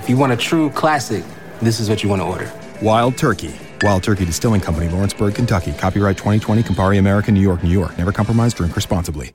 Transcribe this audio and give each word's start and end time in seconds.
If 0.00 0.08
you 0.08 0.16
want 0.16 0.32
a 0.32 0.36
true 0.36 0.70
classic, 0.70 1.22
this 1.60 1.78
is 1.78 1.90
what 1.90 2.02
you 2.02 2.08
want 2.08 2.22
to 2.22 2.26
order. 2.26 2.50
Wild 2.80 3.18
Turkey. 3.18 3.54
Wild 3.82 4.02
Turkey 4.02 4.24
Distilling 4.24 4.62
Company, 4.62 4.88
Lawrenceburg, 4.88 5.34
Kentucky. 5.34 5.72
Copyright 5.74 6.16
2020, 6.16 6.62
Campari 6.62 6.98
American, 6.98 7.34
New 7.34 7.42
York, 7.42 7.62
New 7.62 7.70
York. 7.70 7.98
Never 7.98 8.10
compromise, 8.10 8.54
drink 8.54 8.74
responsibly. 8.74 9.34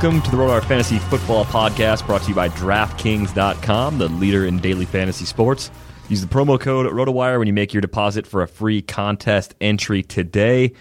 Welcome 0.00 0.22
to 0.22 0.30
the 0.30 0.36
RotoWire 0.36 0.64
Fantasy 0.64 1.00
Football 1.00 1.44
Podcast 1.46 2.06
brought 2.06 2.22
to 2.22 2.28
you 2.28 2.34
by 2.36 2.50
DraftKings.com, 2.50 3.98
the 3.98 4.06
leader 4.06 4.46
in 4.46 4.60
daily 4.60 4.84
fantasy 4.84 5.24
sports. 5.24 5.72
Use 6.08 6.20
the 6.20 6.28
promo 6.28 6.60
code 6.60 6.86
RotoWire 6.86 7.36
when 7.40 7.48
you 7.48 7.52
make 7.52 7.74
your 7.74 7.80
deposit 7.80 8.24
for 8.24 8.40
a 8.42 8.46
free 8.46 8.80
contest 8.80 9.56
entry 9.60 10.04
today. 10.04 10.72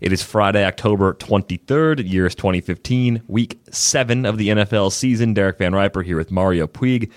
It 0.00 0.12
is 0.12 0.20
Friday, 0.20 0.64
October 0.64 1.14
23rd, 1.14 2.10
year 2.10 2.26
is 2.26 2.34
2015, 2.34 3.22
week 3.28 3.60
seven 3.70 4.26
of 4.26 4.36
the 4.36 4.48
NFL 4.48 4.90
season. 4.90 5.32
Derek 5.32 5.58
Van 5.58 5.72
Riper 5.72 6.02
here 6.02 6.16
with 6.16 6.32
Mario 6.32 6.66
Puig. 6.66 7.12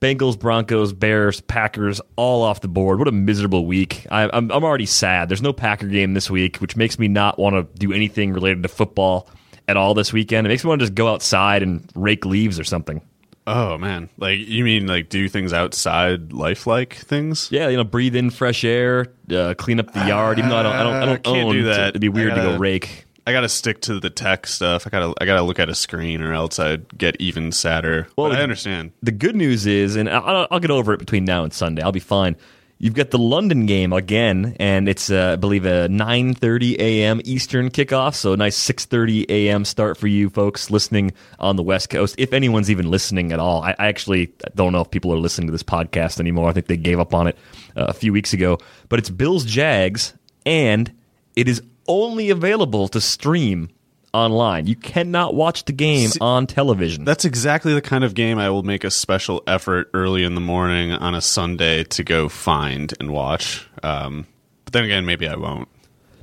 Bengals, 0.00 0.36
Broncos, 0.36 0.92
Bears, 0.92 1.40
Packers, 1.42 2.00
all 2.16 2.42
off 2.42 2.60
the 2.60 2.66
board. 2.66 2.98
What 2.98 3.06
a 3.06 3.12
miserable 3.12 3.66
week. 3.66 4.04
I, 4.10 4.28
I'm 4.32 4.50
already 4.50 4.86
sad. 4.86 5.28
There's 5.28 5.42
no 5.42 5.52
Packer 5.52 5.86
game 5.86 6.14
this 6.14 6.28
week, 6.28 6.56
which 6.56 6.74
makes 6.74 6.98
me 6.98 7.06
not 7.06 7.38
want 7.38 7.54
to 7.54 7.78
do 7.78 7.92
anything 7.92 8.32
related 8.32 8.64
to 8.64 8.68
football 8.68 9.28
at 9.68 9.76
all 9.76 9.94
this 9.94 10.12
weekend. 10.12 10.46
It 10.46 10.50
makes 10.50 10.64
me 10.64 10.68
want 10.68 10.80
to 10.80 10.84
just 10.86 10.94
go 10.94 11.08
outside 11.08 11.62
and 11.62 11.88
rake 11.94 12.24
leaves 12.24 12.58
or 12.60 12.64
something. 12.64 13.00
Oh 13.44 13.76
man, 13.76 14.08
like 14.18 14.38
you 14.38 14.62
mean 14.62 14.86
like 14.86 15.08
do 15.08 15.28
things 15.28 15.52
outside, 15.52 16.32
lifelike 16.32 16.94
things? 16.94 17.48
Yeah, 17.50 17.68
you 17.68 17.76
know, 17.76 17.82
breathe 17.84 18.14
in 18.14 18.30
fresh 18.30 18.62
air, 18.64 19.06
uh, 19.34 19.54
clean 19.58 19.80
up 19.80 19.92
the 19.92 20.06
yard. 20.06 20.38
Even 20.38 20.50
though 20.50 20.58
I 20.58 20.62
don't, 20.62 20.72
I 20.72 20.82
don't, 20.84 20.94
I 20.94 21.06
don't 21.06 21.24
can't 21.24 21.48
own, 21.48 21.52
do 21.54 21.62
that. 21.64 21.74
so 21.74 21.82
it'd 21.88 22.00
be 22.00 22.08
weird 22.08 22.30
gotta- 22.36 22.42
to 22.42 22.48
go 22.52 22.58
rake. 22.58 23.06
I 23.24 23.30
gotta 23.32 23.48
stick 23.48 23.80
to 23.82 24.00
the 24.00 24.10
tech 24.10 24.46
stuff. 24.48 24.84
I 24.86 24.90
gotta 24.90 25.14
I 25.20 25.26
gotta 25.26 25.42
look 25.42 25.58
at 25.60 25.68
a 25.68 25.74
screen, 25.74 26.20
or 26.22 26.32
else 26.32 26.58
I'd 26.58 26.96
get 26.98 27.16
even 27.20 27.52
sadder. 27.52 28.06
Well, 28.16 28.30
but 28.30 28.38
I 28.38 28.42
understand. 28.42 28.92
The 29.02 29.12
good 29.12 29.34
news 29.36 29.64
is, 29.66 29.94
and 29.96 30.08
I'll, 30.08 30.46
I'll 30.50 30.58
get 30.60 30.70
over 30.72 30.92
it 30.92 30.98
between 30.98 31.24
now 31.24 31.42
and 31.44 31.52
Sunday. 31.52 31.82
I'll 31.82 31.92
be 31.92 32.00
fine. 32.00 32.36
You've 32.82 32.94
got 32.94 33.12
the 33.12 33.18
London 33.18 33.66
game 33.66 33.92
again, 33.92 34.56
and 34.58 34.88
it's 34.88 35.08
uh, 35.08 35.34
I 35.34 35.36
believe 35.36 35.64
a 35.66 35.86
9:30 35.86 36.80
a.m. 36.80 37.20
Eastern 37.22 37.70
kickoff. 37.70 38.16
So 38.16 38.32
a 38.32 38.36
nice 38.36 38.58
6:30 38.60 39.26
a.m. 39.28 39.64
start 39.64 39.96
for 39.96 40.08
you 40.08 40.28
folks 40.28 40.68
listening 40.68 41.12
on 41.38 41.54
the 41.54 41.62
West 41.62 41.90
Coast. 41.90 42.16
If 42.18 42.32
anyone's 42.32 42.72
even 42.72 42.90
listening 42.90 43.30
at 43.30 43.38
all, 43.38 43.62
I, 43.62 43.76
I 43.78 43.86
actually 43.86 44.32
don't 44.56 44.72
know 44.72 44.80
if 44.80 44.90
people 44.90 45.14
are 45.14 45.16
listening 45.16 45.46
to 45.46 45.52
this 45.52 45.62
podcast 45.62 46.18
anymore. 46.18 46.48
I 46.48 46.52
think 46.52 46.66
they 46.66 46.76
gave 46.76 46.98
up 46.98 47.14
on 47.14 47.28
it 47.28 47.38
uh, 47.76 47.84
a 47.84 47.92
few 47.92 48.12
weeks 48.12 48.32
ago. 48.32 48.58
But 48.88 48.98
it's 48.98 49.10
Bills 49.10 49.44
Jags, 49.44 50.14
and 50.44 50.92
it 51.36 51.46
is 51.48 51.62
only 51.86 52.30
available 52.30 52.88
to 52.88 53.00
stream 53.00 53.68
online. 54.14 54.66
You 54.66 54.76
cannot 54.76 55.34
watch 55.34 55.64
the 55.64 55.72
game 55.72 56.08
See- 56.10 56.18
on 56.20 56.46
television. 56.46 57.04
That's 57.04 57.24
exactly 57.24 57.74
the 57.74 57.82
kind 57.82 58.04
of 58.04 58.14
game 58.14 58.38
I 58.38 58.50
will 58.50 58.62
make 58.62 58.84
a 58.84 58.90
special 58.90 59.42
effort 59.46 59.90
early 59.94 60.24
in 60.24 60.34
the 60.34 60.40
morning 60.40 60.92
on 60.92 61.14
a 61.14 61.20
Sunday 61.20 61.84
to 61.84 62.04
go 62.04 62.28
find 62.28 62.92
and 63.00 63.10
watch. 63.10 63.66
Um, 63.82 64.26
but 64.64 64.72
then 64.74 64.84
again, 64.84 65.04
maybe 65.06 65.26
I 65.28 65.36
won't. 65.36 65.68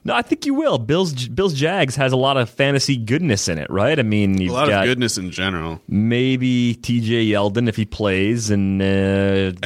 No, 0.05 0.15
I 0.15 0.21
think 0.21 0.45
you 0.45 0.53
will. 0.53 0.77
Bills 0.77 1.27
Bills 1.27 1.53
Jags 1.53 1.97
has 1.97 2.13
a 2.13 2.15
lot 2.15 2.37
of 2.37 2.49
fantasy 2.49 2.95
goodness 2.95 3.49
in 3.49 3.57
it, 3.57 3.69
right? 3.69 3.99
I 3.99 4.03
mean, 4.03 4.41
A 4.41 4.47
lot 4.49 4.69
got 4.69 4.83
of 4.83 4.85
goodness 4.89 5.17
in 5.17 5.29
general. 5.29 5.81
maybe 5.89 6.75
T.J. 6.75 7.25
Yeldon 7.25 7.67
if 7.67 7.75
he 7.75 7.83
plays, 7.83 8.49
and 8.49 8.81
uh, 8.81 8.85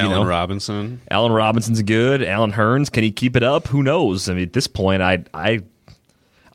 you 0.02 0.10
know, 0.10 0.26
Robinson. 0.26 1.02
Allen 1.12 1.32
Robinson's 1.32 1.84
good. 1.84 2.24
Allen 2.24 2.52
Hurns, 2.52 2.92
can 2.92 3.04
he 3.04 3.12
keep 3.12 3.36
it 3.36 3.44
up? 3.44 3.68
Who 3.68 3.84
knows? 3.84 4.28
I 4.28 4.34
mean, 4.34 4.44
at 4.44 4.54
this 4.54 4.66
point, 4.66 5.04
I 5.04 5.24
I 5.36 5.62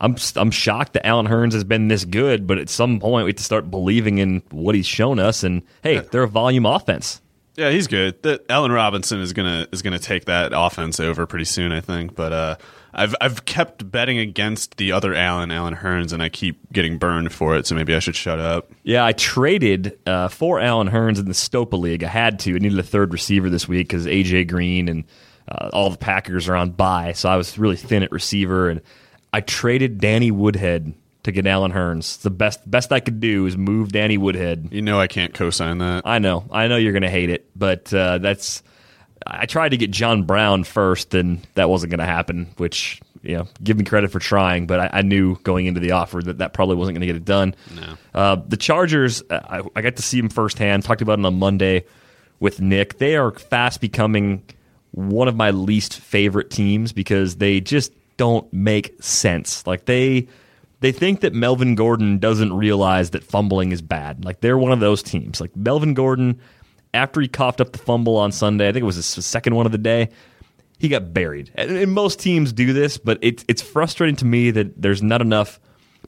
I'm 0.01 0.17
I'm 0.37 0.51
shocked 0.51 0.93
that 0.95 1.07
Allen 1.07 1.27
Hurns 1.27 1.53
has 1.53 1.65
been 1.65 1.89
this 1.89 2.05
good, 2.05 2.47
but 2.47 2.59
at 2.59 2.69
some 2.69 3.01
point 3.01 3.25
we 3.25 3.31
have 3.31 3.37
to 3.37 3.45
start 3.45 3.71
believing 3.71 4.19
in 4.19 4.43
what 4.51 4.75
he's 4.75 4.87
shown 4.87 5.19
us. 5.19 5.43
And 5.43 5.63
hey, 5.83 5.99
they're 5.99 6.23
a 6.23 6.29
volume 6.29 6.67
offense. 6.67 7.21
Yeah, 7.57 7.71
he's 7.71 7.89
good. 7.89 8.23
That 8.23 8.45
Allen 8.49 8.71
Robinson 8.71 9.21
is 9.21 9.33
gonna 9.33 9.67
is 9.73 9.83
gonna 9.83 9.99
take 9.99 10.27
that 10.27 10.53
offense 10.55 11.01
over 11.01 11.27
pretty 11.27 11.47
soon, 11.47 11.73
I 11.73 11.81
think. 11.81 12.15
But 12.15 12.33
uh, 12.33 12.57
I've 12.93 13.17
I've 13.21 13.45
kept 13.45 13.91
betting 13.91 14.19
against 14.19 14.77
the 14.77 14.93
other 14.93 15.13
Allen, 15.13 15.51
Allen 15.51 15.75
Hurns, 15.75 16.13
and 16.13 16.23
I 16.23 16.29
keep 16.29 16.73
getting 16.73 16.99
burned 16.99 17.33
for 17.33 17.57
it. 17.57 17.67
So 17.67 17.75
maybe 17.75 17.97
I 17.97 17.99
should 17.99 18.15
shut 18.15 18.39
up. 18.39 18.71
Yeah, 18.85 19.05
I 19.05 19.13
traded 19.13 19.99
uh, 20.07 20.29
for 20.29 20.61
Allen 20.61 20.89
Hurns 20.89 21.19
in 21.19 21.25
the 21.25 21.33
Stopa 21.33 21.77
League. 21.77 22.05
I 22.05 22.09
had 22.09 22.39
to. 22.41 22.55
I 22.55 22.59
needed 22.59 22.79
a 22.79 22.85
third 22.85 23.13
receiver 23.13 23.51
this 23.51 23.67
week 23.67 23.89
because 23.89 24.07
AJ 24.07 24.49
Green 24.49 24.89
and 24.89 25.05
uh, 25.49 25.71
all 25.73 25.91
the 25.91 25.99
Packers 25.99 26.49
are 26.49 26.55
on 26.55 26.71
bye, 26.71 27.13
so 27.13 27.29
I 27.29 27.37
was 27.37 27.59
really 27.59 27.77
thin 27.77 28.05
at 28.05 28.13
receiver, 28.13 28.69
and 28.69 28.83
I 29.33 29.41
traded 29.41 29.99
Danny 29.99 30.31
Woodhead 30.31 30.95
to 31.25 31.33
get 31.33 31.47
Allen 31.47 31.73
Hurns. 31.73 32.21
The 32.23 32.31
best 32.31 32.69
best 32.69 32.93
I 32.93 33.01
could 33.01 33.21
do 33.21 33.47
is 33.47 33.57
move 33.57 33.93
Danny 33.93 34.19
Woodhead. 34.19 34.69
You 34.73 34.83
know 34.83 34.99
I 34.99 35.07
can't 35.07 35.35
co-sign 35.35 35.79
that. 35.79 36.03
I 36.07 36.19
know, 36.19 36.45
I 36.51 36.69
know 36.69 36.77
you're 36.77 36.93
going 36.93 37.03
to 37.03 37.11
hate 37.11 37.31
it, 37.31 37.49
but 37.57 37.93
uh, 37.93 38.19
that's. 38.19 38.63
I 39.27 39.47
tried 39.47 39.71
to 39.71 39.77
get 39.77 39.91
John 39.91 40.23
Brown 40.23 40.65
first, 40.65 41.13
and 41.13 41.47
that 41.55 41.69
wasn't 41.69 41.91
going 41.91 41.99
to 41.99 42.07
happen. 42.07 42.49
Which 42.57 43.01
you 43.23 43.37
know, 43.37 43.49
give 43.63 43.77
me 43.77 43.85
credit 43.85 44.11
for 44.11 44.21
trying, 44.21 44.67
but 44.67 44.81
I, 44.81 44.91
I 44.95 45.03
knew 45.03 45.37
going 45.43 45.67
into 45.67 45.81
the 45.81 45.93
offer 45.93 46.23
that 46.23 46.39
that 46.39 46.53
probably 46.53 46.77
wasn't 46.77 46.95
going 46.95 47.01
to 47.01 47.07
get 47.07 47.17
it 47.17 47.25
done. 47.25 47.55
No. 47.75 47.95
Uh, 48.15 48.37
the 48.47 48.57
Chargers, 48.57 49.23
uh, 49.29 49.41
I, 49.45 49.63
I 49.77 49.83
got 49.83 49.97
to 49.97 50.03
see 50.03 50.21
them 50.21 50.31
firsthand. 50.31 50.85
Talked 50.85 51.03
about 51.03 51.19
it 51.19 51.25
on 51.25 51.39
Monday 51.39 51.85
with 52.41 52.61
Nick. 52.61 52.99
They 52.99 53.17
are 53.17 53.33
fast 53.33 53.81
becoming 53.81 54.45
one 54.93 55.29
of 55.29 55.37
my 55.37 55.51
least 55.51 55.99
favorite 55.99 56.51
teams 56.51 56.93
because 56.93 57.37
they 57.37 57.61
just 57.61 57.93
don't 58.19 58.53
make 58.53 59.03
sense. 59.03 59.67
Like 59.67 59.87
they 59.87 60.29
they 60.81 60.93
think 60.93 61.21
that 61.21 61.33
Melvin 61.33 61.75
Gordon 61.75 62.19
doesn't 62.19 62.53
realize 62.53 63.11
that 63.11 63.25
fumbling 63.25 63.73
is 63.73 63.81
bad. 63.81 64.25
Like 64.25 64.41
they're 64.41 64.59
one 64.59 64.73
of 64.73 64.81
those 64.81 65.03
teams. 65.03 65.41
Like 65.41 65.57
Melvin 65.57 65.95
Gordon, 65.95 66.39
after 66.93 67.23
he 67.23 67.29
coughed 67.29 67.63
up 67.63 67.73
the 67.73 67.79
fumble 67.79 68.17
on 68.17 68.31
Sunday, 68.31 68.69
I 68.69 68.73
think 68.73 68.83
it 68.83 68.87
was 68.87 68.97
his 68.97 69.25
second 69.25 69.55
one 69.55 69.65
of 69.65 69.73
the 69.73 69.79
day. 69.79 70.11
He 70.79 70.89
got 70.89 71.13
buried. 71.15 71.51
And, 71.55 71.71
and 71.73 71.93
most 71.93 72.21
teams 72.21 72.53
do 72.53 72.75
this, 72.75 72.99
but 72.99 73.19
it's 73.23 73.45
it's 73.49 73.63
frustrating 73.63 74.17
to 74.17 74.27
me 74.27 74.51
that 74.51 74.81
there's 74.81 75.03
not 75.03 75.23
enough 75.23 75.59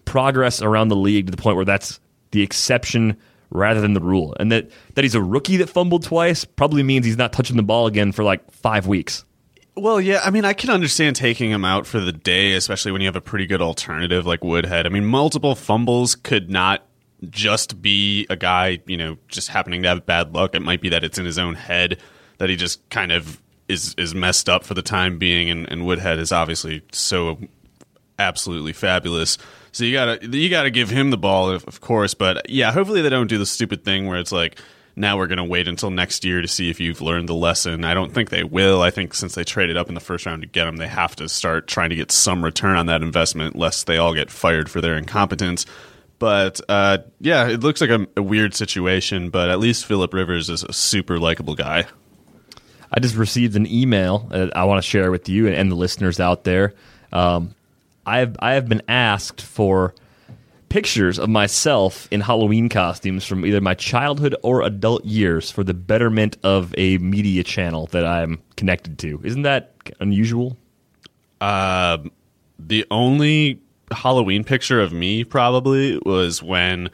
progress 0.05 0.61
around 0.61 0.89
the 0.89 0.97
league 0.97 1.27
to 1.27 1.31
the 1.31 1.41
point 1.41 1.57
where 1.57 1.65
that's 1.65 1.99
the 2.33 2.43
exception 2.43 3.17
rather 3.51 3.81
than 3.81 3.95
the 3.95 4.01
rule. 4.01 4.37
And 4.39 4.53
that, 4.53 4.71
that 4.95 5.03
he's 5.03 5.15
a 5.15 5.23
rookie 5.23 5.57
that 5.59 5.69
fumbled 5.69 6.05
twice 6.05 6.45
probably 6.45 6.83
means 6.83 7.05
he's 7.05 7.17
not 7.17 7.33
touching 7.33 7.57
the 7.57 7.63
ball 7.63 7.87
again 7.87 8.13
for 8.13 8.23
like 8.23 8.49
five 8.51 8.87
weeks. 8.87 9.25
Well, 9.81 9.99
yeah, 9.99 10.21
I 10.23 10.31
mean, 10.31 10.45
I 10.45 10.53
can 10.53 10.69
understand 10.69 11.17
taking 11.17 11.51
him 11.51 11.65
out 11.65 11.87
for 11.87 12.01
the 12.01 12.13
day, 12.13 12.53
especially 12.53 12.93
when 12.93 13.01
you 13.01 13.07
have 13.07 13.17
a 13.17 13.21
pretty 13.23 13.47
good 13.47 13.63
alternative 13.63 14.27
like 14.27 14.45
Woodhead. 14.45 14.85
I 14.85 14.91
mean, 14.91 15.07
multiple 15.07 15.55
fumbles 15.55 16.15
could 16.15 16.51
not 16.51 16.87
just 17.31 17.81
be 17.81 18.27
a 18.29 18.37
guy, 18.37 18.81
you 18.87 18.99
know, 18.99 19.17
just 19.29 19.49
happening 19.49 19.83
to 19.83 19.89
have 19.89 20.05
bad 20.05 20.35
luck. 20.35 20.55
It 20.55 20.61
might 20.61 20.83
be 20.83 20.91
that 20.91 21.03
it's 21.03 21.19
in 21.19 21.25
his 21.25 21.39
own 21.39 21.55
head 21.55 21.99
that 22.37 22.51
he 22.51 22.57
just 22.57 22.87
kind 22.91 23.11
of 23.11 23.41
is 23.69 23.95
is 23.97 24.15
messed 24.15 24.51
up 24.51 24.65
for 24.65 24.75
the 24.75 24.83
time 24.83 25.19
being, 25.19 25.49
and, 25.49 25.67
and 25.71 25.87
Woodhead 25.87 26.19
is 26.19 26.31
obviously 26.31 26.83
so 26.93 27.39
absolutely 28.19 28.75
fabulous. 28.75 29.39
So 29.73 29.85
you 29.85 29.95
gotta 29.95 30.27
you 30.27 30.51
gotta 30.51 30.71
give 30.71 30.91
him 30.91 31.09
the 31.09 31.17
ball, 31.17 31.49
of, 31.49 31.65
of 31.65 31.81
course. 31.81 32.13
But 32.13 32.51
yeah, 32.51 32.71
hopefully 32.71 33.01
they 33.01 33.09
don't 33.09 33.29
do 33.29 33.39
the 33.39 33.47
stupid 33.47 33.83
thing 33.83 34.07
where 34.07 34.19
it's 34.19 34.33
like 34.33 34.61
now 34.97 35.17
we're 35.17 35.27
going 35.27 35.39
to 35.39 35.45
wait 35.45 35.69
until 35.69 35.91
next 35.91 36.25
year 36.25 36.43
to 36.43 36.49
see 36.49 36.71
if 36.71 36.81
you've 36.81 37.01
learned 37.01 37.29
the 37.29 37.35
lesson. 37.35 37.85
I 37.85 37.95
don't 37.95 38.13
think 38.13 38.31
they 38.31 38.45
will. 38.45 38.83
I 38.83 38.91
think 38.91 39.15
since 39.15 39.35
they 39.35 39.45
traded 39.45 39.77
up 39.77 39.89
in 39.89 39.95
the 39.95 40.01
first 40.01 40.27
round 40.27 40.43
to 40.43 40.49
get 40.49 40.67
him, 40.67 40.77
they 40.77 40.89
have 40.89 41.17
to 41.17 41.29
start 41.29 41.67
trying 41.67 41.91
to 41.91 41.97
get 41.97 42.13
some 42.13 42.45
return 42.45 42.77
on 42.77 42.87
that 42.87 43.03
investment, 43.03 43.57
lest 43.57 43.87
they 43.87 43.97
all 43.97 44.15
get 44.15 44.31
fired 44.31 44.71
for 44.71 44.81
their 44.81 44.97
incompetence. 44.97 45.67
But 46.19 46.61
uh, 46.69 46.99
yeah, 47.21 47.49
it 47.49 47.61
looks 47.61 47.81
like 47.81 47.91
a, 47.91 48.07
a 48.17 48.23
weird 48.23 48.55
situation. 48.55 49.31
But 49.31 49.49
at 49.49 49.59
least 49.59 49.87
Philip 49.87 50.13
Rivers 50.13 50.51
is 50.51 50.63
a 50.63 50.73
super 50.73 51.19
likable 51.19 51.55
guy. 51.55 51.87
I 52.93 53.01
just 53.01 53.15
received 53.15 53.57
an 53.57 53.67
email 53.67 54.19
that 54.31 54.57
I 54.57 54.65
want 54.65 54.83
to 54.83 54.89
share 54.89 55.11
with 55.11 55.29
you 55.29 55.49
and 55.49 55.71
the 55.71 55.77
listeners 55.77 56.19
out 56.21 56.45
there. 56.45 56.75
Um, 57.13 57.55
I 58.05 58.19
have 58.19 58.37
I 58.41 58.53
have 58.53 58.69
been 58.69 58.83
asked 58.89 59.41
for 59.41 59.95
pictures 60.71 61.19
of 61.19 61.29
myself 61.29 62.09
in 62.11 62.23
Halloween 62.23 62.71
costumes 62.71 63.27
from 63.27 63.45
either 63.45 63.61
my 63.61 63.75
childhood 63.75 64.35
or 64.43 64.63
adult 64.63 65.05
years 65.05 65.51
for 65.51 65.63
the 65.63 65.75
betterment 65.75 66.39
of 66.43 66.75
a 66.79 66.97
media 66.99 67.45
channel 67.45 67.87
that 67.89 68.07
I'm 68.07 68.41
connected 68.57 68.99
to. 69.01 69.21
Isn't 69.23 69.43
that 69.43 69.75
unusual? 70.01 70.57
Uh, 71.41 71.99
the 72.59 72.87
only 72.91 73.61
Halloween 73.91 74.45
picture 74.45 74.81
of 74.81 74.93
me 74.93 75.25
probably 75.25 75.99
was 76.07 76.43
when 76.43 76.89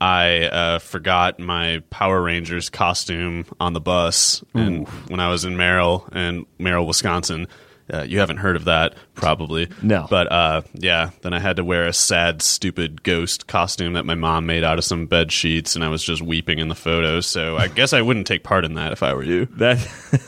I 0.00 0.44
uh, 0.44 0.78
forgot 0.78 1.38
my 1.38 1.82
Power 1.90 2.22
Rangers 2.22 2.70
costume 2.70 3.44
on 3.60 3.72
the 3.72 3.80
bus, 3.80 4.42
and 4.54 4.88
when 5.08 5.20
I 5.20 5.28
was 5.28 5.44
in 5.44 5.56
Merrill 5.56 6.08
and 6.12 6.46
Merrill, 6.58 6.86
Wisconsin. 6.86 7.48
Uh, 7.92 8.02
you 8.02 8.18
haven't 8.18 8.36
heard 8.38 8.56
of 8.56 8.64
that, 8.66 8.94
probably. 9.14 9.68
No. 9.82 10.06
But 10.10 10.30
uh, 10.30 10.62
yeah, 10.74 11.10
then 11.22 11.32
I 11.32 11.38
had 11.40 11.56
to 11.56 11.64
wear 11.64 11.86
a 11.86 11.92
sad, 11.92 12.42
stupid 12.42 13.02
ghost 13.02 13.46
costume 13.46 13.94
that 13.94 14.04
my 14.04 14.14
mom 14.14 14.46
made 14.46 14.64
out 14.64 14.78
of 14.78 14.84
some 14.84 15.06
bed 15.06 15.32
sheets, 15.32 15.74
and 15.74 15.84
I 15.84 15.88
was 15.88 16.02
just 16.02 16.20
weeping 16.20 16.58
in 16.58 16.68
the 16.68 16.74
photos. 16.74 17.26
So 17.26 17.56
I 17.56 17.68
guess 17.78 17.92
I 17.92 18.02
wouldn't 18.02 18.26
take 18.26 18.44
part 18.44 18.64
in 18.64 18.74
that 18.74 18.92
if 18.92 19.02
I 19.02 19.14
were 19.14 19.22
you. 19.22 19.46
That 19.56 19.78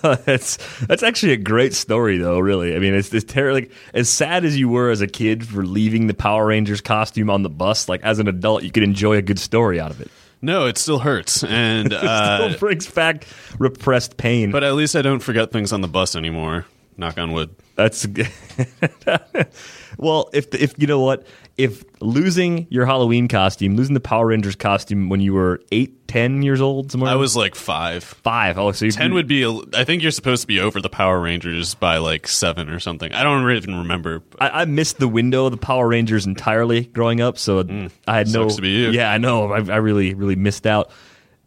that's 0.24 0.56
that's 0.86 1.02
actually 1.02 1.32
a 1.32 1.36
great 1.38 1.74
story, 1.74 2.18
though. 2.18 2.38
Really, 2.38 2.74
I 2.74 2.78
mean, 2.78 2.94
it's, 2.94 3.12
it's 3.12 3.30
terrible. 3.30 3.60
Like, 3.60 3.72
as 3.94 4.08
sad 4.08 4.44
as 4.44 4.58
you 4.58 4.68
were 4.68 4.90
as 4.90 5.00
a 5.00 5.06
kid 5.06 5.46
for 5.46 5.64
leaving 5.64 6.06
the 6.06 6.14
Power 6.14 6.46
Rangers 6.46 6.80
costume 6.80 7.30
on 7.30 7.42
the 7.42 7.50
bus, 7.50 7.88
like 7.88 8.02
as 8.02 8.18
an 8.18 8.28
adult, 8.28 8.62
you 8.62 8.70
could 8.70 8.82
enjoy 8.82 9.16
a 9.16 9.22
good 9.22 9.38
story 9.38 9.78
out 9.80 9.90
of 9.90 10.00
it. 10.00 10.10
No, 10.42 10.66
it 10.66 10.78
still 10.78 10.98
hurts, 11.00 11.44
and 11.44 11.92
It 11.92 12.02
uh, 12.02 12.48
still 12.48 12.58
brings 12.58 12.90
back 12.90 13.26
repressed 13.58 14.16
pain. 14.16 14.50
but 14.50 14.64
at 14.64 14.74
least 14.74 14.96
I 14.96 15.02
don't 15.02 15.20
forget 15.20 15.52
things 15.52 15.72
on 15.72 15.82
the 15.82 15.88
bus 15.88 16.16
anymore. 16.16 16.64
Knock 17.00 17.18
on 17.18 17.32
wood. 17.32 17.56
That's 17.76 18.06
well, 19.98 20.28
if 20.34 20.54
if 20.54 20.74
you 20.76 20.86
know 20.86 21.00
what, 21.00 21.26
if 21.56 21.82
losing 22.00 22.66
your 22.68 22.84
Halloween 22.84 23.26
costume, 23.26 23.74
losing 23.74 23.94
the 23.94 24.00
Power 24.00 24.26
Rangers 24.26 24.54
costume 24.54 25.08
when 25.08 25.20
you 25.20 25.32
were 25.32 25.62
eight, 25.72 26.06
ten 26.06 26.42
years 26.42 26.60
old, 26.60 26.92
somewhere 26.92 27.10
I 27.10 27.14
was 27.14 27.34
like 27.34 27.54
five. 27.54 28.04
five. 28.04 28.58
Oh, 28.58 28.72
so 28.72 28.88
Ten 28.90 29.14
would 29.14 29.26
be. 29.26 29.46
I 29.74 29.84
think 29.84 30.02
you're 30.02 30.10
supposed 30.10 30.42
to 30.42 30.46
be 30.46 30.60
over 30.60 30.82
the 30.82 30.90
Power 30.90 31.18
Rangers 31.18 31.74
by 31.74 31.96
like 31.96 32.28
seven 32.28 32.68
or 32.68 32.80
something. 32.80 33.12
I 33.14 33.22
don't 33.22 33.50
even 33.50 33.76
remember. 33.76 34.22
I, 34.38 34.62
I 34.62 34.64
missed 34.66 34.98
the 34.98 35.08
window 35.08 35.46
of 35.46 35.52
the 35.52 35.56
Power 35.56 35.88
Rangers 35.88 36.26
entirely 36.26 36.84
growing 36.84 37.22
up, 37.22 37.38
so 37.38 37.60
I 38.06 38.18
had 38.18 38.28
no. 38.28 38.44
Mm. 38.44 38.44
sucks 38.44 38.56
to 38.56 38.62
be 38.62 38.70
you. 38.70 38.90
Yeah, 38.90 39.10
I 39.10 39.16
know. 39.16 39.52
I, 39.52 39.58
I 39.72 39.76
really, 39.76 40.12
really 40.12 40.36
missed 40.36 40.66
out. 40.66 40.90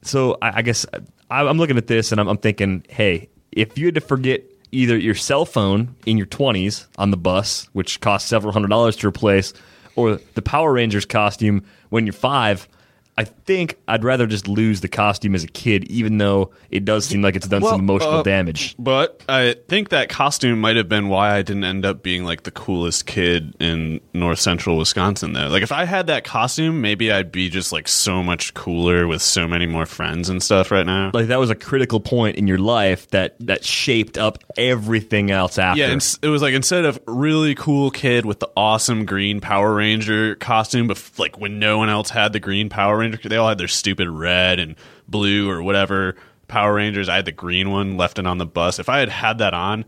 So 0.02 0.38
I, 0.42 0.58
I 0.58 0.62
guess 0.64 0.88
I, 1.30 1.44
I'm 1.44 1.58
looking 1.60 1.78
at 1.78 1.86
this 1.86 2.12
and 2.12 2.20
I'm, 2.20 2.28
I'm 2.28 2.38
thinking, 2.38 2.86
hey, 2.90 3.30
if 3.52 3.78
you 3.78 3.86
had 3.86 3.96
to 3.96 4.02
forget 4.02 4.44
either 4.74 4.98
your 4.98 5.16
cell 5.16 5.46
phone 5.46 5.96
in 6.06 6.18
your 6.18 6.28
20s 6.28 6.88
on 6.98 7.12
the 7.12 7.18
bus, 7.18 7.70
which 7.74 8.02
costs 8.02 8.28
several 8.28 8.52
hundred 8.52 8.70
dollars 8.70 8.96
to 8.98 9.08
replace, 9.08 9.54
or 9.96 10.20
the 10.34 10.42
Power 10.42 10.74
Rangers 10.74 11.06
costume 11.06 11.64
when 11.90 12.06
you're 12.06 12.14
five. 12.14 12.68
I 13.16 13.26
think 13.26 13.78
I'd 13.88 14.04
rather 14.04 14.26
just 14.26 14.48
lose 14.48 14.82
the 14.82 14.88
costume 14.88 15.36
as 15.36 15.44
a 15.44 15.48
kid, 15.48 15.84
even 15.86 16.18
though 16.18 16.52
it 16.72 16.84
does 16.84 17.06
seem 17.06 17.22
like 17.22 17.36
it's 17.36 17.48
done 17.48 17.62
Well, 17.62 17.74
some 17.74 17.82
emotional 17.82 18.20
uh, 18.20 18.24
damage. 18.24 18.76
But 18.80 19.22
I 19.30 19.56
think 19.68 19.90
that 19.90 20.10
costume 20.10 20.60
might 20.60 20.78
have 20.78 20.90
been 20.90 21.10
why 21.10 21.36
I 21.36 21.44
didn't 21.44 21.64
end 21.64 21.86
up 21.86 22.02
being 22.02 22.24
like 22.24 22.42
the 22.44 22.50
coolest 22.52 23.06
kid 23.06 23.56
in 23.60 24.02
North 24.14 24.40
Central 24.40 24.78
Wisconsin. 24.78 25.34
Though, 25.34 25.48
like 25.48 25.62
if 25.62 25.72
I 25.72 25.86
had 25.86 26.08
that 26.08 26.24
costume, 26.24 26.82
maybe 26.82 27.12
I'd 27.12 27.32
be 27.32 27.50
just 27.50 27.72
like 27.72 27.88
so 27.88 28.24
much 28.24 28.54
cooler 28.56 29.06
with 29.06 29.22
so 29.22 29.48
many 29.48 29.68
more 29.68 29.86
friends 29.86 30.28
and 30.30 30.42
stuff 30.42 30.72
right 30.72 30.86
now. 30.86 31.12
like 31.14 31.28
that 31.28 31.40
was 31.40 31.52
a 31.52 31.56
critical 31.56 32.00
point 32.00 32.38
in 32.38 32.48
your 32.48 32.58
life 32.58 33.08
that 33.10 33.36
that 33.42 33.64
shaped 33.64 34.18
up 34.18 34.40
everything 34.58 35.30
else 35.30 35.60
after. 35.60 35.82
Yeah, 35.82 36.00
it 36.22 36.28
was 36.30 36.42
like 36.42 36.54
instead 36.56 36.86
of 36.86 37.00
really 37.06 37.54
cool 37.54 37.92
kid 37.92 38.26
with 38.26 38.40
the 38.40 38.50
awesome 38.58 39.06
green 39.06 39.40
Power 39.40 39.76
Ranger 39.76 40.36
costume, 40.36 40.88
but 40.88 40.98
f- 40.98 41.20
like 41.20 41.38
when 41.38 41.60
no 41.60 41.78
one 41.78 41.90
else 41.90 42.10
had 42.10 42.34
the 42.34 42.40
green 42.40 42.70
Power 42.70 42.98
Ranger, 42.98 43.03
they 43.12 43.38
all 43.38 43.50
had 43.50 43.58
their 43.58 43.68
stupid 43.68 44.10
red 44.10 44.60
and 44.60 44.76
blue 45.08 45.50
or 45.50 45.62
whatever 45.62 46.16
Power 46.48 46.76
Rangers. 46.76 47.10
I 47.10 47.16
had 47.16 47.26
the 47.26 47.32
green 47.32 47.72
one 47.72 47.98
left 47.98 48.20
it 48.20 48.28
on 48.28 48.38
the 48.38 48.46
bus. 48.46 48.80
If 48.80 48.90
I 48.90 49.00
had 49.00 49.10
had 49.10 49.40
that 49.40 49.54
on, 49.54 49.86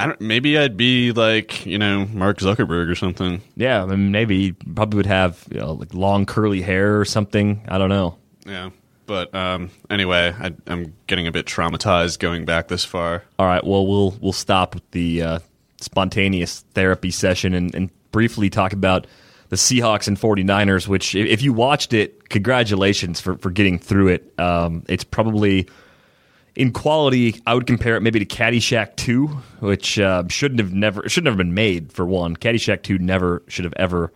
I 0.00 0.06
don't. 0.06 0.20
Maybe 0.20 0.58
I'd 0.58 0.76
be 0.76 1.12
like 1.12 1.66
you 1.66 1.78
know 1.78 2.06
Mark 2.06 2.38
Zuckerberg 2.38 2.90
or 2.90 2.94
something. 2.94 3.42
yeah, 3.56 3.82
I 3.82 3.86
mean, 3.86 4.10
maybe 4.10 4.52
probably 4.52 4.96
would 4.96 5.06
have 5.06 5.44
you 5.50 5.60
know, 5.60 5.72
like 5.72 5.94
long 5.94 6.26
curly 6.26 6.62
hair 6.62 6.98
or 6.98 7.04
something. 7.04 7.64
I 7.68 7.78
don't 7.78 7.90
know. 7.90 8.18
Yeah, 8.46 8.70
but 9.06 9.34
um, 9.34 9.70
anyway, 9.90 10.34
I, 10.38 10.52
I'm 10.66 10.94
getting 11.06 11.26
a 11.26 11.32
bit 11.32 11.46
traumatized 11.46 12.18
going 12.18 12.44
back 12.44 12.68
this 12.68 12.84
far. 12.84 13.22
All 13.38 13.46
right, 13.46 13.64
well 13.64 13.86
we'll 13.86 14.16
we'll 14.20 14.32
stop 14.32 14.76
the 14.92 15.22
uh, 15.22 15.38
spontaneous 15.80 16.64
therapy 16.74 17.10
session 17.10 17.54
and, 17.54 17.74
and 17.74 17.90
briefly 18.10 18.50
talk 18.50 18.72
about 18.72 19.06
the 19.50 19.56
Seahawks 19.56 20.08
and 20.08 20.18
49ers, 20.18 20.88
which 20.88 21.14
if 21.14 21.42
you 21.42 21.52
watched 21.52 21.92
it, 21.92 22.28
congratulations 22.28 23.20
for, 23.20 23.36
for 23.38 23.50
getting 23.50 23.78
through 23.78 24.08
it. 24.08 24.32
Um, 24.38 24.82
it's 24.88 25.04
probably 25.04 25.68
In 26.56 26.72
quality, 26.72 27.40
I 27.46 27.54
would 27.54 27.66
compare 27.66 27.96
it 27.96 28.00
maybe 28.00 28.24
to 28.24 28.26
Caddyshack 28.26 28.94
2, 28.96 29.26
which 29.58 29.98
uh, 29.98 30.22
shouldn't 30.28 30.60
have 30.60 30.72
never 30.72 31.08
should 31.08 31.24
never 31.24 31.36
been 31.36 31.54
made 31.54 31.92
for 31.92 32.06
one. 32.06 32.36
Caddyshack 32.36 32.82
2 32.82 32.98
never 32.98 33.42
should 33.48 33.64
have 33.64 33.74
ever 33.76 34.12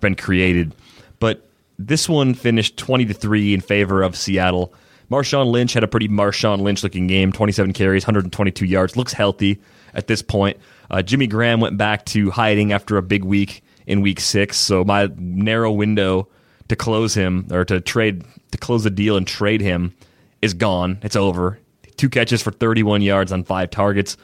been 0.00 0.14
created. 0.14 0.74
But 1.18 1.48
this 1.78 2.08
one 2.08 2.34
finished 2.34 2.76
20 2.76 3.06
to 3.06 3.14
3 3.14 3.52
in 3.54 3.60
favor 3.60 4.02
of 4.02 4.16
Seattle. 4.16 4.72
Marshawn 5.10 5.46
Lynch 5.50 5.72
had 5.72 5.84
a 5.84 5.88
pretty 5.88 6.08
Marshawn 6.08 6.60
Lynch 6.60 6.82
looking 6.82 7.06
game, 7.06 7.32
27 7.32 7.72
carries, 7.72 8.04
122 8.04 8.64
yards, 8.64 8.96
looks 8.96 9.12
healthy 9.12 9.60
at 9.94 10.06
this 10.06 10.22
point. 10.22 10.56
Uh, 10.90 11.02
Jimmy 11.02 11.26
Graham 11.26 11.60
went 11.60 11.76
back 11.78 12.04
to 12.06 12.30
hiding 12.30 12.72
after 12.72 12.96
a 12.96 13.02
big 13.02 13.24
week 13.24 13.62
in 13.86 14.00
week 14.00 14.20
6, 14.20 14.56
so 14.56 14.84
my 14.84 15.08
narrow 15.16 15.72
window 15.72 16.28
to 16.68 16.76
close 16.76 17.14
him 17.14 17.46
or 17.50 17.64
to 17.64 17.80
trade 17.80 18.24
to 18.50 18.58
close 18.58 18.84
the 18.84 18.90
deal 18.90 19.16
and 19.16 19.26
trade 19.26 19.60
him 19.60 19.94
is 20.42 20.54
gone. 20.54 20.98
It's 21.02 21.16
over. 21.16 21.58
Two 21.96 22.08
catches 22.08 22.42
for 22.42 22.50
31 22.50 23.02
yards 23.02 23.32
on 23.32 23.44
five 23.44 23.70
targets. 23.70 24.16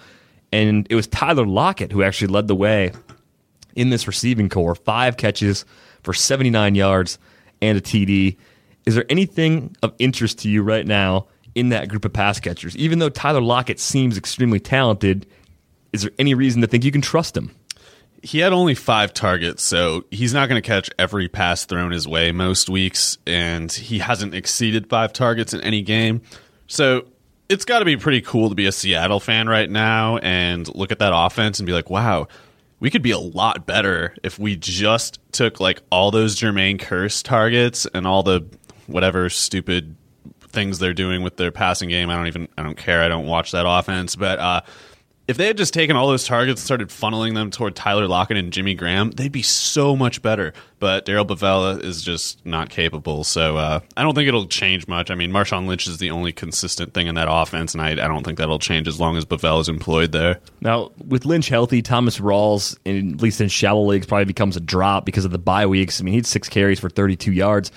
And 0.52 0.86
it 0.90 0.94
was 0.94 1.06
Tyler 1.06 1.46
Lockett 1.46 1.92
who 1.92 2.02
actually 2.02 2.28
led 2.28 2.48
the 2.48 2.54
way 2.54 2.92
in 3.74 3.90
this 3.90 4.06
receiving 4.06 4.48
corps. 4.48 4.74
Five 4.74 5.16
catches 5.16 5.64
for 6.02 6.12
79 6.12 6.74
yards 6.74 7.18
and 7.60 7.78
a 7.78 7.80
TD. 7.80 8.36
Is 8.84 8.94
there 8.94 9.06
anything 9.08 9.74
of 9.82 9.94
interest 9.98 10.40
to 10.40 10.50
you 10.50 10.62
right 10.62 10.86
now 10.86 11.28
in 11.54 11.70
that 11.70 11.88
group 11.88 12.04
of 12.04 12.12
pass 12.12 12.40
catchers? 12.40 12.76
Even 12.76 12.98
though 12.98 13.08
Tyler 13.08 13.40
Lockett 13.40 13.80
seems 13.80 14.18
extremely 14.18 14.60
talented, 14.60 15.26
is 15.92 16.02
there 16.02 16.12
any 16.18 16.34
reason 16.34 16.60
to 16.60 16.66
think 16.66 16.84
you 16.84 16.92
can 16.92 17.00
trust 17.00 17.36
him? 17.36 17.54
He 18.22 18.38
had 18.38 18.52
only 18.52 18.76
five 18.76 19.12
targets, 19.12 19.64
so 19.64 20.04
he's 20.10 20.32
not 20.32 20.48
going 20.48 20.60
to 20.60 20.66
catch 20.66 20.88
every 20.98 21.28
pass 21.28 21.64
thrown 21.64 21.90
his 21.90 22.06
way 22.06 22.30
most 22.30 22.70
weeks, 22.70 23.18
and 23.26 23.70
he 23.70 23.98
hasn't 23.98 24.32
exceeded 24.32 24.88
five 24.88 25.12
targets 25.12 25.52
in 25.52 25.60
any 25.60 25.82
game. 25.82 26.22
So 26.68 27.06
it's 27.48 27.64
got 27.64 27.80
to 27.80 27.84
be 27.84 27.96
pretty 27.96 28.20
cool 28.20 28.48
to 28.48 28.54
be 28.54 28.66
a 28.66 28.72
Seattle 28.72 29.20
fan 29.20 29.48
right 29.48 29.68
now 29.68 30.18
and 30.18 30.72
look 30.74 30.92
at 30.92 31.00
that 31.00 31.12
offense 31.14 31.58
and 31.58 31.66
be 31.66 31.72
like, 31.72 31.90
wow, 31.90 32.28
we 32.80 32.90
could 32.90 33.02
be 33.02 33.10
a 33.10 33.18
lot 33.18 33.66
better 33.66 34.14
if 34.22 34.38
we 34.38 34.56
just 34.56 35.18
took 35.32 35.60
like 35.60 35.82
all 35.90 36.10
those 36.10 36.36
Jermaine 36.36 36.80
Kearse 36.80 37.22
targets 37.22 37.86
and 37.92 38.06
all 38.06 38.22
the 38.22 38.46
whatever 38.86 39.28
stupid 39.28 39.96
things 40.40 40.78
they're 40.78 40.94
doing 40.94 41.22
with 41.22 41.36
their 41.36 41.50
passing 41.50 41.88
game. 41.88 42.10
I 42.10 42.16
don't 42.16 42.26
even 42.26 42.48
I 42.56 42.62
don't 42.62 42.76
care. 42.76 43.02
I 43.02 43.08
don't 43.08 43.26
watch 43.26 43.52
that 43.52 43.66
offense, 43.68 44.16
but 44.16 44.38
uh, 44.38 44.60
if 45.28 45.36
they 45.36 45.46
had 45.46 45.56
just 45.56 45.72
taken 45.72 45.94
all 45.94 46.08
those 46.08 46.24
targets 46.24 46.60
and 46.60 46.64
started 46.64 46.88
funneling 46.88 47.34
them 47.34 47.50
toward 47.50 47.76
Tyler 47.76 48.08
Lockett 48.08 48.36
and 48.36 48.52
Jimmy 48.52 48.74
Graham, 48.74 49.12
they'd 49.12 49.30
be 49.30 49.42
so 49.42 49.94
much 49.94 50.20
better. 50.20 50.52
But 50.80 51.04
Darrell 51.04 51.24
Bevell 51.24 51.82
is 51.82 52.02
just 52.02 52.44
not 52.44 52.70
capable. 52.70 53.22
So 53.22 53.56
uh, 53.56 53.80
I 53.96 54.02
don't 54.02 54.14
think 54.16 54.26
it'll 54.26 54.46
change 54.46 54.88
much. 54.88 55.12
I 55.12 55.14
mean, 55.14 55.30
Marshawn 55.30 55.66
Lynch 55.66 55.86
is 55.86 55.98
the 55.98 56.10
only 56.10 56.32
consistent 56.32 56.92
thing 56.92 57.06
in 57.06 57.14
that 57.14 57.28
offense, 57.30 57.72
and 57.72 57.80
I, 57.80 57.92
I 57.92 58.08
don't 58.08 58.24
think 58.24 58.38
that'll 58.38 58.58
change 58.58 58.88
as 58.88 58.98
long 58.98 59.16
as 59.16 59.24
Bavella 59.24 59.60
is 59.60 59.68
employed 59.68 60.10
there. 60.10 60.40
Now, 60.60 60.90
with 61.06 61.24
Lynch 61.24 61.48
healthy, 61.48 61.82
Thomas 61.82 62.18
Rawls, 62.18 62.76
in, 62.84 63.14
at 63.14 63.22
least 63.22 63.40
in 63.40 63.48
shallow 63.48 63.84
leagues, 63.84 64.06
probably 64.06 64.24
becomes 64.24 64.56
a 64.56 64.60
drop 64.60 65.06
because 65.06 65.24
of 65.24 65.30
the 65.30 65.38
bye 65.38 65.66
weeks. 65.66 66.00
I 66.00 66.04
mean, 66.04 66.12
he 66.12 66.18
had 66.18 66.26
six 66.26 66.48
carries 66.48 66.80
for 66.80 66.90
32 66.90 67.30
yards. 67.32 67.70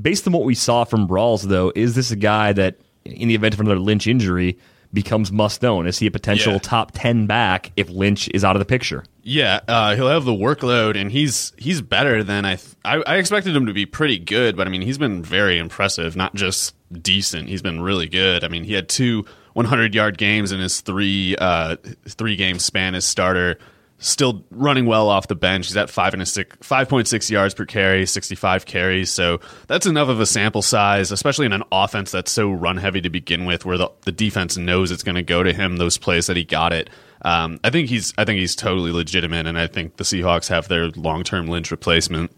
Based 0.00 0.24
on 0.28 0.32
what 0.32 0.44
we 0.44 0.54
saw 0.54 0.84
from 0.84 1.08
Rawls, 1.08 1.42
though, 1.42 1.72
is 1.74 1.96
this 1.96 2.12
a 2.12 2.16
guy 2.16 2.52
that, 2.52 2.76
in 3.04 3.26
the 3.26 3.34
event 3.34 3.54
of 3.54 3.60
another 3.60 3.80
Lynch 3.80 4.06
injury, 4.06 4.56
becomes 4.92 5.30
must 5.30 5.64
own? 5.64 5.86
Is 5.86 5.98
he 5.98 6.06
a 6.06 6.10
potential 6.10 6.54
Yeah. 6.54 6.58
top 6.60 6.92
10 6.94 7.26
back 7.26 7.72
if 7.76 7.88
Lynch 7.90 8.28
is 8.32 8.44
out 8.44 8.56
of 8.56 8.60
the 8.60 8.66
picture? 8.66 9.04
Yeah, 9.22 9.60
uh, 9.68 9.94
he'll 9.94 10.08
have 10.08 10.24
the 10.24 10.32
workload, 10.32 10.96
and 10.96 11.12
he's 11.12 11.52
he's 11.58 11.82
better 11.82 12.24
than 12.24 12.44
I, 12.46 12.56
th- 12.56 12.74
I 12.84 13.02
I 13.06 13.16
expected 13.16 13.54
him 13.54 13.66
to 13.66 13.74
be 13.74 13.84
pretty 13.84 14.18
good, 14.18 14.56
but 14.56 14.66
I 14.66 14.70
mean 14.70 14.80
he's 14.80 14.96
been 14.96 15.22
very 15.22 15.58
impressive, 15.58 16.16
not 16.16 16.34
just 16.34 16.74
decent. 17.02 17.48
He's 17.48 17.60
been 17.60 17.82
really 17.82 18.08
good. 18.08 18.42
I 18.44 18.48
mean 18.48 18.64
he 18.64 18.72
had 18.72 18.88
two 18.88 19.26
100 19.52 19.94
yard 19.94 20.16
games 20.16 20.50
in 20.52 20.60
his 20.60 20.80
three 20.80 21.36
uh, 21.36 21.76
three 22.08 22.36
game 22.36 22.58
span 22.58 22.94
as 22.94 23.04
starter. 23.04 23.58
Still 24.00 24.44
running 24.50 24.86
well 24.86 25.08
off 25.08 25.26
the 25.26 25.34
bench. 25.34 25.66
He's 25.66 25.76
at 25.76 25.90
five 25.90 26.12
and 26.12 26.22
a 26.22 26.26
six, 26.26 26.56
five 26.60 26.88
point 26.88 27.08
six 27.08 27.30
yards 27.30 27.52
per 27.52 27.66
carry, 27.66 28.06
sixty 28.06 28.36
five 28.36 28.64
carries. 28.64 29.10
So 29.10 29.40
that's 29.66 29.86
enough 29.86 30.08
of 30.08 30.20
a 30.20 30.26
sample 30.26 30.62
size, 30.62 31.10
especially 31.10 31.46
in 31.46 31.52
an 31.52 31.64
offense 31.72 32.12
that's 32.12 32.30
so 32.30 32.50
run 32.50 32.76
heavy 32.76 33.00
to 33.00 33.10
begin 33.10 33.44
with, 33.44 33.64
where 33.64 33.76
the, 33.76 33.90
the 34.02 34.12
defense 34.12 34.56
knows 34.56 34.92
it's 34.92 35.02
going 35.02 35.16
to 35.16 35.22
go 35.22 35.42
to 35.42 35.52
him. 35.52 35.78
Those 35.78 35.98
plays 35.98 36.28
that 36.28 36.36
he 36.36 36.44
got 36.44 36.72
it. 36.72 36.90
Um, 37.22 37.58
I 37.64 37.70
think 37.70 37.88
he's 37.88 38.14
I 38.16 38.24
think 38.24 38.38
he's 38.38 38.54
totally 38.54 38.92
legitimate, 38.92 39.46
and 39.46 39.58
I 39.58 39.66
think 39.66 39.96
the 39.96 40.04
Seahawks 40.04 40.48
have 40.48 40.68
their 40.68 40.90
long 40.90 41.24
term 41.24 41.48
Lynch 41.48 41.70
replacement. 41.70 42.30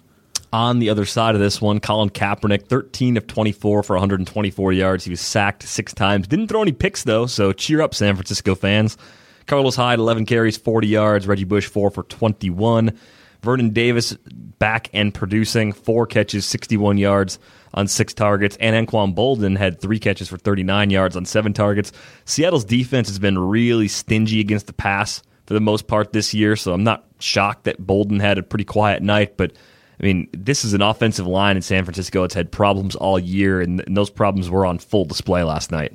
On 0.52 0.80
the 0.80 0.90
other 0.90 1.04
side 1.04 1.36
of 1.36 1.40
this 1.40 1.60
one, 1.60 1.78
Colin 1.78 2.10
Kaepernick, 2.10 2.66
13 2.66 3.16
of 3.16 3.26
24 3.28 3.84
for 3.84 3.94
124 3.94 4.72
yards. 4.72 5.04
He 5.04 5.10
was 5.10 5.20
sacked 5.20 5.62
six 5.62 5.94
times. 5.94 6.26
Didn't 6.26 6.48
throw 6.48 6.62
any 6.62 6.72
picks, 6.72 7.04
though, 7.04 7.26
so 7.26 7.52
cheer 7.52 7.80
up, 7.80 7.94
San 7.94 8.16
Francisco 8.16 8.56
fans. 8.56 8.96
Carlos 9.46 9.76
Hyde, 9.76 9.98
11 9.98 10.26
carries, 10.26 10.56
40 10.56 10.88
yards. 10.88 11.26
Reggie 11.26 11.44
Bush, 11.44 11.66
4 11.66 11.90
for 11.90 12.02
21. 12.04 12.98
Vernon 13.42 13.70
Davis 13.70 14.12
back 14.58 14.90
and 14.92 15.14
producing, 15.14 15.72
four 15.72 16.06
catches, 16.06 16.44
61 16.44 16.98
yards 16.98 17.38
on 17.72 17.86
six 17.86 18.12
targets. 18.12 18.56
And 18.60 18.86
Anquan 18.86 19.14
Boldin 19.14 19.56
had 19.56 19.80
three 19.80 19.98
catches 19.98 20.28
for 20.28 20.36
39 20.36 20.90
yards 20.90 21.16
on 21.16 21.24
seven 21.24 21.52
targets. 21.52 21.92
Seattle's 22.24 22.64
defense 22.64 23.08
has 23.08 23.18
been 23.18 23.38
really 23.38 23.88
stingy 23.88 24.40
against 24.40 24.66
the 24.66 24.72
pass 24.72 25.22
for 25.46 25.54
the 25.54 25.60
most 25.60 25.86
part 25.86 26.12
this 26.12 26.34
year, 26.34 26.54
so 26.54 26.72
I'm 26.72 26.84
not 26.84 27.06
shocked 27.18 27.64
that 27.64 27.84
Bolden 27.84 28.20
had 28.20 28.38
a 28.38 28.42
pretty 28.42 28.64
quiet 28.64 29.02
night, 29.02 29.36
but 29.36 29.52
I 30.00 30.04
mean, 30.04 30.28
this 30.32 30.64
is 30.64 30.74
an 30.74 30.80
offensive 30.80 31.26
line 31.26 31.56
in 31.56 31.62
San 31.62 31.84
Francisco. 31.84 32.24
It's 32.24 32.34
had 32.34 32.50
problems 32.50 32.94
all 32.94 33.18
year, 33.18 33.60
and, 33.60 33.80
and 33.80 33.96
those 33.96 34.10
problems 34.10 34.48
were 34.48 34.64
on 34.64 34.78
full 34.78 35.04
display 35.04 35.42
last 35.42 35.70
night. 35.70 35.92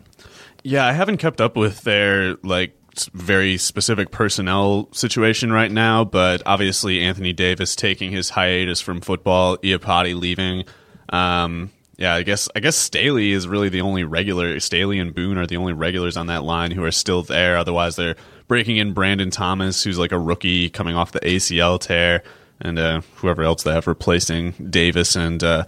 Yeah, 0.63 0.85
I 0.85 0.91
haven't 0.91 1.17
kept 1.17 1.41
up 1.41 1.55
with 1.55 1.81
their 1.81 2.35
like 2.43 2.77
very 3.13 3.57
specific 3.57 4.11
personnel 4.11 4.89
situation 4.91 5.51
right 5.51 5.71
now, 5.71 6.03
but 6.03 6.41
obviously 6.45 7.01
Anthony 7.01 7.33
Davis 7.33 7.75
taking 7.75 8.11
his 8.11 8.29
hiatus 8.29 8.81
from 8.81 9.01
football, 9.01 9.57
Iupati 9.57 10.19
leaving. 10.19 10.65
Um, 11.09 11.71
yeah, 11.97 12.13
I 12.13 12.23
guess 12.23 12.49
I 12.55 12.59
guess 12.59 12.75
Staley 12.75 13.31
is 13.31 13.47
really 13.47 13.69
the 13.69 13.81
only 13.81 14.03
regular. 14.03 14.59
Staley 14.59 14.99
and 14.99 15.15
Boone 15.15 15.37
are 15.37 15.47
the 15.47 15.57
only 15.57 15.73
regulars 15.73 16.17
on 16.17 16.27
that 16.27 16.43
line 16.43 16.71
who 16.71 16.83
are 16.83 16.91
still 16.91 17.23
there. 17.23 17.57
Otherwise, 17.57 17.95
they're 17.95 18.15
breaking 18.47 18.77
in 18.77 18.93
Brandon 18.93 19.29
Thomas, 19.29 19.83
who's 19.83 19.97
like 19.97 20.11
a 20.11 20.19
rookie 20.19 20.69
coming 20.69 20.95
off 20.95 21.13
the 21.13 21.21
ACL 21.21 21.79
tear, 21.79 22.23
and 22.59 22.77
uh, 22.77 23.01
whoever 23.15 23.43
else 23.43 23.63
they 23.63 23.71
have 23.71 23.87
replacing 23.87 24.51
Davis 24.69 25.15
and 25.15 25.41
uh, 25.43 25.65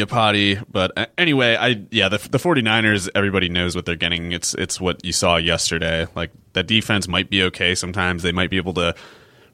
Iupati. 0.00 0.62
But 0.70 0.92
uh, 0.96 1.06
anyway, 1.18 1.56
I 1.56 1.84
yeah, 1.90 2.08
the 2.08 2.18
the 2.18 2.38
49ers, 2.38 3.08
everybody 3.14 3.48
knows 3.48 3.74
what 3.74 3.86
they're 3.86 3.96
getting. 3.96 4.32
It's 4.32 4.54
it's 4.54 4.80
what 4.80 5.04
you 5.04 5.12
saw 5.12 5.36
yesterday. 5.36 6.06
Like 6.14 6.30
that 6.52 6.66
defense 6.66 7.08
might 7.08 7.30
be 7.30 7.42
okay 7.44 7.74
sometimes. 7.74 8.22
They 8.22 8.32
might 8.32 8.50
be 8.50 8.56
able 8.56 8.74
to 8.74 8.94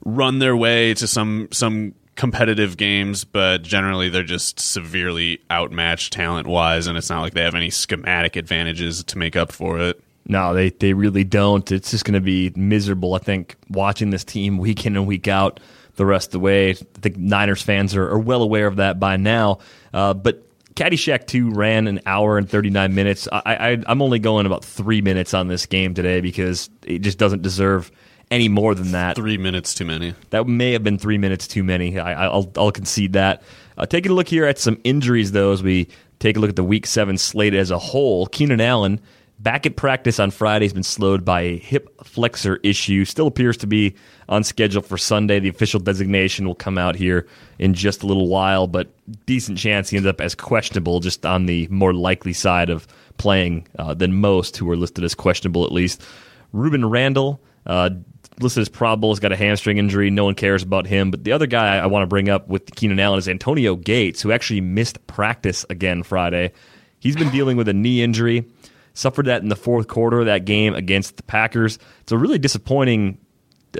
run 0.03 0.39
their 0.39 0.55
way 0.55 0.93
to 0.95 1.07
some 1.07 1.47
some 1.51 1.93
competitive 2.15 2.75
games, 2.75 3.23
but 3.23 3.63
generally 3.63 4.09
they're 4.09 4.23
just 4.23 4.59
severely 4.59 5.39
outmatched 5.49 6.11
talent 6.11 6.47
wise, 6.47 6.87
and 6.87 6.97
it's 6.97 7.09
not 7.09 7.21
like 7.21 7.33
they 7.33 7.43
have 7.43 7.55
any 7.55 7.69
schematic 7.69 8.35
advantages 8.35 9.03
to 9.05 9.17
make 9.17 9.35
up 9.35 9.51
for 9.51 9.79
it. 9.79 10.03
No, 10.27 10.53
they, 10.53 10.69
they 10.69 10.93
really 10.93 11.23
don't. 11.23 11.71
It's 11.71 11.89
just 11.89 12.05
going 12.05 12.13
to 12.13 12.21
be 12.21 12.51
miserable, 12.55 13.15
I 13.15 13.19
think, 13.19 13.55
watching 13.69 14.11
this 14.11 14.23
team 14.23 14.57
week 14.57 14.85
in 14.85 14.95
and 14.95 15.07
week 15.07 15.27
out 15.27 15.59
the 15.99 16.05
rest 16.05 16.29
of 16.29 16.31
the 16.31 16.39
way. 16.39 16.71
I 16.71 16.73
think 16.73 17.17
Niners 17.17 17.61
fans 17.61 17.95
are, 17.95 18.09
are 18.09 18.17
well 18.17 18.41
aware 18.41 18.65
of 18.65 18.77
that 18.77 18.99
by 18.99 19.17
now. 19.17 19.59
Uh, 19.93 20.15
but 20.15 20.43
Caddyshack 20.75 21.27
2 21.27 21.51
ran 21.51 21.87
an 21.87 21.99
hour 22.05 22.37
and 22.37 22.49
39 22.49 22.95
minutes. 22.95 23.27
I, 23.31 23.41
I, 23.45 23.83
I'm 23.85 24.01
only 24.01 24.17
going 24.17 24.45
about 24.45 24.63
three 24.63 25.01
minutes 25.01 25.33
on 25.33 25.49
this 25.49 25.65
game 25.65 25.93
today 25.93 26.21
because 26.21 26.69
it 26.85 26.99
just 26.99 27.17
doesn't 27.17 27.41
deserve 27.41 27.91
any 28.31 28.47
more 28.47 28.73
than 28.75 28.93
that. 28.93 29.17
Three 29.17 29.37
minutes 29.37 29.73
too 29.73 29.85
many. 29.85 30.15
That 30.29 30.47
may 30.47 30.71
have 30.71 30.83
been 30.83 30.97
three 30.97 31.17
minutes 31.17 31.47
too 31.47 31.63
many. 31.63 31.99
I, 31.99 32.25
I'll, 32.25 32.49
I'll 32.55 32.71
concede 32.71 33.13
that. 33.13 33.43
Uh, 33.77 33.85
taking 33.85 34.11
a 34.11 34.15
look 34.15 34.29
here 34.29 34.45
at 34.45 34.57
some 34.57 34.79
injuries, 34.83 35.33
though, 35.33 35.51
as 35.51 35.61
we 35.61 35.89
take 36.19 36.37
a 36.37 36.39
look 36.39 36.49
at 36.49 36.55
the 36.55 36.63
Week 36.63 36.85
7 36.85 37.17
slate 37.17 37.53
as 37.53 37.71
a 37.71 37.79
whole. 37.79 38.25
Keenan 38.27 38.61
Allen, 38.61 39.01
back 39.39 39.65
at 39.65 39.75
practice 39.75 40.19
on 40.19 40.31
Friday, 40.31 40.65
has 40.65 40.73
been 40.73 40.83
slowed 40.83 41.23
by 41.23 41.41
a 41.41 41.57
hip 41.57 41.89
flexor 42.03 42.59
issue. 42.63 43.05
Still 43.05 43.27
appears 43.27 43.57
to 43.57 43.67
be 43.67 43.95
on 44.27 44.43
schedule 44.43 44.81
for 44.81 44.97
Sunday. 44.97 45.39
The 45.39 45.49
official 45.49 45.79
designation 45.79 46.45
will 46.45 46.55
come 46.55 46.77
out 46.77 46.95
here 46.95 47.27
in 47.57 47.73
just 47.73 48.03
a 48.03 48.07
little 48.07 48.27
while, 48.27 48.67
but 48.67 48.89
decent 49.25 49.57
chance 49.57 49.89
he 49.89 49.97
ends 49.97 50.07
up 50.07 50.21
as 50.21 50.35
questionable, 50.35 50.99
just 50.99 51.25
on 51.25 51.45
the 51.45 51.67
more 51.69 51.93
likely 51.93 52.33
side 52.33 52.69
of 52.69 52.87
playing 53.17 53.67
uh, 53.77 53.93
than 53.93 54.15
most 54.15 54.57
who 54.57 54.69
are 54.69 54.77
listed 54.77 55.03
as 55.03 55.15
questionable 55.15 55.65
at 55.65 55.71
least. 55.71 56.01
Rueben 56.53 56.89
Randle, 56.89 57.39
uh, 57.65 57.89
listed 58.39 58.61
as 58.61 58.69
probable, 58.69 59.11
has 59.11 59.19
got 59.19 59.31
a 59.31 59.35
hamstring 59.35 59.77
injury. 59.77 60.09
No 60.09 60.25
one 60.25 60.35
cares 60.35 60.63
about 60.63 60.87
him. 60.87 61.11
But 61.11 61.23
the 61.23 61.31
other 61.31 61.47
guy 61.47 61.77
I 61.77 61.85
want 61.85 62.03
to 62.03 62.07
bring 62.07 62.29
up 62.29 62.47
with 62.47 62.73
Keenan 62.75 62.99
Allen 62.99 63.19
is 63.19 63.27
Antonio 63.27 63.75
Gates, 63.75 64.21
who 64.21 64.31
actually 64.31 64.61
missed 64.61 65.05
practice 65.07 65.65
again 65.69 66.03
Friday. 66.03 66.51
He's 66.99 67.15
been 67.15 67.29
dealing 67.29 67.55
with 67.55 67.69
a 67.69 67.73
knee 67.73 68.01
injury, 68.01 68.45
suffered 68.93 69.25
that 69.27 69.41
in 69.41 69.49
the 69.49 69.55
fourth 69.55 69.87
quarter 69.87 70.19
of 70.19 70.25
that 70.25 70.45
game 70.45 70.73
against 70.75 71.17
the 71.17 71.23
Packers. 71.23 71.79
It's 72.01 72.11
a 72.11 72.17
really 72.17 72.39
disappointing 72.39 73.17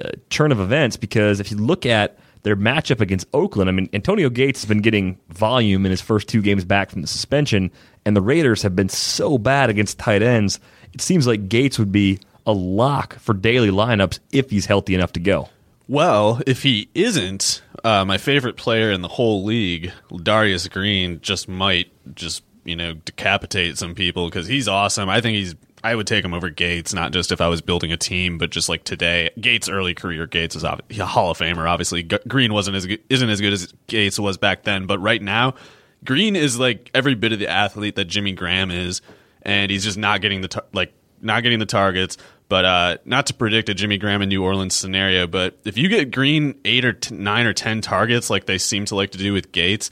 uh, 0.01 0.09
turn 0.29 0.51
of 0.51 0.59
events 0.59 0.97
because 0.97 1.39
if 1.39 1.51
you 1.51 1.57
look 1.57 1.85
at 1.85 2.17
their 2.43 2.55
matchup 2.55 3.01
against 3.01 3.27
Oakland, 3.33 3.69
I 3.69 3.73
mean, 3.73 3.89
Antonio 3.93 4.29
Gates 4.29 4.61
has 4.61 4.67
been 4.67 4.81
getting 4.81 5.17
volume 5.29 5.85
in 5.85 5.91
his 5.91 6.01
first 6.01 6.27
two 6.27 6.41
games 6.41 6.63
back 6.63 6.89
from 6.89 7.01
the 7.01 7.07
suspension, 7.07 7.71
and 8.05 8.15
the 8.15 8.21
Raiders 8.21 8.61
have 8.61 8.75
been 8.75 8.89
so 8.89 9.37
bad 9.37 9.69
against 9.69 9.99
tight 9.99 10.21
ends. 10.21 10.59
it 10.93 11.01
seems 11.01 11.27
like 11.27 11.49
Gates 11.49 11.77
would 11.77 11.91
be 11.91 12.19
a 12.45 12.53
lock 12.53 13.19
for 13.19 13.33
daily 13.33 13.69
lineups 13.69 14.19
if 14.31 14.49
he's 14.49 14.65
healthy 14.65 14.95
enough 14.95 15.13
to 15.13 15.19
go. 15.19 15.49
Well, 15.87 16.41
if 16.45 16.63
he 16.63 16.89
isn't, 16.93 17.61
uh, 17.83 18.05
my 18.05 18.17
favorite 18.17 18.57
player 18.57 18.91
in 18.91 19.01
the 19.01 19.07
whole 19.07 19.43
league, 19.43 19.91
Darius 20.23 20.67
Green, 20.67 21.19
just 21.21 21.49
might 21.49 21.91
just 22.15 22.43
you 22.69 22.75
know 22.75 22.93
decapitate 22.93 23.77
some 23.77 23.95
people 23.95 24.25
because 24.29 24.47
he's 24.47 24.67
awesome. 24.67 25.09
I 25.09 25.21
think 25.21 25.35
he's. 25.35 25.55
I 25.81 25.95
would 25.95 26.07
take 26.07 26.25
him 26.25 26.33
over 26.33 26.49
Gates, 26.49 26.93
not 26.93 27.13
just 27.13 27.31
if 27.31 27.39
I 27.39 27.47
was 27.47 27.61
building 27.61 27.93
a 27.93 27.97
team, 27.97 28.37
but 28.37 28.49
just 28.49 28.67
like 28.67 28.83
today. 28.83 29.29
Gates' 29.39 29.69
early 29.69 29.93
career, 29.93 30.27
Gates 30.27 30.55
is 30.57 30.63
a 30.65 30.77
Hall 31.05 31.31
of 31.31 31.37
Famer. 31.37 31.69
Obviously, 31.69 32.03
G- 32.03 32.19
Green 32.27 32.53
wasn't 32.53 32.75
as 32.75 32.85
good, 32.85 33.01
isn't 33.09 33.29
as 33.29 33.39
good 33.39 33.53
as 33.53 33.73
Gates 33.87 34.19
was 34.19 34.37
back 34.37 34.63
then, 34.63 34.87
but 34.87 34.99
right 34.99 35.21
now, 35.21 35.55
Green 36.03 36.35
is 36.35 36.59
like 36.59 36.91
every 36.93 37.15
bit 37.15 37.31
of 37.31 37.39
the 37.39 37.47
athlete 37.47 37.95
that 37.95 38.05
Jimmy 38.05 38.33
Graham 38.33 38.71
is, 38.71 39.01
and 39.41 39.71
he's 39.71 39.85
just 39.85 39.97
not 39.97 40.19
getting 40.19 40.41
the 40.41 40.49
tar- 40.49 40.65
like 40.73 40.93
not 41.21 41.43
getting 41.43 41.59
the 41.59 41.65
targets. 41.65 42.17
But 42.49 42.65
uh, 42.65 42.97
not 43.05 43.27
to 43.27 43.35
predict 43.35 43.69
a 43.69 43.75
Jimmy 43.75 43.99
Graham 43.99 44.23
in 44.23 44.29
New 44.29 44.43
Orleans 44.43 44.75
scenario, 44.75 45.27
but 45.27 45.59
if 45.65 45.77
you 45.77 45.87
get 45.87 46.09
Green 46.11 46.59
eight 46.65 46.83
or 46.83 46.93
t- 46.93 47.15
nine 47.15 47.45
or 47.45 47.53
ten 47.53 47.79
targets 47.79 48.29
like 48.31 48.47
they 48.47 48.57
seem 48.57 48.85
to 48.85 48.95
like 48.95 49.11
to 49.11 49.19
do 49.19 49.33
with 49.33 49.51
Gates, 49.51 49.91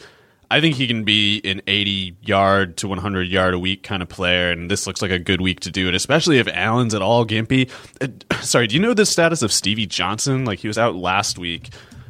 I 0.49 0.61
think 0.61 0.75
he 0.75 0.87
can 0.87 1.03
be 1.03 1.41
an 1.43 1.61
80 1.67 2.15
yard 2.21 2.77
to 2.77 2.87
100 2.87 3.27
yard 3.27 3.53
a 3.53 3.59
week 3.59 3.83
kind 3.83 4.01
of 4.01 4.09
player, 4.09 4.51
and 4.51 4.71
this 4.71 4.87
looks 4.87 5.01
like 5.01 5.11
a 5.11 5.19
good 5.19 5.41
week 5.41 5.59
to 5.61 5.71
do 5.71 5.87
it, 5.87 5.95
especially 5.95 6.39
if 6.39 6.47
Allen's 6.47 6.93
at 6.93 7.01
all 7.01 7.25
gimpy. 7.25 7.69
Uh, 8.01 8.07
sorry, 8.41 8.67
do 8.67 8.75
you 8.75 8.81
know 8.81 8.93
the 8.93 9.05
status 9.05 9.41
of 9.41 9.51
Stevie 9.51 9.87
Johnson? 9.87 10.45
Like 10.45 10.59
he 10.59 10.67
was 10.67 10.77
out 10.77 10.95
last 10.95 11.37
week. 11.37 11.69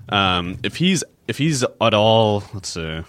Um, 0.10 0.58
if 0.64 0.76
he's 0.76 1.04
if 1.28 1.38
he's 1.38 1.64
at 1.64 1.94
all, 1.94 2.44
let's 2.54 2.70
see. 2.70 3.02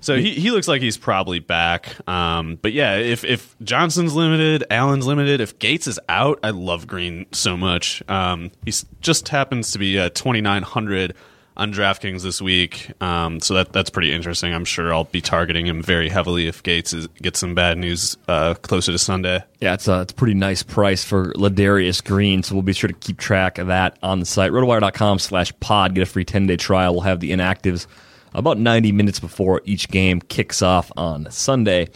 So 0.00 0.16
he, 0.16 0.34
he 0.34 0.52
looks 0.52 0.68
like 0.68 0.80
he's 0.80 0.96
probably 0.96 1.40
back. 1.40 1.96
Um, 2.08 2.58
but 2.62 2.72
yeah, 2.72 2.96
if 2.96 3.24
if 3.24 3.56
Johnson's 3.62 4.14
limited, 4.14 4.64
Allen's 4.70 5.06
limited, 5.06 5.40
if 5.40 5.58
Gates 5.58 5.86
is 5.86 5.98
out, 6.08 6.38
I 6.42 6.50
love 6.50 6.86
Green 6.86 7.26
so 7.32 7.56
much. 7.56 8.02
Um, 8.08 8.52
he 8.64 8.72
just 9.00 9.28
happens 9.28 9.72
to 9.72 9.78
be 9.78 9.98
uh, 9.98 10.10
2,900 10.10 11.14
on 11.58 11.72
DraftKings 11.72 12.22
this 12.22 12.40
week. 12.40 12.90
Um, 13.02 13.40
so 13.40 13.54
that 13.54 13.72
that's 13.72 13.90
pretty 13.90 14.12
interesting. 14.12 14.54
I'm 14.54 14.64
sure 14.64 14.94
I'll 14.94 15.04
be 15.04 15.20
targeting 15.20 15.66
him 15.66 15.82
very 15.82 16.08
heavily 16.08 16.46
if 16.46 16.62
Gates 16.62 16.92
is, 16.92 17.08
gets 17.20 17.40
some 17.40 17.54
bad 17.54 17.76
news 17.76 18.16
uh, 18.28 18.54
closer 18.54 18.92
to 18.92 18.98
Sunday. 18.98 19.42
Yeah, 19.60 19.74
it's 19.74 19.88
a, 19.88 20.02
it's 20.02 20.12
a 20.12 20.14
pretty 20.14 20.34
nice 20.34 20.62
price 20.62 21.02
for 21.02 21.32
Ladarius 21.34 22.02
Green, 22.02 22.42
so 22.42 22.54
we'll 22.54 22.62
be 22.62 22.72
sure 22.72 22.88
to 22.88 22.94
keep 22.94 23.18
track 23.18 23.58
of 23.58 23.66
that 23.66 23.98
on 24.02 24.20
the 24.20 24.26
site. 24.26 24.52
Rotowire.com 24.52 25.18
slash 25.18 25.52
pod. 25.58 25.94
Get 25.94 26.02
a 26.02 26.06
free 26.06 26.24
10-day 26.24 26.56
trial. 26.56 26.94
We'll 26.94 27.02
have 27.02 27.20
the 27.20 27.32
inactives 27.32 27.86
about 28.34 28.58
90 28.58 28.92
minutes 28.92 29.18
before 29.18 29.62
each 29.64 29.88
game 29.88 30.20
kicks 30.20 30.62
off 30.62 30.92
on 30.96 31.28
Sunday. 31.30 31.88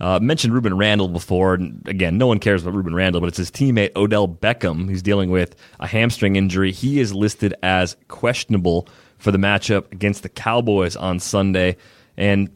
Uh, 0.00 0.18
mentioned 0.18 0.54
Rueben 0.54 0.78
Randle 0.78 1.08
before, 1.08 1.54
and 1.54 1.86
again, 1.86 2.16
no 2.16 2.26
one 2.26 2.38
cares 2.38 2.62
about 2.62 2.74
Rueben 2.74 2.94
Randle, 2.94 3.20
but 3.20 3.28
it's 3.28 3.36
his 3.36 3.50
teammate 3.50 3.94
Odell 3.96 4.26
Beckham 4.26 4.88
who's 4.88 5.02
dealing 5.02 5.30
with 5.30 5.54
a 5.78 5.86
hamstring 5.86 6.36
injury. 6.36 6.72
He 6.72 7.00
is 7.00 7.12
listed 7.12 7.52
as 7.62 7.98
questionable 8.08 8.88
for 9.20 9.30
the 9.30 9.38
matchup 9.38 9.92
against 9.92 10.22
the 10.22 10.28
Cowboys 10.28 10.96
on 10.96 11.20
Sunday, 11.20 11.76
and 12.16 12.50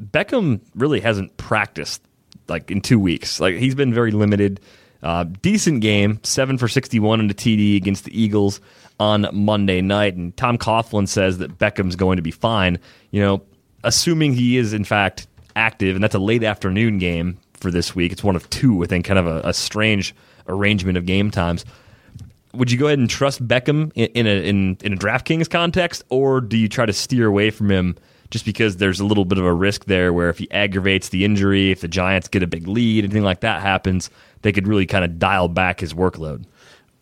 Beckham 0.00 0.60
really 0.74 1.00
hasn't 1.00 1.36
practiced 1.36 2.02
like 2.48 2.70
in 2.70 2.80
two 2.80 2.98
weeks. 2.98 3.40
Like 3.40 3.56
he's 3.56 3.74
been 3.74 3.92
very 3.92 4.12
limited. 4.12 4.60
Uh, 5.02 5.24
decent 5.24 5.80
game, 5.80 6.20
seven 6.22 6.58
for 6.58 6.68
sixty-one 6.68 7.20
in 7.20 7.30
a 7.30 7.34
TD 7.34 7.76
against 7.76 8.04
the 8.04 8.20
Eagles 8.20 8.60
on 8.98 9.26
Monday 9.32 9.80
night. 9.80 10.14
And 10.14 10.36
Tom 10.36 10.58
Coughlin 10.58 11.08
says 11.08 11.38
that 11.38 11.58
Beckham's 11.58 11.96
going 11.96 12.16
to 12.16 12.22
be 12.22 12.30
fine. 12.30 12.78
You 13.10 13.22
know, 13.22 13.42
assuming 13.82 14.34
he 14.34 14.58
is 14.58 14.74
in 14.74 14.84
fact 14.84 15.26
active, 15.56 15.96
and 15.96 16.04
that's 16.04 16.14
a 16.14 16.18
late 16.20 16.44
afternoon 16.44 16.98
game 16.98 17.38
for 17.54 17.70
this 17.70 17.94
week. 17.94 18.12
It's 18.12 18.24
one 18.24 18.36
of 18.36 18.48
two, 18.50 18.82
I 18.82 18.86
think, 18.86 19.06
kind 19.06 19.18
of 19.18 19.26
a, 19.26 19.40
a 19.48 19.54
strange 19.54 20.14
arrangement 20.48 20.98
of 20.98 21.06
game 21.06 21.30
times. 21.30 21.64
Would 22.52 22.70
you 22.70 22.78
go 22.78 22.86
ahead 22.86 22.98
and 22.98 23.08
trust 23.08 23.46
Beckham 23.46 23.92
in, 23.94 24.06
in 24.08 24.26
a 24.26 24.48
in, 24.48 24.76
in 24.82 24.92
a 24.94 24.96
DraftKings 24.96 25.48
context, 25.48 26.02
or 26.08 26.40
do 26.40 26.56
you 26.56 26.68
try 26.68 26.86
to 26.86 26.92
steer 26.92 27.26
away 27.26 27.50
from 27.50 27.70
him 27.70 27.96
just 28.30 28.44
because 28.44 28.76
there's 28.76 29.00
a 29.00 29.04
little 29.04 29.24
bit 29.24 29.38
of 29.38 29.44
a 29.44 29.52
risk 29.52 29.86
there 29.86 30.12
where 30.12 30.28
if 30.28 30.38
he 30.38 30.50
aggravates 30.50 31.08
the 31.08 31.24
injury, 31.24 31.70
if 31.70 31.80
the 31.80 31.88
Giants 31.88 32.28
get 32.28 32.42
a 32.42 32.46
big 32.46 32.68
lead, 32.68 33.04
anything 33.04 33.24
like 33.24 33.40
that 33.40 33.60
happens, 33.60 34.08
they 34.42 34.52
could 34.52 34.66
really 34.66 34.86
kind 34.86 35.04
of 35.04 35.18
dial 35.18 35.48
back 35.48 35.80
his 35.80 35.94
workload? 35.94 36.44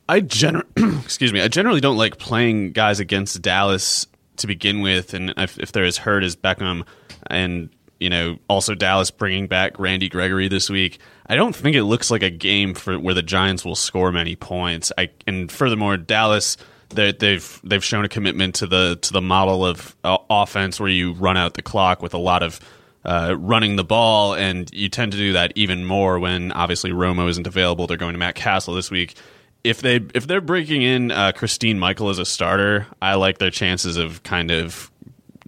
I 0.08 0.20
gener- 0.22 0.64
excuse 1.04 1.32
me. 1.32 1.40
I 1.40 1.48
generally 1.48 1.80
don't 1.80 1.98
like 1.98 2.18
playing 2.18 2.72
guys 2.72 2.98
against 2.98 3.40
Dallas 3.42 4.06
to 4.36 4.46
begin 4.46 4.80
with, 4.80 5.12
and 5.12 5.34
if, 5.36 5.58
if 5.58 5.72
they're 5.72 5.84
as 5.84 5.98
hurt 5.98 6.22
as 6.22 6.34
Beckham, 6.34 6.86
and 7.26 7.68
you 7.98 8.10
know 8.10 8.38
also 8.48 8.74
Dallas 8.74 9.10
bringing 9.10 9.46
back 9.46 9.78
Randy 9.78 10.08
Gregory 10.08 10.48
this 10.48 10.70
week, 10.70 10.98
I 11.26 11.36
don't 11.36 11.54
think 11.54 11.76
it 11.76 11.84
looks 11.84 12.10
like 12.10 12.22
a 12.22 12.30
game 12.30 12.74
for 12.74 12.98
where 12.98 13.14
the 13.14 13.22
Giants 13.22 13.64
will 13.64 13.74
score 13.74 14.12
many 14.12 14.36
points. 14.36 14.92
I 14.96 15.10
and 15.26 15.50
furthermore, 15.50 15.96
Dallas 15.96 16.56
they've 16.90 17.60
they've 17.64 17.84
shown 17.84 18.04
a 18.04 18.08
commitment 18.08 18.56
to 18.56 18.66
the 18.66 18.96
to 19.02 19.12
the 19.12 19.22
model 19.22 19.64
of 19.64 19.96
uh, 20.04 20.18
offense 20.30 20.80
where 20.80 20.88
you 20.88 21.12
run 21.12 21.36
out 21.36 21.54
the 21.54 21.62
clock 21.62 22.02
with 22.02 22.14
a 22.14 22.18
lot 22.18 22.42
of 22.42 22.60
uh, 23.04 23.34
running 23.38 23.76
the 23.76 23.84
ball, 23.84 24.34
and 24.34 24.70
you 24.72 24.88
tend 24.88 25.12
to 25.12 25.18
do 25.18 25.32
that 25.32 25.52
even 25.54 25.84
more 25.84 26.18
when 26.18 26.52
obviously 26.52 26.90
Romo 26.90 27.28
isn't 27.28 27.46
available. 27.46 27.86
They're 27.86 27.96
going 27.96 28.14
to 28.14 28.18
Matt 28.18 28.34
Cassel 28.34 28.74
this 28.74 28.90
week 28.90 29.14
if 29.64 29.80
they 29.82 30.00
if 30.14 30.26
they're 30.26 30.40
breaking 30.40 30.82
in 30.82 31.10
uh, 31.10 31.32
Christine 31.32 31.78
Michael 31.78 32.08
as 32.08 32.18
a 32.18 32.24
starter, 32.24 32.86
I 33.02 33.14
like 33.14 33.38
their 33.38 33.50
chances 33.50 33.96
of 33.96 34.22
kind 34.22 34.50
of 34.50 34.90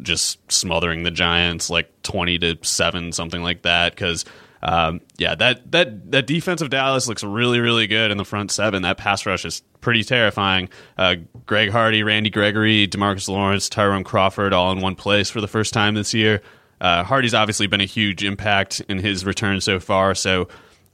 just 0.00 0.38
smothering 0.50 1.02
the 1.02 1.10
Giants 1.10 1.70
like 1.70 1.89
twenty 2.10 2.38
to 2.38 2.58
seven, 2.62 3.12
something 3.12 3.42
like 3.42 3.62
that. 3.62 3.92
Because 3.92 4.24
um, 4.62 5.00
yeah, 5.16 5.34
that 5.36 5.70
that 5.72 6.10
that 6.10 6.26
defense 6.26 6.60
of 6.60 6.70
Dallas 6.70 7.08
looks 7.08 7.24
really 7.24 7.60
really 7.60 7.86
good 7.86 8.10
in 8.10 8.18
the 8.18 8.24
front 8.24 8.50
seven. 8.50 8.82
That 8.82 8.98
pass 8.98 9.24
rush 9.24 9.44
is 9.44 9.62
pretty 9.80 10.04
terrifying. 10.04 10.68
Uh, 10.98 11.16
Greg 11.46 11.70
Hardy, 11.70 12.02
Randy 12.02 12.30
Gregory, 12.30 12.86
Demarcus 12.86 13.28
Lawrence, 13.28 13.68
Tyrone 13.68 14.04
Crawford, 14.04 14.52
all 14.52 14.72
in 14.72 14.80
one 14.80 14.96
place 14.96 15.30
for 15.30 15.40
the 15.40 15.48
first 15.48 15.72
time 15.72 15.94
this 15.94 16.12
year. 16.12 16.42
Uh, 16.80 17.04
Hardy's 17.04 17.34
obviously 17.34 17.66
been 17.66 17.80
a 17.80 17.86
huge 17.86 18.24
impact 18.24 18.80
in 18.88 18.98
his 18.98 19.24
return 19.24 19.60
so 19.60 19.78
far, 19.78 20.14
so 20.14 20.48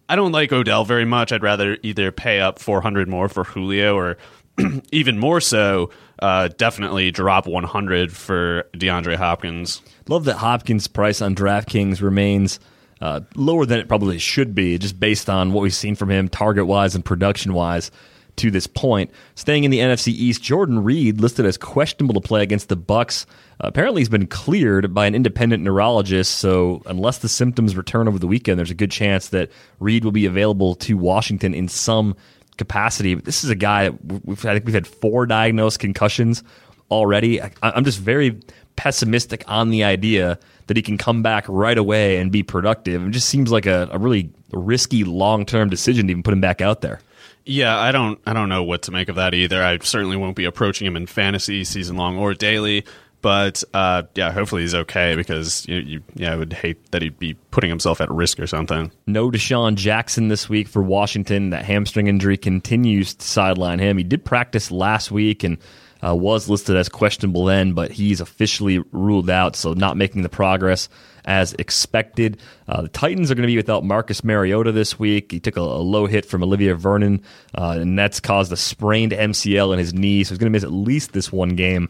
I 0.09 0.17
don't 0.17 0.33
like 0.33 0.53
Odell 0.53 0.85
very 0.85 1.05
much. 1.05 1.33
I'd 1.33 1.43
rather 1.43 1.79
either 1.83 2.13
pay 2.13 2.41
up 2.41 2.59
400 2.59 3.09
more 3.09 3.29
for 3.29 3.45
Julio 3.45 3.97
or 3.97 4.17
even 4.93 5.19
more 5.19 5.41
so, 5.41 5.91
uh, 6.21 6.49
definitely 6.57 7.11
drop 7.11 7.47
100 7.47 8.13
for 8.13 8.65
DeAndre 8.75 9.17
Hopkins. 9.17 9.83
Love 10.09 10.25
that 10.25 10.37
Hopkins' 10.37 10.87
price 10.87 11.21
on 11.21 11.35
DraftKings 11.35 12.01
remains 12.01 12.59
uh, 13.01 13.21
lower 13.35 13.67
than 13.67 13.79
it 13.79 13.89
probably 13.89 14.19
should 14.19 14.55
be, 14.55 14.79
just 14.79 14.99
based 14.99 15.29
on 15.29 15.53
what 15.53 15.63
we've 15.63 15.75
seen 15.75 15.95
from 15.95 16.11
him 16.11 16.29
target 16.29 16.67
wise 16.67 16.95
and 16.95 17.05
production 17.05 17.53
wise 17.53 17.91
to 18.37 18.51
this 18.51 18.67
point. 18.67 19.11
Staying 19.35 19.65
in 19.65 19.71
the 19.71 19.79
NFC 19.79 20.09
East, 20.09 20.43
Jordan 20.43 20.85
Reed 20.85 21.21
listed 21.21 21.47
as 21.47 21.57
questionable 21.57 22.21
to 22.21 22.27
play 22.27 22.43
against 22.43 22.69
the 22.69 22.77
Bucs. 22.77 23.27
Uh, 23.61 23.69
apparently, 23.69 24.01
he's 24.01 24.09
been 24.09 24.27
cleared 24.27 24.95
by 24.95 25.07
an 25.07 25.15
independent 25.15 25.63
neurologist. 25.63 26.39
So, 26.39 26.83
unless 26.87 27.19
the 27.19 27.29
symptoms 27.29 27.77
return 27.77 28.09
over 28.09 28.19
the 28.19 28.27
weekend, 28.27 28.59
there's 28.59 28.71
a 28.71 28.75
good 28.75 28.91
chance 28.91 29.29
that 29.31 29.51
Reed 29.81 30.05
will 30.05 30.13
be 30.13 30.27
available 30.27 30.75
to 30.77 30.97
Washington 30.97 31.55
in 31.55 31.69
some 31.69 32.15
capacity. 32.57 33.15
But 33.15 33.25
this 33.25 33.45
is 33.45 33.51
a 33.51 33.55
guy 33.55 33.91
we've, 34.25 34.45
I 34.45 34.55
think 34.55 34.67
we've 34.67 34.75
had 34.75 34.87
four 34.87 35.27
diagnosed 35.27 35.79
concussions 35.81 36.43
already. 36.91 37.43
I, 37.43 37.51
I'm 37.63 37.85
just 37.85 37.99
very 37.99 38.41
pessimistic 38.77 39.45
on 39.47 39.71
the 39.71 39.85
idea 39.85 40.39
that 40.67 40.77
he 40.77 40.83
can 40.83 40.99
come 40.99 41.23
back 41.23 41.45
right 41.49 41.79
away 41.79 42.19
and 42.19 42.31
be 42.31 42.43
productive. 42.43 43.07
It 43.07 43.11
just 43.11 43.29
seems 43.29 43.51
like 43.51 43.67
a, 43.67 43.89
a 43.93 43.99
really 43.99 44.31
risky 44.53 45.05
long 45.05 45.47
term 45.47 45.71
decision 45.71 46.07
to 46.07 46.11
even 46.11 46.23
put 46.23 46.33
him 46.33 46.41
back 46.41 46.61
out 46.61 46.81
there. 46.81 47.01
Yeah, 47.45 47.79
I 47.79 47.93
don't 47.93 48.21
I 48.27 48.33
don't 48.33 48.49
know 48.49 48.65
what 48.65 48.83
to 48.83 48.91
make 48.91 49.09
of 49.09 49.17
that 49.17 49.33
either. 49.33 49.63
I 49.63 49.79
certainly 49.79 50.17
won't 50.17 50.35
be 50.35 50.45
approaching 50.45 50.87
him 50.87 50.97
in 50.97 51.07
fantasy 51.07 51.63
season 51.63 51.97
long 51.97 52.19
or 52.19 52.35
daily. 52.35 52.85
But 53.23 53.65
uh, 53.75 54.05
yeah, 54.15 54.31
hopefully 54.31 54.63
he's 54.63 54.75
okay 54.75 55.17
because 55.17 55.67
you, 55.67 55.77
you, 55.77 56.03
yeah, 56.15 56.33
I 56.33 56.37
would 56.37 56.53
hate 56.53 56.91
that 56.93 57.03
he'd 57.03 57.19
be 57.19 57.35
putting 57.51 57.71
himself 57.71 58.01
at 58.01 58.11
risk 58.11 58.39
or 58.39 58.47
something. 58.47 58.93
No 59.07 59.31
DeSean 59.31 59.75
Jackson 59.75 60.29
this 60.29 60.49
week 60.49 60.69
for 60.69 60.83
Washington. 60.83 61.51
That 61.51 61.65
hamstring 61.65 62.07
injury 62.07 62.37
continues 62.37 63.15
to 63.15 63.27
sideline 63.27 63.79
him. 63.79 63.99
He 63.99 64.05
did 64.05 64.25
practice 64.25 64.71
last 64.71 65.11
week 65.11 65.43
and 65.43 65.59
uh, 66.07 66.15
was 66.15 66.49
listed 66.49 66.77
as 66.77 66.89
questionable 66.89 67.45
then, 67.45 67.73
but 67.73 67.91
he's 67.91 68.21
officially 68.21 68.79
ruled 68.93 69.31
out, 69.31 69.57
so 69.57 69.73
not 69.73 69.97
making 69.97 70.23
the 70.23 70.29
progress 70.29 70.89
as 71.25 71.53
expected. 71.55 72.41
Uh, 72.69 72.83
the 72.83 72.89
Titans 72.89 73.31
are 73.31 73.35
going 73.35 73.43
to 73.43 73.53
be 73.53 73.57
without 73.57 73.85
Marcus 73.85 74.23
Mariota 74.23 74.73
this 74.73 74.99
week. 74.99 75.33
He 75.33 75.41
took 75.41 75.57
a, 75.57 75.61
a 75.61 75.83
low 75.83 76.07
hit 76.07 76.25
from 76.25 76.43
Olivier 76.43 76.73
Vernon, 76.73 77.23
uh, 77.57 77.77
and 77.81 77.99
that's 77.99 78.21
caused 78.21 78.53
a 78.53 78.57
sprained 78.57 79.13
MCL 79.13 79.73
in 79.73 79.79
his 79.79 79.95
knee, 79.95 80.23
so 80.23 80.31
he's 80.31 80.39
going 80.39 80.53
to 80.53 80.57
miss 80.57 80.65
at 80.65 80.73
least 80.73 81.13
this 81.13 81.33
one 81.33 81.57
game. 81.57 81.89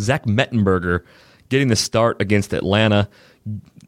Zach 0.00 0.24
Mettenberger 0.24 1.04
getting 1.48 1.68
the 1.68 1.76
start 1.76 2.20
against 2.20 2.52
Atlanta. 2.52 3.08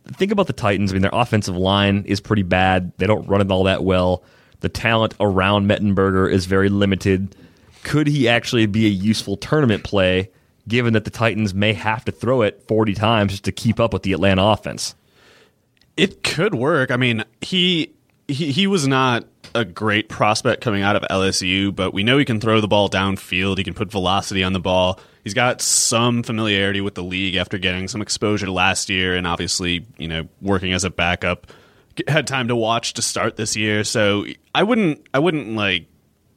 Think 0.06 0.32
about 0.32 0.46
the 0.46 0.52
Titans. 0.52 0.92
I 0.92 0.94
mean, 0.94 1.02
their 1.02 1.10
offensive 1.12 1.56
line 1.56 2.04
is 2.06 2.20
pretty 2.20 2.42
bad. 2.42 2.92
They 2.98 3.06
don't 3.06 3.26
run 3.28 3.40
it 3.40 3.50
all 3.50 3.64
that 3.64 3.84
well. 3.84 4.22
The 4.60 4.68
talent 4.68 5.14
around 5.20 5.68
Mettenberger 5.68 6.30
is 6.30 6.46
very 6.46 6.68
limited. 6.68 7.34
Could 7.82 8.06
he 8.06 8.28
actually 8.28 8.66
be 8.66 8.86
a 8.86 8.90
useful 8.90 9.36
tournament 9.36 9.84
play, 9.84 10.30
given 10.68 10.92
that 10.92 11.04
the 11.04 11.10
Titans 11.10 11.54
may 11.54 11.72
have 11.72 12.04
to 12.04 12.12
throw 12.12 12.42
it 12.42 12.62
40 12.68 12.94
times 12.94 13.32
just 13.32 13.44
to 13.44 13.52
keep 13.52 13.80
up 13.80 13.92
with 13.92 14.02
the 14.02 14.12
Atlanta 14.12 14.44
offense? 14.44 14.94
It 15.96 16.22
could 16.22 16.54
work. 16.54 16.90
I 16.90 16.96
mean, 16.96 17.24
he 17.40 17.92
he 18.28 18.52
he 18.52 18.66
was 18.66 18.86
not 18.86 19.24
a 19.54 19.64
great 19.64 20.08
prospect 20.08 20.62
coming 20.62 20.82
out 20.82 20.96
of 20.96 21.02
LSU, 21.02 21.74
but 21.74 21.92
we 21.92 22.02
know 22.02 22.18
he 22.18 22.24
can 22.24 22.40
throw 22.40 22.60
the 22.60 22.68
ball 22.68 22.88
downfield. 22.88 23.58
He 23.58 23.64
can 23.64 23.74
put 23.74 23.90
velocity 23.90 24.42
on 24.42 24.52
the 24.52 24.60
ball. 24.60 24.98
He's 25.24 25.34
got 25.34 25.60
some 25.60 26.22
familiarity 26.22 26.80
with 26.80 26.94
the 26.94 27.02
league 27.02 27.36
after 27.36 27.58
getting 27.58 27.86
some 27.88 28.02
exposure 28.02 28.50
last 28.50 28.88
year, 28.88 29.14
and 29.14 29.26
obviously, 29.26 29.86
you 29.96 30.08
know, 30.08 30.28
working 30.40 30.72
as 30.72 30.84
a 30.84 30.90
backup. 30.90 31.46
Had 32.08 32.26
time 32.26 32.48
to 32.48 32.56
watch 32.56 32.94
to 32.94 33.02
start 33.02 33.36
this 33.36 33.54
year, 33.54 33.84
so 33.84 34.24
I 34.54 34.62
wouldn't 34.62 35.06
I 35.12 35.18
wouldn't 35.18 35.48
like 35.54 35.86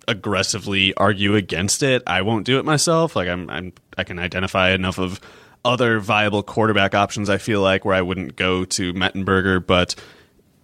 aggressively 0.07 0.93
argue 0.95 1.35
against 1.35 1.81
it. 1.81 2.03
I 2.05 2.21
won't 2.21 2.45
do 2.45 2.59
it 2.59 2.65
myself. 2.65 3.15
Like 3.15 3.27
I'm, 3.27 3.49
I'm 3.49 3.73
I 3.97 4.03
can 4.03 4.19
identify 4.19 4.71
enough 4.71 4.99
of 4.99 5.19
other 5.63 5.99
viable 5.99 6.43
quarterback 6.43 6.93
options. 6.93 7.29
I 7.29 7.37
feel 7.37 7.61
like 7.61 7.85
where 7.85 7.95
I 7.95 8.01
wouldn't 8.01 8.35
go 8.35 8.65
to 8.65 8.93
Mettenberger, 8.93 9.65
but 9.65 9.95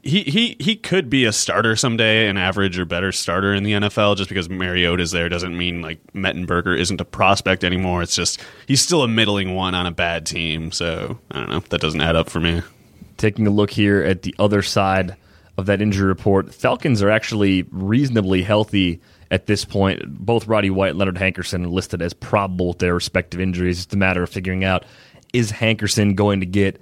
he 0.04 0.24
he 0.24 0.56
he 0.60 0.76
could 0.76 1.10
be 1.10 1.26
a 1.26 1.32
starter 1.32 1.76
someday, 1.76 2.28
an 2.28 2.38
average 2.38 2.80
or 2.80 2.86
better 2.86 3.12
starter 3.12 3.54
in 3.54 3.64
the 3.64 3.74
NFL. 3.74 4.18
Just 4.18 4.30
because 4.30 4.50
Mariota 4.50 5.04
is 5.04 5.12
there 5.12 5.30
doesn't 5.30 5.56
mean 5.56 5.82
like 5.82 6.00
Mettenberger 6.14 6.78
isn't 6.78 7.00
a 7.00 7.06
prospect 7.06 7.64
anymore. 7.64 8.02
It's 8.02 8.16
just 8.16 8.42
he's 8.68 8.82
still 8.82 9.04
a 9.04 9.08
middling 9.08 9.54
one 9.54 9.76
on 9.76 9.86
a 9.86 9.92
bad 9.92 10.26
team. 10.26 10.72
So 10.72 11.20
I 11.30 11.40
don't 11.40 11.50
know. 11.50 11.60
That 11.70 11.82
doesn't 11.82 12.02
add 12.02 12.16
up 12.16 12.30
for 12.30 12.40
me. 12.40 12.62
Taking 13.18 13.46
a 13.46 13.52
look 13.52 13.70
here 13.70 14.02
at 14.02 14.24
the 14.24 14.34
other 14.40 14.62
side 14.62 15.16
of 15.58 15.68
that 15.68 15.82
injury 15.82 16.08
report, 16.08 16.54
Falcons 16.54 17.04
are 17.04 17.10
actually 17.12 17.64
reasonably 17.72 18.42
healthy 18.42 19.00
at 19.30 19.46
this 19.46 19.66
point. 19.66 20.02
Both 20.08 20.48
Roddy 20.48 20.72
White 20.72 20.92
and 20.92 21.00
Leonard 21.00 21.18
Hankerson 21.18 21.66
are 21.66 21.70
listed 21.70 22.02
as 22.02 22.14
probable 22.14 22.70
with 22.70 22.80
their 22.80 22.96
respective 22.96 23.40
injuries. 23.40 23.84
It's 23.84 23.94
a 23.94 23.98
matter 23.98 24.24
of 24.24 24.30
figuring 24.30 24.64
out 24.64 24.86
is 25.34 25.52
Hankerson 25.52 26.16
going 26.16 26.40
to 26.40 26.46
get 26.46 26.82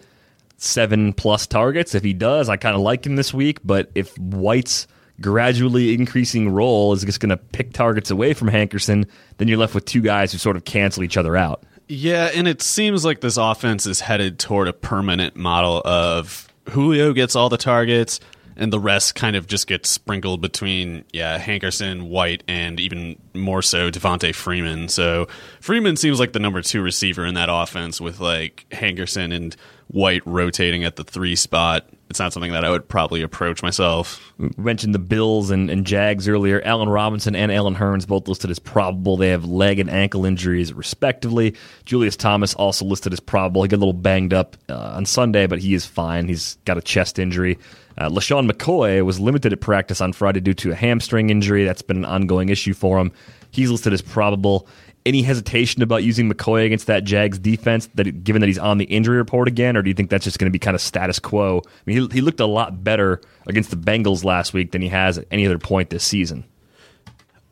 seven 0.60 1.14
plus 1.14 1.48
targets. 1.48 1.96
If 1.96 2.04
he 2.04 2.14
does, 2.14 2.50
I 2.50 2.58
kind 2.58 2.76
of 2.76 2.82
like 2.82 3.06
him 3.06 3.16
this 3.16 3.34
week. 3.34 3.60
But 3.64 3.90
if 3.96 4.18
White's 4.18 4.88
gradually 5.22 5.94
increasing 5.94 6.50
role 6.50 6.94
is 6.94 7.04
just 7.04 7.20
going 7.20 7.30
to 7.30 7.38
pick 7.38 7.74
targets 7.74 8.12
away 8.12 8.34
from 8.34 8.50
Hankerson, 8.50 9.08
then 9.38 9.48
you're 9.48 9.58
left 9.58 9.76
with 9.76 9.86
two 9.86 10.02
guys 10.02 10.32
who 10.32 10.38
sort 10.38 10.56
of 10.56 10.66
cancel 10.66 11.04
each 11.04 11.18
other 11.18 11.36
out. 11.36 11.64
Yeah, 11.88 12.30
and 12.36 12.48
it 12.48 12.62
seems 12.62 13.04
like 13.04 13.22
this 13.22 13.38
offense 13.38 13.86
is 13.88 14.00
headed 14.00 14.38
toward 14.38 14.68
a 14.68 14.74
permanent 14.74 15.36
model 15.36 15.82
of 15.84 16.48
Julio 16.70 17.14
gets 17.14 17.36
all 17.36 17.50
the 17.50 17.58
targets 17.58 18.20
and 18.60 18.74
the 18.74 18.80
rest 18.80 19.16
kind 19.16 19.36
of 19.36 19.48
just 19.48 19.66
gets 19.66 19.90
sprinkled 19.90 20.42
between 20.42 21.06
yeah 21.12 21.40
Hankerson, 21.40 22.10
White, 22.10 22.44
and 22.48 22.80
even 22.80 23.20
more 23.34 23.62
so 23.62 23.90
Devonta 23.90 24.36
Freeman. 24.36 24.90
So 24.90 25.28
Freeman 25.62 25.96
seems 25.96 26.20
like 26.20 26.34
the 26.34 26.40
number 26.40 26.62
two 26.62 26.82
receiver 26.82 27.26
in 27.26 27.34
that 27.36 27.50
offense 27.50 28.00
with 28.00 28.20
like 28.20 28.66
Hankerson 28.72 29.34
and 29.34 29.56
White 29.88 30.22
rotating 30.26 30.84
at 30.84 30.98
the 30.98 31.04
three 31.04 31.36
spot. 31.36 31.88
It's 32.10 32.20
not 32.20 32.34
something 32.34 32.54
that 32.54 32.66
I 32.66 32.72
would 32.72 32.88
probably 32.88 33.22
approach 33.22 33.62
myself. 33.62 34.34
We 34.40 34.50
mentioned 34.58 34.96
the 34.96 35.00
Bills 35.00 35.52
and, 35.52 35.70
and 35.70 35.86
Jags 35.86 36.28
earlier. 36.28 36.60
Allen 36.66 36.90
Robinson 36.90 37.36
and 37.36 37.52
Allen 37.52 37.76
Hurns 37.76 38.08
both 38.08 38.28
listed 38.28 38.50
as 38.50 38.58
probable. 38.58 39.16
They 39.16 39.30
have 39.30 39.46
leg 39.46 39.78
and 39.78 39.92
ankle 39.92 40.26
injuries, 40.26 40.74
respectively. 40.74 41.56
Julius 41.86 42.16
Thomas 42.16 42.56
also 42.56 42.84
listed 42.84 43.14
as 43.14 43.20
probable. 43.20 43.62
He 43.62 43.68
got 43.68 43.78
a 43.78 43.78
little 43.78 43.94
banged 43.94 44.34
up 44.34 44.58
uh, 44.70 44.94
on 44.96 45.06
Sunday, 45.06 45.46
but 45.46 45.60
he 45.60 45.76
is 45.76 45.86
fine. 45.86 46.28
He's 46.28 46.56
got 46.66 46.80
a 46.80 46.82
chest 46.82 47.20
injury. 47.20 47.60
Uh, 48.00 48.10
LeSean 48.10 48.50
McCoy 48.50 49.06
was 49.06 49.20
limited 49.20 49.54
at 49.54 49.62
practice 49.62 50.02
on 50.02 50.12
Friday 50.12 50.40
due 50.40 50.54
to 50.56 50.72
a 50.72 50.76
hamstring 50.76 51.30
injury. 51.30 51.64
That's 51.64 51.84
been 51.84 51.98
an 51.98 52.06
ongoing 52.06 52.50
issue 52.50 52.74
for 52.74 52.98
him. 52.98 53.12
He's 53.52 53.70
listed 53.70 53.94
as 53.94 54.02
probable 54.02 54.68
any 55.10 55.22
hesitation 55.24 55.82
about 55.82 56.04
using 56.04 56.32
McCoy 56.32 56.66
against 56.66 56.88
that 56.88 57.04
Jags 57.04 57.38
defense, 57.38 57.90
that 57.96 58.24
given 58.24 58.40
that 58.40 58.48
he's 58.48 58.60
on 58.60 58.78
the 58.78 58.86
injury 58.86 59.18
report 59.18 59.48
again, 59.48 59.76
or 59.76 59.82
do 59.82 59.90
you 59.90 59.94
think 59.94 60.10
that's 60.10 60.24
just 60.24 60.40
going 60.40 60.46
to 60.46 60.52
be 60.52 60.60
kind 60.60 60.76
of 60.76 60.82
status 60.82 61.20
quo? 61.20 61.62
I 61.66 61.70
mean, 61.86 62.10
he, 62.10 62.16
he 62.16 62.22
looked 62.22 62.40
a 62.40 62.46
lot 62.46 62.84
better 62.84 63.20
against 63.48 63.72
the 63.72 63.76
Bengals 63.76 64.24
last 64.24 64.54
week 64.54 64.72
than 64.72 64.82
he 64.82 64.88
has 64.90 65.18
at 65.18 65.26
any 65.32 65.46
other 65.46 65.60
point 65.60 65.90
this 65.90 66.04
season. 66.04 66.46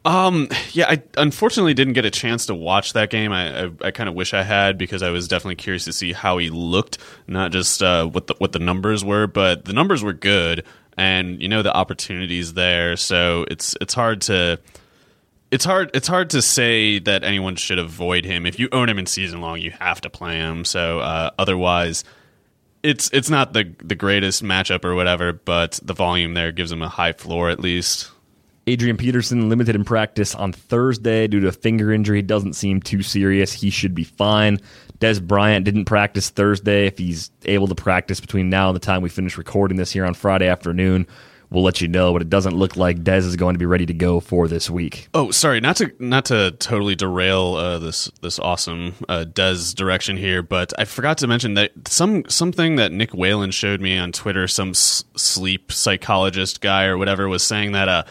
Um, 0.05 0.47
yeah, 0.71 0.85
I 0.87 1.03
unfortunately 1.17 1.73
didn't 1.73 1.93
get 1.93 2.05
a 2.05 2.11
chance 2.11 2.45
to 2.45 2.55
watch 2.55 2.93
that 2.93 3.09
game. 3.09 3.33
I 3.33 3.65
I, 3.65 3.71
I 3.83 3.91
kind 3.91 4.07
of 4.07 4.15
wish 4.15 4.33
I 4.33 4.43
had 4.43 4.77
because 4.77 5.03
I 5.03 5.09
was 5.09 5.27
definitely 5.27 5.55
curious 5.55 5.83
to 5.83 5.91
see 5.91 6.13
how 6.13 6.37
he 6.37 6.49
looked, 6.49 6.97
not 7.27 7.51
just 7.51 7.83
uh, 7.83 8.05
what 8.05 8.27
the 8.27 8.35
what 8.37 8.53
the 8.53 8.59
numbers 8.59 9.03
were, 9.03 9.27
but 9.27 9.65
the 9.65 9.73
numbers 9.73 10.03
were 10.03 10.13
good, 10.13 10.63
and 10.95 11.41
you 11.41 11.49
know 11.49 11.61
the 11.61 11.75
opportunities 11.75 12.53
there. 12.53 12.95
So 12.95 13.45
it's 13.51 13.75
it's 13.81 13.93
hard 13.93 14.21
to 14.21 14.59
it's 15.51 15.65
hard 15.65 15.91
it's 15.93 16.07
hard 16.07 16.29
to 16.31 16.41
say 16.41 16.99
that 16.99 17.23
anyone 17.23 17.55
should 17.55 17.79
avoid 17.79 18.25
him. 18.25 18.45
If 18.45 18.59
you 18.59 18.69
own 18.71 18.89
him 18.89 18.99
in 18.99 19.05
season 19.05 19.41
long, 19.41 19.59
you 19.59 19.71
have 19.71 20.01
to 20.01 20.09
play 20.09 20.35
him. 20.37 20.65
So 20.65 20.99
uh, 20.99 21.31
otherwise, 21.37 22.03
it's 22.83 23.09
it's 23.13 23.29
not 23.29 23.53
the 23.53 23.73
the 23.79 23.95
greatest 23.95 24.43
matchup 24.43 24.83
or 24.83 24.95
whatever, 24.95 25.33
but 25.33 25.79
the 25.83 25.93
volume 25.93 26.33
there 26.33 26.51
gives 26.51 26.71
him 26.71 26.81
a 26.81 26.89
high 26.89 27.13
floor 27.13 27.49
at 27.49 27.59
least. 27.59 28.11
Adrian 28.69 28.97
Peterson 28.97 29.47
limited 29.47 29.75
in 29.75 29.85
practice 29.85 30.35
on 30.35 30.51
Thursday 30.51 31.25
due 31.27 31.39
to 31.39 31.47
a 31.47 31.53
finger 31.53 31.93
injury. 31.93 32.21
Doesn't 32.21 32.53
seem 32.53 32.81
too 32.81 33.01
serious. 33.01 33.53
He 33.53 33.69
should 33.69 33.95
be 33.95 34.03
fine. 34.03 34.59
Dez 34.99 35.25
Bryant 35.25 35.63
didn't 35.63 35.85
practice 35.85 36.29
Thursday. 36.29 36.85
If 36.85 36.97
he's 36.97 37.31
able 37.45 37.67
to 37.67 37.75
practice 37.75 38.19
between 38.19 38.49
now 38.49 38.67
and 38.67 38.75
the 38.75 38.81
time 38.81 39.01
we 39.01 39.07
finish 39.07 39.37
recording 39.37 39.77
this 39.77 39.91
here 39.91 40.05
on 40.05 40.13
Friday 40.13 40.47
afternoon, 40.47 41.07
we'll 41.49 41.63
let 41.63 41.81
you 41.81 41.87
know. 41.87 42.13
But 42.13 42.21
it 42.21 42.29
doesn't 42.29 42.55
look 42.55 42.75
like 42.75 43.03
Dez 43.03 43.19
is 43.19 43.35
going 43.35 43.55
to 43.55 43.59
be 43.59 43.65
ready 43.65 43.85
to 43.85 43.93
go 43.93 44.19
for 44.19 44.47
this 44.47 44.69
week. 44.69 45.07
Oh, 45.13 45.31
sorry, 45.31 45.59
not 45.59 45.77
to 45.77 45.91
not 45.99 46.25
to 46.25 46.51
totally 46.59 46.95
derail 46.95 47.55
uh, 47.55 47.79
this 47.79 48.11
this 48.21 48.39
awesome 48.39 48.93
uh, 49.07 49.25
Dez 49.27 49.73
direction 49.75 50.17
here, 50.17 50.41
but 50.41 50.73
I 50.77 50.85
forgot 50.85 51.17
to 51.19 51.27
mention 51.27 51.53
that 51.55 51.71
some 51.87 52.23
something 52.29 52.75
that 52.77 52.91
Nick 52.91 53.13
Whalen 53.13 53.51
showed 53.51 53.81
me 53.81 53.97
on 53.97 54.11
Twitter, 54.11 54.47
some 54.47 54.69
s- 54.69 55.03
sleep 55.15 55.71
psychologist 55.71 56.61
guy 56.61 56.85
or 56.85 56.97
whatever, 56.97 57.27
was 57.27 57.43
saying 57.43 57.71
that 57.73 57.89
uh, 57.89 58.03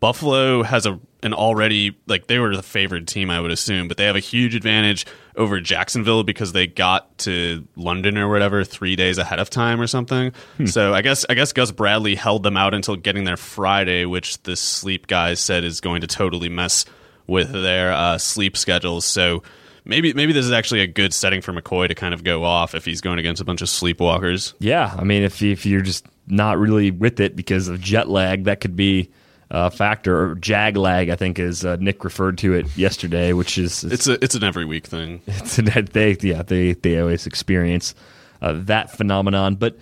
Buffalo 0.00 0.62
has 0.62 0.86
a 0.86 0.98
an 1.22 1.32
already 1.32 1.96
like 2.06 2.26
they 2.26 2.38
were 2.38 2.56
the 2.56 2.62
favored 2.62 3.06
team, 3.06 3.30
I 3.30 3.40
would 3.40 3.52
assume, 3.52 3.88
but 3.88 3.96
they 3.96 4.04
have 4.04 4.16
a 4.16 4.20
huge 4.20 4.54
advantage 4.54 5.06
over 5.36 5.60
Jacksonville 5.60 6.22
because 6.24 6.52
they 6.52 6.66
got 6.66 7.16
to 7.18 7.66
London 7.76 8.18
or 8.18 8.28
whatever 8.28 8.64
three 8.64 8.96
days 8.96 9.18
ahead 9.18 9.38
of 9.38 9.50
time 9.50 9.80
or 9.80 9.86
something. 9.86 10.32
Hmm. 10.56 10.66
So 10.66 10.92
I 10.94 11.02
guess 11.02 11.24
I 11.28 11.34
guess 11.34 11.52
Gus 11.52 11.70
Bradley 11.70 12.14
held 12.14 12.42
them 12.42 12.56
out 12.56 12.74
until 12.74 12.96
getting 12.96 13.24
there 13.24 13.36
Friday, 13.36 14.04
which 14.04 14.42
the 14.42 14.56
sleep 14.56 15.06
guys 15.06 15.40
said 15.40 15.64
is 15.64 15.80
going 15.80 16.00
to 16.02 16.06
totally 16.06 16.48
mess 16.48 16.84
with 17.26 17.52
their 17.52 17.92
uh, 17.92 18.18
sleep 18.18 18.56
schedules. 18.56 19.04
So 19.04 19.42
maybe 19.84 20.12
maybe 20.12 20.32
this 20.32 20.44
is 20.44 20.52
actually 20.52 20.80
a 20.80 20.86
good 20.86 21.14
setting 21.14 21.40
for 21.40 21.52
McCoy 21.52 21.88
to 21.88 21.94
kind 21.94 22.14
of 22.14 22.24
go 22.24 22.44
off 22.44 22.74
if 22.74 22.84
he's 22.84 23.00
going 23.00 23.18
against 23.18 23.40
a 23.40 23.44
bunch 23.44 23.62
of 23.62 23.68
sleepwalkers. 23.68 24.54
Yeah, 24.58 24.94
I 24.96 25.04
mean, 25.04 25.22
if 25.22 25.42
if 25.42 25.66
you're 25.66 25.82
just 25.82 26.06
not 26.26 26.58
really 26.58 26.90
with 26.90 27.20
it 27.20 27.36
because 27.36 27.68
of 27.68 27.80
jet 27.80 28.08
lag, 28.08 28.44
that 28.44 28.60
could 28.60 28.76
be 28.76 29.10
a 29.52 29.70
factor. 29.70 30.18
Or 30.18 30.34
jag 30.36 30.76
lag, 30.76 31.10
I 31.10 31.16
think, 31.16 31.38
as 31.38 31.64
uh, 31.64 31.76
Nick 31.76 32.04
referred 32.04 32.38
to 32.38 32.54
it 32.54 32.76
yesterday, 32.76 33.32
which 33.32 33.58
is 33.58 33.84
It's 33.84 34.08
a 34.08 34.22
it's 34.24 34.34
an 34.34 34.42
every 34.42 34.64
week 34.64 34.86
thing. 34.86 35.20
it's 35.26 35.56
that 35.56 35.90
they 35.92 36.16
yeah 36.20 36.42
they 36.42 36.72
they 36.72 36.98
always 36.98 37.26
experience 37.26 37.94
uh, 38.40 38.54
that 38.64 38.90
phenomenon. 38.90 39.54
But 39.56 39.78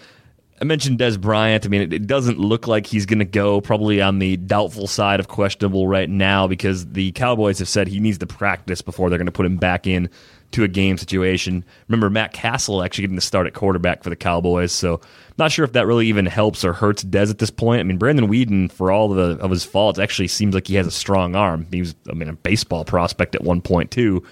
I 0.61 0.64
mentioned 0.64 0.98
Dez 0.98 1.18
Bryant. 1.18 1.64
I 1.64 1.68
mean, 1.68 1.83
it, 1.83 1.92
it 1.92 2.06
doesn't 2.06 2.38
look 2.38 2.66
like 2.66 2.87
he's 2.87 3.06
going 3.06 3.20
to 3.20 3.24
go. 3.24 3.61
Probably 3.61 4.02
on 4.02 4.18
the 4.18 4.37
doubtful 4.37 4.88
side 4.88 5.20
of 5.20 5.28
questionable 5.28 5.87
right 5.87 6.11
now 6.11 6.48
because 6.48 6.87
the 6.87 7.12
Cowboys 7.12 7.61
have 7.61 7.68
said 7.68 7.87
he 7.88 8.00
needs 8.00 8.18
to 8.18 8.26
practice 8.26 8.83
before 8.83 9.09
they're 9.09 9.18
going 9.18 9.26
to 9.26 9.33
put 9.33 9.46
him 9.46 9.56
back 9.56 9.87
in 9.87 10.11
to 10.52 10.64
a 10.64 10.68
game 10.68 10.98
situation. 10.98 11.64
Remember, 11.88 12.10
Matt 12.10 12.32
Cassel 12.32 12.82
actually 12.82 13.02
getting 13.02 13.16
the 13.16 13.22
start 13.22 13.46
at 13.46 13.54
quarterback 13.54 14.02
for 14.02 14.10
the 14.10 14.16
Cowboys, 14.16 14.72
so 14.72 15.00
not 15.38 15.52
sure 15.52 15.64
if 15.64 15.72
that 15.72 15.86
really 15.86 16.06
even 16.06 16.26
helps 16.26 16.64
or 16.64 16.72
hurts 16.72 17.02
Dez 17.02 17.30
at 17.30 17.38
this 17.38 17.50
point. 17.50 17.80
I 17.80 17.84
mean, 17.84 17.98
Brandon 17.98 18.28
Weeden, 18.28 18.70
for 18.70 18.92
all 18.92 19.10
of, 19.10 19.16
the, 19.16 19.42
of 19.42 19.50
his 19.50 19.64
faults, 19.64 19.98
actually 19.98 20.28
seems 20.28 20.54
like 20.54 20.66
he 20.66 20.74
has 20.74 20.86
a 20.86 20.90
strong 20.90 21.34
arm. 21.34 21.66
He 21.70 21.80
was, 21.80 21.94
I 22.10 22.14
mean, 22.14 22.28
a 22.28 22.34
baseball 22.34 22.84
prospect 22.84 23.34
at 23.34 23.42
one 23.42 23.62
point 23.62 23.90
too. 23.90 24.22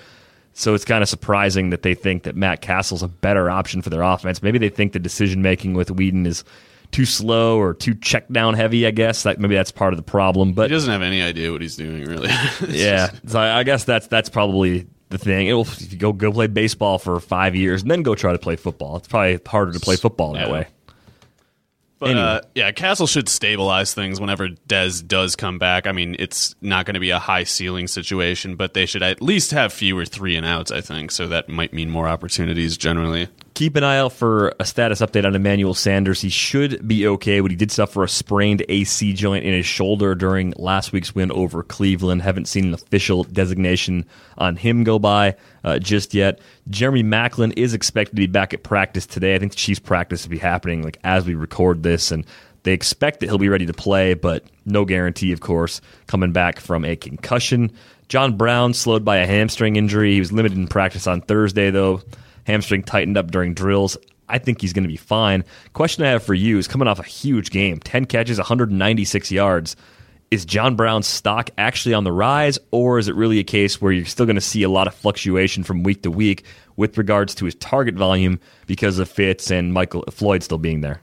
So 0.52 0.74
it's 0.74 0.85
kind 0.85 1.02
of 1.02 1.09
surprising 1.09 1.70
that 1.70 1.83
they 1.83 1.94
think 1.94 2.24
that 2.24 2.35
Matt 2.35 2.61
Cassel's 2.61 3.02
a 3.02 3.09
better 3.09 3.48
option 3.48 3.81
for 3.81 3.90
their 3.90 4.02
offense. 4.02 4.42
Maybe 4.42 4.59
they 4.59 4.68
think 4.68 4.92
the 4.92 4.98
decision 4.98 5.40
making 5.40 5.74
with 5.74 5.88
Weeden 5.88 6.26
is 6.26 6.42
too 6.90 7.04
slow 7.04 7.59
or 7.59 7.74
too 7.74 7.94
check 7.94 8.28
down 8.28 8.54
heavy. 8.54 8.87
I 8.87 8.90
guess 8.90 9.22
that 9.22 9.38
maybe 9.38 9.54
that's 9.54 9.70
part 9.70 9.92
of 9.92 9.98
the 9.98 10.02
problem. 10.02 10.52
But 10.52 10.70
He 10.70 10.74
doesn't 10.74 10.90
have 10.90 11.02
any 11.02 11.22
idea 11.22 11.52
what 11.52 11.61
he's 11.62 11.76
doing, 11.76 12.04
really. 12.04 12.28
Yeah, 12.68 13.11
so 13.26 13.38
I 13.38 13.61
I 13.61 13.62
guess 13.62 13.85
that's 13.85 14.09
that's 14.09 14.28
probably 14.28 14.87
the 15.11 15.18
thing. 15.18 15.47
It'll 15.47 15.62
if 15.62 15.92
you 15.92 15.99
go 15.99 16.12
go 16.12 16.33
play 16.33 16.47
baseball 16.47 16.99
for 16.99 17.18
five 17.21 17.55
years 17.55 17.83
and 17.83 17.90
then 17.90 18.03
go 18.03 18.14
try 18.14 18.33
to 18.33 18.38
play 18.38 18.57
football. 18.57 18.97
It's 18.97 19.09
probably 19.09 19.38
harder 19.47 19.73
to 19.73 19.81
play 19.81 19.97
football 19.97 20.33
that 20.35 20.47
Yeah. 20.49 20.53
way. 20.53 20.66
But 22.01 22.11
Anyway. 22.11 22.23
uh, 22.25 22.40
yeah, 22.55 22.71
Cassel 22.71 23.09
should 23.09 23.29
stabilize 23.29 23.92
things 23.92 24.21
whenever 24.21 24.51
Dez 24.68 25.05
does 25.05 25.35
come 25.35 25.59
back. 25.59 25.85
I 25.88 25.90
mean, 25.90 26.14
it's 26.21 26.55
not 26.61 26.87
going 26.87 26.94
to 26.94 27.01
be 27.01 27.11
a 27.11 27.18
high 27.18 27.42
ceiling 27.42 27.88
situation, 27.88 28.55
but 28.55 28.73
they 28.73 28.87
should 28.87 29.03
at 29.03 29.21
least 29.21 29.51
have 29.51 29.73
fewer 29.73 30.05
three 30.05 30.37
and 30.37 30.47
outs. 30.47 30.71
I 30.71 30.81
think 30.81 31.11
so. 31.11 31.27
That 31.27 31.49
might 31.49 31.73
mean 31.73 31.90
more 31.90 32.07
opportunities 32.07 32.77
generally. 32.77 33.27
Keep 33.59 33.75
an 33.75 33.83
eye 33.83 33.99
out 33.99 34.12
for 34.12 34.55
a 34.61 34.64
status 34.64 35.01
update 35.01 35.25
on 35.25 35.35
Emmanuel 35.35 35.75
Sanders. 35.75 36.21
He 36.21 36.29
should 36.29 36.87
be 36.87 37.09
okay, 37.09 37.40
but 37.40 37.51
he 37.51 37.57
did 37.57 37.73
suffer 37.73 38.05
a 38.05 38.09
sprained 38.09 38.64
AC 38.68 39.14
joint 39.14 39.44
in 39.44 39.53
his 39.53 39.66
shoulder 39.66 40.14
during 40.14 40.55
last 40.57 40.92
week's 40.92 41.12
win 41.12 41.33
over 41.33 41.64
Cleveland. 41.64 42.23
Haven't 42.23 42.47
seen 42.47 42.66
an 42.66 42.75
official 42.75 43.25
designation 43.25 44.07
on 44.37 44.55
him 44.55 44.85
go 44.85 45.01
by 45.01 45.35
uh, 45.64 45.81
just 45.81 46.14
yet. 46.14 46.38
Jeremy 46.71 47.03
Maclin 47.03 47.53
is 47.57 47.75
expected 47.75 48.14
to 48.14 48.21
be 48.21 48.29
back 48.29 48.55
at 48.55 48.62
practice 48.62 49.07
today. 49.07 49.35
I 49.35 49.40
think 49.40 49.51
the 49.51 49.59
Chiefs 49.59 49.81
practice 49.81 50.23
will 50.23 50.31
be 50.31 50.38
happening 50.38 50.85
like 50.85 51.01
as 51.03 51.27
we 51.27 51.35
record 51.35 51.83
this, 51.83 52.12
and 52.12 52.25
They 52.62 52.75
expect 52.75 53.18
that 53.18 53.27
he'll 53.27 53.38
be 53.38 53.49
ready 53.49 53.66
to 53.66 53.75
play, 53.75 54.14
but 54.14 54.44
no 54.66 54.85
guarantee, 54.85 55.33
of 55.33 55.40
course, 55.40 55.81
coming 56.07 56.31
back 56.31 56.61
from 56.61 56.85
a 56.85 56.94
concussion. 56.94 57.73
John 58.07 58.37
Brown 58.37 58.73
slowed 58.73 59.05
by 59.05 59.16
a 59.16 59.27
hamstring 59.27 59.75
injury. 59.75 60.12
He 60.12 60.21
was 60.21 60.31
limited 60.31 60.57
in 60.57 60.68
practice 60.68 61.09
on 61.09 61.23
Thursday, 61.23 61.73
though. 61.73 62.03
Hamstring 62.49 62.83
tightened 62.83 63.17
up 63.17 63.31
during 63.31 63.55
drills. 63.55 63.97
I 64.29 64.39
think 64.39 64.61
he's 64.61 64.73
going 64.73 64.85
to 64.85 64.89
be 64.89 64.97
fine. 64.97 65.45
Question 65.75 66.05
I 66.05 66.11
have 66.11 66.23
for 66.23 66.35
you 66.35 66.59
is 66.59 66.67
coming 66.67 66.89
off 66.89 66.99
a 66.99 67.05
huge 67.05 67.51
game 67.51 67.79
10 67.79 68.07
catches, 68.07 68.39
196 68.39 69.31
yards. 69.31 69.77
Is 70.31 70.45
John 70.45 70.77
Brown's 70.77 71.07
stock 71.07 71.51
actually 71.57 71.95
on 71.95 72.05
the 72.05 72.13
rise, 72.13 72.59
or 72.71 72.99
is 72.99 73.09
it 73.09 73.15
really 73.15 73.39
a 73.39 73.45
case 73.45 73.81
where 73.81 73.93
you're 73.93 74.05
still 74.05 74.27
going 74.27 74.37
to 74.37 74.43
see 74.43 74.63
a 74.63 74.69
lot 74.69 74.87
of 74.87 74.95
fluctuation 74.95 75.63
from 75.63 75.83
week 75.83 76.03
to 76.03 76.11
week 76.11 76.45
with 76.77 76.99
regards 76.99 77.35
to 77.37 77.47
his 77.47 77.55
target 77.55 77.95
volume 77.95 78.39
because 78.67 78.99
of 78.99 79.09
Fitz 79.09 79.51
and 79.51 79.73
Michael 79.73 80.05
Floyd 80.11 80.43
still 80.43 80.59
being 80.59 80.83
there? 80.83 81.01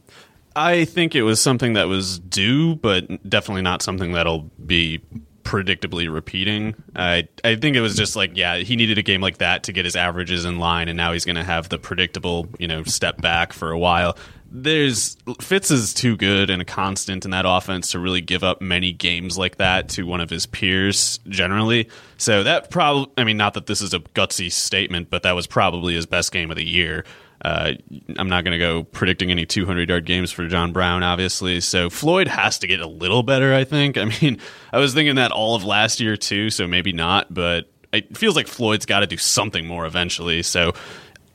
I 0.56 0.86
think 0.86 1.16
it 1.16 1.24
was 1.24 1.42
something 1.42 1.74
that 1.74 1.88
was 1.88 2.20
due, 2.20 2.76
but 2.76 3.08
definitely 3.28 3.64
not 3.64 3.82
something 3.82 4.12
that'll 4.12 4.50
be 4.64 5.02
predictably 5.46 6.12
repeating. 6.12 6.76
I 6.96 7.30
I 7.44 7.56
think 7.56 7.78
it 7.78 7.82
was 7.82 7.96
just 7.96 8.18
like 8.18 8.36
yeah, 8.36 8.58
he 8.58 8.76
needed 8.76 8.98
a 8.98 9.04
game 9.04 9.22
like 9.22 9.38
that 9.38 9.64
to 9.64 9.72
get 9.72 9.86
his 9.86 9.96
averages 9.96 10.44
in 10.44 10.60
line, 10.60 10.90
and 10.90 10.98
now 10.98 11.14
he's 11.14 11.24
going 11.24 11.38
to 11.38 11.44
have 11.44 11.70
the 11.70 11.78
predictable 11.78 12.50
you 12.60 12.68
know 12.68 12.84
step 12.84 13.22
back 13.22 13.54
for 13.54 13.72
a 13.72 13.80
while. 13.80 14.18
There's 14.52 15.18
Fitz 15.40 15.72
is 15.72 15.94
too 15.94 16.18
good 16.18 16.50
and 16.50 16.62
a 16.62 16.66
constant 16.66 17.26
in 17.26 17.32
that 17.32 17.46
offense 17.48 17.92
to 17.92 18.00
really 18.00 18.22
give 18.22 18.44
up 18.44 18.62
many 18.62 18.92
games 18.92 19.38
like 19.38 19.58
that 19.58 19.90
to 19.90 20.04
one 20.04 20.22
of 20.22 20.30
his 20.30 20.46
peers 20.46 21.20
generally. 21.28 21.90
So 22.18 22.44
that 22.44 22.70
probably, 22.70 23.12
I 23.18 23.24
mean, 23.26 23.38
not 23.38 23.54
that 23.56 23.66
this 23.66 23.82
is 23.82 23.94
a 23.94 24.00
gutsy 24.00 24.52
statement, 24.52 25.10
but 25.10 25.24
that 25.24 25.34
was 25.34 25.46
probably 25.46 25.96
his 25.96 26.06
best 26.06 26.32
game 26.32 26.52
of 26.52 26.58
the 26.58 26.66
year. 26.66 27.06
Uh, 27.43 27.74
I'm 28.17 28.30
not 28.30 28.43
going 28.43 28.54
to 28.54 28.58
go 28.58 28.84
predicting 28.84 29.30
any 29.30 29.45
200 29.45 29.89
yard 29.89 30.06
games 30.06 30.32
for 30.32 30.48
John 30.48 30.71
Brown, 30.71 31.04
obviously. 31.04 31.62
So 31.62 31.89
Floyd 31.89 32.28
has 32.28 32.60
to 32.60 32.67
get 32.67 32.80
a 32.80 32.88
little 32.88 33.24
better, 33.24 33.54
I 33.54 33.63
think. 33.63 33.98
I 34.00 34.06
mean, 34.06 34.39
I 34.71 34.80
was 34.80 34.93
thinking 34.93 35.15
that 35.15 35.32
all 35.32 35.56
of 35.56 35.63
last 35.63 36.00
year, 36.00 36.17
too, 36.17 36.50
so 36.50 36.67
maybe 36.67 36.91
not, 36.93 37.34
but 37.34 37.69
it 37.93 38.17
feels 38.17 38.36
like 38.36 38.48
Floyd's 38.48 38.86
got 38.86 39.02
to 39.02 39.08
do 39.08 39.17
something 39.17 39.65
more 39.65 39.86
eventually. 39.86 40.43
So 40.43 40.74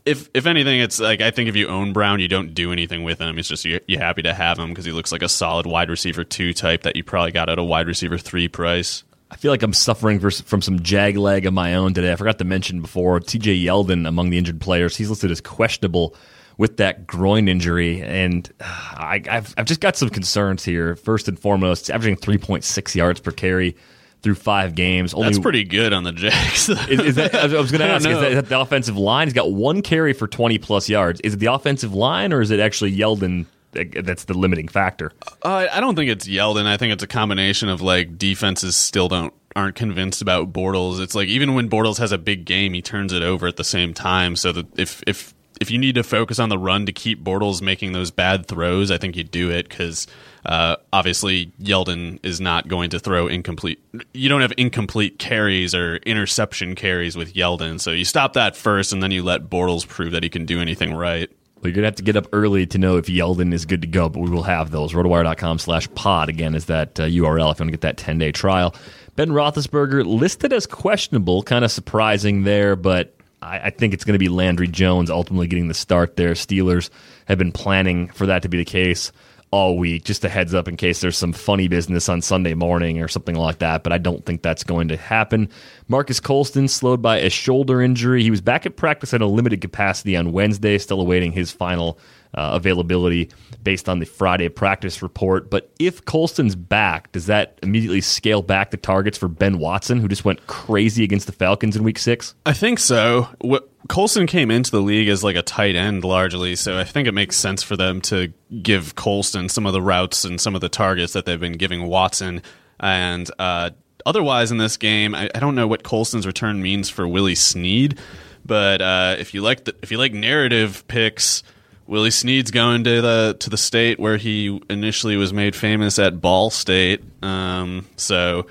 if 0.05 0.29
if 0.35 0.47
anything, 0.47 0.81
it's 0.81 0.99
like 0.99 1.21
I 1.21 1.31
think 1.31 1.49
if 1.49 1.57
you 1.57 1.69
own 1.69 1.93
Brown, 1.93 2.21
you 2.21 2.29
don't 2.29 2.55
do 2.55 2.73
anything 2.73 3.05
with 3.05 3.19
him. 3.19 3.39
It's 3.39 3.49
just 3.49 3.65
you're, 3.65 3.81
you're 3.87 4.01
happy 4.01 4.23
to 4.23 4.35
have 4.35 4.59
him 4.59 4.69
because 4.71 4.85
he 4.85 4.93
looks 4.93 5.13
like 5.13 5.23
a 5.23 5.29
solid 5.29 5.67
wide 5.67 5.91
receiver 5.91 6.25
two 6.25 6.53
type 6.53 6.83
that 6.83 6.97
you 6.97 7.05
probably 7.05 7.33
got 7.33 7.49
at 7.49 7.59
a 7.59 7.63
wide 7.63 7.87
receiver 7.87 8.19
three 8.19 8.49
price. 8.49 9.05
I 9.31 9.37
feel 9.37 9.53
like 9.53 9.63
I'm 9.63 9.73
suffering 9.73 10.19
from 10.19 10.61
some 10.61 10.83
jag 10.83 11.17
leg 11.17 11.47
of 11.47 11.55
my 11.55 11.75
own 11.75 11.95
today. 11.95 12.13
I 12.13 12.17
forgot 12.17 12.39
to 12.39 12.45
mention 12.45 12.81
before 12.81 13.21
TJ 13.21 13.63
Yeldon 13.63 14.07
among 14.07 14.31
the 14.31 14.39
injured 14.39 14.61
players. 14.61 14.97
He's 14.97 15.09
listed 15.09 15.31
as 15.31 15.41
questionable 15.41 16.17
with 16.59 16.77
that 16.79 17.07
groin 17.07 17.49
injury, 17.49 18.03
and 18.03 18.51
uh, 18.61 18.65
I, 18.65 19.23
have 19.27 19.55
I've 19.57 19.65
just 19.65 19.81
got 19.81 19.97
some 19.97 20.11
concerns 20.11 20.65
here. 20.65 20.97
First 20.97 21.29
and 21.29 21.39
foremost, 21.39 21.91
averaging 21.91 22.17
3.6 22.17 22.95
yards 22.95 23.21
per 23.21 23.31
carry 23.31 23.77
through 24.21 24.35
five 24.35 24.75
games. 24.75 25.15
Only, 25.15 25.29
That's 25.29 25.39
pretty 25.39 25.65
good 25.65 25.93
on 25.93 26.05
the 26.05 26.13
Jags. 26.13 26.69
is, 26.69 27.01
is 27.01 27.15
that, 27.15 27.35
I 27.35 27.47
was 27.47 27.71
going 27.71 27.81
to 27.81 27.87
ask, 27.87 28.07
is 28.07 28.19
that, 28.19 28.33
is 28.33 28.37
that 28.37 28.49
the 28.49 28.61
offensive 28.61 28.99
line? 28.99 29.29
He's 29.29 29.33
got 29.33 29.53
one 29.53 29.81
carry 29.81 30.13
for 30.13 30.27
20 30.27 30.59
plus 30.59 30.89
yards. 30.89 31.21
Is 31.23 31.35
it 31.35 31.39
the 31.39 31.47
offensive 31.47 31.95
line, 31.95 32.33
or 32.33 32.43
is 32.43 32.51
it 32.51 32.61
actually 32.61 32.95
Yeldon 32.95 33.47
that's 33.73 34.25
the 34.25 34.35
limiting 34.35 34.69
factor. 34.69 35.13
Uh, 35.43 35.67
I 35.71 35.81
don't 35.81 35.95
think 35.95 36.11
it's 36.11 36.27
Yeldon. 36.27 36.67
I 36.67 36.77
think 36.77 36.93
it's 36.93 37.03
a 37.03 37.09
combination 37.09 37.69
of 37.69 37.81
like 37.81 38.19
defenses 38.19 38.77
still 38.77 39.09
don't 39.09 39.33
aren't 39.57 39.75
convinced 39.75 40.23
about 40.23 40.53
Bortles. 40.53 41.01
It's 41.01 41.15
like 41.15 41.29
even 41.29 41.55
when 41.55 41.69
Bortles 41.69 41.99
has 41.99 42.13
a 42.13 42.19
big 42.19 42.45
game, 42.45 42.73
he 42.73 42.83
turns 42.83 43.13
it 43.13 43.23
over 43.23 43.47
at 43.47 43.57
the 43.57 43.65
same 43.65 43.95
time. 43.95 44.37
So 44.37 44.53
that 44.53 44.79
if 44.79 45.03
if 45.07 45.35
if 45.61 45.71
you 45.71 45.79
need 45.79 45.95
to 45.97 46.03
focus 46.03 46.39
on 46.39 46.49
the 46.49 46.59
run 46.59 46.87
to 46.87 46.93
keep 46.93 47.23
Bortles 47.23 47.61
making 47.61 47.93
those 47.93 48.11
bad 48.11 48.47
throws, 48.47 48.91
I 48.91 48.97
think 48.97 49.15
you 49.15 49.25
do 49.25 49.51
it 49.51 49.69
because 49.69 50.07
uh, 50.47 50.77
obviously 50.91 51.53
Yeldon 51.61 52.19
is 52.23 52.41
not 52.41 52.67
going 52.67 52.91
to 52.91 52.99
throw 52.99 53.27
incomplete. 53.27 53.79
You 54.15 54.31
don't 54.31 54.41
have 54.41 54.55
incomplete 54.57 55.19
carries 55.19 55.75
or 55.75 55.97
interception 55.97 56.75
carries 56.75 57.15
with 57.15 57.35
Yeldon, 57.35 57.79
so 57.79 57.91
you 57.91 58.07
stop 58.07 58.33
that 58.33 58.57
first, 58.57 58.93
and 58.93 59.03
then 59.03 59.11
you 59.11 59.23
let 59.23 59.51
Bortles 59.51 59.87
prove 59.87 60.13
that 60.13 60.23
he 60.23 60.31
can 60.31 60.47
do 60.47 60.61
anything 60.61 60.95
right. 60.95 61.31
Well, 61.61 61.69
you're 61.69 61.75
going 61.75 61.83
to 61.83 61.89
have 61.89 61.97
to 61.97 62.03
get 62.03 62.17
up 62.17 62.27
early 62.33 62.67
to 62.69 62.79
know 62.79 62.97
if 62.97 63.05
Yeldon 63.07 63.53
is 63.53 63.67
good 63.67 63.83
to 63.83 63.87
go, 63.87 64.09
but 64.09 64.21
we 64.21 64.31
will 64.31 64.45
have 64.45 64.71
those. 64.71 64.95
Rotowire.com 64.95 65.59
slash 65.59 65.93
pod, 65.95 66.31
again, 66.31 66.55
is 66.55 66.65
that 66.67 66.99
uh, 66.99 67.03
URL 67.05 67.53
if 67.53 67.59
you 67.59 67.65
want 67.65 67.69
to 67.69 67.71
get 67.71 67.83
that 67.83 67.99
10 67.99 68.17
day 68.17 68.33
trial. 68.33 68.75
Ben 69.15 69.29
Roethlisberger 69.29 70.07
listed 70.07 70.55
as 70.55 70.67
questionable, 70.67 71.43
kind 71.43 71.63
of 71.63 71.71
surprising 71.71 72.45
there, 72.45 72.77
but 72.77 73.15
I, 73.43 73.59
I 73.59 73.71
think 73.71 73.93
it's 73.93 74.05
going 74.05 74.15
to 74.15 74.19
be 74.19 74.31
Landry 74.31 74.69
Jones 74.69 75.11
ultimately 75.11 75.49
getting 75.49 75.69
the 75.69 75.75
start 75.75 76.17
there. 76.17 76.33
Steelers 76.33 76.89
have 77.27 77.37
been 77.37 77.53
planning 77.53 78.09
for 78.09 78.25
that 78.25 78.41
to 78.43 78.49
be 78.49 78.57
the 78.57 78.65
case 78.65 79.13
all 79.51 79.77
week. 79.77 80.05
Just 80.05 80.25
a 80.25 80.29
heads 80.29 80.55
up 80.55 80.69
in 80.69 80.77
case 80.77 81.01
there's 81.01 81.17
some 81.17 81.33
funny 81.33 81.69
business 81.69 82.09
on 82.09 82.23
Sunday 82.23 82.55
morning 82.55 83.03
or 83.03 83.09
something 83.09 83.35
like 83.35 83.59
that, 83.59 83.83
but 83.83 83.93
I 83.93 83.99
don't 83.99 84.25
think 84.25 84.43
that's 84.43 84.65
going 84.65 84.89
to 84.89 84.97
happen. 84.97 85.49
Marques 85.89 86.21
Colston 86.21 86.69
slowed 86.69 87.03
by 87.03 87.19
a 87.19 87.31
shoulder 87.31 87.83
injury. 87.83 88.23
He 88.23 88.31
was 88.31 88.41
back 88.41 88.65
at 88.67 88.77
practice 88.77 89.13
in 89.13 89.23
a 89.23 89.27
limited 89.27 89.61
capacity 89.61 90.17
on 90.17 90.33
Wednesday, 90.33 90.79
still 90.79 91.01
awaiting 91.01 91.33
his 91.33 91.51
final 91.51 91.99
uh, 92.35 92.51
availability 92.55 93.31
based 93.63 93.89
on 93.89 93.99
the 93.99 94.07
Friday 94.07 94.49
practice 94.49 95.03
report. 95.03 95.51
But 95.51 95.71
if 95.79 96.05
Colston's 96.05 96.55
back, 96.55 97.11
does 97.13 97.27
that 97.27 97.59
immediately 97.63 98.01
scale 98.01 98.43
back 98.43 98.71
the 98.71 98.77
targets 98.77 99.19
for 99.19 99.29
Ben 99.29 99.59
Watson, 99.59 99.99
who 99.99 100.09
just 100.09 100.25
went 100.25 100.47
crazy 100.47 101.05
against 101.05 101.27
the 101.27 101.33
Falcons 101.33 101.77
in 101.77 101.83
week 101.83 101.99
six? 101.99 102.35
I 102.47 102.53
think 102.53 102.79
so. 102.79 103.29
What, 103.41 103.69
Colston 103.89 104.27
came 104.27 104.51
into 104.51 104.71
the 104.71 104.81
league 104.81 105.09
as 105.09 105.25
like 105.25 105.37
a 105.37 105.43
tight 105.43 105.75
end 105.75 106.05
largely, 106.05 106.57
so 106.57 106.79
I 106.79 106.85
think 106.85 107.09
it 107.09 107.13
makes 107.13 107.37
sense 107.37 107.63
for 107.63 107.77
them 107.77 108.01
to 108.03 108.33
give 108.63 108.95
Colston 108.95 109.49
some 109.49 109.67
of 109.67 109.73
the 109.73 109.83
routes 109.83 110.25
and 110.25 110.41
some 110.41 110.55
of 110.55 110.61
the 110.61 110.69
targets 110.69 111.13
that 111.15 111.25
they've 111.25 111.41
been 111.41 111.55
giving 111.55 111.87
Watson. 111.87 112.43
And 112.79 113.31
uh, 113.39 113.71
otherwise, 114.07 114.53
in 114.53 114.59
this 114.59 114.77
game, 114.77 115.15
I, 115.15 115.31
I, 115.35 115.41
don't 115.41 115.55
know 115.55 115.67
what 115.67 115.83
Colston's 115.83 116.27
return 116.27 116.63
means 116.63 116.89
for 116.89 117.07
Willie 117.07 117.35
Snead, 117.35 117.99
but 118.45 118.81
uh, 118.81 119.17
if 119.19 119.35
you 119.35 119.43
like 119.43 119.65
the, 119.65 119.75
if 119.83 119.91
you 119.91 119.99
like 119.99 120.13
narrative 120.13 120.87
picks 120.89 121.43
Willie 121.91 122.13
Snead's 122.13 122.53
going 122.53 122.85
to 122.85 123.03
the 123.03 123.37
to 123.41 123.51
the 123.51 123.57
state 123.57 123.99
where 123.99 124.17
he 124.17 124.63
initially 124.71 125.17
was 125.17 125.33
made 125.33 125.57
famous 125.57 125.99
at 125.99 126.21
Ball 126.21 126.49
State. 126.49 127.03
Um, 127.21 127.85
so 127.97 128.47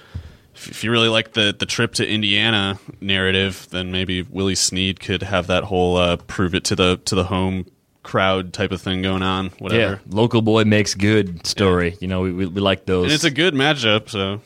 if 0.56 0.84
you 0.84 0.91
really 0.91 1.08
like 1.08 1.32
the 1.32 1.56
the 1.58 1.65
trip 1.65 1.93
to 1.95 2.08
Indiana 2.08 2.78
narrative, 2.99 3.65
then 3.71 3.93
maybe 3.93 4.23
Willie 4.23 4.56
Snead 4.56 4.99
could 4.99 5.23
have 5.23 5.47
that 5.47 5.63
whole 5.63 5.95
uh, 5.95 6.17
prove 6.17 6.54
it 6.54 6.65
to 6.65 6.75
the 6.75 6.97
to 7.06 7.15
the 7.15 7.23
home 7.23 7.65
crowd 8.04 8.52
type 8.52 8.73
of 8.73 8.82
thing 8.82 9.02
going 9.02 9.23
on. 9.23 9.52
Whatever. 9.60 10.02
Yeah, 10.06 10.13
local 10.13 10.41
boy 10.41 10.65
makes 10.65 10.93
good 10.93 11.47
story. 11.47 11.91
Yeah. 11.91 11.97
You 12.02 12.08
know, 12.10 12.21
we, 12.21 12.34
we, 12.34 12.45
we 12.45 12.60
like 12.60 12.88
those. 12.88 13.06
And 13.06 13.13
it's 13.13 13.23
a 13.23 13.32
good 13.32 13.54
matchup. 13.54 14.10
So. 14.10 14.41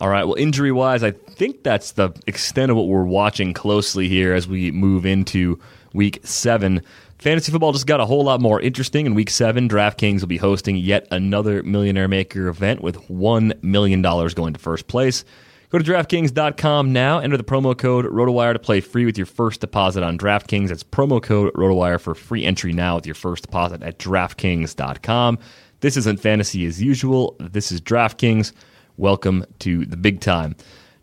All 0.00 0.08
right. 0.08 0.24
Well, 0.24 0.36
injury 0.36 0.72
wise, 0.72 1.02
I 1.02 1.10
think 1.10 1.62
that's 1.62 1.92
the 1.92 2.10
extent 2.26 2.70
of 2.70 2.76
what 2.78 2.86
we're 2.86 3.04
watching 3.04 3.52
closely 3.52 4.08
here 4.08 4.32
as 4.32 4.48
we 4.48 4.70
move 4.70 5.04
into 5.04 5.58
week 5.92 6.20
seven. 6.22 6.82
Fantasy 7.18 7.50
football 7.50 7.72
just 7.72 7.88
got 7.88 7.98
a 7.98 8.06
whole 8.06 8.22
lot 8.22 8.40
more 8.40 8.60
interesting. 8.60 9.04
In 9.04 9.14
week 9.14 9.28
seven, 9.28 9.68
DraftKings 9.68 10.20
will 10.20 10.28
be 10.28 10.36
hosting 10.36 10.76
yet 10.76 11.08
another 11.10 11.64
Millionaire 11.64 12.06
Maker 12.06 12.46
event 12.46 12.80
with 12.80 12.96
$1 13.08 13.60
million 13.60 14.00
going 14.00 14.52
to 14.52 14.58
first 14.60 14.86
place. 14.86 15.24
Go 15.70 15.78
to 15.78 15.84
DraftKings.com 15.84 16.92
now, 16.92 17.18
enter 17.18 17.36
the 17.36 17.42
promo 17.42 17.76
code 17.76 18.06
ROTOWIRE 18.06 18.52
to 18.52 18.58
play 18.60 18.80
free 18.80 19.04
with 19.04 19.18
your 19.18 19.26
first 19.26 19.60
deposit 19.60 20.04
on 20.04 20.16
DraftKings. 20.16 20.68
That's 20.68 20.84
promo 20.84 21.20
code 21.20 21.52
ROTOWIRE 21.54 22.00
for 22.00 22.14
free 22.14 22.44
entry 22.44 22.72
now 22.72 22.94
with 22.94 23.04
your 23.04 23.16
first 23.16 23.42
deposit 23.42 23.82
at 23.82 23.98
DraftKings.com. 23.98 25.40
This 25.80 25.96
isn't 25.96 26.20
fantasy 26.20 26.66
as 26.66 26.80
usual. 26.80 27.34
This 27.40 27.72
is 27.72 27.80
DraftKings. 27.80 28.52
Welcome 28.96 29.44
to 29.58 29.84
the 29.84 29.96
big 29.96 30.20
time. 30.20 30.54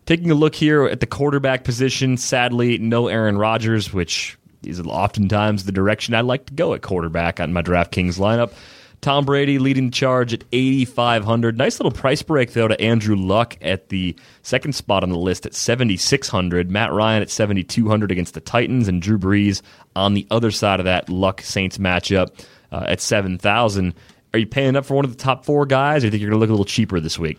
Taking 0.06 0.32
a 0.32 0.36
look 0.36 0.56
here 0.56 0.86
at 0.86 1.02
the 1.02 1.08
quarterback 1.08 1.66
position, 1.66 2.16
sadly, 2.16 2.78
no 2.78 3.10
Aaron 3.10 3.38
Rodgers, 3.38 3.94
which 3.94 4.38
is 4.66 4.80
oftentimes 4.82 5.66
the 5.66 5.72
direction 5.72 6.14
I 6.14 6.22
like 6.22 6.48
to 6.48 6.54
go 6.54 6.74
at 6.74 6.82
quarterback 6.82 7.40
on 7.40 7.54
my 7.54 7.62
DraftKings 7.62 8.18
lineup. 8.20 8.54
Tom 9.02 9.24
Brady 9.24 9.60
leading 9.60 9.86
the 9.86 9.92
charge 9.92 10.34
at 10.34 10.44
8,500. 10.52 11.58
Nice 11.58 11.80
little 11.80 11.92
price 11.92 12.24
break, 12.24 12.54
though, 12.54 12.68
to 12.68 12.80
Andrew 12.82 13.16
Luck 13.16 13.56
at 13.62 13.90
the 13.90 14.16
second 14.42 14.74
spot 14.74 15.04
on 15.04 15.10
the 15.10 15.18
list 15.18 15.46
at 15.46 15.54
7,600. 15.54 16.72
Matt 16.72 16.92
Ryan 16.92 17.22
at 17.22 17.30
7,200 17.30 18.12
against 18.12 18.34
the 18.34 18.42
Titans, 18.42 18.88
and 18.88 19.02
Drew 19.02 19.20
Brees 19.20 19.62
on 19.96 20.16
the 20.16 20.26
other 20.32 20.50
side 20.50 20.80
of 20.80 20.86
that 20.86 21.08
Luck 21.08 21.42
Saints 21.42 21.78
matchup 21.78 22.44
uh, 22.72 22.86
at 22.88 23.00
7,000. 23.00 23.94
Are 24.34 24.40
you 24.40 24.48
paying 24.48 24.76
up 24.76 24.86
for 24.86 24.96
one 24.96 25.06
of 25.06 25.12
the 25.16 25.24
top 25.24 25.46
four 25.46 25.66
guys, 25.66 25.98
or 25.98 26.00
do 26.02 26.06
you 26.08 26.12
think 26.12 26.22
you're 26.22 26.32
going 26.32 26.40
to 26.40 26.42
look 26.42 26.50
a 26.50 26.54
little 26.54 26.66
cheaper 26.66 27.00
this 27.00 27.20
week? 27.20 27.38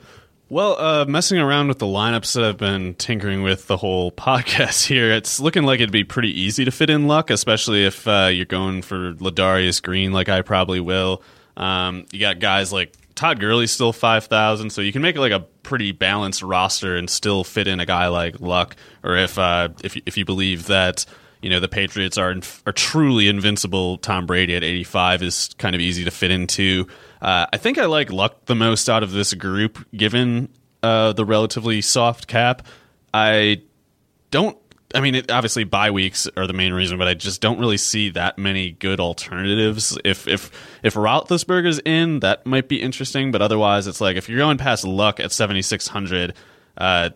Well, 0.49 0.77
uh, 0.79 1.05
messing 1.07 1.39
around 1.39 1.67
with 1.67 1.81
the 1.81 1.87
lineups 1.87 2.35
that 2.35 2.45
I've 2.45 2.57
been 2.57 2.95
tinkering 2.95 3.43
with 3.43 3.67
the 3.67 3.77
whole 3.77 4.13
podcast 4.13 4.87
here, 4.87 5.11
it's 5.11 5.41
looking 5.41 5.65
like 5.65 5.81
it'd 5.81 5.91
be 5.91 6.05
pretty 6.05 6.41
easy 6.41 6.65
to 6.65 6.71
fit 6.71 6.89
in 6.89 7.09
luck, 7.09 7.31
especially 7.31 7.85
if 7.85 8.07
uh, 8.07 8.31
you're 8.33 8.45
going 8.45 8.83
for 8.83 9.15
Ladarius 9.15 9.83
Green, 9.83 10.13
like 10.13 10.29
I 10.29 10.43
probably 10.43 10.79
will. 10.79 11.23
Um, 11.57 12.07
you 12.13 12.21
got 12.21 12.39
guys 12.39 12.73
like 12.73 12.95
Todd 13.17 13.41
Gurley's 13.41 13.73
still 13.73 13.93
five 13.93 14.27
thousand, 14.27 14.71
so 14.71 14.83
you 14.83 14.93
can 14.93 15.03
make 15.03 15.17
like 15.17 15.33
a 15.33 15.41
pretty 15.41 15.91
balanced 15.91 16.43
roster 16.43 16.97
and 16.97 17.11
still 17.11 17.43
fit 17.43 17.67
in 17.67 17.81
a 17.81 17.87
guy 17.87 18.07
like 18.07 18.41
Luck. 18.41 18.77
Or 19.03 19.17
if 19.17 19.39
uh, 19.39 19.71
if 19.83 19.97
if 20.07 20.17
you 20.17 20.25
believe 20.25 20.67
that 20.67 21.07
you 21.43 21.51
know 21.51 21.59
the 21.59 21.69
Patriots 21.69 22.19
are 22.19 22.35
are 22.67 22.73
truly 22.73 23.27
invincible. 23.27 23.99
Tom 23.99 24.27
Brady 24.27 24.55
at 24.55 24.63
85 24.63 25.23
is 25.23 25.51
kind 25.59 25.75
of 25.75 25.81
easy 25.81 26.05
to 26.05 26.11
fit 26.11 26.31
into. 26.31 26.87
Uh, 27.21 27.47
I 27.53 27.57
think 27.57 27.79
I 27.79 27.87
like 27.87 28.13
Luck 28.13 28.45
the 28.47 28.55
most 28.55 28.89
out 28.89 29.03
of 29.03 29.13
this 29.13 29.33
group, 29.35 29.87
given 29.95 30.49
uh, 30.83 31.13
the 31.13 31.25
relatively 31.25 31.81
soft 31.81 32.27
cap. 32.27 32.67
I 33.13 33.63
don't. 34.31 34.57
I 34.95 35.01
mean, 35.01 35.17
it, 35.17 35.31
obviously, 35.31 35.65
bye 35.65 35.91
weeks 35.91 36.29
are 36.37 36.47
the 36.47 36.53
main 36.53 36.73
reason, 36.73 36.97
but 36.97 37.09
I 37.09 37.15
just 37.15 37.41
don't 37.41 37.59
really 37.59 37.77
see 37.77 38.11
that 38.11 38.39
many 38.39 38.71
good 38.71 39.01
alternatives. 39.01 39.99
If 40.05 40.29
if 40.29 40.51
if 40.83 40.95
Roethlisberger's 40.95 41.81
in, 41.85 42.21
that 42.21 42.47
might 42.47 42.69
be 42.69 42.81
interesting, 42.81 43.33
but 43.33 43.43
otherwise, 43.43 43.87
it's 43.87 44.01
like 44.01 44.17
if 44.17 44.29
you're 44.29 44.39
going 44.39 44.59
past 44.59 44.85
Luck 44.85 45.19
at 45.19 45.33
7600, 45.33 46.35
uh, 46.79 47.11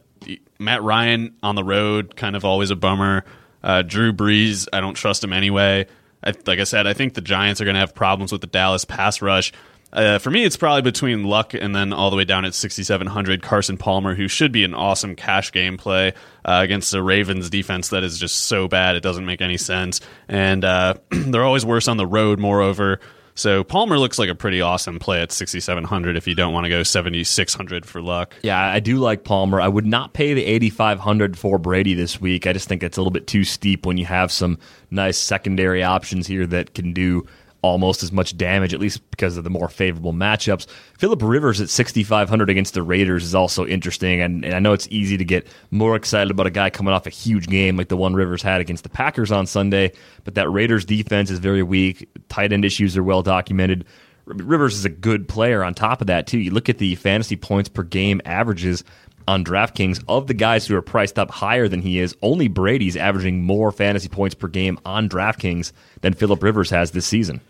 Matt 0.59 0.83
Ryan 0.83 1.35
on 1.43 1.55
the 1.55 1.65
road, 1.65 2.17
kind 2.17 2.37
of 2.37 2.45
always 2.45 2.71
a 2.71 2.77
bummer. 2.77 3.25
Uh, 3.63 3.83
Drew 3.83 4.13
Brees, 4.13 4.67
I 4.73 4.81
don't 4.81 4.95
trust 4.95 5.23
him 5.23 5.33
anyway. 5.33 5.87
I, 6.25 6.33
like 6.47 6.59
I 6.59 6.65
said, 6.65 6.87
I 6.87 6.93
think 6.93 7.15
the 7.15 7.21
Giants 7.21 7.61
are 7.61 7.65
going 7.65 7.75
to 7.75 7.81
have 7.81 7.95
problems 7.95 8.33
with 8.33 8.41
the 8.41 8.47
Dallas 8.47 8.85
pass 8.85 9.23
rush. 9.23 9.53
Uh, 9.93 10.19
for 10.19 10.31
me, 10.31 10.45
it's 10.45 10.57
probably 10.57 10.83
between 10.83 11.25
Luck 11.25 11.55
and 11.55 11.75
then 11.75 11.93
all 11.93 12.11
the 12.11 12.17
way 12.17 12.25
down 12.25 12.45
at 12.45 12.55
6,700, 12.55 13.43
Carson 13.43 13.77
Palmer, 13.77 14.15
who 14.15 14.29
should 14.29 14.53
be 14.53 14.65
an 14.65 14.75
awesome 14.75 15.17
cash 15.17 15.53
game 15.53 15.77
play 15.77 16.13
uh, 16.45 16.61
against 16.63 16.93
the 16.93 17.03
Ravens 17.03 17.51
defense 17.51 17.89
that 17.89 18.05
is 18.05 18.19
just 18.19 18.45
so 18.45 18.69
bad 18.69 18.97
it 18.97 19.03
doesn't 19.03 19.27
make 19.27 19.41
any 19.41 19.57
sense. 19.57 20.01
And 20.29 20.65
uh, 20.65 20.95
they're 21.11 21.45
always 21.45 21.67
worse 21.67 21.89
on 21.89 21.97
the 21.97 22.07
road, 22.07 22.39
moreover. 22.39 23.01
So 23.35 23.65
Palmer 23.65 23.99
looks 23.99 24.19
like 24.19 24.29
a 24.29 24.35
pretty 24.35 24.61
awesome 24.61 24.99
play 24.99 25.23
at 25.23 25.33
6,700 25.33 26.17
if 26.17 26.27
you 26.27 26.35
don't 26.35 26.53
want 26.53 26.65
to 26.65 26.69
go 26.69 26.83
7,600 26.83 27.87
for 27.87 28.03
Luck. 28.03 28.35
Yeah, 28.43 28.61
I 28.61 28.81
do 28.81 28.99
like 28.99 29.25
Palmer. 29.25 29.61
I 29.61 29.69
would 29.69 29.87
not 29.87 30.13
pay 30.13 30.35
the 30.35 30.45
8,500 30.45 31.39
for 31.39 31.59
Brady 31.59 31.95
this 31.95 32.21
week. 32.21 32.47
I 32.47 32.53
just 32.53 32.69
think 32.69 32.83
it's 32.83 32.99
a 32.99 33.01
little 33.01 33.13
bit 33.13 33.27
too 33.27 33.45
steep 33.45 33.87
when 33.87 33.97
you 33.97 34.05
have 34.05 34.31
some 34.31 34.59
nice 34.91 35.17
secondary 35.17 35.83
options 35.83 36.27
here 36.27 36.47
that 36.49 36.75
can 36.75 36.93
do 36.93 37.27
almost 37.63 38.03
as 38.03 38.13
much 38.13 38.37
damage, 38.37 38.73
at 38.73 38.81
least 38.81 39.09
because 39.11 39.37
of 39.37 39.45
the 39.45 39.51
more 39.51 39.69
favorable 39.69 40.13
matchups. 40.13 40.67
Philip 40.99 41.21
Rivers 41.23 41.61
at 41.61 41.69
6,500 41.69 42.51
against 42.51 42.75
the 42.75 42.83
Raiders 42.83 43.25
is 43.25 43.35
also 43.35 43.67
interesting, 43.67 44.21
and, 44.21 44.45
and, 44.45 44.55
I 44.55 44.59
know 44.59 44.73
it's 44.73 44.89
easy 44.91 45.17
to 45.17 45.25
get 45.25 45.47
more 45.71 45.97
excited 45.97 46.31
about 46.31 46.47
a 46.47 46.51
guy 46.51 46.71
coming 46.71 46.95
off 46.95 47.07
a 47.07 47.11
huge 47.11 47.49
game 47.49 47.77
like 47.77 47.89
the 47.89 47.97
one 47.97 48.15
Rivers 48.15 48.43
had 48.43 48.61
against 48.61 48.83
the 48.83 48.89
Packers 48.89 49.31
on 49.31 49.47
Sunday, 49.47 49.93
but 50.25 50.35
that 50.35 50.51
Raiders 50.51 50.85
defense 50.85 51.31
is 51.31 51.39
very 51.39 51.63
weak. 51.63 52.09
Tight 52.29 52.53
end 52.53 52.65
issues 52.65 52.97
are 52.97 53.05
well 53.05 53.23
documented. 53.23 53.85
Rivers 54.27 54.75
is 54.75 54.85
a 54.85 54.91
good 54.91 55.29
player 55.29 55.65
on 55.65 55.75
top 55.75 56.01
of 56.01 56.07
that, 56.07 56.27
too. 56.27 56.39
You 56.39 56.53
look 56.53 56.69
at 56.69 56.79
the 56.79 56.95
fantasy 56.95 57.37
points 57.37 57.69
per 57.69 57.83
game 57.83 58.21
averages 58.25 58.85
on 59.31 59.45
DraftKings 59.45 60.03
of 60.09 60.27
the 60.27 60.35
guys 60.35 60.67
who 60.67 60.77
are 60.77 60.83
priced 60.83 61.19
up 61.19 61.31
higher 61.31 61.69
than 61.69 61.81
he 61.81 62.01
is, 62.01 62.17
only 62.23 62.49
Brady's 62.49 62.97
averaging 62.97 63.43
more 63.43 63.71
fantasy 63.71 64.09
points 64.09 64.35
per 64.35 64.49
game 64.49 64.79
on 64.85 65.09
DraftKings 65.09 65.73
than 66.01 66.15
Philip 66.15 66.43
Rivers 66.43 66.71
has 66.71 66.91
this 66.91 67.07
season. 67.07 67.41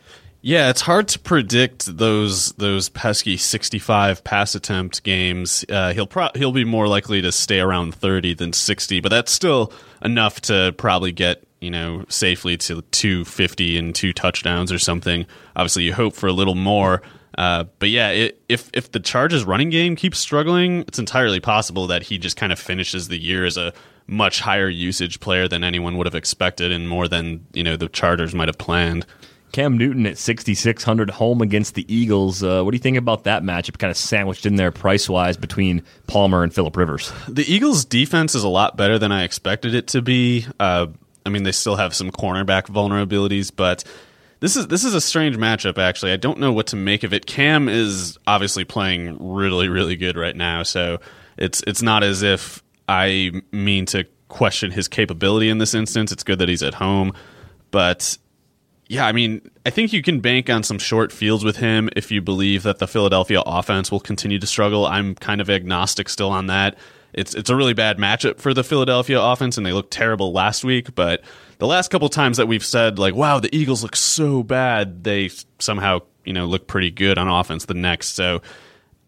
Yeah, 0.43 0.71
it's 0.71 0.81
hard 0.81 1.09
to 1.09 1.19
predict 1.19 1.99
those 1.99 2.53
those 2.53 2.89
pesky 2.89 3.37
65 3.37 4.25
pass 4.25 4.55
attempt 4.55 5.03
games. 5.03 5.67
Uh, 5.69 5.93
he'll 5.93 6.07
pro- 6.07 6.31
he'll 6.35 6.53
be 6.53 6.65
more 6.65 6.89
likely 6.89 7.21
to 7.21 7.31
stay 7.31 7.61
around 7.61 7.95
30 7.95 8.35
than 8.35 8.53
60, 8.55 9.01
but 9.01 9.11
that's 9.11 9.31
still 9.31 9.71
enough 10.03 10.41
to 10.43 10.75
probably 10.79 11.13
get 11.13 11.45
you 11.61 11.71
know 11.71 12.07
safely 12.09 12.57
to 12.57 12.81
250 12.81 13.77
and 13.77 13.95
two 13.95 14.15
touchdowns 14.15 14.73
or 14.73 14.79
something. 14.79 15.27
Obviously, 15.57 15.85
you 15.85 15.93
hope 15.93 16.15
for 16.15 16.27
a 16.27 16.33
little 16.33 16.55
more. 16.55 17.03
Uh, 17.37 17.65
but 17.79 17.91
yeah, 17.91 18.09
it, 18.09 18.41
if 18.49 18.71
if 18.73 18.93
the 18.93 19.01
Chargers 19.01 19.45
running 19.45 19.69
game 19.69 19.95
keeps 19.95 20.19
struggling, 20.19 20.81
it's 20.89 20.99
entirely 20.99 21.41
possible 21.41 21.87
that 21.89 22.03
he 22.05 22.17
just 22.17 22.37
kind 22.37 22.51
of 22.51 22.59
finishes 22.59 23.09
the 23.09 23.19
year 23.19 23.45
as 23.45 23.59
a 23.59 23.75
much 24.07 24.41
higher 24.41 24.69
usage 24.69 25.21
player 25.21 25.47
than 25.47 25.63
anyone 25.63 25.99
would 25.99 26.07
have 26.07 26.15
expected, 26.15 26.73
and 26.73 26.89
more 26.89 27.09
than 27.09 27.45
you 27.53 27.63
know 27.63 27.77
the 27.77 27.89
Chargers 27.89 28.35
might 28.35 28.49
have 28.49 28.59
planned. 28.59 29.05
Cam 29.53 29.77
Newton 29.77 30.07
at 30.07 30.19
6,600 30.19 31.11
home 31.11 31.43
against 31.43 31.75
the 31.75 31.93
Eagles. 31.93 32.43
Uh, 32.43 32.63
what 32.63 32.71
do 32.71 32.77
you 32.77 32.83
think 32.83 32.97
about 32.97 33.25
that 33.25 33.43
matchup, 33.43 33.79
kind 33.79 33.91
of 33.91 33.97
sandwiched 33.97 34.47
in 34.47 34.57
there 34.57 34.71
price 34.71 35.09
wise 35.09 35.37
between 35.37 35.83
Palmer 36.07 36.43
and 36.43 36.55
Philip 36.55 36.77
Rivers? 36.77 37.13
The 37.29 37.45
Eagles' 37.53 37.85
defense 37.85 38.35
is 38.35 38.45
a 38.45 38.49
lot 38.49 38.77
better 38.77 38.99
than 38.99 39.13
I 39.13 39.25
expected 39.25 39.75
it 39.75 39.89
to 39.89 40.03
be. 40.03 40.47
Uh, 40.59 40.89
I 41.27 41.31
mean, 41.31 41.43
they 41.43 41.53
still 41.53 41.77
have 41.77 41.95
some 41.95 42.11
cornerback 42.11 42.67
vulnerabilities, 42.67 43.51
but 43.55 43.85
this 44.41 44.57
is 44.57 44.69
this 44.69 44.85
is 44.85 44.95
a 44.95 45.01
strange 45.01 45.37
matchup. 45.37 45.79
Actually, 45.79 46.13
I 46.13 46.17
don't 46.17 46.39
know 46.39 46.53
what 46.53 46.69
to 46.69 46.77
make 46.77 47.03
of 47.03 47.13
it. 47.13 47.27
Cam 47.27 47.69
is 47.69 48.19
obviously 48.27 48.65
playing 48.65 49.17
really, 49.33 49.69
really 49.69 49.97
good 49.97 50.17
right 50.17 50.35
now, 50.35 50.63
so 50.63 50.99
it's 51.37 51.63
it's 51.67 51.83
not 51.83 52.03
as 52.03 52.23
if 52.23 52.63
I 52.89 53.43
mean 53.53 53.87
to 53.87 54.07
question 54.29 54.71
his 54.71 54.89
capability 54.89 55.51
in 55.51 55.59
this 55.59 55.75
instance. 55.75 56.11
It's 56.11 56.23
good 56.23 56.39
that 56.39 56.49
he's 56.49 56.63
at 56.63 56.75
home, 56.75 57.13
but 57.71 58.17
yeah, 58.91 59.07
I 59.07 59.13
mean, 59.13 59.49
I 59.65 59.71
think 59.71 59.93
you 59.93 60.03
can 60.03 60.19
bank 60.19 60.51
on 60.51 60.65
some 60.65 60.81
short 60.81 61.13
fields 61.13 61.45
with 61.45 61.59
him 61.59 61.89
if 61.95 62.11
you 62.11 62.21
believe 62.21 62.65
that 62.65 62.81
the 62.81 62.89
Philadelphia 62.89 63.41
offense 63.47 63.93
will 63.93 64.01
continue 64.01 64.41
to 64.41 64.49
struggle. 64.49 64.85
I'm 64.85 65.15
kind 65.15 65.41
of 65.41 65.49
agnostic 65.49 66.09
still 66.09 66.31
on 66.31 66.49
that. 66.49 66.77
It's 67.13 67.33
it's 67.33 67.49
a 67.49 67.55
really 67.55 67.73
bad 67.73 67.99
matchup 67.99 68.41
for 68.41 68.53
the 68.53 68.65
Philadelphia 68.65 69.23
offense, 69.23 69.57
and 69.57 69.65
they 69.65 69.73
looked 69.73 69.93
terrible 69.93 70.33
last 70.33 70.65
week. 70.65 70.93
But 70.97 71.23
the 71.59 71.69
last 71.69 71.93
couple 71.93 72.09
times 72.09 72.37
that 72.39 72.49
we've 72.49 72.65
said 72.65 72.99
like, 72.99 73.15
"Wow, 73.15 73.39
the 73.39 73.55
Eagles 73.57 73.85
look 73.85 73.95
so 73.95 74.43
bad," 74.43 75.05
they 75.05 75.31
somehow 75.61 76.01
you 76.25 76.33
know 76.33 76.47
look 76.47 76.67
pretty 76.67 76.91
good 76.91 77.17
on 77.17 77.29
offense 77.29 77.67
the 77.67 77.75
next. 77.75 78.17
So 78.17 78.43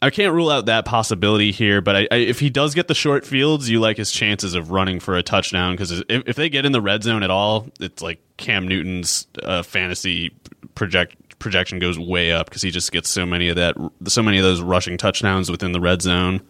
I 0.03 0.11
can't 0.11 0.35
rule 0.35 0.51
out 0.51 0.67
that 0.67 0.85
possibility 0.85 1.53
here, 1.53 1.81
but 1.81 1.95
I, 1.95 2.09
I, 2.11 2.17
if 2.17 2.41
he 2.41 2.51
does 2.51 2.75
get 2.75 2.89
the 2.89 2.95
short 2.95 3.25
fields, 3.25 3.71
you 3.71 3.79
like 3.79 3.97
his 3.97 4.11
chances 4.11 4.55
of 4.55 4.73
running 4.73 4.99
for 4.99 5.17
a 5.17 5.23
touchdown 5.23 5.75
because 5.75 5.93
if, 5.93 6.05
if, 6.09 6.35
they 6.35 6.49
get 6.49 6.67
in 6.67 6.73
the 6.73 6.81
red 6.81 7.05
zone 7.05 7.23
at 7.23 7.31
all, 7.31 7.69
it's 7.79 8.03
like 8.03 8.21
Cam 8.37 8.67
Newton's 8.67 9.29
uh, 9.45 9.63
fantasy 9.63 10.35
project 10.75 11.39
projection 11.39 11.79
goes 11.79 12.01
way 12.01 12.33
up 12.33 12.47
because 12.47 12.63
he 12.63 12.71
just 12.73 12.91
gets 12.91 13.09
so 13.09 13.25
many 13.25 13.49
of 13.49 13.55
that, 13.55 13.77
so 14.07 14.25
many 14.25 14.39
of 14.39 14.45
those 14.45 14.61
rushing 14.61 14.97
touchdowns 14.97 15.51
within 15.51 15.71
the 15.71 15.81
red 15.81 16.03
zone. 16.03 16.41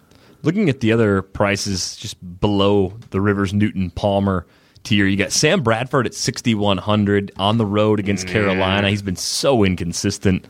Looking 0.43 0.71
at 0.71 0.81
the 0.81 0.91
other 0.91 1.21
prices 1.21 1.95
just 1.97 2.17
below 2.41 2.95
the 3.11 3.21
Rivers 3.21 3.53
Newton 3.53 3.91
Palmer 3.91 4.47
tier, 4.83 5.07
you 5.07 5.19
got 5.19 5.31
Sam 5.31 5.63
Bradford 5.63 6.07
at 6.07 6.15
sixty 6.15 6.55
one 6.55 6.79
hundred 6.79 7.31
on 7.37 7.59
the 7.59 7.67
road 7.67 8.01
against 8.01 8.27
Carolina. 8.27 8.89
He's 8.89 9.03
been 9.03 9.17
so 9.17 9.63
inconsistent, 9.63 10.47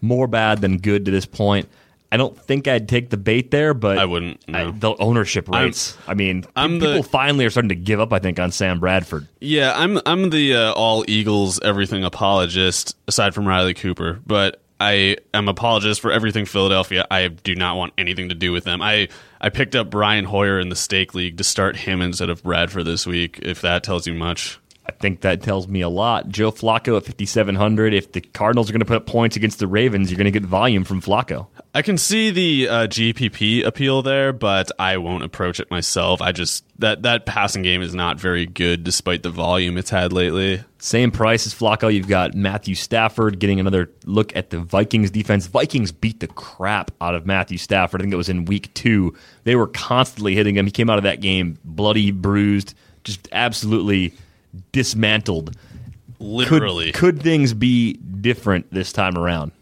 more 0.00 0.26
bad 0.26 0.62
than 0.62 0.78
good 0.78 1.04
to 1.04 1.10
this 1.10 1.26
point. 1.26 1.68
I 2.10 2.16
don't 2.16 2.38
think 2.40 2.68
I'd 2.68 2.88
take 2.88 3.10
the 3.10 3.16
bait 3.16 3.50
there, 3.50 3.74
but 3.74 3.98
I 3.98 4.04
wouldn't. 4.04 4.48
No. 4.48 4.68
I, 4.68 4.70
the 4.70 4.96
ownership 4.96 5.48
rates. 5.48 5.96
I'm, 6.06 6.10
i 6.10 6.14
mean, 6.14 6.44
I'm 6.54 6.78
people 6.78 7.02
the, 7.02 7.08
finally 7.08 7.44
are 7.44 7.50
starting 7.50 7.70
to 7.70 7.74
give 7.74 8.00
up. 8.00 8.12
I 8.12 8.18
think 8.18 8.38
on 8.38 8.52
Sam 8.52 8.78
Bradford. 8.78 9.26
Yeah, 9.40 9.72
I'm 9.74 10.00
I'm 10.06 10.30
the 10.30 10.54
uh, 10.54 10.72
all 10.72 11.04
Eagles 11.08 11.60
everything 11.60 12.04
apologist 12.04 12.96
aside 13.08 13.34
from 13.34 13.46
Riley 13.46 13.74
Cooper, 13.74 14.20
but 14.24 14.62
I 14.78 15.16
am 15.32 15.48
apologist 15.48 16.00
for 16.00 16.12
everything 16.12 16.44
Philadelphia. 16.44 17.06
I 17.10 17.28
do 17.28 17.54
not 17.54 17.76
want 17.76 17.94
anything 17.98 18.28
to 18.28 18.34
do 18.34 18.52
with 18.52 18.64
them. 18.64 18.82
I 18.82 19.08
I 19.40 19.48
picked 19.48 19.74
up 19.74 19.90
Brian 19.90 20.24
Hoyer 20.24 20.60
in 20.60 20.68
the 20.68 20.76
stake 20.76 21.14
league 21.14 21.38
to 21.38 21.44
start 21.44 21.76
him 21.76 22.00
instead 22.00 22.30
of 22.30 22.42
Bradford 22.42 22.84
this 22.84 23.06
week. 23.06 23.40
If 23.42 23.62
that 23.62 23.82
tells 23.82 24.06
you 24.06 24.14
much. 24.14 24.58
I 24.88 24.92
think 24.92 25.22
that 25.22 25.42
tells 25.42 25.66
me 25.66 25.80
a 25.80 25.88
lot. 25.88 26.28
Joe 26.28 26.52
Flacco 26.52 26.96
at 26.96 27.04
5,700. 27.04 27.92
If 27.92 28.12
the 28.12 28.20
Cardinals 28.20 28.70
are 28.70 28.72
going 28.72 28.80
to 28.80 28.86
put 28.86 28.96
up 28.96 29.06
points 29.06 29.36
against 29.36 29.58
the 29.58 29.66
Ravens, 29.66 30.10
you're 30.10 30.16
going 30.16 30.32
to 30.32 30.38
get 30.38 30.44
volume 30.44 30.84
from 30.84 31.02
Flacco. 31.02 31.48
I 31.74 31.82
can 31.82 31.98
see 31.98 32.30
the 32.30 32.68
uh, 32.68 32.86
GPP 32.86 33.64
appeal 33.64 34.02
there, 34.02 34.32
but 34.32 34.70
I 34.78 34.96
won't 34.98 35.24
approach 35.24 35.60
it 35.60 35.70
myself. 35.70 36.22
I 36.22 36.32
just 36.32 36.64
that 36.78 37.02
that 37.02 37.26
passing 37.26 37.62
game 37.62 37.82
is 37.82 37.94
not 37.94 38.20
very 38.20 38.46
good, 38.46 38.84
despite 38.84 39.22
the 39.22 39.30
volume 39.30 39.76
it's 39.76 39.90
had 39.90 40.12
lately. 40.12 40.62
Same 40.78 41.10
price 41.10 41.46
as 41.46 41.54
Flacco. 41.54 41.92
You've 41.92 42.08
got 42.08 42.34
Matthew 42.34 42.74
Stafford 42.74 43.40
getting 43.40 43.58
another 43.58 43.90
look 44.04 44.34
at 44.36 44.50
the 44.50 44.60
Vikings 44.60 45.10
defense. 45.10 45.46
Vikings 45.46 45.90
beat 45.90 46.20
the 46.20 46.28
crap 46.28 46.92
out 47.00 47.14
of 47.14 47.26
Matthew 47.26 47.58
Stafford. 47.58 48.00
I 48.00 48.04
think 48.04 48.14
it 48.14 48.18
was 48.18 48.28
in 48.28 48.44
week 48.44 48.72
two. 48.74 49.14
They 49.44 49.56
were 49.56 49.66
constantly 49.66 50.34
hitting 50.34 50.56
him. 50.56 50.66
He 50.66 50.72
came 50.72 50.88
out 50.88 50.98
of 50.98 51.04
that 51.04 51.20
game 51.20 51.58
bloody, 51.64 52.10
bruised, 52.10 52.74
just 53.04 53.28
absolutely 53.32 54.14
dismantled. 54.72 55.56
Literally. 56.18 56.92
Could, 56.92 57.16
could 57.16 57.22
things 57.22 57.52
be 57.54 57.94
different 57.94 58.72
this 58.72 58.92
time 58.92 59.16
around? 59.16 59.52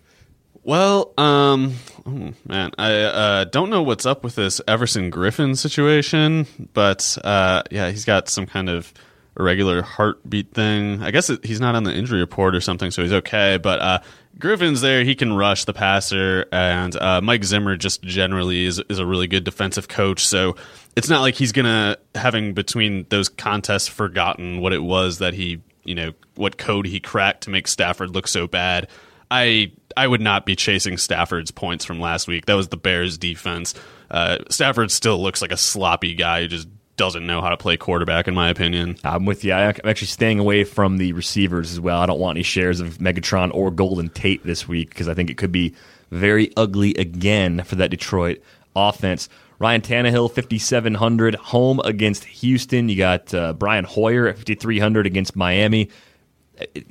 Well, 0.63 1.13
um, 1.19 1.75
oh, 2.07 2.33
man, 2.47 2.71
I 2.79 2.93
uh, 3.03 3.45
don't 3.45 3.69
know 3.69 3.83
what's 3.83 4.07
up 4.07 4.25
with 4.25 4.35
this 4.35 4.63
Everson 4.67 5.11
Griffen 5.11 5.57
situation, 5.59 6.47
but 6.73 7.19
uh, 7.23 7.63
yeah, 7.71 7.91
he's 7.91 8.07
got 8.07 8.31
some 8.31 8.47
kind 8.47 8.71
of 8.71 8.93
irregular 9.39 9.83
heartbeat 9.83 10.53
thing. 10.53 11.03
I 11.03 11.11
guess 11.11 11.31
it, 11.31 11.45
he's 11.45 11.61
not 11.61 11.75
on 11.75 11.85
the 11.85 11.95
injury 11.95 12.21
report 12.21 12.55
or 12.55 12.61
something, 12.61 12.91
so 12.91 13.03
he's 13.03 13.13
okay. 13.13 13.59
But 13.59 13.81
uh, 13.81 13.99
Griffen's 14.39 14.81
there; 14.81 15.05
he 15.05 15.15
can 15.15 15.33
rush 15.33 15.65
the 15.65 15.73
passer, 15.73 16.47
and 16.53 16.95
uh, 16.97 17.21
Mike 17.21 17.45
Zimmer 17.45 17.77
just 17.77 18.03
generally 18.03 18.65
is 18.65 18.81
is 18.89 18.99
a 18.99 19.07
really 19.07 19.27
good 19.27 19.45
defensive 19.45 19.89
coach. 19.89 20.27
So 20.27 20.57
it's 20.97 21.09
not 21.09 21.21
like 21.21 21.35
he's 21.35 21.53
gonna 21.53 21.97
having 22.15 22.55
between 22.55 23.07
those 23.09 23.29
contests 23.29 23.89
forgotten 23.89 24.61
what 24.61 24.73
it 24.73 24.83
was 24.83 25.19
that 25.19 25.35
he 25.35 25.63
you 25.85 25.95
know 25.95 26.13
what 26.37 26.59
code 26.59 26.87
he 26.87 27.01
cracked 27.01 27.45
to 27.45 27.51
make 27.51 27.69
Stafford 27.69 28.11
look 28.11 28.29
so 28.29 28.47
bad. 28.47 28.89
I 29.31 29.73
I 29.97 30.07
would 30.07 30.21
not 30.21 30.47
be 30.47 30.57
chasing 30.57 30.97
Stafford's 30.97 31.51
points 31.51 31.85
from 31.85 32.01
last 32.01 32.29
week. 32.29 32.47
That 32.47 32.55
was 32.55 32.69
the 32.69 32.77
Bears 32.77 33.19
defense. 33.19 33.75
Uh, 34.11 34.39
Stafford 34.51 34.91
still 34.91 35.21
looks 35.21 35.43
like 35.43 35.53
a 35.53 35.57
sloppy 35.57 36.15
guy 36.15 36.43
who 36.43 36.49
just 36.49 36.69
doesn't 36.97 37.27
know 37.27 37.41
how 37.41 37.49
to 37.49 37.57
play 37.57 37.77
quarterback, 37.77 38.29
in 38.29 38.35
my 38.35 38.49
opinion. 38.49 38.97
I'm 39.05 39.25
with 39.25 39.45
you. 39.45 39.53
I'm 39.53 39.75
actually 39.85 40.09
staying 40.09 40.39
away 40.39 40.65
from 40.65 40.99
the 40.99 41.13
receivers 41.13 41.73
as 41.73 41.81
well. 41.81 42.01
I 42.01 42.07
don't 42.07 42.21
want 42.21 42.37
any 42.37 42.45
shares 42.45 42.81
of 42.81 42.99
Megatron 42.99 43.53
or 43.55 43.71
Golden 43.71 44.09
Tate 44.09 44.45
this 44.45 44.69
week 44.69 44.91
because 44.91 45.09
I 45.09 45.15
think 45.15 45.31
it 45.31 45.37
could 45.37 45.53
be 45.53 45.75
very 46.11 46.53
ugly 46.57 46.95
again 46.95 47.63
for 47.65 47.77
that 47.77 47.91
Detroit 47.91 48.43
offense. 48.77 49.29
Ryan 49.59 49.81
Tannehill, 49.81 50.33
5,700, 50.33 51.35
home 51.37 51.81
against 51.85 52.25
Houston. 52.25 52.89
You 52.89 52.97
got 52.97 53.33
uh, 53.33 53.53
Brian 53.55 53.85
Hoyer 53.85 54.29
at 54.29 54.37
5,300 54.37 55.07
against 55.07 55.37
Miami. 55.37 55.91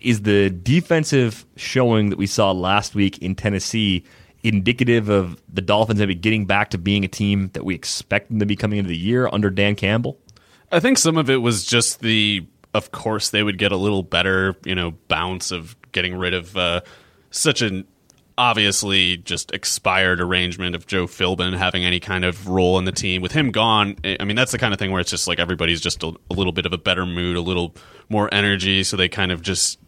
Is 0.01 0.23
the 0.23 0.49
defensive 0.49 1.45
showing 1.55 2.09
that 2.09 2.17
we 2.17 2.27
saw 2.27 2.51
last 2.51 2.95
week 2.95 3.19
in 3.19 3.35
Tennessee 3.35 4.03
indicative 4.43 5.09
of 5.09 5.41
the 5.51 5.61
Dolphins 5.61 5.99
maybe 5.99 6.15
getting 6.15 6.45
back 6.45 6.71
to 6.71 6.77
being 6.77 7.05
a 7.05 7.07
team 7.07 7.49
that 7.53 7.63
we 7.63 7.73
expect 7.73 8.29
them 8.29 8.39
to 8.39 8.45
be 8.45 8.55
coming 8.55 8.79
into 8.79 8.89
the 8.89 8.97
year 8.97 9.29
under 9.31 9.49
Dan 9.49 9.75
Campbell? 9.75 10.19
I 10.71 10.79
think 10.79 10.97
some 10.97 11.17
of 11.17 11.29
it 11.29 11.37
was 11.37 11.65
just 11.65 12.01
the, 12.01 12.45
of 12.73 12.91
course, 12.91 13.29
they 13.29 13.43
would 13.43 13.57
get 13.57 13.71
a 13.71 13.77
little 13.77 14.03
better, 14.03 14.55
you 14.65 14.75
know, 14.75 14.91
bounce 15.07 15.51
of 15.51 15.75
getting 15.91 16.15
rid 16.15 16.33
of 16.33 16.57
uh, 16.57 16.81
such 17.31 17.61
an 17.61 17.85
obviously 18.37 19.17
just 19.17 19.51
expired 19.51 20.19
arrangement 20.19 20.75
of 20.75 20.87
Joe 20.87 21.05
Philbin 21.05 21.55
having 21.55 21.85
any 21.85 21.99
kind 21.99 22.25
of 22.25 22.47
role 22.47 22.79
in 22.79 22.85
the 22.85 22.91
team. 22.91 23.21
With 23.21 23.31
him 23.31 23.51
gone, 23.51 23.95
I 24.03 24.23
mean, 24.25 24.35
that's 24.35 24.51
the 24.51 24.57
kind 24.57 24.73
of 24.73 24.79
thing 24.79 24.91
where 24.91 25.01
it's 25.01 25.11
just 25.11 25.27
like 25.27 25.39
everybody's 25.39 25.81
just 25.81 26.03
a, 26.03 26.07
a 26.29 26.33
little 26.33 26.51
bit 26.51 26.65
of 26.65 26.73
a 26.73 26.77
better 26.77 27.05
mood, 27.05 27.35
a 27.35 27.41
little 27.41 27.75
more 28.09 28.33
energy, 28.33 28.83
so 28.83 28.97
they 28.97 29.07
kind 29.07 29.31
of 29.31 29.41
just 29.41 29.79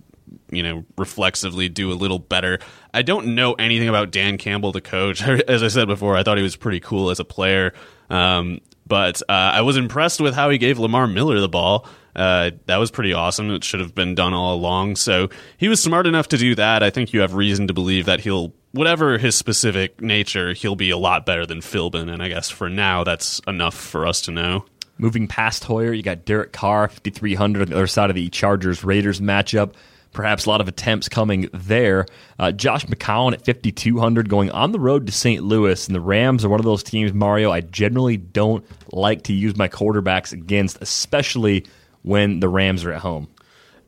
you 0.56 0.64
know 0.64 0.86
reflexively 0.98 1.70
do 1.70 1.92
a 1.92 1.96
little 1.96 2.20
better. 2.20 2.60
I 2.94 3.02
don't 3.02 3.36
know 3.36 3.54
anything 3.54 3.90
about 3.90 4.12
Dan 4.12 4.38
Campbell, 4.38 4.72
the 4.72 4.82
coach. 4.82 5.22
As 5.48 5.64
I 5.64 5.68
said 5.68 5.88
before, 5.88 6.16
I 6.16 6.24
thought 6.24 6.38
he 6.38 6.44
was 6.44 6.56
pretty 6.56 6.80
cool 6.80 7.10
as 7.10 7.20
a 7.20 7.26
player, 7.26 7.74
um, 8.10 8.62
but 8.88 9.22
uh, 9.24 9.32
I 9.32 9.62
was 9.62 9.78
impressed 9.78 10.20
with 10.20 10.34
how 10.34 10.50
he 10.50 10.58
gave 10.58 10.80
Lamar 10.80 11.08
Miller 11.08 11.40
the 11.40 11.50
ball. 11.50 11.88
Uh, 12.16 12.52
that 12.68 12.78
was 12.78 12.92
pretty 12.92 13.14
awesome. 13.14 13.52
It 13.52 13.64
should 13.64 13.82
have 13.82 13.94
been 13.94 14.16
done 14.16 14.34
all 14.34 14.56
along. 14.56 14.96
So 14.96 15.30
he 15.58 15.68
was 15.68 15.84
smart 15.84 16.08
enough 16.08 16.30
to 16.30 16.38
do 16.38 16.56
that. 16.56 16.82
I 16.82 16.90
think 16.90 17.14
you 17.14 17.22
have 17.22 17.34
reason 17.34 17.68
to 17.68 17.74
believe 17.74 18.06
that 18.06 18.22
he'll, 18.22 18.54
whatever 18.72 19.18
his 19.18 19.36
specific 19.36 20.02
nature, 20.02 20.54
he'll 20.54 20.78
be 20.78 20.92
a 20.92 20.98
lot 20.98 21.26
better 21.26 21.46
than 21.46 21.60
Philbin. 21.60 22.10
And 22.10 22.24
I 22.24 22.30
guess 22.30 22.50
for 22.50 22.70
now, 22.70 23.04
that's 23.04 23.40
enough 23.48 23.76
for 23.76 24.08
us 24.08 24.22
to 24.22 24.32
know. 24.32 24.66
Moving 24.98 25.28
past 25.28 25.66
Hoyer, 25.66 25.92
you 25.92 26.04
got 26.04 26.24
Derek 26.24 26.54
Carr, 26.54 26.88
5,300 26.88 27.64
on 27.64 27.70
the 27.70 27.76
other 27.76 27.88
side 27.88 28.10
of 28.10 28.16
the 28.16 28.30
Chargers 28.30 28.84
Raiders 28.86 29.20
matchup. 29.20 29.74
Perhaps 30.16 30.46
a 30.46 30.50
lot 30.50 30.62
of 30.62 30.70
attempts 30.70 31.10
coming 31.10 31.50
there. 31.54 32.06
Uh, 32.40 32.52
Josh 32.52 32.86
McCown 32.86 33.34
at 33.34 33.46
5,200 33.46 34.30
going 34.30 34.50
on 34.50 34.72
the 34.72 34.80
road 34.80 35.06
to 35.08 35.12
St. 35.12 35.44
Louis. 35.44 35.88
And 35.88 35.94
the 35.94 36.00
Rams 36.00 36.46
are 36.46 36.50
one 36.50 36.62
of 36.62 36.66
those 36.66 36.84
teams, 36.84 37.14
Mario, 37.14 37.52
I 37.52 37.60
generally 37.60 38.16
don't 38.16 38.66
like 38.94 39.24
to 39.24 39.34
use 39.34 39.58
my 39.58 39.68
quarterbacks 39.68 40.32
against, 40.32 40.82
especially 40.82 41.66
when 42.04 42.40
the 42.40 42.48
Rams 42.48 42.86
are 42.86 42.94
at 42.94 43.02
home. 43.02 43.28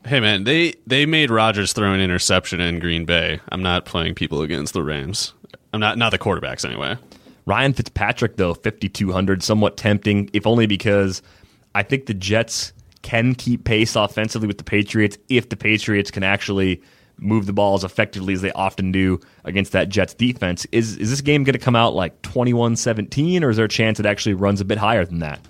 Hey 0.04 0.20
man, 0.20 0.44
they 0.44 0.74
they 0.86 1.06
made 1.06 1.30
Rodgers 1.30 1.72
throw 1.72 1.92
an 1.92 2.00
interception 2.00 2.60
in 2.60 2.78
Green 2.78 3.04
Bay. 3.04 3.40
I'm 3.48 3.62
not 3.62 3.84
playing 3.84 4.14
people 4.14 4.42
against 4.42 4.74
the 4.74 4.82
Rams. 4.82 5.32
I'm 5.72 5.80
not 5.80 5.98
not 5.98 6.10
the 6.10 6.18
quarterbacks 6.18 6.64
anyway. 6.64 6.96
Ryan 7.46 7.72
Fitzpatrick 7.72 8.36
though, 8.36 8.54
5200, 8.54 9.42
somewhat 9.42 9.76
tempting, 9.76 10.30
if 10.32 10.46
only 10.46 10.66
because 10.66 11.22
I 11.74 11.82
think 11.82 12.06
the 12.06 12.14
Jets 12.14 12.72
can 13.02 13.34
keep 13.34 13.64
pace 13.64 13.96
offensively 13.96 14.48
with 14.48 14.58
the 14.58 14.64
Patriots 14.64 15.18
if 15.28 15.48
the 15.48 15.56
Patriots 15.56 16.10
can 16.10 16.22
actually 16.22 16.82
move 17.20 17.46
the 17.46 17.52
ball 17.52 17.74
as 17.74 17.84
effectively 17.84 18.32
as 18.32 18.42
they 18.42 18.52
often 18.52 18.92
do 18.92 19.20
against 19.44 19.72
that 19.72 19.88
Jets 19.88 20.14
defense. 20.14 20.66
Is 20.72 20.96
is 20.96 21.10
this 21.10 21.20
game 21.20 21.44
going 21.44 21.54
to 21.54 21.58
come 21.58 21.76
out 21.76 21.94
like 21.94 22.20
21-17 22.22 23.42
or 23.42 23.50
is 23.50 23.56
there 23.56 23.66
a 23.66 23.68
chance 23.68 23.98
it 23.98 24.06
actually 24.06 24.34
runs 24.34 24.60
a 24.60 24.64
bit 24.64 24.78
higher 24.78 25.04
than 25.04 25.20
that? 25.20 25.40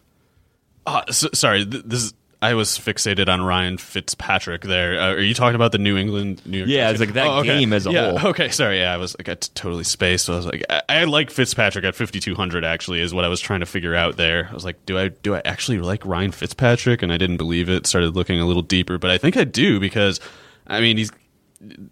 Uh, 0.87 1.05
so, 1.13 1.29
sorry, 1.35 1.67
th- 1.67 1.85
this 1.85 2.05
is 2.05 2.15
I 2.41 2.55
was 2.55 2.79
fixated 2.79 3.29
on 3.29 3.43
Ryan 3.43 3.79
Fitzpatrick 3.79 4.63
there. 4.63 5.01
Uh, 5.01 5.15
are 5.15 5.21
you 5.21 5.35
talking 5.35 5.57
about 5.57 5.73
the 5.73 5.79
New 5.79 5.97
England 5.97 6.41
New 6.47 6.59
York? 6.59 6.71
Yeah, 6.71 6.91
it's 6.91 7.01
like 7.01 7.15
that 7.15 7.27
oh, 7.27 7.41
okay. 7.41 7.59
game 7.59 7.73
as 7.73 7.85
a 7.85 7.91
yeah, 7.91 8.17
whole. 8.17 8.31
Okay, 8.31 8.51
sorry. 8.51 8.79
Yeah, 8.79 8.95
I 8.95 8.97
was 8.97 9.17
like 9.19 9.29
I 9.29 9.35
totally 9.35 9.83
spaced. 9.83 10.27
So 10.27 10.35
I 10.35 10.37
was 10.37 10.47
like, 10.47 10.65
I, 10.71 10.83
I 10.89 11.05
like 11.05 11.31
Fitzpatrick 11.31 11.85
at 11.85 11.97
5200. 11.97 12.65
Actually, 12.65 13.01
is 13.01 13.13
what 13.13 13.25
I 13.25 13.29
was 13.29 13.41
trying 13.41 13.61
to 13.61 13.67
figure 13.67 13.97
out 13.97 14.17
there. 14.17 14.47
I 14.49 14.55
was 14.55 14.65
like, 14.65 14.87
do 14.87 14.97
I 14.97 15.09
do 15.09 15.35
I 15.35 15.43
actually 15.45 15.79
like 15.79 16.07
Ryan 16.07 16.31
Fitzpatrick? 16.31 17.03
And 17.03 17.13
I 17.13 17.17
didn't 17.17 17.39
believe 17.39 17.69
it. 17.69 17.89
Started 17.89 18.15
looking 18.15 18.41
a 18.41 18.47
little 18.47 18.63
deeper, 18.63 18.99
but 18.99 19.11
I 19.11 19.19
think 19.19 19.37
I 19.37 19.43
do 19.43 19.81
because 19.81 20.21
I 20.69 20.81
mean 20.81 20.97
he's 20.97 21.11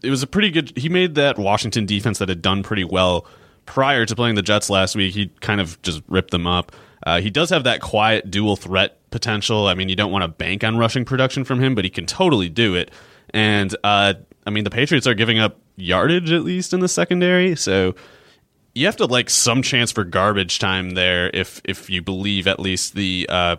it 0.03 0.11
was 0.11 0.22
a 0.22 0.28
pretty 0.28 0.51
good. 0.53 0.76
He 0.76 0.88
made 0.88 1.16
that 1.16 1.38
Washington 1.38 1.86
defense 1.86 2.20
that 2.20 2.28
had 2.28 2.40
done 2.40 2.62
pretty 2.62 2.84
well 2.84 3.26
prior 3.64 4.07
to 4.07 4.14
playing 4.14 4.36
the 4.36 4.42
Jets 4.42 4.70
last 4.70 4.94
week. 4.94 5.12
He 5.12 5.26
kind 5.40 5.61
of 5.61 5.82
just 5.82 6.03
ripped 6.07 6.30
them 6.30 6.47
up. 6.47 6.70
Uh, 7.05 7.20
he 7.20 7.30
does 7.30 7.51
have 7.51 7.64
that 7.64 7.80
quiet 7.80 8.30
dual 8.30 8.57
threat 8.57 9.05
potential. 9.16 9.66
I 9.66 9.72
mean, 9.72 9.88
you 9.88 9.96
don't 9.96 10.12
want 10.12 10.24
to 10.24 10.28
bank 10.28 10.62
on 10.62 10.76
rushing 10.76 11.06
production 11.06 11.42
from 11.42 11.58
him, 11.58 11.74
but 11.74 11.84
he 11.84 11.90
can 11.90 12.04
totally 12.04 12.50
do 12.50 12.74
it. 12.74 12.90
And 13.30 13.74
uh, 13.82 14.12
I 14.46 14.50
mean, 14.50 14.64
the 14.64 14.70
Patriots 14.70 15.06
are 15.06 15.14
giving 15.14 15.38
up 15.38 15.58
yardage 15.76 16.32
at 16.32 16.44
least 16.44 16.74
in 16.74 16.80
the 16.80 16.88
secondary, 16.88 17.56
so 17.56 17.94
you 18.74 18.84
have 18.84 18.96
to 18.96 19.06
like 19.06 19.30
some 19.30 19.62
chance 19.62 19.90
for 19.90 20.04
garbage 20.04 20.58
time 20.58 20.90
there 20.90 21.30
if 21.32 21.62
if 21.64 21.88
you 21.88 22.02
believe 22.02 22.46
at 22.46 22.60
least 22.60 22.94
the 22.94 23.26
uh, 23.30 23.56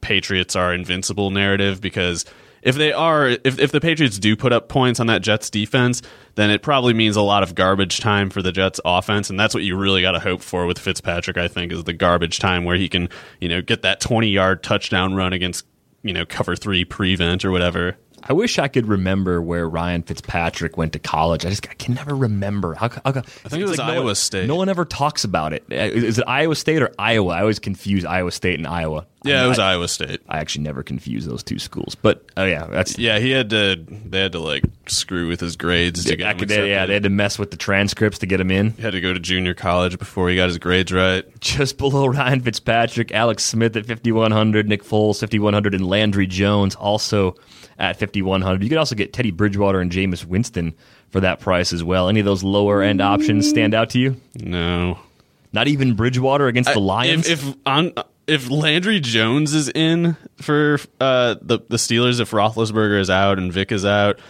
Patriots 0.00 0.54
are 0.54 0.72
invincible 0.72 1.32
narrative 1.32 1.80
because 1.80 2.24
if 2.62 2.76
they 2.76 2.92
are 2.92 3.28
if 3.28 3.58
if 3.58 3.72
the 3.72 3.80
Patriots 3.80 4.18
do 4.18 4.36
put 4.36 4.52
up 4.52 4.68
points 4.68 5.00
on 5.00 5.06
that 5.06 5.22
Jets 5.22 5.50
defense, 5.50 6.02
then 6.34 6.50
it 6.50 6.62
probably 6.62 6.94
means 6.94 7.16
a 7.16 7.22
lot 7.22 7.42
of 7.42 7.54
garbage 7.54 8.00
time 8.00 8.30
for 8.30 8.42
the 8.42 8.52
Jets 8.52 8.80
offense 8.84 9.30
and 9.30 9.38
that's 9.38 9.54
what 9.54 9.62
you 9.62 9.76
really 9.76 10.02
got 10.02 10.12
to 10.12 10.20
hope 10.20 10.42
for 10.42 10.66
with 10.66 10.78
Fitzpatrick 10.78 11.36
I 11.36 11.48
think 11.48 11.72
is 11.72 11.84
the 11.84 11.92
garbage 11.92 12.38
time 12.38 12.64
where 12.64 12.76
he 12.76 12.88
can, 12.88 13.08
you 13.40 13.48
know, 13.48 13.62
get 13.62 13.82
that 13.82 14.00
20-yard 14.00 14.62
touchdown 14.62 15.14
run 15.14 15.32
against, 15.32 15.64
you 16.02 16.12
know, 16.12 16.24
cover 16.24 16.56
3 16.56 16.84
prevent 16.84 17.44
or 17.44 17.50
whatever. 17.50 17.96
I 18.22 18.32
wish 18.32 18.58
I 18.58 18.68
could 18.68 18.86
remember 18.86 19.40
where 19.40 19.68
Ryan 19.68 20.02
Fitzpatrick 20.02 20.76
went 20.76 20.92
to 20.92 20.98
college. 20.98 21.44
I 21.44 21.50
just 21.50 21.68
I 21.68 21.74
can 21.74 21.94
never 21.94 22.14
remember. 22.14 22.74
How, 22.74 22.88
how, 22.88 23.00
I 23.04 23.12
think 23.12 23.54
it 23.54 23.62
was 23.62 23.78
like 23.78 23.88
Iowa 23.88 23.96
no 23.96 24.04
one, 24.04 24.14
State. 24.14 24.46
No 24.48 24.56
one 24.56 24.68
ever 24.68 24.84
talks 24.84 25.24
about 25.24 25.52
it. 25.52 25.64
Uh, 25.70 25.76
is 25.76 26.18
it 26.18 26.24
Iowa 26.26 26.54
State 26.54 26.82
or 26.82 26.92
Iowa? 26.98 27.34
I 27.34 27.40
always 27.40 27.58
confuse 27.58 28.04
Iowa 28.04 28.30
State 28.32 28.58
and 28.58 28.66
Iowa. 28.66 29.06
Yeah, 29.22 29.42
I, 29.42 29.44
it 29.44 29.48
was 29.48 29.58
I, 29.58 29.72
Iowa 29.72 29.88
State. 29.88 30.22
I 30.28 30.38
actually 30.38 30.64
never 30.64 30.82
confuse 30.82 31.26
those 31.26 31.42
two 31.42 31.58
schools. 31.58 31.94
But 31.94 32.24
oh 32.36 32.44
yeah, 32.44 32.66
that's 32.66 32.98
yeah. 32.98 33.18
He 33.18 33.30
had 33.30 33.50
to. 33.50 33.76
They 33.76 34.20
had 34.20 34.32
to 34.32 34.40
like 34.40 34.64
screw 34.86 35.28
with 35.28 35.40
his 35.40 35.56
grades 35.56 36.04
to 36.04 36.16
get 36.16 36.40
him 36.40 36.66
Yeah, 36.66 36.86
they 36.86 36.94
had 36.94 37.02
to 37.02 37.10
mess 37.10 37.38
with 37.38 37.50
the 37.50 37.56
transcripts 37.56 38.18
to 38.20 38.26
get 38.26 38.40
him 38.40 38.50
in. 38.50 38.70
He 38.72 38.82
had 38.82 38.92
to 38.92 39.00
go 39.00 39.12
to 39.12 39.20
junior 39.20 39.54
college 39.54 39.98
before 39.98 40.30
he 40.30 40.36
got 40.36 40.48
his 40.48 40.58
grades 40.58 40.92
right. 40.92 41.24
Just 41.40 41.76
below 41.78 42.06
Ryan 42.06 42.40
Fitzpatrick, 42.40 43.12
Alex 43.12 43.44
Smith 43.44 43.76
at 43.76 43.86
fifty 43.86 44.12
one 44.12 44.30
hundred, 44.30 44.68
Nick 44.68 44.84
Foles 44.84 45.20
fifty 45.20 45.38
one 45.38 45.52
hundred, 45.52 45.74
and 45.74 45.86
Landry 45.86 46.26
Jones 46.26 46.74
also 46.74 47.36
at 47.80 47.98
5100 47.98 48.62
You 48.62 48.68
could 48.68 48.78
also 48.78 48.94
get 48.94 49.12
Teddy 49.12 49.30
Bridgewater 49.30 49.80
and 49.80 49.90
Jameis 49.90 50.24
Winston 50.24 50.74
for 51.08 51.20
that 51.20 51.40
price 51.40 51.72
as 51.72 51.82
well. 51.82 52.08
Any 52.08 52.20
of 52.20 52.26
those 52.26 52.44
lower 52.44 52.82
end 52.82 53.00
options 53.00 53.48
stand 53.48 53.74
out 53.74 53.90
to 53.90 53.98
you? 53.98 54.16
No. 54.36 54.98
Not 55.52 55.66
even 55.66 55.94
Bridgewater 55.94 56.46
against 56.46 56.72
the 56.72 56.80
Lions? 56.80 57.28
If, 57.28 57.48
if 57.48 57.56
on 57.66 57.92
if 58.28 58.48
Landry 58.48 59.00
Jones 59.00 59.54
is 59.54 59.68
in 59.68 60.16
for 60.36 60.78
uh, 61.00 61.34
the 61.42 61.58
the 61.68 61.76
Steelers, 61.76 62.20
if 62.20 62.30
Roethlisberger 62.30 63.00
is 63.00 63.10
out 63.10 63.38
and 63.38 63.52
Vick 63.52 63.72
is 63.72 63.84
out, 63.84 64.20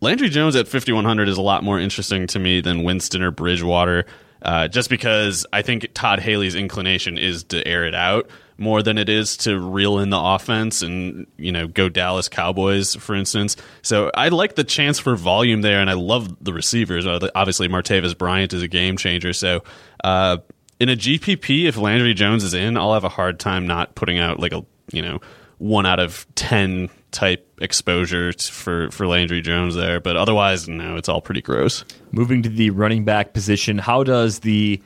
Landry 0.00 0.28
Jones 0.28 0.56
at 0.56 0.66
5100 0.66 1.28
is 1.28 1.38
a 1.38 1.42
lot 1.42 1.62
more 1.62 1.78
interesting 1.78 2.26
to 2.28 2.40
me 2.40 2.60
than 2.60 2.82
Winston 2.82 3.22
or 3.22 3.30
Bridgewater. 3.30 4.06
Uh, 4.42 4.68
just 4.68 4.90
because 4.90 5.46
I 5.52 5.62
think 5.62 5.88
Todd 5.94 6.18
Haley's 6.18 6.54
inclination 6.54 7.16
is 7.16 7.44
to 7.44 7.66
air 7.66 7.86
it 7.86 7.94
out 7.94 8.28
more 8.56 8.82
than 8.82 8.98
it 8.98 9.08
is 9.08 9.36
to 9.36 9.58
reel 9.58 9.98
in 9.98 10.10
the 10.10 10.18
offense 10.18 10.82
and 10.82 11.26
you 11.36 11.50
know 11.50 11.66
go 11.66 11.88
Dallas 11.88 12.28
Cowboys 12.28 12.94
for 12.94 13.14
instance. 13.14 13.56
So 13.82 14.10
I 14.14 14.28
like 14.28 14.54
the 14.54 14.64
chance 14.64 14.98
for 14.98 15.16
volume 15.16 15.62
there, 15.62 15.80
and 15.80 15.90
I 15.90 15.94
love 15.94 16.36
the 16.42 16.52
receivers. 16.52 17.06
Uh, 17.06 17.28
obviously, 17.34 17.68
Martavis 17.68 18.16
Bryant 18.16 18.52
is 18.52 18.62
a 18.62 18.68
game 18.68 18.96
changer. 18.96 19.32
So 19.32 19.64
uh, 20.02 20.38
in 20.78 20.88
a 20.88 20.96
GPP, 20.96 21.64
if 21.66 21.76
Landry 21.76 22.14
Jones 22.14 22.44
is 22.44 22.54
in, 22.54 22.76
I'll 22.76 22.94
have 22.94 23.04
a 23.04 23.08
hard 23.08 23.40
time 23.40 23.66
not 23.66 23.94
putting 23.94 24.18
out 24.18 24.40
like 24.40 24.52
a 24.52 24.64
you 24.92 25.02
know 25.02 25.20
one 25.58 25.86
out 25.86 26.00
of 26.00 26.26
ten 26.34 26.90
type 27.10 27.48
exposure 27.60 28.32
for 28.32 28.90
for 28.90 29.06
Landry 29.06 29.40
Jones 29.40 29.74
there. 29.74 30.00
But 30.00 30.16
otherwise, 30.16 30.68
no, 30.68 30.96
it's 30.96 31.08
all 31.08 31.20
pretty 31.20 31.42
gross. 31.42 31.84
Moving 32.12 32.42
to 32.42 32.48
the 32.48 32.70
running 32.70 33.04
back 33.04 33.32
position, 33.32 33.78
how 33.78 34.04
does 34.04 34.40
the 34.40 34.80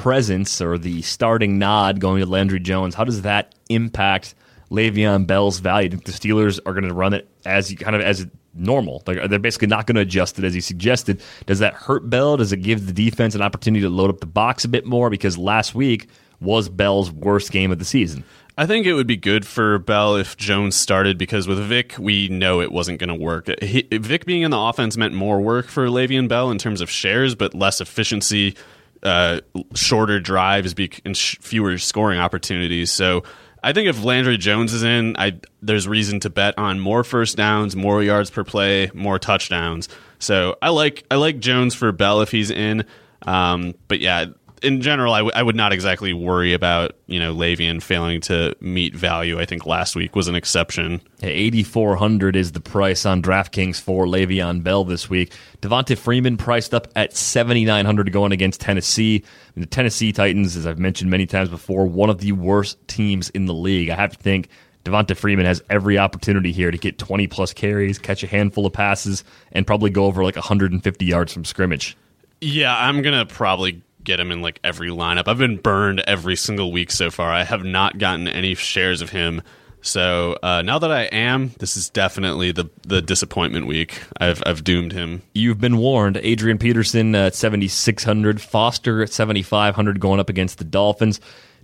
presence 0.00 0.62
or 0.62 0.78
the 0.78 1.02
starting 1.02 1.58
nod 1.58 2.00
going 2.00 2.20
to 2.20 2.26
Landry 2.26 2.58
Jones, 2.58 2.94
how 2.94 3.04
does 3.04 3.20
that 3.22 3.54
impact 3.68 4.34
Le'Veon 4.70 5.26
Bell's 5.26 5.58
value? 5.58 5.90
The 5.90 5.96
Steelers 6.12 6.58
are 6.64 6.72
going 6.72 6.88
to 6.88 6.94
run 6.94 7.12
it 7.12 7.28
as 7.44 7.74
kind 7.74 7.94
of 7.94 8.00
as 8.00 8.26
normal. 8.54 9.02
Like 9.06 9.28
they're 9.28 9.38
basically 9.38 9.68
not 9.68 9.86
going 9.86 9.96
to 9.96 10.00
adjust 10.00 10.38
it 10.38 10.44
as 10.46 10.54
he 10.54 10.62
suggested. 10.62 11.20
Does 11.44 11.58
that 11.58 11.74
hurt 11.74 12.08
Bell? 12.08 12.38
Does 12.38 12.50
it 12.50 12.62
give 12.62 12.86
the 12.86 12.94
defense 12.94 13.34
an 13.34 13.42
opportunity 13.42 13.82
to 13.82 13.90
load 13.90 14.08
up 14.08 14.20
the 14.20 14.26
box 14.26 14.64
a 14.64 14.68
bit 14.68 14.86
more? 14.86 15.10
Because 15.10 15.36
last 15.36 15.74
week 15.74 16.08
was 16.40 16.70
Bell's 16.70 17.10
worst 17.10 17.52
game 17.52 17.70
of 17.70 17.78
the 17.78 17.84
season. 17.84 18.24
I 18.56 18.66
think 18.66 18.86
it 18.86 18.94
would 18.94 19.06
be 19.06 19.18
good 19.18 19.46
for 19.46 19.78
Bell 19.78 20.16
if 20.16 20.34
Jones 20.38 20.76
started 20.76 21.18
because 21.18 21.46
with 21.46 21.58
Vick, 21.58 21.96
we 21.98 22.28
know 22.28 22.62
it 22.62 22.72
wasn't 22.72 23.00
going 23.00 23.08
to 23.08 23.14
work. 23.14 23.50
He, 23.62 23.86
Vick 23.92 24.24
being 24.24 24.42
in 24.42 24.50
the 24.50 24.58
offense 24.58 24.96
meant 24.96 25.12
more 25.12 25.42
work 25.42 25.68
for 25.68 25.88
Le'Veon 25.88 26.26
Bell 26.26 26.50
in 26.50 26.56
terms 26.56 26.80
of 26.80 26.90
shares, 26.90 27.34
but 27.34 27.54
less 27.54 27.82
efficiency 27.82 28.56
uh, 29.02 29.40
shorter 29.74 30.20
drives, 30.20 30.74
be- 30.74 30.90
and 31.04 31.16
sh- 31.16 31.38
fewer 31.40 31.78
scoring 31.78 32.18
opportunities. 32.18 32.90
So 32.90 33.22
I 33.62 33.72
think 33.72 33.88
if 33.88 34.02
Landry 34.02 34.38
Jones 34.38 34.72
is 34.72 34.82
in, 34.82 35.16
I 35.18 35.40
there's 35.62 35.86
reason 35.86 36.20
to 36.20 36.30
bet 36.30 36.58
on 36.58 36.80
more 36.80 37.04
first 37.04 37.36
downs, 37.36 37.76
more 37.76 38.02
yards 38.02 38.30
per 38.30 38.44
play, 38.44 38.90
more 38.94 39.18
touchdowns. 39.18 39.88
So 40.18 40.56
I 40.62 40.70
like 40.70 41.04
I 41.10 41.16
like 41.16 41.38
Jones 41.40 41.74
for 41.74 41.92
Bell 41.92 42.20
if 42.22 42.30
he's 42.30 42.50
in. 42.50 42.84
Um, 43.26 43.74
but 43.88 44.00
yeah, 44.00 44.26
in 44.62 44.80
general, 44.80 45.12
I, 45.14 45.18
w- 45.18 45.32
I 45.34 45.42
would 45.42 45.56
not 45.56 45.72
exactly 45.72 46.12
worry 46.12 46.52
about 46.52 46.92
you 47.06 47.18
know 47.18 47.34
Le'Veon 47.34 47.82
failing 47.82 48.20
to 48.22 48.54
meet 48.60 48.94
value. 48.94 49.40
I 49.40 49.44
think 49.46 49.66
last 49.66 49.96
week 49.96 50.14
was 50.14 50.28
an 50.28 50.34
exception. 50.34 51.00
Eighty 51.22 51.62
four 51.62 51.96
hundred 51.96 52.36
is 52.36 52.52
the 52.52 52.60
price 52.60 53.06
on 53.06 53.22
DraftKings 53.22 53.80
for 53.80 54.06
Le'Veon 54.06 54.62
Bell 54.62 54.84
this 54.84 55.08
week. 55.10 55.32
Devonta 55.62 55.96
Freeman 55.96 56.36
priced 56.36 56.74
up 56.74 56.88
at 56.96 57.16
seventy 57.16 57.64
nine 57.64 57.86
hundred 57.86 58.10
going 58.12 58.32
against 58.32 58.60
Tennessee. 58.60 59.24
And 59.54 59.62
the 59.62 59.68
Tennessee 59.68 60.12
Titans, 60.12 60.56
as 60.56 60.66
I've 60.66 60.78
mentioned 60.78 61.10
many 61.10 61.26
times 61.26 61.48
before, 61.48 61.86
one 61.86 62.10
of 62.10 62.18
the 62.18 62.32
worst 62.32 62.76
teams 62.88 63.30
in 63.30 63.46
the 63.46 63.54
league. 63.54 63.90
I 63.90 63.96
have 63.96 64.16
to 64.16 64.18
think 64.18 64.48
Devonta 64.84 65.16
Freeman 65.16 65.46
has 65.46 65.62
every 65.68 65.98
opportunity 65.98 66.52
here 66.52 66.70
to 66.70 66.78
get 66.78 66.98
20 66.98 67.26
plus 67.26 67.52
carries, 67.52 67.98
catch 67.98 68.22
a 68.22 68.26
handful 68.26 68.64
of 68.66 68.72
passes, 68.72 69.24
and 69.52 69.66
probably 69.66 69.90
go 69.90 70.06
over 70.06 70.24
like 70.24 70.36
150 70.36 71.04
yards 71.04 71.32
from 71.32 71.44
scrimmage. 71.44 71.96
Yeah, 72.40 72.74
I'm 72.74 73.02
gonna 73.02 73.26
probably 73.26 73.82
get 74.04 74.20
him 74.20 74.30
in 74.30 74.42
like 74.42 74.60
every 74.64 74.88
lineup. 74.88 75.24
I've 75.26 75.38
been 75.38 75.56
burned 75.56 76.00
every 76.00 76.36
single 76.36 76.72
week 76.72 76.90
so 76.90 77.10
far. 77.10 77.30
I 77.30 77.44
have 77.44 77.64
not 77.64 77.98
gotten 77.98 78.28
any 78.28 78.54
shares 78.54 79.02
of 79.02 79.10
him. 79.10 79.42
So 79.82 80.38
uh, 80.42 80.62
now 80.62 80.78
that 80.78 80.92
I 80.92 81.04
am, 81.04 81.52
this 81.58 81.76
is 81.76 81.88
definitely 81.88 82.52
the 82.52 82.68
the 82.82 83.00
disappointment 83.00 83.66
week. 83.66 84.02
I've 84.18 84.42
I've 84.44 84.62
doomed 84.62 84.92
him. 84.92 85.22
You've 85.34 85.60
been 85.60 85.78
warned. 85.78 86.18
Adrian 86.18 86.58
Peterson 86.58 87.14
at 87.14 87.34
7600, 87.34 88.40
Foster 88.40 89.02
at 89.02 89.12
7500 89.12 90.00
going 90.00 90.20
up 90.20 90.28
against 90.28 90.58
the 90.58 90.64
Dolphins. 90.64 91.20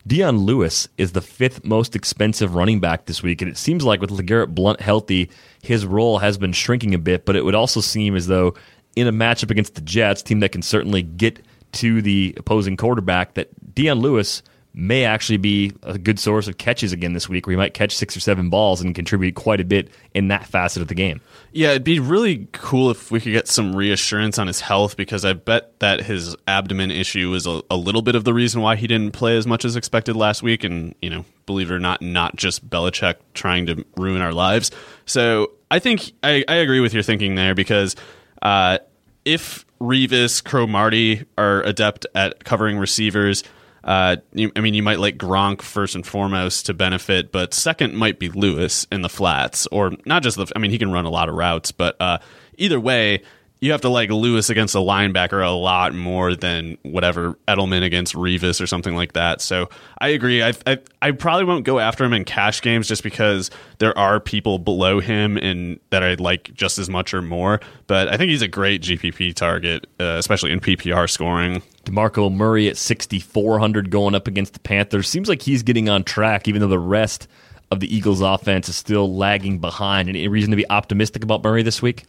Dion 0.07 0.39
Lewis 0.39 0.89
is 0.99 1.13
the 1.13 1.21
fifth 1.21 1.65
most 1.65 1.97
expensive 1.97 2.55
running 2.55 2.79
back 2.79 3.07
this 3.07 3.25
week, 3.25 3.43
and 3.43 3.51
it 3.51 3.57
seems 3.59 3.85
like 3.85 4.01
with 4.01 4.11
LeGarrette 4.11 4.55
Blunt 4.55 4.81
healthy, 4.81 5.29
his 5.63 5.85
role 5.85 6.19
has 6.19 6.39
been 6.39 6.53
shrinking 6.53 6.95
a 6.95 6.99
bit. 6.99 7.25
But 7.25 7.35
it 7.35 7.45
would 7.45 7.57
also 7.57 7.81
seem 7.81 8.15
as 8.15 8.29
though 8.29 8.55
in 8.95 9.07
a 9.07 9.13
matchup 9.13 9.51
against 9.51 9.75
the 9.75 9.81
Jets, 9.83 10.23
team 10.23 10.41
that 10.41 10.53
can 10.53 10.63
certainly 10.63 11.03
get 11.03 11.45
to 11.77 12.03
the 12.03 12.35
opposing 12.37 12.77
quarterback, 12.77 13.35
that 13.35 13.75
Dion 13.75 14.01
Lewis 14.01 14.43
may 14.79 15.07
actually 15.07 15.39
be 15.39 15.73
a 15.85 15.97
good 15.97 16.21
source 16.21 16.49
of 16.49 16.59
catches 16.59 16.93
again 16.93 17.15
this 17.15 17.31
week, 17.31 17.47
where 17.47 17.53
he 17.53 17.57
might 17.57 17.73
catch 17.73 17.97
six 17.97 18.15
or 18.15 18.21
seven 18.21 18.51
balls 18.51 18.83
and 18.83 18.95
contribute 18.95 19.35
quite 19.35 19.59
a 19.59 19.65
bit 19.65 19.89
in 20.13 20.29
that 20.29 20.45
facet 20.45 20.83
of 20.83 20.89
the 20.89 20.95
game. 20.95 21.19
Yeah, 21.53 21.71
it'd 21.71 21.83
be 21.83 21.99
really 21.99 22.47
cool 22.53 22.91
if 22.91 23.11
we 23.11 23.19
could 23.19 23.33
get 23.33 23.49
some 23.49 23.75
reassurance 23.75 24.39
on 24.39 24.47
his 24.47 24.61
health 24.61 24.99
because 24.99 25.25
I 25.25 25.33
bet 25.33 25.81
that 25.81 26.03
his 26.03 26.37
abdomen 26.47 26.91
issue 26.91 27.33
is 27.33 27.47
a, 27.47 27.63
a 27.71 27.77
little 27.77 28.03
bit 28.03 28.15
of 28.17 28.25
the 28.25 28.35
reason 28.35 28.61
why 28.61 28.77
he 28.77 28.87
didn't 28.87 29.13
play 29.13 29.39
as 29.39 29.47
much 29.47 29.65
as 29.65 29.77
expected 29.77 30.15
last 30.15 30.43
week. 30.43 30.63
And, 30.63 30.95
you 31.01 31.09
know, 31.09 31.25
believe 31.47 31.71
it 31.71 31.75
or 31.75 31.81
not, 31.81 32.03
not 32.03 32.37
just 32.37 32.69
Belichick 32.69 33.17
trying 33.33 33.65
to 33.67 33.83
ruin 33.97 34.21
our 34.21 34.35
lives. 34.35 34.71
So 35.07 35.53
I 35.71 35.79
think 35.79 36.13
I, 36.23 36.45
I 36.47 36.57
agree 36.57 36.81
with 36.81 36.93
your 36.93 37.03
thinking 37.03 37.35
there 37.35 37.55
because 37.55 37.97
uh, 38.43 38.79
if 39.25 39.66
Revis, 39.81 40.43
Cromartie 40.43 41.25
are 41.37 41.63
adept 41.63 42.07
at 42.15 42.45
covering 42.45 42.79
receivers, 42.79 43.43
uh, 43.87 44.17
you, 44.33 44.51
I 44.57 44.61
mean, 44.61 44.75
you 44.75 44.83
might 44.83 44.99
like 44.99 45.17
Gronk 45.17 45.63
first 45.63 45.95
and 45.95 46.05
foremost 46.05 46.67
to 46.67 46.75
benefit, 46.75 47.31
but 47.31 47.55
second 47.55 47.95
might 47.95 48.19
be 48.19 48.29
Lewis 48.29 48.85
in 48.91 49.03
the 49.03 49.09
flats, 49.09 49.69
or 49.69 49.93
not 50.05 50.25
just 50.25 50.37
the. 50.37 50.51
I 50.57 50.59
mean, 50.59 50.73
he 50.73 50.79
can 50.79 50.91
run 50.91 51.05
a 51.05 51.11
lot 51.11 51.29
of 51.29 51.37
routes, 51.37 51.71
but 51.71 51.95
uh, 52.01 52.19
either 52.59 52.81
way, 52.81 53.23
you 53.67 53.73
have 53.73 53.81
to 53.81 53.89
like 53.89 54.11
Lewis 54.11 54.49
against 54.49 54.77
a 54.77 54.79
linebacker 54.79 55.45
a 55.45 55.51
lot 55.51 55.93
more 55.93 56.37
than 56.37 56.79
whatever 56.83 57.35
Edelman 57.49 57.83
against 57.83 58.15
Revis 58.15 58.61
or 58.61 58.67
something 58.67 58.95
like 58.95 59.15
that. 59.15 59.41
So 59.41 59.69
I 59.99 60.09
agree. 60.09 60.41
I, 60.43 60.55
I, 60.67 60.79
I 61.03 61.11
probably 61.11 61.45
won't 61.45 61.65
go 61.65 61.81
after 61.81 62.05
him 62.05 62.13
in 62.13 62.25
cash 62.25 62.63
games 62.63 62.87
just 62.87 63.03
because 63.03 63.51
there 63.79 63.97
are 63.99 64.21
people 64.21 64.61
below 64.61 65.01
him 65.01 65.37
and 65.37 65.81
that 65.91 66.05
I 66.05 66.15
like 66.15 66.55
just 66.55 66.79
as 66.79 66.89
much 66.89 67.13
or 67.13 67.23
more. 67.23 67.61
But 67.89 68.09
I 68.09 68.17
think 68.17 68.31
he's 68.31 68.43
a 68.43 68.49
great 68.49 68.83
GPP 68.83 69.35
target, 69.35 69.87
uh, 69.99 70.17
especially 70.17 70.53
in 70.53 70.61
PPR 70.61 71.11
scoring. 71.11 71.61
DeMarco 71.85 72.33
Murray 72.33 72.69
at 72.69 72.77
6,400 72.77 73.91
going 73.91 74.15
up 74.15 74.29
against 74.29 74.53
the 74.53 74.61
Panthers. 74.61 75.09
Seems 75.09 75.29
like 75.29 75.43
he's 75.43 75.65
getting 75.65 75.89
on 75.89 76.05
track, 76.05 76.47
even 76.47 76.61
though 76.61 76.69
the 76.69 76.79
rest 76.79 77.27
of 77.73 77.81
the 77.81 77.95
Eagles' 77.95 78.21
offense 78.21 78.69
is 78.69 78.77
still 78.77 79.17
lagging 79.17 79.59
behind. 79.59 80.09
Any 80.09 80.29
reason 80.29 80.51
to 80.53 80.57
be 80.57 80.69
optimistic 80.71 81.25
about 81.25 81.43
Murray 81.43 81.65
this 81.65 81.83
week? 81.83 82.05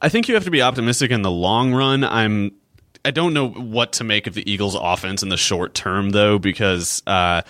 I 0.00 0.08
think 0.08 0.28
you 0.28 0.34
have 0.34 0.44
to 0.44 0.50
be 0.50 0.62
optimistic 0.62 1.10
in 1.10 1.22
the 1.22 1.30
long 1.30 1.72
run. 1.72 2.04
I'm. 2.04 2.52
I 3.04 3.12
don't 3.12 3.34
know 3.34 3.48
what 3.48 3.92
to 3.94 4.04
make 4.04 4.26
of 4.26 4.34
the 4.34 4.50
Eagles' 4.50 4.74
offense 4.74 5.22
in 5.22 5.28
the 5.28 5.36
short 5.36 5.74
term, 5.74 6.10
though, 6.10 6.40
because 6.40 7.04
uh, 7.06 7.42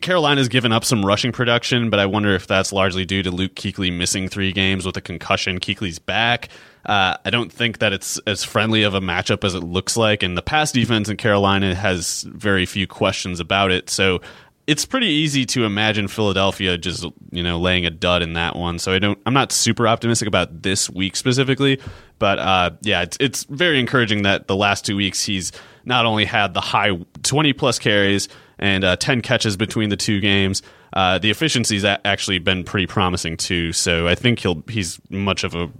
Carolina's 0.00 0.48
given 0.48 0.72
up 0.72 0.84
some 0.84 1.04
rushing 1.04 1.32
production, 1.32 1.90
but 1.90 2.00
I 2.00 2.06
wonder 2.06 2.34
if 2.34 2.46
that's 2.46 2.72
largely 2.72 3.04
due 3.04 3.22
to 3.22 3.30
Luke 3.30 3.54
Kuechly 3.54 3.94
missing 3.94 4.28
three 4.28 4.52
games 4.52 4.86
with 4.86 4.96
a 4.96 5.00
concussion. 5.00 5.60
Kuechly's 5.60 5.98
back. 5.98 6.48
Uh, 6.86 7.16
I 7.24 7.30
don't 7.30 7.52
think 7.52 7.78
that 7.78 7.92
it's 7.92 8.18
as 8.26 8.44
friendly 8.44 8.82
of 8.82 8.94
a 8.94 9.00
matchup 9.00 9.44
as 9.44 9.54
it 9.54 9.60
looks 9.60 9.96
like, 9.96 10.22
and 10.22 10.36
the 10.36 10.42
pass 10.42 10.72
defense 10.72 11.08
in 11.08 11.16
Carolina 11.16 11.74
has 11.74 12.22
very 12.22 12.66
few 12.66 12.86
questions 12.86 13.40
about 13.40 13.70
it. 13.70 13.88
So 13.88 14.20
it's 14.66 14.86
pretty 14.86 15.08
easy 15.08 15.44
to 15.44 15.64
imagine 15.64 16.08
Philadelphia 16.08 16.78
just 16.78 17.04
you 17.30 17.42
know 17.42 17.58
laying 17.58 17.84
a 17.84 17.90
dud 17.90 18.22
in 18.22 18.32
that 18.34 18.56
one. 18.56 18.78
So 18.78 18.92
I 18.92 18.98
don't. 18.98 19.18
I'm 19.26 19.34
not 19.34 19.52
super 19.52 19.86
optimistic 19.86 20.28
about 20.28 20.62
this 20.62 20.88
week 20.88 21.16
specifically, 21.16 21.80
but 22.18 22.38
uh, 22.38 22.70
yeah, 22.82 23.02
it's 23.02 23.16
it's 23.20 23.44
very 23.44 23.78
encouraging 23.78 24.22
that 24.22 24.48
the 24.48 24.56
last 24.56 24.84
two 24.84 24.96
weeks 24.96 25.24
he's 25.24 25.52
not 25.84 26.06
only 26.06 26.24
had 26.24 26.54
the 26.54 26.60
high 26.60 26.90
20 27.22 27.52
plus 27.52 27.78
carries 27.78 28.28
and 28.58 28.84
uh, 28.84 28.96
10 28.96 29.20
catches 29.20 29.56
between 29.56 29.90
the 29.90 29.96
two 29.96 30.20
games. 30.20 30.62
Uh, 30.94 31.18
the 31.18 31.28
efficiency's 31.28 31.84
actually 31.84 32.38
been 32.38 32.62
pretty 32.64 32.86
promising 32.86 33.36
too. 33.36 33.72
So 33.72 34.06
I 34.06 34.14
think 34.14 34.38
he'll 34.38 34.62
he's 34.68 35.00
much 35.10 35.44
of 35.44 35.54
a 35.54 35.70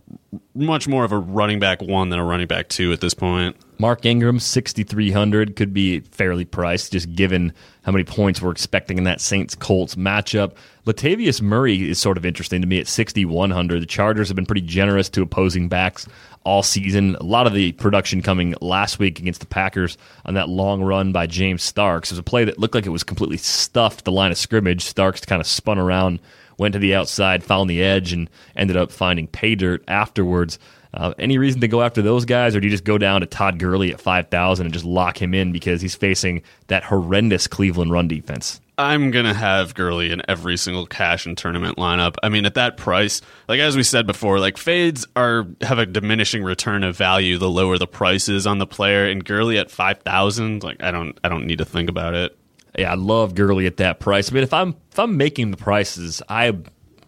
much 0.55 0.89
more 0.89 1.05
of 1.05 1.12
a 1.12 1.18
running 1.18 1.61
back 1.61 1.80
one 1.80 2.11
than 2.11 2.18
a 2.18 2.24
running 2.24 2.49
back 2.49 2.68
two 2.68 2.93
at 2.93 3.01
this 3.01 3.14
point. 3.14 3.57
Mark 3.79 4.07
Ingram, 4.07 4.39
6,300, 4.39 5.57
could 5.57 5.75
be 5.75 6.01
fairly 6.01 6.45
priced 6.45 6.93
just 6.93 7.14
given 7.14 7.53
how 7.83 7.93
many 7.93 8.05
points 8.05 8.41
we're 8.41 8.51
expecting 8.51 8.99
in 8.99 9.05
that 9.05 9.20
Saints 9.20 9.55
Colts 9.55 9.95
matchup. 9.95 10.53
Latavius 10.87 11.43
Murray 11.43 11.91
is 11.91 11.99
sort 11.99 12.16
of 12.16 12.25
interesting 12.25 12.61
to 12.61 12.66
me 12.66 12.79
at 12.79 12.87
6,100. 12.87 13.83
The 13.83 13.87
Chargers 13.87 14.29
have 14.29 14.37
been 14.37 14.47
pretty 14.47 14.61
generous 14.62 15.09
to 15.11 15.22
opposing 15.22 15.68
backs 15.68 16.07
all 16.45 16.62
season. 16.62 17.16
A 17.16 17.25
lot 17.25 17.47
of 17.47 17.55
the 17.55 17.72
production 17.72 18.22
coming 18.22 18.55
last 18.61 18.99
week 18.99 19.18
against 19.18 19.41
the 19.41 19.47
Packers 19.47 19.97
on 20.25 20.35
that 20.35 20.49
long 20.49 20.83
run 20.83 21.12
by 21.12 21.27
James 21.27 21.62
Starks. 21.62 22.11
It 22.11 22.14
was 22.14 22.18
a 22.18 22.22
play 22.22 22.45
that 22.45 22.59
looked 22.59 22.75
like 22.75 22.87
it 22.87 22.91
was 22.91 23.03
completely 23.05 23.39
stuffed 23.39 24.05
the 24.05 24.12
line 24.12 24.31
of 24.31 24.39
scrimmage. 24.39 24.85
Starks 24.85 25.25
kind 25.25 25.41
of 25.41 25.47
spun 25.47 25.79
around, 25.79 26.20
went 26.59 26.75
to 26.75 26.79
the 26.79 26.95
outside, 26.95 27.43
found 27.43 27.68
the 27.68 27.83
edge, 27.83 28.12
and 28.12 28.29
ended 28.55 28.77
up 28.77 28.93
finding 28.93 29.27
pay 29.27 29.55
dirt 29.55 29.83
afterwards. 29.89 30.59
Uh, 30.95 31.12
any 31.18 31.38
reason 31.38 31.61
to 31.61 31.68
go 31.68 31.82
after 31.82 32.01
those 32.01 32.24
guys, 32.24 32.55
or 32.55 32.61
do 32.61 32.66
you 32.66 32.70
just 32.70 32.84
go 32.84 32.99
down 32.99 33.20
to 33.20 33.26
Todd 33.26 33.59
Gurley 33.59 33.92
at 33.92 34.01
5,000 34.01 34.66
and 34.66 34.72
just 34.72 34.84
lock 34.84 35.20
him 35.20 35.34
in 35.34 35.51
because 35.51 35.82
he's 35.82 35.97
facing 35.97 36.42
that 36.68 36.84
horrendous 36.84 37.49
Cleveland 37.49 37.90
run 37.90 38.07
defense? 38.07 38.61
I'm 38.76 39.12
gonna 39.12 39.34
have 39.34 39.74
Gurley 39.74 40.11
in 40.11 40.22
every 40.28 40.57
single 40.57 40.86
cash 40.86 41.26
and 41.26 41.38
tournament 41.38 41.78
lineup. 41.78 42.16
I 42.22 42.28
mean, 42.28 42.45
at 42.45 42.55
that 42.55 42.76
price, 42.76 43.20
like 43.49 43.61
as 43.61 43.76
we 43.76 43.84
said 43.84 44.07
before, 44.07 44.40
like 44.40 44.57
fades 44.57 45.07
are 45.14 45.47
have 45.61 45.78
a 45.78 45.86
diminishing 45.86 46.42
return 46.42 46.82
of 46.82 46.97
value 46.97 47.38
the 47.38 47.49
lower 47.49 47.78
the 47.78 47.86
price 47.86 48.28
is 48.28 48.47
on 48.49 48.59
the 48.59 48.66
player. 48.66 49.07
And 49.07 49.24
Gurley 49.24 49.59
at 49.59 49.70
five 49.70 50.01
thousand, 50.01 50.64
like 50.64 50.82
I 50.82 50.90
don't, 50.90 51.16
I 51.22 51.28
don't 51.28 51.47
need 51.47 51.59
to 51.59 51.64
think 51.64 51.88
about 51.88 52.14
it. 52.14 52.36
Yeah, 52.76 52.90
I 52.90 52.95
love 52.97 53.36
Gurley 53.36 53.66
at 53.66 53.76
that 53.76 54.01
price. 54.01 54.30
I 54.30 54.34
mean, 54.34 54.42
if 54.42 54.53
I'm 54.53 54.74
if 54.90 54.99
I'm 54.99 55.16
making 55.16 55.53
the 55.53 55.57
prices, 55.57 56.20
I 56.28 56.57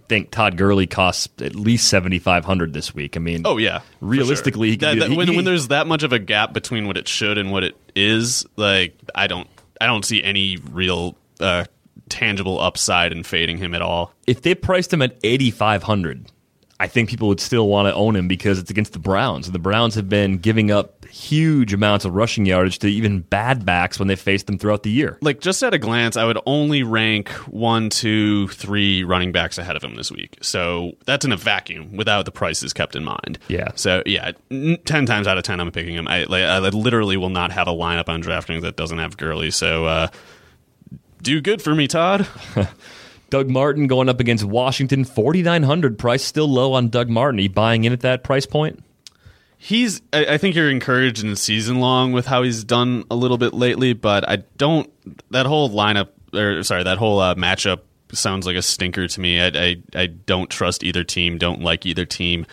think 0.08 0.30
Todd 0.30 0.56
Gurley 0.56 0.86
costs 0.86 1.28
at 1.40 1.54
least 1.54 1.88
seventy 1.88 2.18
five 2.18 2.44
hundred 2.44 2.72
this 2.72 2.94
week. 2.94 3.16
I 3.16 3.20
mean, 3.20 3.42
oh 3.44 3.56
yeah, 3.56 3.80
realistically, 4.00 4.70
sure. 4.70 4.78
that, 4.78 4.98
that, 4.98 5.10
he, 5.10 5.16
when, 5.16 5.28
he, 5.28 5.36
when 5.36 5.44
there's 5.44 5.68
that 5.68 5.86
much 5.86 6.02
of 6.02 6.12
a 6.12 6.18
gap 6.18 6.52
between 6.52 6.86
what 6.86 6.96
it 6.96 7.08
should 7.08 7.38
and 7.38 7.50
what 7.50 7.64
it 7.64 7.76
is, 7.94 8.46
like 8.56 8.94
I 9.14 9.26
don't, 9.26 9.48
I 9.80 9.86
don't 9.86 10.04
see 10.04 10.22
any 10.22 10.58
real 10.70 11.16
uh, 11.40 11.64
tangible 12.08 12.60
upside 12.60 13.12
in 13.12 13.22
fading 13.22 13.58
him 13.58 13.74
at 13.74 13.82
all. 13.82 14.12
If 14.26 14.42
they 14.42 14.54
priced 14.54 14.92
him 14.92 15.02
at 15.02 15.16
eighty 15.22 15.50
five 15.50 15.82
hundred, 15.82 16.30
I 16.78 16.88
think 16.88 17.08
people 17.08 17.28
would 17.28 17.40
still 17.40 17.68
want 17.68 17.88
to 17.88 17.94
own 17.94 18.16
him 18.16 18.28
because 18.28 18.58
it's 18.58 18.70
against 18.70 18.92
the 18.92 18.98
Browns. 18.98 19.46
And 19.46 19.54
the 19.54 19.58
Browns 19.58 19.94
have 19.94 20.10
been 20.10 20.36
giving 20.36 20.70
up 20.70 21.06
huge 21.06 21.72
amounts 21.72 22.04
of 22.04 22.14
rushing 22.14 22.44
yardage 22.44 22.78
to 22.80 22.88
even 22.88 23.20
bad 23.20 23.64
backs 23.64 23.98
when 23.98 24.08
they 24.08 24.16
faced 24.16 24.46
them 24.46 24.58
throughout 24.58 24.82
the 24.82 24.90
year. 24.90 25.16
Like, 25.22 25.40
just 25.40 25.62
at 25.62 25.72
a 25.72 25.78
glance, 25.78 26.18
I 26.18 26.24
would 26.24 26.38
only 26.44 26.82
rank 26.82 27.30
one, 27.48 27.88
two, 27.88 28.48
three 28.48 29.04
running 29.04 29.32
backs 29.32 29.56
ahead 29.56 29.74
of 29.74 29.82
him 29.82 29.94
this 29.94 30.12
week. 30.12 30.36
So 30.42 30.92
that's 31.06 31.24
in 31.24 31.32
a 31.32 31.36
vacuum 31.36 31.96
without 31.96 32.26
the 32.26 32.32
prices 32.32 32.74
kept 32.74 32.94
in 32.94 33.04
mind. 33.04 33.38
Yeah. 33.48 33.68
So, 33.74 34.02
yeah, 34.04 34.32
10 34.50 35.06
times 35.06 35.26
out 35.26 35.38
of 35.38 35.44
10, 35.44 35.60
I'm 35.60 35.70
picking 35.70 35.94
him. 35.94 36.06
I, 36.06 36.24
like, 36.24 36.42
I 36.42 36.58
literally 36.58 37.16
will 37.16 37.30
not 37.30 37.52
have 37.52 37.68
a 37.68 37.72
lineup 37.72 38.10
on 38.10 38.22
DraftKings 38.22 38.62
that 38.62 38.76
doesn't 38.76 38.98
have 38.98 39.16
Gurley. 39.16 39.50
So, 39.50 39.86
uh, 39.86 40.08
do 41.22 41.40
good 41.40 41.62
for 41.62 41.74
me, 41.74 41.88
Todd. 41.88 42.26
Doug 43.36 43.50
Martin 43.50 43.86
going 43.86 44.08
up 44.08 44.18
against 44.18 44.44
Washington, 44.44 45.04
4900 45.04 45.98
price 45.98 46.24
still 46.24 46.48
low 46.48 46.72
on 46.72 46.88
Doug 46.88 47.10
Martin. 47.10 47.38
Are 47.38 47.42
you 47.42 47.50
buying 47.50 47.84
in 47.84 47.92
at 47.92 48.00
that 48.00 48.24
price 48.24 48.46
point? 48.46 48.82
He's 49.58 50.00
I, 50.10 50.38
think 50.38 50.56
you're 50.56 50.70
encouraged 50.70 51.22
in 51.22 51.36
season 51.36 51.78
long 51.78 52.12
with 52.12 52.24
how 52.24 52.44
he's 52.44 52.64
done 52.64 53.04
a 53.10 53.14
little 53.14 53.36
bit 53.36 53.52
lately, 53.52 53.92
but 53.92 54.26
I 54.26 54.36
don't 54.56 54.90
that 55.32 55.44
whole 55.44 55.68
lineup 55.68 56.08
or 56.32 56.62
sorry, 56.62 56.84
that 56.84 56.96
whole 56.96 57.20
uh, 57.20 57.34
matchup 57.34 57.80
sounds 58.10 58.46
like 58.46 58.56
a 58.56 58.62
stinker 58.62 59.06
to 59.06 59.20
me. 59.20 59.38
I, 59.38 59.48
I 59.48 59.76
I 59.94 60.06
don't 60.06 60.48
trust 60.48 60.82
either 60.82 61.04
team. 61.04 61.36
Don't 61.36 61.60
like 61.60 61.84
either 61.84 62.06
team. 62.06 62.46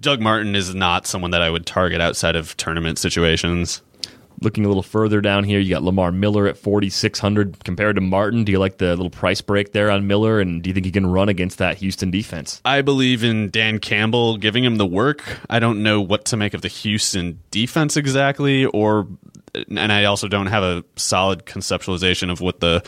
Doug 0.00 0.20
Martin 0.20 0.56
is 0.56 0.74
not 0.74 1.06
someone 1.06 1.30
that 1.30 1.42
I 1.42 1.50
would 1.50 1.66
target 1.66 2.00
outside 2.00 2.34
of 2.34 2.56
tournament 2.56 2.98
situations. 2.98 3.80
Looking 4.40 4.64
a 4.64 4.68
little 4.68 4.82
further 4.82 5.20
down 5.20 5.44
here, 5.44 5.58
you 5.58 5.70
got 5.70 5.82
Lamar 5.82 6.12
Miller 6.12 6.46
at 6.46 6.58
4,600 6.58 7.64
compared 7.64 7.96
to 7.96 8.02
Martin. 8.02 8.44
Do 8.44 8.52
you 8.52 8.58
like 8.58 8.78
the 8.78 8.90
little 8.90 9.10
price 9.10 9.40
break 9.40 9.72
there 9.72 9.90
on 9.90 10.06
Miller? 10.06 10.40
And 10.40 10.62
do 10.62 10.68
you 10.68 10.74
think 10.74 10.86
he 10.86 10.92
can 10.92 11.06
run 11.06 11.28
against 11.28 11.58
that 11.58 11.78
Houston 11.78 12.10
defense? 12.10 12.60
I 12.64 12.82
believe 12.82 13.24
in 13.24 13.50
Dan 13.50 13.78
Campbell 13.78 14.36
giving 14.36 14.64
him 14.64 14.76
the 14.76 14.86
work. 14.86 15.22
I 15.48 15.58
don't 15.58 15.82
know 15.82 16.00
what 16.00 16.26
to 16.26 16.36
make 16.36 16.54
of 16.54 16.62
the 16.62 16.68
Houston 16.68 17.40
defense 17.50 17.96
exactly, 17.96 18.66
or, 18.66 19.08
and 19.54 19.92
I 19.92 20.04
also 20.04 20.28
don't 20.28 20.48
have 20.48 20.62
a 20.62 20.84
solid 20.96 21.46
conceptualization 21.46 22.30
of 22.30 22.40
what 22.40 22.60
the 22.60 22.84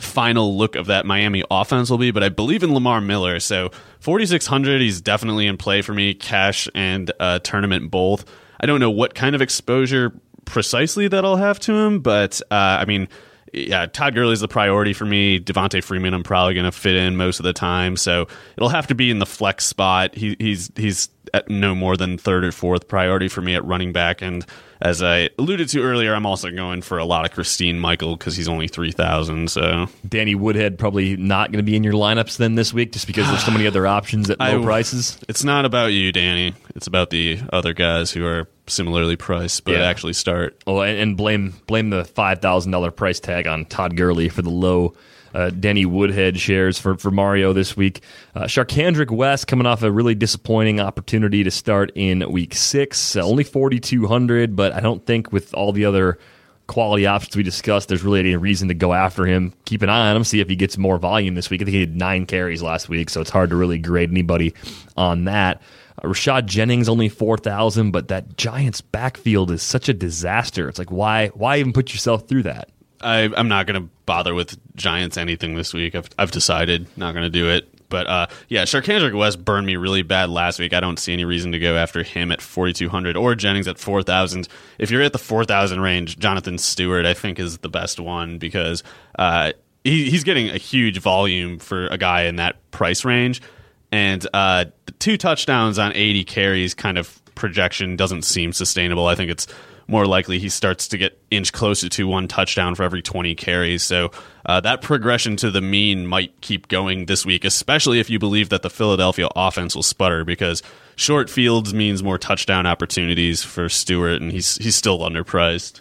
final 0.00 0.56
look 0.56 0.76
of 0.76 0.86
that 0.86 1.06
Miami 1.06 1.44
offense 1.50 1.90
will 1.90 1.98
be, 1.98 2.10
but 2.10 2.22
I 2.22 2.28
believe 2.28 2.62
in 2.62 2.74
Lamar 2.74 3.00
Miller. 3.00 3.38
So 3.40 3.70
4,600, 4.00 4.80
he's 4.80 5.00
definitely 5.00 5.46
in 5.46 5.56
play 5.56 5.82
for 5.82 5.92
me, 5.92 6.14
cash 6.14 6.68
and 6.74 7.10
uh, 7.20 7.38
tournament 7.40 7.90
both. 7.90 8.24
I 8.58 8.66
don't 8.66 8.80
know 8.80 8.90
what 8.90 9.14
kind 9.14 9.34
of 9.34 9.42
exposure 9.42 10.12
precisely 10.50 11.08
that 11.08 11.24
I'll 11.24 11.36
have 11.36 11.58
to 11.60 11.74
him, 11.74 12.00
but 12.00 12.40
uh, 12.50 12.54
I 12.54 12.84
mean, 12.84 13.08
yeah, 13.52 13.86
Todd 13.86 14.14
Gurley's 14.14 14.40
the 14.40 14.48
priority 14.48 14.92
for 14.92 15.04
me. 15.04 15.40
Devonta 15.40 15.82
Freeman, 15.82 16.14
I'm 16.14 16.22
probably 16.22 16.54
going 16.54 16.66
to 16.66 16.72
fit 16.72 16.94
in 16.94 17.16
most 17.16 17.40
of 17.40 17.44
the 17.44 17.52
time, 17.52 17.96
so 17.96 18.28
it'll 18.56 18.68
have 18.68 18.86
to 18.88 18.94
be 18.94 19.10
in 19.10 19.18
the 19.18 19.26
flex 19.26 19.66
spot. 19.66 20.14
He, 20.14 20.36
he's 20.38 20.70
he's 20.76 21.08
at 21.34 21.48
no 21.48 21.74
more 21.74 21.96
than 21.96 22.18
third 22.18 22.44
or 22.44 22.52
fourth 22.52 22.88
priority 22.88 23.28
for 23.28 23.40
me 23.40 23.54
at 23.54 23.64
running 23.64 23.92
back, 23.92 24.22
and 24.22 24.44
as 24.80 25.02
I 25.02 25.28
alluded 25.38 25.68
to 25.70 25.82
earlier, 25.82 26.14
I'm 26.14 26.24
also 26.26 26.50
going 26.50 26.82
for 26.82 26.98
a 26.98 27.04
lot 27.04 27.24
of 27.24 27.32
Christine 27.32 27.78
Michael 27.78 28.16
because 28.16 28.36
he's 28.36 28.48
only 28.48 28.66
three 28.68 28.92
thousand. 28.92 29.50
So 29.50 29.86
Danny 30.08 30.34
Woodhead 30.34 30.78
probably 30.78 31.16
not 31.16 31.52
going 31.52 31.58
to 31.64 31.70
be 31.70 31.76
in 31.76 31.84
your 31.84 31.92
lineups 31.92 32.36
then 32.38 32.54
this 32.54 32.72
week, 32.72 32.92
just 32.92 33.06
because 33.06 33.26
there's 33.28 33.44
so 33.44 33.50
many 33.52 33.66
other 33.66 33.86
options 33.86 34.30
at 34.30 34.40
low 34.40 34.60
I- 34.60 34.64
prices. 34.64 35.18
it's 35.28 35.44
not 35.44 35.64
about 35.64 35.92
you, 35.92 36.12
Danny. 36.12 36.54
It's 36.74 36.86
about 36.86 37.10
the 37.10 37.40
other 37.52 37.72
guys 37.74 38.10
who 38.12 38.24
are 38.24 38.48
similarly 38.66 39.16
priced 39.16 39.64
but 39.64 39.72
Yeah. 39.72 39.80
actually 39.82 40.12
start. 40.12 40.62
Oh, 40.66 40.80
and, 40.80 40.98
and 40.98 41.16
blame 41.16 41.54
blame 41.66 41.90
the 41.90 42.04
five 42.04 42.40
thousand 42.40 42.72
dollar 42.72 42.90
price 42.90 43.20
tag 43.20 43.46
on 43.46 43.64
Todd 43.66 43.96
Gurley 43.96 44.28
for 44.28 44.42
the 44.42 44.50
low 44.50 44.94
uh, 45.34 45.50
Denny 45.50 45.86
Woodhead 45.86 46.38
shares 46.38 46.78
for, 46.78 46.96
for 46.96 47.10
Mario 47.10 47.52
this 47.52 47.76
week. 47.76 48.02
Uh, 48.34 48.44
Charcandrick 48.44 49.10
West 49.10 49.46
coming 49.46 49.66
off 49.66 49.82
a 49.82 49.90
really 49.90 50.14
disappointing 50.14 50.80
opportunity 50.80 51.44
to 51.44 51.50
start 51.50 51.92
in 51.94 52.30
week 52.30 52.54
six, 52.54 53.16
uh, 53.16 53.20
only 53.20 53.44
forty 53.44 53.80
two 53.80 54.06
hundred, 54.06 54.56
but 54.56 54.72
I 54.72 54.80
don't 54.80 55.04
think 55.06 55.32
with 55.32 55.54
all 55.54 55.72
the 55.72 55.84
other 55.84 56.18
quality 56.66 57.04
options 57.04 57.34
we 57.34 57.42
discussed, 57.42 57.88
there's 57.88 58.04
really 58.04 58.20
any 58.20 58.36
reason 58.36 58.68
to 58.68 58.74
go 58.74 58.92
after 58.92 59.26
him. 59.26 59.52
Keep 59.64 59.82
an 59.82 59.88
eye 59.88 60.10
on 60.10 60.16
him, 60.16 60.22
see 60.22 60.38
if 60.38 60.48
he 60.48 60.54
gets 60.54 60.78
more 60.78 60.98
volume 60.98 61.34
this 61.34 61.50
week. 61.50 61.60
I 61.60 61.64
think 61.64 61.74
he 61.74 61.80
had 61.80 61.96
nine 61.96 62.26
carries 62.26 62.62
last 62.62 62.88
week, 62.88 63.10
so 63.10 63.20
it's 63.20 63.30
hard 63.30 63.50
to 63.50 63.56
really 63.56 63.78
grade 63.78 64.10
anybody 64.10 64.54
on 64.96 65.24
that. 65.24 65.60
Uh, 65.98 66.06
Rashad 66.06 66.46
Jennings 66.46 66.88
only 66.88 67.08
four 67.08 67.36
thousand, 67.36 67.90
but 67.90 68.08
that 68.08 68.36
Giants 68.36 68.80
backfield 68.80 69.50
is 69.50 69.62
such 69.62 69.88
a 69.88 69.92
disaster. 69.92 70.68
It's 70.68 70.78
like 70.78 70.92
why 70.92 71.28
why 71.28 71.58
even 71.58 71.72
put 71.72 71.92
yourself 71.92 72.28
through 72.28 72.44
that? 72.44 72.70
I, 73.00 73.30
I'm 73.36 73.48
not 73.48 73.66
going 73.66 73.82
to 73.82 73.88
bother 74.06 74.34
with 74.34 74.58
Giants 74.76 75.16
anything 75.16 75.54
this 75.54 75.72
week. 75.72 75.94
I've, 75.94 76.08
I've 76.18 76.30
decided 76.30 76.86
not 76.96 77.12
going 77.12 77.24
to 77.24 77.30
do 77.30 77.48
it. 77.48 77.68
But 77.90 78.06
uh, 78.06 78.26
yeah, 78.48 78.62
Charcandrick 78.62 79.16
West 79.16 79.44
burned 79.44 79.66
me 79.66 79.76
really 79.76 80.02
bad 80.02 80.30
last 80.30 80.58
week. 80.58 80.72
I 80.72 80.80
don't 80.80 80.98
see 80.98 81.12
any 81.12 81.24
reason 81.24 81.52
to 81.52 81.58
go 81.58 81.76
after 81.76 82.02
him 82.02 82.30
at 82.30 82.40
4,200 82.40 83.16
or 83.16 83.34
Jennings 83.34 83.66
at 83.66 83.78
4,000. 83.78 84.48
If 84.78 84.90
you're 84.90 85.02
at 85.02 85.12
the 85.12 85.18
4,000 85.18 85.80
range, 85.80 86.18
Jonathan 86.18 86.56
Stewart, 86.56 87.04
I 87.04 87.14
think, 87.14 87.38
is 87.40 87.58
the 87.58 87.68
best 87.68 87.98
one 87.98 88.38
because 88.38 88.84
uh, 89.18 89.52
he, 89.82 90.08
he's 90.08 90.22
getting 90.22 90.50
a 90.50 90.56
huge 90.56 90.98
volume 90.98 91.58
for 91.58 91.88
a 91.88 91.98
guy 91.98 92.22
in 92.22 92.36
that 92.36 92.70
price 92.70 93.04
range. 93.04 93.42
And 93.90 94.24
uh, 94.32 94.66
the 94.86 94.92
two 94.92 95.16
touchdowns 95.16 95.78
on 95.78 95.92
80 95.92 96.24
carries 96.24 96.74
kind 96.74 96.96
of 96.96 97.20
projection 97.34 97.96
doesn't 97.96 98.22
seem 98.22 98.52
sustainable. 98.52 99.06
I 99.06 99.16
think 99.16 99.32
it's 99.32 99.48
more 99.90 100.06
likely 100.06 100.38
he 100.38 100.48
starts 100.48 100.88
to 100.88 100.96
get 100.96 101.20
inch 101.30 101.52
closer 101.52 101.88
to 101.88 102.06
one 102.06 102.28
touchdown 102.28 102.74
for 102.74 102.84
every 102.84 103.02
20 103.02 103.34
carries. 103.34 103.82
So 103.82 104.12
uh, 104.46 104.60
that 104.60 104.82
progression 104.82 105.36
to 105.36 105.50
the 105.50 105.60
mean 105.60 106.06
might 106.06 106.40
keep 106.40 106.68
going 106.68 107.06
this 107.06 107.26
week, 107.26 107.44
especially 107.44 107.98
if 107.98 108.08
you 108.08 108.18
believe 108.18 108.50
that 108.50 108.62
the 108.62 108.70
Philadelphia 108.70 109.28
offense 109.34 109.74
will 109.74 109.82
sputter 109.82 110.24
because 110.24 110.62
short 110.94 111.28
fields 111.28 111.74
means 111.74 112.02
more 112.02 112.18
touchdown 112.18 112.66
opportunities 112.66 113.42
for 113.42 113.68
Stewart, 113.68 114.22
and 114.22 114.30
he's 114.30 114.56
he's 114.56 114.76
still 114.76 115.00
underpriced. 115.00 115.80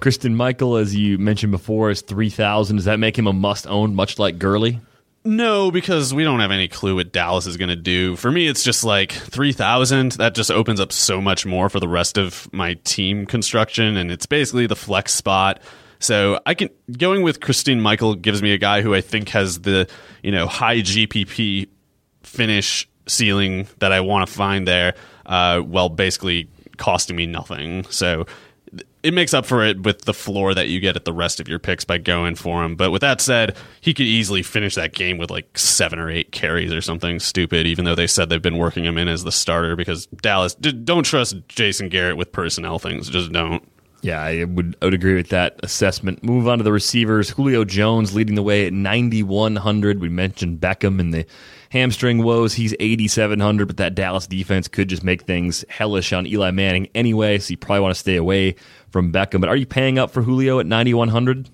Christine 0.00 0.34
Michael, 0.34 0.76
as 0.76 0.94
you 0.94 1.16
mentioned 1.16 1.52
before, 1.52 1.90
is 1.90 2.00
three 2.00 2.30
thousand. 2.30 2.76
Does 2.76 2.84
that 2.86 2.98
make 2.98 3.16
him 3.16 3.26
a 3.26 3.32
must 3.32 3.66
own, 3.66 3.94
much 3.94 4.18
like 4.18 4.38
Gurley? 4.38 4.80
No, 5.26 5.72
because 5.72 6.14
we 6.14 6.22
don't 6.22 6.38
have 6.38 6.52
any 6.52 6.68
clue 6.68 6.94
what 6.94 7.12
Dallas 7.12 7.46
is 7.46 7.56
going 7.56 7.68
to 7.68 7.76
do. 7.76 8.14
For 8.14 8.30
me, 8.30 8.46
it's 8.46 8.62
just 8.62 8.84
like 8.84 9.10
3,000. 9.10 10.12
That 10.12 10.36
just 10.36 10.52
opens 10.52 10.78
up 10.78 10.92
so 10.92 11.20
much 11.20 11.44
more 11.44 11.68
for 11.68 11.80
the 11.80 11.88
rest 11.88 12.16
of 12.16 12.48
my 12.52 12.74
team 12.84 13.26
construction, 13.26 13.96
and 13.96 14.12
it's 14.12 14.26
basically 14.26 14.68
the 14.68 14.76
flex 14.76 15.12
spot. 15.12 15.60
So 15.98 16.40
I 16.46 16.54
can 16.54 16.70
going 16.96 17.22
with 17.22 17.40
Christine 17.40 17.80
Michael 17.80 18.14
gives 18.14 18.40
me 18.40 18.52
a 18.52 18.58
guy 18.58 18.82
who 18.82 18.94
I 18.94 19.00
think 19.00 19.30
has 19.30 19.60
the 19.62 19.88
you 20.22 20.30
know 20.30 20.46
high 20.46 20.78
GPP 20.78 21.68
finish 22.22 22.88
ceiling 23.08 23.66
that 23.78 23.92
I 23.92 24.00
want 24.00 24.28
to 24.28 24.32
find 24.32 24.68
there, 24.68 24.94
uh, 25.24 25.60
while 25.60 25.88
basically 25.88 26.48
costing 26.76 27.16
me 27.16 27.26
nothing. 27.26 27.84
So 27.90 28.26
it 29.06 29.14
makes 29.14 29.32
up 29.32 29.46
for 29.46 29.64
it 29.64 29.84
with 29.84 30.02
the 30.02 30.12
floor 30.12 30.52
that 30.52 30.68
you 30.68 30.80
get 30.80 30.96
at 30.96 31.04
the 31.04 31.12
rest 31.12 31.38
of 31.38 31.46
your 31.46 31.60
picks 31.60 31.84
by 31.84 31.96
going 31.96 32.34
for 32.34 32.64
him. 32.64 32.74
But 32.74 32.90
with 32.90 33.02
that 33.02 33.20
said, 33.20 33.56
he 33.80 33.94
could 33.94 34.06
easily 34.06 34.42
finish 34.42 34.74
that 34.74 34.94
game 34.94 35.16
with 35.16 35.30
like 35.30 35.56
seven 35.56 36.00
or 36.00 36.10
eight 36.10 36.32
carries 36.32 36.72
or 36.72 36.80
something 36.80 37.20
stupid, 37.20 37.68
even 37.68 37.84
though 37.84 37.94
they 37.94 38.08
said 38.08 38.28
they've 38.28 38.42
been 38.42 38.58
working 38.58 38.84
him 38.84 38.98
in 38.98 39.06
as 39.06 39.22
the 39.22 39.30
starter 39.30 39.76
because 39.76 40.06
Dallas, 40.06 40.56
don't 40.56 41.04
trust 41.04 41.36
Jason 41.46 41.88
Garrett 41.88 42.16
with 42.16 42.32
personnel 42.32 42.80
things. 42.80 43.08
Just 43.08 43.30
don't. 43.30 43.62
Yeah, 44.02 44.20
I 44.20 44.42
would, 44.42 44.76
I 44.82 44.86
would 44.86 44.94
agree 44.94 45.14
with 45.14 45.28
that 45.28 45.60
assessment. 45.62 46.24
Move 46.24 46.48
on 46.48 46.58
to 46.58 46.64
the 46.64 46.72
receivers. 46.72 47.30
Julio 47.30 47.64
Jones 47.64 48.12
leading 48.12 48.34
the 48.34 48.42
way 48.42 48.66
at 48.66 48.72
9,100. 48.72 50.00
We 50.00 50.08
mentioned 50.08 50.60
Beckham 50.60 50.98
in 50.98 51.12
the 51.12 51.26
hamstring 51.70 52.22
woes. 52.22 52.54
He's 52.54 52.74
8,700, 52.78 53.66
but 53.66 53.76
that 53.78 53.94
Dallas 53.94 54.26
defense 54.26 54.68
could 54.68 54.88
just 54.88 55.04
make 55.04 55.22
things 55.22 55.64
hellish 55.68 56.12
on 56.12 56.26
Eli 56.26 56.50
Manning 56.50 56.88
anyway, 56.94 57.38
so 57.38 57.50
you 57.50 57.56
probably 57.56 57.80
want 57.80 57.94
to 57.94 58.00
stay 58.00 58.16
away 58.16 58.56
from 58.90 59.12
Beckham. 59.12 59.40
But 59.40 59.48
are 59.48 59.56
you 59.56 59.66
paying 59.66 59.98
up 59.98 60.10
for 60.10 60.22
Julio 60.22 60.58
at 60.58 60.66
9,100? 60.66 61.50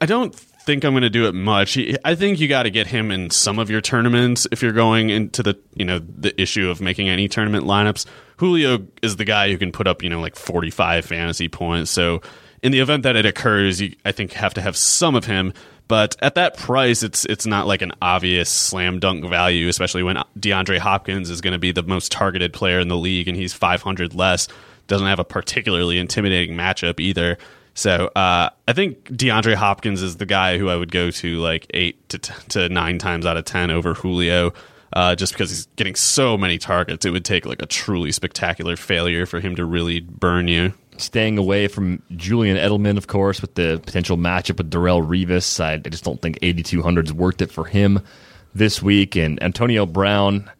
I 0.00 0.06
don't 0.06 0.34
think 0.66 0.84
I'm 0.84 0.92
going 0.92 1.02
to 1.02 1.10
do 1.10 1.26
it 1.26 1.34
much. 1.34 1.78
I 2.04 2.14
think 2.16 2.40
you 2.40 2.48
got 2.48 2.64
to 2.64 2.70
get 2.70 2.88
him 2.88 3.10
in 3.10 3.30
some 3.30 3.58
of 3.58 3.70
your 3.70 3.80
tournaments 3.80 4.46
if 4.50 4.62
you're 4.62 4.72
going 4.72 5.10
into 5.10 5.42
the 5.42 5.58
you 5.74 5.84
know 5.84 6.00
the 6.00 6.38
issue 6.40 6.68
of 6.68 6.80
making 6.80 7.08
any 7.08 7.28
tournament 7.28 7.64
lineups. 7.64 8.04
Julio 8.36 8.86
is 9.00 9.16
the 9.16 9.24
guy 9.24 9.50
who 9.50 9.56
can 9.56 9.72
put 9.72 9.86
up 9.86 10.02
you 10.02 10.10
know 10.10 10.20
like 10.20 10.36
45 10.36 11.06
fantasy 11.06 11.48
points. 11.48 11.90
So 11.90 12.20
in 12.62 12.72
the 12.72 12.80
event 12.80 13.04
that 13.04 13.16
it 13.16 13.24
occurs, 13.24 13.80
you 13.80 13.94
I 14.04 14.12
think 14.12 14.32
have 14.32 14.54
to 14.54 14.60
have 14.60 14.76
some 14.76 15.14
of 15.14 15.24
him. 15.24 15.54
But 15.88 16.16
at 16.20 16.34
that 16.34 16.56
price, 16.56 17.02
it's 17.02 17.24
it's 17.26 17.46
not 17.46 17.66
like 17.66 17.82
an 17.82 17.92
obvious 18.02 18.50
slam 18.50 18.98
dunk 18.98 19.24
value, 19.24 19.68
especially 19.68 20.02
when 20.02 20.16
DeAndre 20.38 20.78
Hopkins 20.78 21.30
is 21.30 21.40
going 21.40 21.52
to 21.52 21.58
be 21.58 21.72
the 21.72 21.82
most 21.82 22.10
targeted 22.10 22.52
player 22.52 22.80
in 22.80 22.88
the 22.88 22.96
league, 22.96 23.28
and 23.28 23.36
he's 23.36 23.52
500 23.52 24.14
less. 24.14 24.48
Doesn't 24.88 25.06
have 25.06 25.18
a 25.18 25.24
particularly 25.24 25.98
intimidating 25.98 26.56
matchup 26.56 27.00
either. 27.00 27.38
So 27.74 28.06
uh, 28.16 28.50
I 28.66 28.72
think 28.72 29.04
DeAndre 29.10 29.54
Hopkins 29.54 30.02
is 30.02 30.16
the 30.16 30.26
guy 30.26 30.58
who 30.58 30.68
I 30.68 30.76
would 30.76 30.90
go 30.90 31.10
to 31.10 31.38
like 31.38 31.66
eight 31.74 32.08
to 32.08 32.18
t- 32.18 32.34
to 32.50 32.68
nine 32.68 32.98
times 32.98 33.26
out 33.26 33.36
of 33.36 33.44
ten 33.44 33.70
over 33.70 33.94
Julio, 33.94 34.54
uh, 34.92 35.14
just 35.14 35.34
because 35.34 35.50
he's 35.50 35.66
getting 35.76 35.94
so 35.94 36.36
many 36.36 36.58
targets. 36.58 37.04
It 37.04 37.10
would 37.10 37.24
take 37.24 37.46
like 37.46 37.62
a 37.62 37.66
truly 37.66 38.10
spectacular 38.12 38.76
failure 38.76 39.26
for 39.26 39.40
him 39.40 39.54
to 39.56 39.64
really 39.64 40.00
burn 40.00 40.48
you. 40.48 40.72
Staying 40.98 41.38
away 41.38 41.68
from 41.68 42.02
Julian 42.16 42.56
Edelman, 42.56 42.96
of 42.96 43.06
course, 43.06 43.40
with 43.42 43.54
the 43.54 43.80
potential 43.84 44.16
matchup 44.16 44.58
with 44.58 44.70
Darrelle 44.70 45.06
Revis. 45.06 45.60
I, 45.60 45.74
I 45.74 45.78
just 45.78 46.04
don't 46.04 46.20
think 46.22 46.38
8,200 46.42 47.06
is 47.06 47.12
worth 47.12 47.42
it 47.42 47.50
for 47.50 47.64
him 47.64 48.00
this 48.54 48.82
week. 48.82 49.16
And 49.16 49.42
Antonio 49.42 49.84
Brown, 49.86 50.50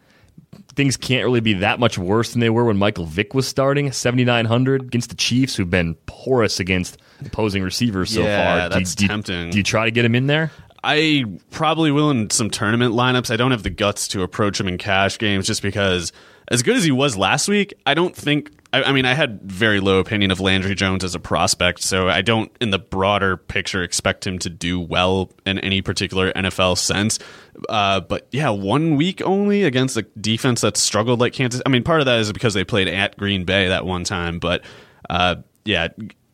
things 0.75 0.97
can't 0.97 1.25
really 1.25 1.41
be 1.41 1.55
that 1.55 1.81
much 1.81 1.97
worse 1.99 2.33
than 2.33 2.41
they 2.41 2.51
were 2.51 2.65
when 2.65 2.77
Michael 2.77 3.07
Vick 3.07 3.33
was 3.35 3.49
starting. 3.49 3.91
7,900 3.93 4.83
against 4.83 5.09
the 5.11 5.17
Chiefs, 5.17 5.57
who've 5.57 5.71
been 5.71 5.95
porous 6.07 6.61
against 6.61 6.99
opposing 7.25 7.63
receivers 7.63 8.11
so 8.11 8.23
Yeah, 8.23 8.61
far. 8.61 8.69
that's 8.69 8.95
do, 8.95 9.05
you- 9.05 9.09
tempting. 9.09 9.51
Do 9.51 9.57
you 9.59 9.65
try 9.65 9.87
to 9.87 9.91
get 9.91 10.05
him 10.05 10.15
in 10.15 10.27
there? 10.27 10.51
I 10.85 11.25
probably 11.51 11.91
will 11.91 12.11
in 12.11 12.31
some 12.31 12.49
tournament 12.51 12.95
lineups. 12.95 13.31
I 13.33 13.37
don't 13.37 13.51
have 13.51 13.65
the 13.65 13.71
guts 13.71 14.07
to 14.09 14.23
approach 14.23 14.61
him 14.61 14.69
in 14.69 14.79
cash 14.79 15.19
games 15.19 15.47
just 15.47 15.61
because, 15.63 16.13
as 16.49 16.63
good 16.63 16.77
as 16.77 16.85
he 16.85 16.93
was 16.93 17.17
last 17.17 17.49
week, 17.49 17.75
I 17.87 17.95
don't 17.95 18.15
think. 18.15 18.51
I, 18.77 18.91
I 18.91 18.93
mean, 18.93 19.07
I 19.07 19.15
had 19.15 19.41
very 19.43 19.81
low 19.81 19.99
opinion 20.01 20.31
of 20.31 20.39
Landry 20.39 20.75
Jones 20.75 21.03
as 21.03 21.15
a 21.15 21.21
prospect, 21.21 21.83
so 21.83 22.09
I 22.09 22.21
don't, 22.21 22.53
in 22.61 22.71
the 22.71 22.79
broader 22.79 23.39
picture, 23.39 23.83
expect 23.83 24.27
him 24.27 24.39
to 24.41 24.51
do 24.51 24.79
well 24.79 25.31
in 25.47 25.59
any 25.61 25.81
particular 25.81 26.31
NFL 26.33 26.77
sense. 26.77 27.19
Uh, 27.71 28.01
but 28.01 28.29
yeah, 28.33 28.51
one 28.51 28.97
week 28.97 29.23
only 29.23 29.63
against 29.63 29.97
a 29.97 30.03
defense 30.21 30.61
that 30.61 30.77
struggled 30.77 31.21
like 31.21 31.33
Kansas. 31.33 31.63
I 31.65 31.71
mean, 31.71 31.85
part 31.85 32.01
of 32.01 32.07
that 32.07 32.21
is 32.21 32.31
because 32.33 32.53
they 32.53 32.65
played 32.65 32.89
at 32.89 33.17
Green 33.17 33.47
Bay 33.47 33.69
that 33.69 33.87
one 33.87 34.05
time, 34.05 34.39
but 34.39 34.63
uh, 35.09 35.37
yeah, 35.65 35.89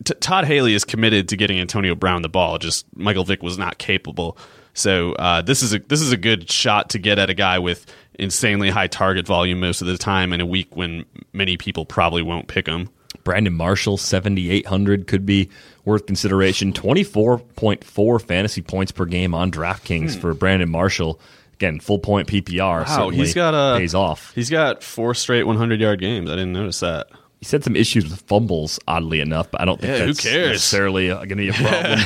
T- 0.05 0.15
Todd 0.15 0.45
Haley 0.45 0.75
is 0.75 0.85
committed 0.85 1.29
to 1.29 1.37
getting 1.37 1.61
Antonio 1.61 1.95
Brown 1.95 2.23
the 2.23 2.29
ball. 2.29 2.59
Just 2.59 2.87
Michael 2.97 3.25
Vick 3.25 3.43
was 3.43 3.57
not 3.57 3.79
capable. 3.79 4.37
So 4.75 5.13
uh, 5.13 5.43
this 5.43 5.63
is 5.63 5.75
a 5.75 5.79
this 5.79 6.01
is 6.01 6.13
a 6.13 6.17
good 6.17 6.51
shot 6.51 6.91
to 6.91 6.99
get 6.99 7.19
at 7.19 7.31
a 7.31 7.35
guy 7.35 7.59
with 7.59 7.87
insanely 8.23 8.71
high 8.71 8.87
target 8.87 9.27
volume 9.27 9.61
most 9.61 9.81
of 9.81 9.87
the 9.87 9.99
time 9.99 10.33
in 10.33 10.41
a 10.41 10.47
week 10.47 10.77
when 10.77 11.05
many 11.33 11.57
people 11.57 11.85
probably 11.85 12.23
won't 12.23 12.49
pick 12.49 12.67
him. 12.67 12.89
Brandon 13.25 13.53
Marshall, 13.53 13.97
7,800 13.99 15.07
could 15.07 15.27
be 15.27 15.49
worth 15.85 16.07
consideration. 16.07 16.73
24.4 16.73 18.23
fantasy 18.23 18.63
points 18.63 18.93
per 18.93 19.05
game 19.05 19.35
on 19.35 19.51
DraftKings 19.51 20.15
hmm. 20.15 20.21
for 20.21 20.35
Brandon 20.35 20.71
Marshall. 20.71 21.21
Again, 21.55 21.79
full 21.79 21.99
point 21.99 22.27
PPR. 22.29 22.87
Wow, 22.87 23.11
he's 23.11 23.35
got 23.35 23.55
a 23.55 23.79
pays 23.79 23.95
off. 23.95 24.33
He's 24.35 24.51
got 24.51 24.83
four 24.83 25.15
straight 25.15 25.45
100 25.45 25.81
yard 25.81 26.01
games. 26.01 26.29
I 26.29 26.35
didn't 26.35 26.53
notice 26.53 26.81
that. 26.81 27.09
He 27.43 27.47
said 27.47 27.65
some 27.65 27.75
issues 27.75 28.09
with 28.09 28.21
fumbles, 28.21 28.79
oddly 28.87 29.19
enough, 29.19 29.51
but 29.51 29.61
I 29.61 29.65
don't 29.65 29.81
think 29.81 29.99
yeah, 29.99 30.07
that's 30.07 30.25
necessarily 30.25 31.11
uh, 31.11 31.17
going 31.25 31.29
to 31.31 31.35
be 31.35 31.49
a 31.49 31.53
problem. 31.53 31.99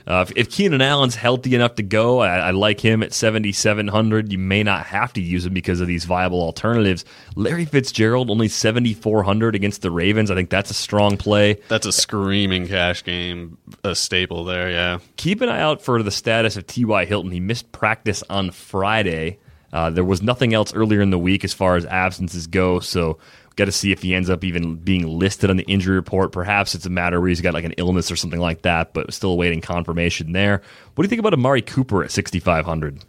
uh, 0.06 0.24
if, 0.28 0.32
if, 0.36 0.50
Keenan 0.52 0.80
Allen's 0.80 1.16
healthy 1.16 1.52
enough 1.56 1.74
to 1.74 1.82
go, 1.82 2.20
I, 2.20 2.36
I 2.36 2.50
like 2.52 2.78
him 2.78 3.02
at 3.02 3.12
7,700. 3.12 4.30
You 4.30 4.38
may 4.38 4.62
not 4.62 4.86
have 4.86 5.12
to 5.14 5.20
use 5.20 5.46
him 5.46 5.52
because 5.52 5.80
of 5.80 5.88
these 5.88 6.04
viable 6.04 6.40
alternatives. 6.40 7.04
Larry 7.34 7.64
Fitzgerald, 7.64 8.30
only 8.30 8.46
7,400 8.46 9.56
against 9.56 9.82
the 9.82 9.90
Ravens. 9.90 10.30
I 10.30 10.36
think 10.36 10.48
that's 10.48 10.70
a 10.70 10.74
strong 10.74 11.16
play. 11.16 11.58
That's 11.66 11.86
a 11.86 11.92
screaming 11.92 12.68
cash 12.68 13.02
game, 13.02 13.58
a 13.82 13.96
staple 13.96 14.44
there, 14.44 14.70
yeah. 14.70 15.00
Keep 15.16 15.40
an 15.40 15.48
eye 15.48 15.60
out 15.60 15.82
for 15.82 16.04
the 16.04 16.12
status 16.12 16.56
of 16.56 16.68
T.Y. 16.68 17.04
Hilton. 17.06 17.32
He 17.32 17.40
missed 17.40 17.72
practice 17.72 18.22
on 18.30 18.52
Friday. 18.52 19.40
Uh, 19.74 19.90
there 19.90 20.04
was 20.04 20.22
nothing 20.22 20.54
else 20.54 20.72
earlier 20.72 21.00
in 21.00 21.10
the 21.10 21.18
week 21.18 21.42
as 21.42 21.52
far 21.52 21.74
as 21.74 21.84
absences 21.84 22.46
go, 22.46 22.78
so 22.78 23.18
Got 23.56 23.66
to 23.66 23.72
see 23.72 23.92
if 23.92 24.02
he 24.02 24.14
ends 24.14 24.28
up 24.28 24.42
even 24.42 24.76
being 24.76 25.06
listed 25.06 25.48
on 25.48 25.56
the 25.56 25.64
injury 25.64 25.94
report. 25.94 26.32
Perhaps 26.32 26.74
it's 26.74 26.86
a 26.86 26.90
matter 26.90 27.20
where 27.20 27.28
he's 27.28 27.40
got 27.40 27.54
like 27.54 27.64
an 27.64 27.72
illness 27.72 28.10
or 28.10 28.16
something 28.16 28.40
like 28.40 28.62
that, 28.62 28.92
but 28.92 29.12
still 29.14 29.30
awaiting 29.30 29.60
confirmation 29.60 30.32
there. 30.32 30.60
What 30.94 31.02
do 31.02 31.06
you 31.06 31.08
think 31.08 31.20
about 31.20 31.34
Amari 31.34 31.62
Cooper 31.62 32.02
at 32.02 32.10
6,500? 32.10 33.04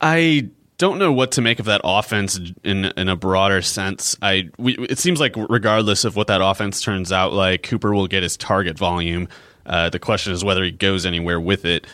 I 0.00 0.50
don't 0.78 0.98
know 0.98 1.12
what 1.12 1.32
to 1.32 1.40
make 1.40 1.58
of 1.58 1.66
that 1.66 1.80
offense 1.84 2.38
in 2.62 2.84
in 2.84 3.08
a 3.08 3.16
broader 3.16 3.62
sense. 3.62 4.16
I 4.20 4.50
we, 4.58 4.76
it 4.78 4.98
seems 4.98 5.20
like 5.20 5.34
regardless 5.36 6.04
of 6.04 6.16
what 6.16 6.26
that 6.26 6.42
offense 6.42 6.80
turns 6.80 7.12
out 7.12 7.32
like, 7.32 7.62
Cooper 7.62 7.94
will 7.94 8.06
get 8.06 8.22
his 8.22 8.36
target 8.36 8.78
volume. 8.78 9.28
Uh, 9.64 9.90
the 9.90 9.98
question 9.98 10.32
is 10.32 10.44
whether 10.44 10.62
he 10.62 10.70
goes 10.70 11.04
anywhere 11.04 11.40
with 11.40 11.64
it 11.64 11.86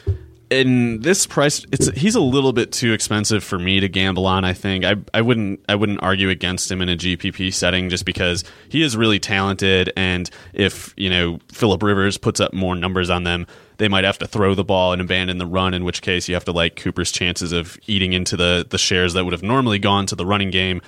in 0.52 1.00
this 1.00 1.26
price 1.26 1.64
it's 1.72 1.88
he's 1.96 2.14
a 2.14 2.20
little 2.20 2.52
bit 2.52 2.72
too 2.72 2.92
expensive 2.92 3.42
for 3.42 3.58
me 3.58 3.80
to 3.80 3.88
gamble 3.88 4.26
on 4.26 4.44
i 4.44 4.52
think. 4.52 4.84
I 4.84 4.96
i 5.14 5.22
wouldn't 5.22 5.64
i 5.68 5.74
wouldn't 5.74 6.02
argue 6.02 6.28
against 6.28 6.70
him 6.70 6.82
in 6.82 6.88
a 6.88 6.96
gpp 6.96 7.52
setting 7.52 7.88
just 7.88 8.04
because 8.04 8.44
he 8.68 8.82
is 8.82 8.96
really 8.96 9.18
talented. 9.18 9.92
And 9.96 10.28
if 10.52 10.92
you 10.96 11.08
know 11.08 11.38
philip 11.50 11.82
rivers 11.82 12.18
puts 12.18 12.38
up 12.38 12.52
more 12.52 12.76
numbers 12.76 13.08
on 13.08 13.24
them 13.24 13.46
they 13.78 13.88
might 13.88 14.04
have 14.04 14.18
to 14.18 14.26
throw 14.26 14.54
the 14.54 14.64
ball 14.64 14.92
and 14.92 15.00
abandon 15.00 15.38
the 15.38 15.46
run 15.46 15.74
in 15.74 15.84
which 15.84 16.02
case 16.02 16.28
you 16.28 16.34
have 16.34 16.44
to 16.44 16.52
like 16.52 16.76
cooper's 16.76 17.10
chances 17.10 17.52
of 17.52 17.78
eating 17.86 18.12
into 18.12 18.36
the 18.36 18.66
the 18.68 18.78
shares 18.78 19.14
that 19.14 19.24
would 19.24 19.32
have 19.32 19.42
normally 19.42 19.78
gone 19.78 20.06
to 20.06 20.14
the 20.14 20.26
running 20.26 20.50
game. 20.50 20.82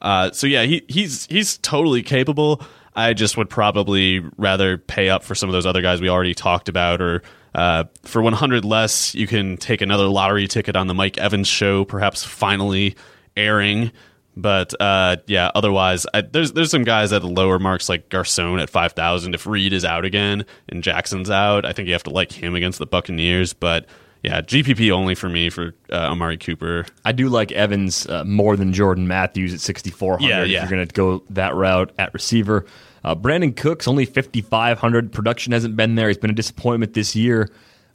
Uh, 0.00 0.30
so 0.30 0.46
yeah 0.46 0.62
he 0.62 0.84
he's 0.88 1.26
he's 1.26 1.58
totally 1.58 2.02
capable 2.04 2.62
I 2.94 3.12
just 3.14 3.36
would 3.36 3.50
probably 3.50 4.20
rather 4.36 4.78
pay 4.78 5.08
up 5.08 5.22
for 5.22 5.34
some 5.34 5.48
of 5.48 5.52
those 5.52 5.66
other 5.66 5.82
guys 5.82 6.00
we 6.00 6.08
already 6.08 6.34
talked 6.34 6.68
about 6.68 7.00
or 7.00 7.22
uh, 7.54 7.84
for 8.02 8.22
100 8.22 8.64
less, 8.64 9.14
you 9.14 9.26
can 9.26 9.56
take 9.56 9.80
another 9.80 10.06
lottery 10.06 10.46
ticket 10.46 10.76
on 10.76 10.86
the 10.86 10.94
Mike 10.94 11.18
Evans 11.18 11.48
show, 11.48 11.84
perhaps 11.84 12.22
finally 12.24 12.94
airing. 13.36 13.90
But 14.36 14.72
uh, 14.80 15.16
yeah, 15.26 15.50
otherwise, 15.54 16.06
I, 16.14 16.20
there's 16.20 16.52
there's 16.52 16.70
some 16.70 16.84
guys 16.84 17.12
at 17.12 17.22
the 17.22 17.28
lower 17.28 17.58
marks 17.58 17.88
like 17.88 18.08
Garcon 18.08 18.60
at 18.60 18.70
five 18.70 18.92
thousand. 18.92 19.34
If 19.34 19.46
Reed 19.48 19.72
is 19.72 19.84
out 19.84 20.04
again 20.04 20.46
and 20.68 20.84
Jackson's 20.84 21.28
out, 21.28 21.64
I 21.64 21.72
think 21.72 21.88
you 21.88 21.94
have 21.94 22.04
to 22.04 22.10
like 22.10 22.30
him 22.30 22.54
against 22.54 22.78
the 22.78 22.86
Buccaneers. 22.86 23.52
But 23.52 23.86
yeah, 24.22 24.40
GPP 24.40 24.90
only 24.90 25.14
for 25.14 25.28
me 25.28 25.50
for 25.50 25.74
uh, 25.92 25.96
Amari 25.96 26.36
Cooper. 26.36 26.86
I 27.04 27.12
do 27.12 27.28
like 27.28 27.52
Evans 27.52 28.06
uh, 28.06 28.24
more 28.24 28.56
than 28.56 28.72
Jordan 28.72 29.06
Matthews 29.06 29.54
at 29.54 29.60
6,400 29.60 30.28
yeah, 30.28 30.42
yeah. 30.42 30.64
if 30.64 30.70
you're 30.70 30.76
going 30.76 30.88
to 30.88 30.94
go 30.94 31.22
that 31.30 31.54
route 31.54 31.92
at 31.98 32.12
receiver. 32.12 32.66
Uh, 33.04 33.14
Brandin 33.14 33.56
Cooks 33.56 33.86
only 33.86 34.04
5,500. 34.04 35.12
Production 35.12 35.52
hasn't 35.52 35.76
been 35.76 35.94
there. 35.94 36.08
He's 36.08 36.18
been 36.18 36.30
a 36.30 36.34
disappointment 36.34 36.94
this 36.94 37.14
year. 37.14 37.48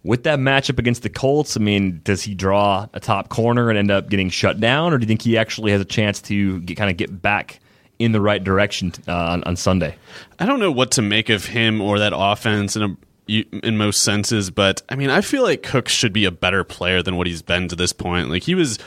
With 0.03 0.23
that 0.23 0.39
matchup 0.39 0.79
against 0.79 1.03
the 1.03 1.09
Colts, 1.09 1.55
I 1.55 1.61
mean, 1.61 2.01
does 2.03 2.23
he 2.23 2.35
draw 2.35 2.87
a 2.93 2.99
top 2.99 3.29
corner 3.29 3.69
and 3.69 3.77
end 3.77 3.89
up 3.89 4.09
getting 4.09 4.29
shut 4.29 4.59
down, 4.59 4.93
or 4.93 4.97
do 4.97 5.03
you 5.03 5.07
think 5.07 5.21
he 5.21 5.37
actually 5.37 5.71
has 5.71 5.79
a 5.79 5.85
chance 5.85 6.21
to 6.23 6.59
get, 6.61 6.75
kind 6.75 6.91
of 6.91 6.97
get 6.97 7.21
back 7.21 7.59
in 7.99 8.11
the 8.11 8.19
right 8.19 8.43
direction 8.43 8.91
uh, 9.07 9.13
on, 9.13 9.43
on 9.45 9.55
Sunday? 9.55 9.95
I 10.39 10.45
don't 10.45 10.59
know 10.59 10.71
what 10.71 10.91
to 10.91 11.01
make 11.01 11.29
of 11.29 11.45
him 11.45 11.79
or 11.79 11.99
that 11.99 12.11
offense 12.13 12.75
in 12.75 12.83
a 12.83 12.97
in 13.27 13.77
most 13.77 14.03
senses, 14.03 14.49
but 14.49 14.81
I 14.89 14.95
mean, 14.95 15.09
I 15.09 15.21
feel 15.21 15.43
like 15.43 15.63
Cook 15.63 15.87
should 15.87 16.13
be 16.13 16.25
a 16.25 16.31
better 16.31 16.63
player 16.63 17.01
than 17.01 17.15
what 17.15 17.27
he's 17.27 17.41
been 17.41 17.67
to 17.69 17.75
this 17.75 17.93
point. 17.93 18.29
Like 18.29 18.43
he 18.43 18.55
was 18.55 18.79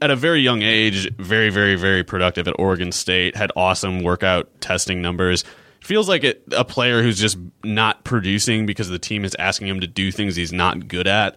at 0.00 0.10
a 0.10 0.16
very 0.16 0.40
young 0.40 0.62
age, 0.62 1.12
very, 1.16 1.50
very, 1.50 1.76
very 1.76 2.04
productive 2.04 2.48
at 2.48 2.54
Oregon 2.58 2.92
State, 2.92 3.36
had 3.36 3.50
awesome 3.56 4.02
workout 4.02 4.48
testing 4.60 5.02
numbers. 5.02 5.44
Feels 5.80 6.08
like 6.08 6.24
it, 6.24 6.42
a 6.52 6.64
player 6.64 7.02
who's 7.02 7.18
just 7.18 7.36
not 7.62 8.04
producing 8.04 8.64
because 8.64 8.88
the 8.88 8.98
team 8.98 9.24
is 9.24 9.36
asking 9.38 9.68
him 9.68 9.80
to 9.80 9.86
do 9.86 10.10
things 10.10 10.36
he's 10.36 10.52
not 10.52 10.88
good 10.88 11.06
at. 11.06 11.36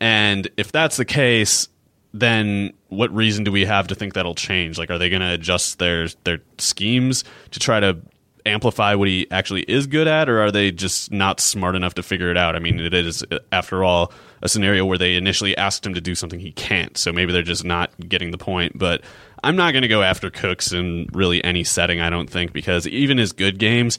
And 0.00 0.48
if 0.56 0.72
that's 0.72 0.96
the 0.96 1.04
case, 1.04 1.68
then 2.14 2.72
what 2.88 3.14
reason 3.14 3.44
do 3.44 3.52
we 3.52 3.64
have 3.64 3.88
to 3.88 3.94
think 3.94 4.14
that'll 4.14 4.34
change? 4.34 4.78
Like, 4.78 4.90
are 4.90 4.98
they 4.98 5.10
going 5.10 5.20
to 5.20 5.32
adjust 5.32 5.78
their 5.78 6.08
their 6.24 6.40
schemes 6.58 7.24
to 7.50 7.58
try 7.60 7.80
to 7.80 7.98
amplify 8.46 8.94
what 8.94 9.08
he 9.08 9.30
actually 9.30 9.62
is 9.62 9.86
good 9.86 10.06
at, 10.06 10.28
or 10.28 10.40
are 10.40 10.50
they 10.50 10.70
just 10.70 11.12
not 11.12 11.40
smart 11.40 11.74
enough 11.74 11.94
to 11.94 12.02
figure 12.02 12.30
it 12.30 12.36
out? 12.36 12.56
I 12.56 12.58
mean, 12.58 12.80
it 12.80 12.94
is, 12.94 13.24
after 13.50 13.84
all, 13.84 14.12
a 14.42 14.48
scenario 14.48 14.84
where 14.84 14.98
they 14.98 15.14
initially 15.14 15.56
asked 15.56 15.86
him 15.86 15.94
to 15.94 16.00
do 16.00 16.14
something 16.14 16.40
he 16.40 16.52
can't. 16.52 16.96
So 16.98 17.12
maybe 17.12 17.32
they're 17.32 17.42
just 17.42 17.64
not 17.64 17.90
getting 18.08 18.30
the 18.30 18.38
point. 18.38 18.78
But 18.78 19.02
I'm 19.44 19.56
not 19.56 19.72
going 19.72 19.82
to 19.82 19.88
go 19.88 20.02
after 20.02 20.30
Cooks 20.30 20.72
in 20.72 21.08
really 21.12 21.42
any 21.44 21.64
setting, 21.64 22.00
I 22.00 22.10
don't 22.10 22.28
think, 22.28 22.52
because 22.52 22.86
even 22.88 23.18
his 23.18 23.32
good 23.32 23.58
games, 23.58 23.98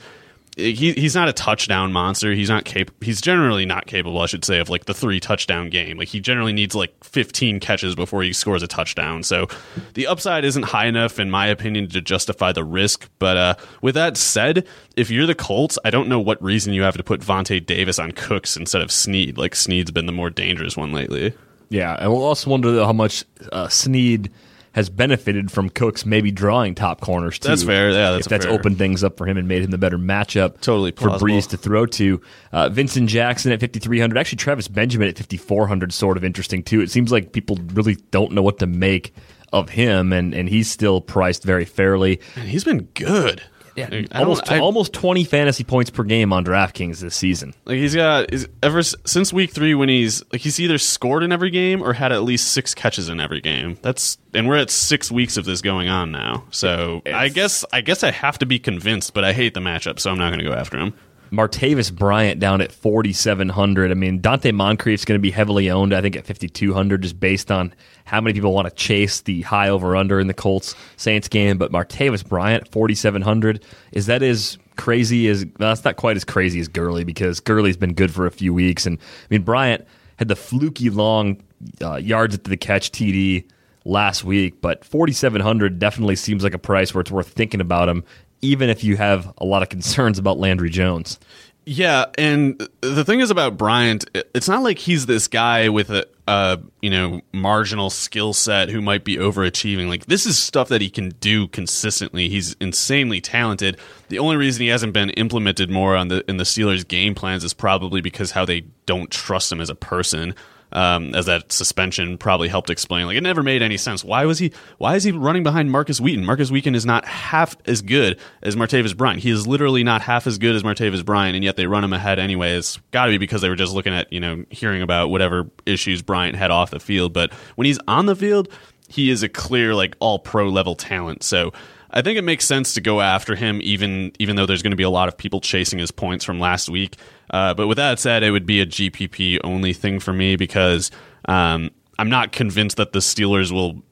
he 0.55 0.93
he's 0.93 1.15
not 1.15 1.29
a 1.29 1.33
touchdown 1.33 1.91
monster. 1.91 2.33
He's 2.33 2.49
not 2.49 2.65
cap- 2.65 2.91
He's 3.01 3.21
generally 3.21 3.65
not 3.65 3.87
capable, 3.87 4.19
I 4.19 4.27
should 4.27 4.45
say, 4.45 4.59
of 4.59 4.69
like 4.69 4.85
the 4.85 4.93
three 4.93 5.19
touchdown 5.19 5.69
game. 5.69 5.97
Like 5.97 6.09
he 6.09 6.19
generally 6.19 6.53
needs 6.53 6.75
like 6.75 7.03
15 7.03 7.59
catches 7.59 7.95
before 7.95 8.23
he 8.23 8.33
scores 8.33 8.61
a 8.61 8.67
touchdown. 8.67 9.23
So 9.23 9.47
the 9.95 10.07
upside 10.07 10.45
isn't 10.45 10.63
high 10.63 10.85
enough, 10.85 11.19
in 11.19 11.31
my 11.31 11.47
opinion, 11.47 11.89
to 11.89 12.01
justify 12.01 12.51
the 12.51 12.63
risk. 12.63 13.09
But 13.19 13.37
uh, 13.37 13.55
with 13.81 13.95
that 13.95 14.15
said, 14.15 14.67
if 14.95 15.09
you're 15.09 15.25
the 15.25 15.35
Colts, 15.35 15.79
I 15.83 15.89
don't 15.89 16.07
know 16.07 16.19
what 16.19 16.41
reason 16.43 16.73
you 16.73 16.83
have 16.83 16.97
to 16.97 17.03
put 17.03 17.21
Vontae 17.21 17.65
Davis 17.65 17.97
on 17.97 18.11
Cooks 18.11 18.55
instead 18.55 18.81
of 18.81 18.91
Snead. 18.91 19.37
Like 19.37 19.55
Snead's 19.55 19.91
been 19.91 20.05
the 20.05 20.11
more 20.11 20.29
dangerous 20.29 20.77
one 20.77 20.91
lately. 20.91 21.33
Yeah, 21.69 21.95
and 21.99 22.11
we'll 22.11 22.23
also 22.23 22.51
wonder 22.51 22.83
how 22.85 22.93
much 22.93 23.25
uh, 23.51 23.67
Sneed– 23.67 24.31
has 24.73 24.89
benefited 24.89 25.51
from 25.51 25.69
Cooks 25.69 26.05
maybe 26.05 26.31
drawing 26.31 26.75
top 26.75 26.99
corners 26.99 27.39
too. 27.39 27.47
That's 27.47 27.63
fair. 27.63 27.91
Yeah, 27.91 28.11
that's 28.11 28.25
if 28.25 28.29
that's 28.29 28.45
fair. 28.45 28.53
opened 28.53 28.77
things 28.77 29.03
up 29.03 29.17
for 29.17 29.25
him 29.25 29.37
and 29.37 29.47
made 29.47 29.63
him 29.63 29.71
the 29.71 29.77
better 29.77 29.97
matchup. 29.97 30.59
Totally 30.61 30.91
plausible. 30.91 31.19
for 31.19 31.25
Brees 31.25 31.47
to 31.49 31.57
throw 31.57 31.85
to. 31.85 32.21
Uh, 32.51 32.69
Vincent 32.69 33.07
Jackson 33.07 33.51
at 33.51 33.59
5300. 33.59 34.17
Actually, 34.17 34.37
Travis 34.37 34.67
Benjamin 34.67 35.07
at 35.07 35.17
5400. 35.17 35.93
Sort 35.93 36.17
of 36.17 36.23
interesting 36.23 36.63
too. 36.63 36.81
It 36.81 36.91
seems 36.91 37.11
like 37.11 37.31
people 37.31 37.57
really 37.73 37.95
don't 38.11 38.31
know 38.33 38.41
what 38.41 38.59
to 38.59 38.67
make 38.67 39.13
of 39.53 39.69
him, 39.69 40.11
and 40.11 40.33
and 40.33 40.49
he's 40.49 40.69
still 40.69 40.99
priced 40.99 41.43
very 41.43 41.65
fairly. 41.65 42.19
And 42.35 42.49
he's 42.49 42.63
been 42.63 42.89
good. 42.95 43.43
Yeah, 43.75 44.05
almost 44.13 44.51
I, 44.51 44.59
almost 44.59 44.93
twenty 44.93 45.23
fantasy 45.23 45.63
points 45.63 45.89
per 45.89 46.03
game 46.03 46.31
on 46.31 46.45
DraftKings 46.45 46.99
this 46.99 47.15
season. 47.15 47.53
Like 47.65 47.77
he's 47.77 47.95
got 47.95 48.31
is 48.33 48.47
ever 48.61 48.83
since 48.83 49.33
week 49.33 49.51
three 49.51 49.73
when 49.73 49.89
he's 49.89 50.23
like 50.31 50.41
he's 50.41 50.59
either 50.59 50.77
scored 50.77 51.23
in 51.23 51.31
every 51.31 51.49
game 51.49 51.81
or 51.81 51.93
had 51.93 52.11
at 52.11 52.23
least 52.23 52.51
six 52.51 52.75
catches 52.75 53.09
in 53.09 53.19
every 53.19 53.41
game. 53.41 53.77
That's 53.81 54.17
and 54.33 54.47
we're 54.47 54.57
at 54.57 54.69
six 54.69 55.11
weeks 55.11 55.37
of 55.37 55.45
this 55.45 55.61
going 55.61 55.89
on 55.89 56.11
now. 56.11 56.45
So 56.51 57.01
it's, 57.05 57.15
I 57.15 57.29
guess 57.29 57.65
I 57.73 57.81
guess 57.81 58.03
I 58.03 58.11
have 58.11 58.37
to 58.39 58.45
be 58.45 58.59
convinced, 58.59 59.13
but 59.13 59.23
I 59.23 59.33
hate 59.33 59.53
the 59.53 59.59
matchup, 59.59 59.99
so 59.99 60.11
I'm 60.11 60.17
not 60.17 60.29
going 60.29 60.39
to 60.39 60.45
go 60.45 60.53
after 60.53 60.77
him. 60.77 60.93
Martavis 61.33 61.91
Bryant 61.91 62.39
down 62.39 62.61
at 62.61 62.71
4,700. 62.71 63.89
I 63.89 63.95
mean, 63.95 64.21
Donte 64.21 64.53
Moncrief's 64.53 65.03
going 65.03 65.17
to 65.17 65.21
be 65.21 65.31
heavily 65.31 65.69
owned, 65.69 65.93
I 65.93 65.99
think, 65.99 66.15
at 66.15 66.27
5,200, 66.27 67.01
just 67.01 67.19
based 67.19 67.51
on 67.51 67.73
how 68.05 68.21
many 68.21 68.33
people 68.33 68.53
want 68.53 68.67
to 68.69 68.75
chase 68.75 69.21
the 69.21 69.41
high 69.41 69.69
over 69.69 69.95
under 69.95 70.19
in 70.19 70.27
the 70.27 70.33
Colts 70.33 70.75
Saints 70.95 71.27
game. 71.27 71.57
But 71.57 71.71
Martavis 71.71 72.25
Bryant, 72.25 72.67
4,700. 72.67 73.65
Is 73.91 74.05
that 74.05 74.21
as 74.21 74.59
crazy 74.75 75.27
as, 75.27 75.43
that's 75.57 75.83
not 75.83 75.95
quite 75.95 76.17
as 76.17 76.23
crazy 76.23 76.59
as 76.59 76.67
Gurley 76.67 77.03
because 77.03 77.39
Gurley's 77.39 77.77
been 77.77 77.93
good 77.93 78.13
for 78.13 78.27
a 78.27 78.31
few 78.31 78.53
weeks. 78.53 78.85
And 78.85 78.99
I 78.99 79.27
mean, 79.31 79.41
Bryant 79.41 79.87
had 80.17 80.27
the 80.27 80.35
fluky 80.35 80.91
long 80.91 81.41
uh, 81.81 81.95
yards 81.95 82.35
at 82.35 82.43
the 82.43 82.57
catch 82.57 82.91
TD 82.91 83.45
last 83.85 84.23
week, 84.23 84.61
but 84.61 84.85
4,700 84.85 85.79
definitely 85.79 86.15
seems 86.15 86.43
like 86.43 86.53
a 86.53 86.59
price 86.59 86.93
where 86.93 87.01
it's 87.01 87.11
worth 87.11 87.29
thinking 87.29 87.59
about 87.59 87.89
him 87.89 88.03
even 88.43 88.69
if 88.69 88.83
you 88.83 88.97
have 88.97 89.33
a 89.39 89.45
lot 89.45 89.63
of 89.63 89.69
concerns 89.69 90.19
about 90.19 90.37
Landry 90.37 90.69
Jones. 90.69 91.17
Yeah, 91.65 92.05
and 92.17 92.67
the 92.81 93.05
thing 93.05 93.21
is 93.21 93.31
about 93.31 93.57
Bryant, 93.57 94.05
it's 94.35 94.49
not 94.49 94.63
like 94.63 94.77
he's 94.77 95.05
this 95.05 95.29
guy 95.29 95.69
with 95.69 95.89
a, 95.91 96.05
a 96.27 96.59
you 96.81 96.89
know 96.89 97.21
marginal 97.31 97.89
skill 97.89 98.33
set 98.33 98.67
who 98.67 98.81
might 98.81 99.05
be 99.05 99.15
overachieving. 99.15 99.87
Like 99.87 100.07
this 100.07 100.25
is 100.25 100.37
stuff 100.37 100.67
that 100.67 100.81
he 100.81 100.89
can 100.89 101.09
do 101.21 101.47
consistently. 101.47 102.27
He's 102.27 102.57
insanely 102.59 103.21
talented. 103.21 103.77
The 104.09 104.19
only 104.19 104.35
reason 104.35 104.63
he 104.63 104.67
hasn't 104.67 104.91
been 104.91 105.11
implemented 105.11 105.69
more 105.69 105.95
on 105.95 106.09
the 106.09 106.29
in 106.29 106.35
the 106.35 106.43
Steelers' 106.43 106.85
game 106.85 107.15
plans 107.15 107.45
is 107.45 107.53
probably 107.53 108.01
because 108.01 108.31
how 108.31 108.43
they 108.43 108.65
don't 108.85 109.09
trust 109.09 109.49
him 109.49 109.61
as 109.61 109.69
a 109.69 109.75
person. 109.75 110.35
Um, 110.75 111.13
as 111.13 111.27
that 111.27 111.51
suspension 111.51 112.17
probably 112.17 112.47
helped 112.47 112.71
explain. 112.71 113.05
Like 113.05 113.15
it 113.15 113.21
never 113.21 113.43
made 113.43 113.61
any 113.61 113.77
sense. 113.77 114.03
Why 114.03 114.25
was 114.25 114.39
he? 114.39 114.51
Why 114.79 114.95
is 114.95 115.03
he 115.03 115.11
running 115.11 115.43
behind 115.43 115.71
Markus 115.71 116.01
Wheaton? 116.01 116.25
Markus 116.25 116.49
Wheaton 116.49 116.73
is 116.73 116.83
not 116.83 117.05
half 117.05 117.55
as 117.67 117.83
good 117.83 118.19
as 118.41 118.55
Martavis 118.55 118.97
Bryant. 118.97 119.21
He 119.21 119.29
is 119.29 119.45
literally 119.45 119.83
not 119.83 120.01
half 120.01 120.25
as 120.25 120.39
good 120.39 120.55
as 120.55 120.63
Martavis 120.63 121.05
Bryant, 121.05 121.35
and 121.35 121.43
yet 121.43 121.57
they 121.57 121.67
run 121.67 121.83
him 121.83 121.93
ahead 121.93 122.17
anyway. 122.17 122.55
It's 122.55 122.77
got 122.89 123.05
to 123.05 123.11
be 123.11 123.19
because 123.19 123.41
they 123.41 123.49
were 123.49 123.55
just 123.55 123.71
looking 123.71 123.93
at 123.93 124.11
you 124.11 124.19
know 124.19 124.45
hearing 124.49 124.81
about 124.81 125.11
whatever 125.11 125.47
issues 125.67 126.01
Bryant 126.01 126.35
had 126.35 126.49
off 126.49 126.71
the 126.71 126.79
field. 126.79 127.13
But 127.13 127.31
when 127.53 127.65
he's 127.65 127.79
on 127.87 128.07
the 128.07 128.15
field, 128.15 128.49
he 128.87 129.11
is 129.11 129.21
a 129.21 129.29
clear 129.29 129.75
like 129.75 129.95
all 129.99 130.17
pro 130.17 130.49
level 130.49 130.73
talent. 130.75 131.21
So 131.21 131.53
I 131.93 132.01
think 132.01 132.17
it 132.17 132.23
makes 132.23 132.45
sense 132.45 132.73
to 132.73 132.81
go 132.81 133.01
after 133.01 133.35
him, 133.35 133.59
even 133.63 134.11
even 134.19 134.35
though 134.35 134.45
there's 134.45 134.63
going 134.63 134.71
to 134.71 134.77
be 134.77 134.83
a 134.83 134.89
lot 134.89 135.07
of 135.07 135.17
people 135.17 135.39
chasing 135.39 135.79
his 135.79 135.91
points 135.91 136.25
from 136.25 136.39
last 136.39 136.69
week. 136.69 136.97
Uh, 137.29 137.53
but 137.53 137.67
with 137.67 137.77
that 137.77 137.99
said, 137.99 138.23
it 138.23 138.31
would 138.31 138.45
be 138.45 138.59
a 138.59 138.65
GPP 138.65 139.39
only 139.43 139.73
thing 139.73 139.99
for 139.99 140.11
me 140.11 140.35
because 140.35 140.91
um, 141.25 141.69
I'm 141.99 142.09
not 142.09 142.31
convinced 142.31 142.77
that 142.77 142.93
the 142.93 142.99
Steelers 142.99 143.51
will 143.51 143.83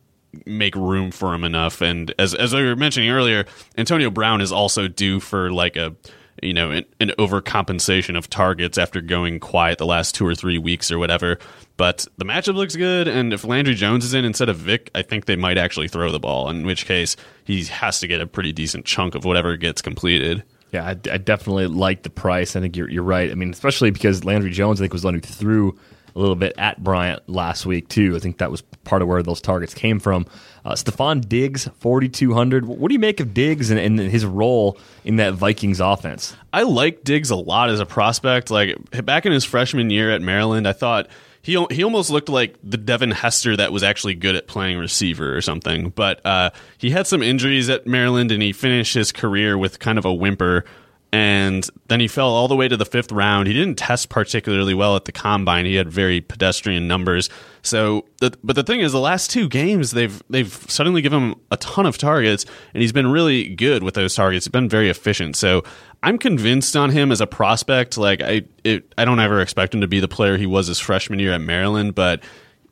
make 0.46 0.76
room 0.76 1.12
for 1.12 1.34
him 1.34 1.44
enough. 1.44 1.82
And 1.82 2.14
as 2.18 2.34
as 2.34 2.54
I 2.54 2.62
were 2.62 2.76
mentioning 2.76 3.10
earlier, 3.10 3.46
Antonio 3.78 4.10
Brown 4.10 4.42
is 4.42 4.52
also 4.52 4.88
due 4.88 5.20
for 5.20 5.52
like 5.52 5.76
a 5.76 5.96
you 6.42 6.54
know 6.54 6.72
an, 6.72 6.86
an 7.00 7.12
overcompensation 7.18 8.18
of 8.18 8.30
targets 8.30 8.78
after 8.78 9.02
going 9.02 9.40
quiet 9.40 9.78
the 9.78 9.86
last 9.86 10.16
two 10.16 10.26
or 10.26 10.36
three 10.36 10.58
weeks 10.58 10.92
or 10.92 11.00
whatever. 11.00 11.38
But 11.78 12.08
the 12.18 12.26
matchup 12.26 12.56
looks 12.56 12.76
good, 12.76 13.08
and 13.08 13.34
if 13.34 13.44
Landry 13.44 13.76
Jones 13.76 14.06
is 14.06 14.14
in 14.14 14.26
instead 14.26 14.50
of 14.50 14.58
Vick, 14.58 14.92
I 14.94 15.02
think 15.02 15.26
they 15.26 15.36
might 15.36 15.58
actually 15.58 15.88
throw 15.88 16.12
the 16.12 16.20
ball. 16.20 16.50
In 16.50 16.66
which 16.66 16.86
case, 16.86 17.16
he 17.44 17.64
has 17.66 18.00
to 18.00 18.08
get 18.08 18.22
a 18.22 18.28
pretty 18.28 18.52
decent 18.52 18.86
chunk 18.86 19.16
of 19.16 19.26
whatever 19.26 19.58
gets 19.58 19.82
completed. 19.82 20.44
Yeah, 20.72 20.86
I, 20.86 20.92
I 20.92 21.18
definitely 21.18 21.68
like 21.68 22.04
the 22.04 22.10
price. 22.10 22.56
I 22.56 22.62
think 22.62 22.78
you're 22.78 22.90
you're 22.90 23.04
right. 23.04 23.32
I 23.32 23.36
mean, 23.36 23.52
especially 23.52 23.92
because 23.92 24.24
Landry 24.24 24.52
Jones, 24.52 24.80
I 24.80 24.84
think, 24.84 24.94
was 24.94 25.04
letting 25.04 25.22
through 25.22 25.78
a 26.16 26.20
little 26.20 26.36
bit 26.36 26.54
at 26.58 26.84
Bryant 26.84 27.28
last 27.30 27.66
week 27.66 27.88
too. 27.88 28.16
I 28.16 28.20
think 28.20 28.38
that 28.40 28.52
was 28.52 28.62
part 28.84 29.02
of 29.02 29.08
where 29.08 29.24
those 29.24 29.42
targets 29.42 29.74
came 29.74 30.00
from. 30.00 30.26
Uh, 30.64 30.74
Stefon 30.74 31.28
Diggs, 31.28 31.68
forty 31.80 32.10
two 32.10 32.34
hundred. 32.34 32.66
What 32.66 32.90
do 32.90 32.94
you 32.94 33.00
make 33.00 33.20
of 33.20 33.34
Diggs 33.34 33.72
and, 33.72 33.80
and, 33.80 34.00
his 34.00 34.26
role 34.26 34.78
in 35.04 35.16
that 35.18 35.34
Vikings 35.34 35.80
offense? 35.80 36.36
I 36.54 36.64
like 36.64 37.04
Diggs 37.04 37.30
a 37.30 37.36
lot 37.36 37.70
as 37.70 37.80
a 37.80 37.86
prospect. 37.86 38.52
Like 38.52 38.78
back 39.04 39.26
in 39.26 39.32
his 39.32 39.46
freshman 39.46 39.90
year 39.90 40.12
at 40.12 40.22
Maryland, 40.22 40.68
I 40.68 40.74
thought 40.74 41.08
he 41.42 41.66
he 41.72 41.84
almost 41.84 42.10
looked 42.10 42.30
like 42.30 42.56
the 42.64 42.78
Devin 42.78 43.12
Hester 43.12 43.58
that 43.58 43.72
was 43.72 43.84
actually 43.84 44.14
good 44.14 44.36
at 44.36 44.48
playing 44.48 44.78
receiver 44.78 45.36
or 45.36 45.42
something. 45.42 45.90
But 45.90 46.24
uh, 46.26 46.52
he 46.78 46.92
had 46.92 47.08
some 47.08 47.24
injuries 47.24 47.70
at 47.70 47.88
Maryland, 47.88 48.32
and 48.32 48.44
he 48.44 48.54
finished 48.54 48.94
his 48.94 49.12
career 49.12 49.58
with 49.58 49.80
kind 49.80 49.98
of 49.98 50.06
a 50.06 50.14
whimper. 50.14 50.66
And 51.14 51.70
then 51.88 52.00
he 52.00 52.08
fell 52.08 52.30
all 52.30 52.48
the 52.48 52.56
way 52.56 52.70
to 52.70 52.78
the 52.78 52.86
fifth 52.86 53.12
round. 53.12 53.48
He 53.48 53.54
didn't 53.54 53.78
test 53.78 54.08
particularly 54.08 54.74
well 54.74 54.96
at 54.96 55.04
the 55.04 55.12
combine. 55.12 55.66
He 55.66 55.76
had 55.76 55.92
very 55.92 56.22
pedestrian 56.22 56.88
numbers. 56.88 57.30
So, 57.64 58.06
but 58.20 58.56
the 58.56 58.64
thing 58.64 58.80
is, 58.80 58.94
the 58.94 59.00
last 59.00 59.30
two 59.30 59.50
games 59.50 59.92
they've 59.92 60.24
they've 60.30 60.54
suddenly 60.70 61.02
given 61.02 61.22
him 61.22 61.36
a 61.52 61.58
ton 61.58 61.86
of 61.86 61.98
targets, 61.98 62.46
and 62.74 62.82
he's 62.82 62.94
been 62.94 63.08
really 63.08 63.50
good 63.56 63.84
with 63.84 63.94
those 63.94 64.16
targets. 64.16 64.46
He's 64.46 64.52
been 64.52 64.70
very 64.70 64.90
efficient. 64.90 65.36
So, 65.36 65.64
I'm 66.02 66.18
convinced 66.18 66.76
on 66.76 66.90
him 66.90 67.12
as 67.12 67.22
a 67.22 67.28
prospect. 67.28 67.98
Like 67.98 68.22
I, 68.22 68.44
it, 68.64 68.92
I 68.98 69.06
don't 69.06 69.20
ever 69.20 69.42
expect 69.42 69.76
him 69.76 69.82
to 69.82 69.88
be 69.88 70.00
the 70.00 70.08
player 70.08 70.38
he 70.38 70.46
was 70.46 70.68
his 70.68 70.80
freshman 70.80 71.20
year 71.20 71.34
at 71.34 71.42
Maryland, 71.42 71.94
but 71.94 72.24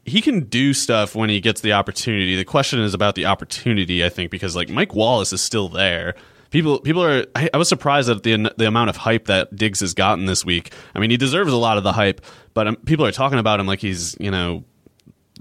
he 0.06 0.22
can 0.22 0.46
do 0.46 0.74
stuff 0.74 1.14
when 1.14 1.30
he 1.30 1.40
gets 1.40 1.62
the 1.62 1.74
opportunity. 1.74 2.36
The 2.36 2.46
question 2.46 2.80
is 2.80 2.94
about 2.94 3.16
the 3.16 3.26
opportunity, 3.26 4.04
I 4.04 4.10
think, 4.10 4.32
because 4.32 4.56
like 4.56 4.70
Mike 4.70 4.96
Wallace 4.96 5.34
is 5.34 5.42
still 5.42 5.70
there. 5.70 6.16
People, 6.50 6.80
people 6.80 7.04
are. 7.04 7.26
I, 7.36 7.50
I 7.54 7.58
was 7.58 7.70
surprised 7.70 8.10
at 8.10 8.24
the 8.24 8.52
the 8.58 8.68
amount 8.68 8.90
of 8.90 8.98
hype 8.98 9.26
that 9.26 9.56
Diggs 9.56 9.82
has 9.82 9.94
gotten 9.94 10.26
this 10.26 10.44
week. 10.44 10.74
I 10.96 11.00
mean, 11.00 11.12
he 11.12 11.18
deserves 11.18 11.54
a 11.54 11.58
lot 11.58 11.78
of 11.78 11.84
the 11.84 11.94
hype, 11.94 12.22
but 12.54 12.68
um, 12.68 12.76
people 12.78 13.06
are 13.06 13.12
talking 13.12 13.38
about 13.40 13.60
him 13.60 13.68
like 13.68 13.80
he's, 13.80 14.16
you 14.20 14.32
know, 14.32 14.64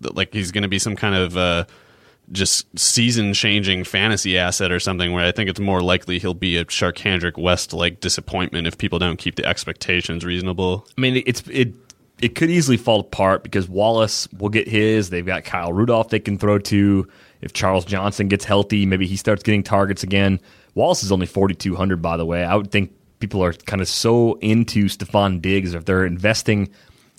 like 0.00 0.34
he's 0.34 0.52
going 0.52 0.62
to 0.62 0.68
be 0.68 0.78
some 0.78 0.96
kind 0.96 1.14
of. 1.14 1.36
Uh, 1.36 1.64
just 2.30 2.78
season 2.78 3.32
changing 3.32 3.84
fantasy 3.84 4.36
asset 4.36 4.70
or 4.70 4.78
something 4.78 5.12
where 5.12 5.24
I 5.24 5.32
think 5.32 5.48
it's 5.48 5.61
more 5.61 5.80
likely 5.80 6.18
he'll 6.18 6.34
be 6.34 6.59
a 6.59 6.64
Charcandrick 6.66 7.38
West 7.38 7.72
like 7.72 8.00
disappointment 8.00 8.66
if 8.66 8.76
people 8.76 8.98
don't 8.98 9.16
keep 9.16 9.36
the 9.36 9.46
expectations 9.46 10.26
reasonable. 10.26 10.86
I 10.96 11.00
mean, 11.00 11.22
it's 11.24 11.42
it 11.48 11.72
it 12.20 12.34
could 12.34 12.50
easily 12.50 12.76
fall 12.76 13.00
apart 13.00 13.42
because 13.42 13.68
Wallace 13.68 14.28
will 14.32 14.48
get 14.48 14.68
his. 14.68 15.11
They've 15.11 15.24
got 15.24 15.44
Kyle 15.44 15.72
Rudolph 15.72 16.09
they 16.09 16.20
can 16.20 16.38
throw 16.38 16.59
to. 16.59 17.09
If 17.40 17.52
Charles 17.52 17.84
Johnson 17.84 18.26
gets 18.26 18.44
healthy, 18.44 18.84
maybe 18.84 19.06
he 19.06 19.16
starts 19.16 19.42
getting 19.42 19.62
targets 19.62 20.02
again. 20.02 20.40
Wallace 20.78 21.02
is 21.02 21.12
only 21.12 21.26
4,200, 21.26 22.00
by 22.00 22.16
the 22.16 22.24
way. 22.24 22.44
I 22.44 22.54
would 22.54 22.70
think 22.70 22.92
people 23.20 23.42
are 23.44 23.52
kind 23.52 23.82
of 23.82 23.88
so 23.88 24.34
into 24.34 24.86
Stefon 24.86 25.42
Diggs 25.42 25.74
if 25.74 25.84
they're 25.84 26.06
investing 26.06 26.70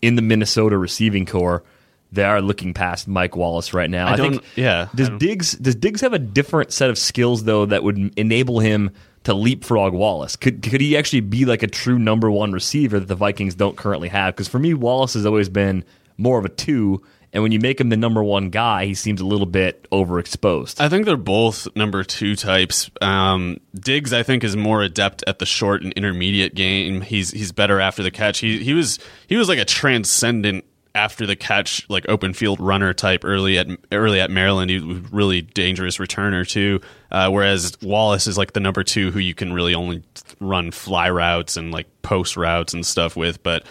in 0.02 0.16
the 0.16 0.22
Minnesota 0.22 0.78
receiving 0.78 1.26
corps 1.26 1.64
they 2.12 2.24
are 2.24 2.42
looking 2.42 2.74
past 2.74 3.08
Mike 3.08 3.36
Wallace 3.36 3.74
right 3.74 3.90
now. 3.90 4.08
I, 4.08 4.14
I 4.14 4.18
think 4.18 4.44
yeah. 4.56 4.88
Does 4.96 5.10
Diggs 5.10 5.52
does 5.54 5.76
Diggs 5.76 6.02
have 6.02 6.14
a 6.14 6.20
different 6.20 6.74
set 6.74 6.90
of 6.90 6.98
skills 6.98 7.44
though 7.44 7.66
that 7.66 7.84
would 7.84 8.14
enable 8.18 8.60
him 8.60 8.92
to 9.26 9.34
leapfrog 9.34 9.94
Wallace? 9.94 10.36
Could 10.36 10.64
could 10.64 10.82
he 10.82 10.98
actually 10.98 11.22
be 11.22 11.46
like 11.46 11.62
a 11.62 11.68
true 11.68 12.00
number 12.00 12.32
one 12.32 12.52
receiver 12.52 13.00
that 13.00 13.08
the 13.08 13.16
Vikings 13.16 13.56
don't 13.56 13.78
currently 13.78 14.10
have? 14.10 14.36
Because 14.36 14.48
for 14.48 14.60
me, 14.60 14.74
Wallace 14.74 15.14
has 15.14 15.26
always 15.26 15.50
been 15.50 15.84
more 16.18 16.40
of 16.40 16.46
a 16.46 16.50
two. 16.50 17.02
And 17.32 17.44
when 17.44 17.52
you 17.52 17.60
make 17.60 17.80
him 17.80 17.90
the 17.90 17.98
number 17.98 18.24
one 18.24 18.50
guy, 18.50 18.86
he 18.86 18.96
seems 18.96 19.22
a 19.22 19.26
little 19.26 19.46
bit 19.46 19.88
overexposed. 19.92 20.82
I 20.82 20.90
think 20.90 21.06
they're 21.06 21.18
both 21.18 21.68
number 21.76 22.04
two 22.04 22.36
types. 22.36 22.90
Um, 23.02 23.60
Diggs, 23.76 24.14
I 24.14 24.24
think, 24.24 24.44
is 24.44 24.56
more 24.56 24.82
adept 24.82 25.24
at 25.28 25.40
the 25.40 25.46
short 25.46 25.84
and 25.84 25.94
intermediate 25.94 26.56
game. 26.56 27.02
He's 27.02 27.32
he's 27.32 27.52
better 27.52 27.80
after 27.80 28.02
the 28.02 28.12
catch. 28.12 28.40
He 28.40 28.64
he 28.64 28.74
was 28.74 29.00
he 29.28 29.38
was 29.38 29.48
like 29.48 29.60
a 29.60 29.66
transcendent 29.66 30.66
after 30.96 31.28
the 31.28 31.36
catch, 31.36 31.88
like 31.90 32.08
open 32.10 32.34
field 32.34 32.60
runner 32.60 32.94
type 32.94 33.24
early 33.24 33.58
at 33.58 33.68
early 33.92 34.20
at 34.20 34.32
Maryland. 34.32 34.72
He 34.72 34.80
was 34.80 35.00
really 35.12 35.42
dangerous 35.42 35.98
returner 35.98 36.48
too. 36.48 36.82
Uh, 37.12 37.30
whereas 37.30 37.78
Wallace 37.82 38.28
is 38.28 38.38
like 38.38 38.54
the 38.54 38.60
number 38.60 38.84
two 38.84 39.12
who 39.12 39.20
you 39.20 39.36
can 39.36 39.54
really 39.54 39.76
only 39.76 40.04
run 40.40 40.72
fly 40.72 41.10
routes 41.10 41.58
and 41.58 41.72
like 41.72 41.88
post 42.02 42.36
routes 42.38 42.74
and 42.74 42.86
stuff 42.86 43.16
with. 43.16 43.44
But 43.44 43.66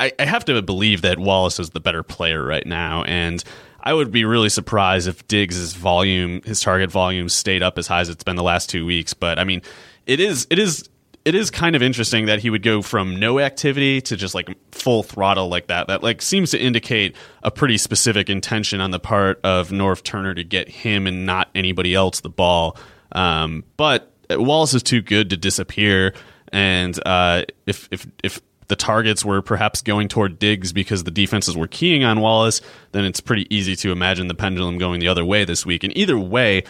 I, 0.00 0.12
I 0.18 0.24
have 0.24 0.46
to 0.46 0.60
believe 0.62 1.02
that 1.02 1.18
Wallace 1.18 1.60
is 1.60 1.70
the 1.70 1.80
better 1.80 2.02
player 2.02 2.44
right 2.44 2.66
now, 2.66 3.04
and 3.04 3.44
I 3.82 3.92
would 3.92 4.10
be 4.10 4.24
really 4.24 4.48
surprised 4.48 5.06
if 5.06 5.26
Diggs' 5.28 5.74
volume, 5.74 6.42
his 6.42 6.60
target 6.60 6.90
volume, 6.90 7.28
stayed 7.28 7.62
up 7.62 7.78
as 7.78 7.86
high 7.86 8.00
as 8.00 8.08
it's 8.08 8.24
been 8.24 8.36
the 8.36 8.42
last 8.42 8.70
two 8.70 8.86
weeks. 8.86 9.14
But 9.14 9.38
I 9.38 9.44
mean, 9.44 9.62
it 10.06 10.18
is 10.18 10.46
it 10.50 10.58
is 10.58 10.88
it 11.24 11.34
is 11.34 11.50
kind 11.50 11.76
of 11.76 11.82
interesting 11.82 12.26
that 12.26 12.40
he 12.40 12.48
would 12.48 12.62
go 12.62 12.80
from 12.80 13.16
no 13.16 13.38
activity 13.38 14.00
to 14.00 14.16
just 14.16 14.34
like 14.34 14.48
full 14.72 15.02
throttle 15.02 15.48
like 15.48 15.66
that. 15.66 15.88
That 15.88 16.02
like 16.02 16.22
seems 16.22 16.50
to 16.52 16.58
indicate 16.58 17.14
a 17.42 17.50
pretty 17.50 17.76
specific 17.76 18.30
intention 18.30 18.80
on 18.80 18.90
the 18.90 19.00
part 19.00 19.38
of 19.44 19.68
Norv 19.68 20.02
Turner 20.02 20.34
to 20.34 20.44
get 20.44 20.68
him 20.68 21.06
and 21.06 21.26
not 21.26 21.50
anybody 21.54 21.94
else 21.94 22.20
the 22.20 22.30
ball. 22.30 22.76
Um, 23.12 23.64
but 23.76 24.12
Wallace 24.30 24.72
is 24.72 24.82
too 24.82 25.02
good 25.02 25.30
to 25.30 25.36
disappear, 25.36 26.14
and 26.52 26.98
uh, 27.06 27.44
if 27.66 27.88
if 27.90 28.06
if 28.24 28.40
the 28.70 28.76
targets 28.76 29.24
were 29.24 29.42
perhaps 29.42 29.82
going 29.82 30.08
toward 30.08 30.38
Diggs 30.38 30.72
because 30.72 31.04
the 31.04 31.10
defenses 31.10 31.56
were 31.56 31.66
keying 31.66 32.04
on 32.04 32.20
Wallace, 32.20 32.62
then 32.92 33.04
it's 33.04 33.20
pretty 33.20 33.52
easy 33.54 33.76
to 33.76 33.90
imagine 33.92 34.28
the 34.28 34.34
pendulum 34.34 34.78
going 34.78 35.00
the 35.00 35.08
other 35.08 35.24
way 35.24 35.44
this 35.44 35.66
week. 35.66 35.84
And 35.84 35.94
either 35.96 36.16
way, 36.16 36.62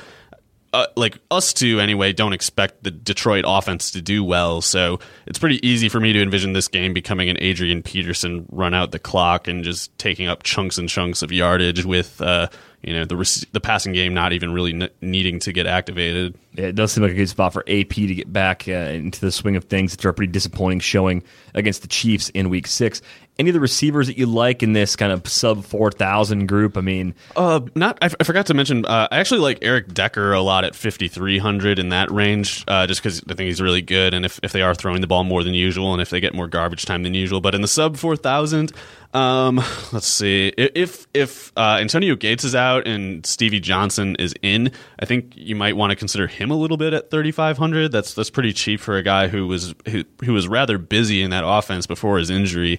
uh, 0.72 0.86
like 0.96 1.18
us 1.30 1.53
two 1.53 1.78
anyway 1.78 2.12
don't 2.12 2.32
expect 2.32 2.82
the 2.82 2.90
Detroit 2.90 3.44
offense 3.46 3.90
to 3.90 4.01
do 4.01 4.24
well, 4.24 4.62
so 4.62 4.98
it's 5.26 5.38
pretty 5.38 5.64
easy 5.66 5.88
for 5.88 6.01
me 6.01 6.12
to 6.14 6.22
envision 6.22 6.55
this 6.55 6.68
game 6.68 6.94
becoming 6.94 7.28
an 7.28 7.36
Adrian 7.38 7.82
Peterson 7.82 8.46
run 8.51 8.72
out 8.72 8.92
the 8.92 8.98
clock 8.98 9.46
and 9.46 9.62
just 9.62 9.96
taking 9.98 10.26
up 10.26 10.42
chunks 10.42 10.78
and 10.78 10.88
chunks 10.88 11.22
of 11.22 11.30
yardage 11.30 11.84
with 11.84 12.22
uh, 12.22 12.48
you 12.83 12.95
know 12.95 13.05
the 13.05 13.47
the 13.53 13.61
passing 13.61 13.93
game 13.93 14.14
not 14.14 14.33
even 14.33 14.53
really 14.53 14.89
needing 15.01 15.39
to 15.41 15.53
get 15.53 15.66
activated. 15.66 16.37
Yeah, 16.55 16.66
it 16.66 16.74
does 16.74 16.93
seem 16.93 17.03
like 17.03 17.12
a 17.12 17.16
good 17.16 17.28
spot 17.28 17.53
for 17.53 17.62
AP 17.68 17.91
to 17.91 18.14
get 18.14 18.33
back 18.33 18.66
uh, 18.68 18.72
into 18.72 19.20
the 19.20 19.31
swing 19.31 19.57
of 19.57 19.64
things 19.64 19.95
after 19.95 20.09
a 20.09 20.14
pretty 20.14 20.33
disappointing 20.33 20.81
showing 20.81 21.22
against 21.55 21.83
the 21.83 21.89
Chiefs 21.89 22.31
in 22.31 22.49
Week 22.49 22.66
Six 22.66 23.03
any 23.41 23.49
of 23.49 23.55
the 23.55 23.61
receivers 23.61 24.07
that 24.07 24.18
you 24.18 24.26
like 24.26 24.62
in 24.62 24.74
this 24.74 24.95
kind 24.97 25.11
of 25.11 25.26
sub 25.26 25.64
4,000 25.64 26.47
group? 26.47 26.76
I 26.76 26.82
mean, 26.82 27.14
uh, 27.34 27.61
not, 27.74 27.99
I, 28.03 28.07
f- 28.07 28.14
I 28.20 28.24
forgot 28.24 28.47
to 28.47 28.55
mention, 28.55 28.84
uh, 28.84 29.09
I 29.11 29.18
actually 29.18 29.41
like 29.41 29.59
Eric 29.62 29.95
Decker 29.95 30.34
a 30.34 30.43
lot 30.43 30.64
at 30.64 30.74
5,300 30.74 31.78
in 31.78 31.88
that 31.88 32.11
range, 32.11 32.64
uh, 32.68 32.86
just 32.86 33.03
because 33.03 33.22
I 33.28 33.34
think 33.34 33.47
he's 33.49 33.62
really 33.62 33.80
good. 33.80 34.12
And 34.12 34.26
if, 34.26 34.38
if 34.43 34.53
they 34.53 34.61
are 34.61 34.74
throwing 34.74 35.01
the 35.01 35.07
ball 35.07 35.24
more 35.24 35.43
than 35.43 35.55
usual 35.55 35.95
and 35.95 36.03
if 36.03 36.11
they 36.11 36.20
get 36.20 36.34
more 36.34 36.49
garbage 36.49 36.84
time 36.84 37.03
than 37.03 37.14
usual, 37.14 37.41
but 37.41 37.55
in 37.55 37.62
the 37.62 37.68
sub 37.68 37.97
4,000, 37.97 38.72
um, 39.12 39.57
let's 39.93 40.07
see. 40.07 40.49
If 40.57 41.09
if 41.12 41.51
uh, 41.57 41.78
Antonio 41.80 42.14
Gates 42.14 42.45
is 42.45 42.55
out 42.55 42.86
and 42.86 43.26
Stevie 43.26 43.59
Johnson 43.59 44.14
is 44.16 44.34
in, 44.41 44.70
I 45.01 45.05
think 45.05 45.32
you 45.36 45.57
might 45.57 45.76
want 45.76 45.91
to 45.91 45.97
consider 45.97 46.28
him 46.28 46.51
a 46.53 46.55
little 46.55 46.76
bit 46.76 46.93
at 46.93 47.11
3500. 47.11 47.91
That's 47.91 48.14
that's 48.14 48.30
pretty 48.30 48.53
cheap 48.53 48.78
for 48.78 48.97
a 48.97 49.03
guy 49.03 49.26
who 49.26 49.49
was 49.49 49.74
who, 49.88 50.05
who 50.24 50.32
was 50.32 50.47
rather 50.47 50.78
busy 50.78 51.22
in 51.22 51.30
that 51.30 51.43
offense 51.45 51.86
before 51.88 52.18
his 52.18 52.30
injury. 52.30 52.78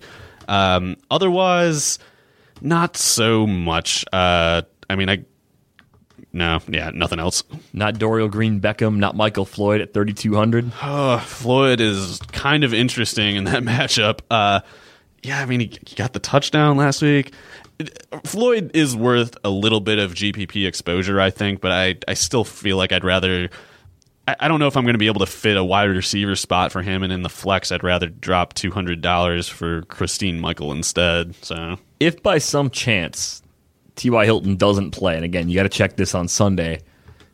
Um, 0.52 0.98
otherwise, 1.10 1.98
not 2.60 2.98
so 2.98 3.48
much. 3.48 4.04
Uh, 4.12 4.64
I 4.90 4.96
mean, 4.96 5.10
I 5.10 5.24
no, 6.34 6.60
yeah, 6.68 6.92
nothing 6.94 7.20
else. 7.20 7.44
Not 7.74 7.96
Dorial 7.96 8.30
Green 8.30 8.60
Beckham, 8.60 8.98
not 8.98 9.16
Michael 9.16 9.46
Floyd 9.46 9.82
at 9.82 9.94
3,200. 9.94 10.72
Uh, 10.82 11.20
Floyd 11.26 11.80
is 11.80 12.20
kind 12.34 12.64
of 12.64 12.74
interesting 12.74 13.38
in 13.38 13.46
that 13.46 13.64
matchup. 13.64 14.20
Uh, 14.30 14.60
yeah, 15.24 15.42
I 15.42 15.46
mean, 15.46 15.62
he, 15.62 15.72
he, 15.88 15.96
got 15.96 16.14
the 16.14 16.20
touchdown 16.20 16.78
last 16.78 17.02
week. 17.02 17.34
Floyd 18.26 18.72
is 18.74 18.96
worth 18.96 19.38
a 19.44 19.50
little 19.50 19.80
bit 19.80 20.00
of 20.00 20.14
GPP 20.14 20.68
exposure, 20.68 21.20
I 21.20 21.30
think, 21.30 21.62
but 21.62 21.72
I 21.72 21.96
I 22.08 22.14
still 22.14 22.44
feel 22.44 22.78
like 22.78 22.92
I'd 22.92 23.04
rather. 23.04 23.50
I, 24.28 24.48
don't 24.48 24.60
know 24.60 24.68
if 24.68 24.78
I'm 24.78 24.84
going 24.84 24.94
to 24.94 25.00
be 25.00 25.08
able 25.08 25.22
to 25.22 25.26
fit 25.26 25.58
a 25.58 25.64
wide 25.64 25.90
receiver 25.90 26.36
spot 26.36 26.72
for 26.72 26.82
him, 26.82 27.04
and 27.04 27.12
in 27.12 27.24
the 27.24 27.30
flex, 27.30 27.72
I'd 27.72 27.84
rather 27.84 28.08
drop 28.08 28.54
two 28.54 28.72
hundred 28.72 29.02
dollars 29.02 29.50
for 29.50 29.82
Christine 29.84 30.40
Michael 30.40 30.72
instead. 30.72 31.36
So 31.44 31.78
if 32.00 32.22
by 32.22 32.38
some 32.38 32.70
chance 32.70 33.42
T.Y. 33.96 34.26
Hilton 34.26 34.56
doesn't 34.56 34.92
play, 34.92 35.16
and 35.16 35.26
again, 35.26 35.50
you 35.50 35.56
got 35.56 35.64
to 35.64 35.70
check 35.70 35.96
this 35.96 36.16
on 36.16 36.28
Sunday. 36.28 36.82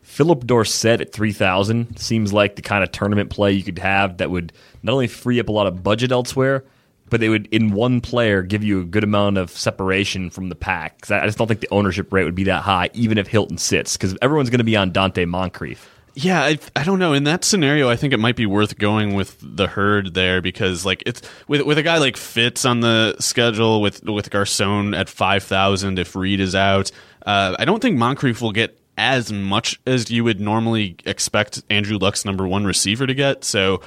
Phillip 0.01 0.45
Dorsett 0.45 1.01
at 1.01 1.11
3,000 1.11 1.97
seems 1.99 2.31
like 2.31 2.55
the 2.55 2.61
kind 2.61 2.83
of 2.83 2.91
tournament 2.91 3.29
play 3.29 3.51
you 3.51 3.63
could 3.63 3.77
have 3.77 4.17
that 4.17 4.31
would 4.31 4.53
not 4.81 4.93
only 4.93 5.07
free 5.07 5.39
up 5.39 5.49
a 5.49 5.51
lot 5.51 5.67
of 5.67 5.83
budget 5.83 6.11
elsewhere, 6.11 6.63
but 7.09 7.19
they 7.19 7.29
would, 7.29 7.47
in 7.47 7.71
one 7.71 8.01
player, 8.01 8.41
give 8.41 8.63
you 8.63 8.81
a 8.81 8.85
good 8.85 9.03
amount 9.03 9.38
of 9.38 9.51
separation 9.51 10.29
from 10.29 10.49
the 10.49 10.55
pack. 10.55 11.11
I 11.11 11.25
just 11.25 11.38
don't 11.38 11.47
think 11.47 11.59
the 11.59 11.69
ownership 11.71 12.11
rate 12.11 12.23
would 12.23 12.35
be 12.35 12.45
that 12.45 12.63
high, 12.63 12.89
even 12.93 13.17
if 13.17 13.27
Hilton 13.27 13.57
sits, 13.57 13.95
because 13.95 14.17
everyone's 14.21 14.49
going 14.49 14.59
to 14.59 14.63
be 14.63 14.75
on 14.75 14.91
Donte 14.91 15.27
Moncrief. 15.27 15.89
Yeah, 16.20 16.41
I, 16.41 16.57
I 16.76 16.84
don't 16.84 16.97
know. 16.97 17.13
In 17.13 17.26
that 17.26 17.43
scenario, 17.43 17.91
I 17.91 17.95
think 17.95 18.11
it 18.11 18.18
might 18.18 18.36
be 18.36 18.47
worth 18.47 18.80
going 18.80 19.13
with 19.13 19.38
the 19.39 19.68
herd 19.68 20.15
there 20.15 20.41
because, 20.41 20.84
like, 20.84 21.03
it's 21.05 21.22
with 21.47 21.61
with 21.61 21.78
a 21.78 21.84
guy 21.84 21.99
like 21.99 22.18
Fitz 22.18 22.65
on 22.65 22.80
the 22.80 23.15
schedule 23.20 23.82
with 23.82 24.03
with 24.03 24.32
Garcon 24.32 24.95
at 24.95 25.09
five 25.09 25.43
thousand 25.43 25.99
if 25.99 26.15
Reed 26.15 26.39
is 26.39 26.55
out. 26.55 26.89
Uh, 27.24 27.55
I 27.59 27.65
don't 27.65 27.84
think 27.84 27.99
Moncrief 27.99 28.41
will 28.41 28.51
get 28.51 28.80
as 28.97 29.32
much 29.32 29.80
as 29.86 30.09
you 30.09 30.24
would 30.24 30.39
normally 30.39 30.95
expect 31.05 31.61
Andrew 31.70 31.99
Luck's 31.99 32.26
number 32.26 32.47
one 32.47 32.65
receiver 32.65 33.05
to 33.05 33.13
get. 33.13 33.43
So 33.43 33.82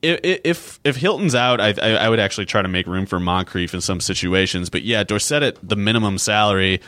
if 0.00 0.80
if, 0.84 0.96
Hilton's 0.96 1.34
out, 1.34 1.60
I, 1.60 1.72
I, 1.72 2.08
would 2.08 2.18
actually 2.18 2.46
try 2.46 2.62
to 2.62 2.68
make 2.68 2.86
room 2.86 3.04
for 3.04 3.20
Moncrief 3.20 3.74
in 3.74 3.82
some 3.82 4.00
situations. 4.00 4.70
But 4.70 4.84
yeah, 4.84 5.04
Dorsett 5.04 5.42
at 5.42 5.68
the 5.68 5.76
minimum 5.76 6.16
salary. 6.16 6.80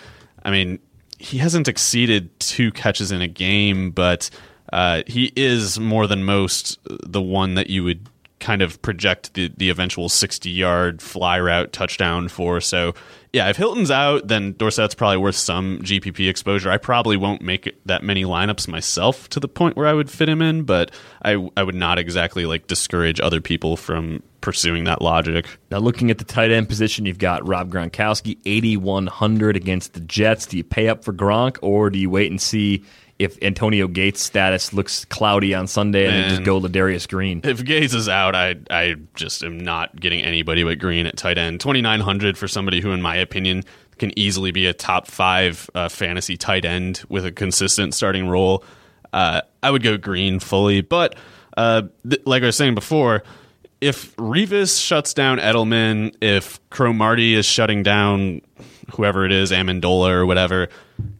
I 0.43 0.51
mean, 0.51 0.79
he 1.19 1.37
hasn't 1.37 1.69
exceeded 1.69 2.41
two 2.41 2.73
catches 2.73 3.13
in 3.13 3.21
a 3.21 3.29
game, 3.29 3.91
but 3.91 4.31
uh, 4.73 5.03
he 5.07 5.33
is 5.37 5.79
more 5.79 6.07
than 6.07 6.25
most 6.25 6.79
the 6.87 7.23
one 7.23 7.55
that 7.55 7.71
you 7.71 7.85
would 7.85 8.09
kind 8.41 8.63
of 8.63 8.81
project 8.83 9.35
the, 9.35 9.53
the 9.57 9.71
eventual 9.71 10.09
60 10.09 10.51
yard 10.51 11.01
fly 11.01 11.39
route 11.39 11.73
touchdown 11.73 12.29
for. 12.29 12.61
So, 12.61 12.95
yeah, 13.33 13.49
if 13.49 13.57
Hilton's 13.57 13.91
out, 13.91 14.27
then 14.27 14.55
Dorsett's 14.55 14.95
probably 14.95 15.19
worth 15.19 15.37
some 15.37 15.79
GPP 15.83 16.29
exposure. 16.29 16.71
I 16.71 16.79
probably 16.79 17.17
won't 17.17 17.43
make 17.43 17.79
that 17.87 18.03
many 18.03 18.25
lineups 18.25 18.67
myself 18.67 19.29
to 19.29 19.39
the 19.39 19.47
point 19.47 19.77
where 19.77 19.87
I 19.87 19.93
would 19.93 20.11
fit 20.11 20.29
him 20.29 20.43
in, 20.43 20.65
but 20.65 20.91
I, 21.23 21.49
I 21.57 21.63
would 21.63 21.77
not 21.77 21.99
exactly 21.99 22.45
like 22.45 22.67
discourage 22.67 23.21
other 23.21 23.41
people 23.41 23.77
from 23.77 24.23
pursuing 24.41 24.85
that 24.85 25.01
logic. 25.01 25.47
Now, 25.71 25.79
looking 25.79 26.11
at 26.11 26.19
the 26.19 26.25
tight 26.25 26.51
end 26.51 26.69
position, 26.69 27.07
you've 27.07 27.19
got 27.19 27.47
Rob 27.47 27.71
Gronkowski, 27.71 28.39
8,100 28.45 29.55
against 29.55 29.93
the 29.93 30.01
Jets. 30.01 30.47
Do 30.47 30.57
you 30.57 30.65
pay 30.65 30.89
up 30.89 31.05
for 31.05 31.13
Gronk 31.13 31.59
or 31.63 31.91
do 31.91 31.99
you 31.99 32.11
wait 32.11 32.31
and 32.31 32.41
see 32.41 32.85
if 33.21 33.37
Antonio 33.43 33.87
Gates' 33.87 34.23
status 34.23 34.73
looks 34.73 35.05
cloudy 35.05 35.55
on 35.55 35.67
Sunday 35.67 36.07
and 36.07 36.31
just 36.31 36.43
go 36.43 36.59
Ladarius 36.59 37.07
Green. 37.07 37.43
If 37.45 37.63
Gates 37.63 37.93
is 37.93 38.09
out, 38.09 38.35
I 38.35 38.57
I 38.71 38.95
just 39.15 39.45
am 39.45 39.59
not 39.59 39.95
getting 40.01 40.25
anybody 40.25 40.65
but 40.65 40.79
Green 40.79 41.05
at 41.07 41.19
tight 41.19 41.37
end. 41.37 41.61
Twenty 41.61 41.83
nine 41.83 42.01
hundred 42.01 42.39
for 42.39 42.49
somebody 42.49 42.81
who, 42.81 42.93
in 42.93 43.03
my 43.03 43.17
opinion, 43.17 43.65
can 43.99 44.19
easily 44.19 44.53
be 44.53 44.65
a 44.67 44.73
top 44.73 45.07
five 45.07 45.69
uh, 45.75 45.91
fantasy 45.91 46.39
tight 46.39 46.65
end 46.65 47.05
with 47.11 47.27
a 47.27 47.31
consistent 47.31 47.95
starting 47.95 48.27
role. 48.27 48.65
Uh, 49.13 49.43
I 49.63 49.71
would 49.71 49.83
go 49.83 49.99
Green 49.99 50.41
fully, 50.41 50.81
but 50.81 51.15
uh, 51.59 51.83
th- 52.09 52.23
like 52.25 52.43
I 52.43 52.47
was 52.47 52.57
saying 52.57 52.75
before, 52.75 53.23
if 53.83 54.17
Revis 54.17 54.83
shuts 54.83 55.13
down 55.13 55.39
Edelman, 55.39 56.15
if 56.23 56.59
Cromartie 56.71 57.35
is 57.35 57.45
shutting 57.45 57.83
down 57.83 58.41
whoever 58.91 59.25
it 59.25 59.33
is, 59.33 59.51
Amendola 59.51 60.11
or 60.11 60.27
whatever, 60.27 60.69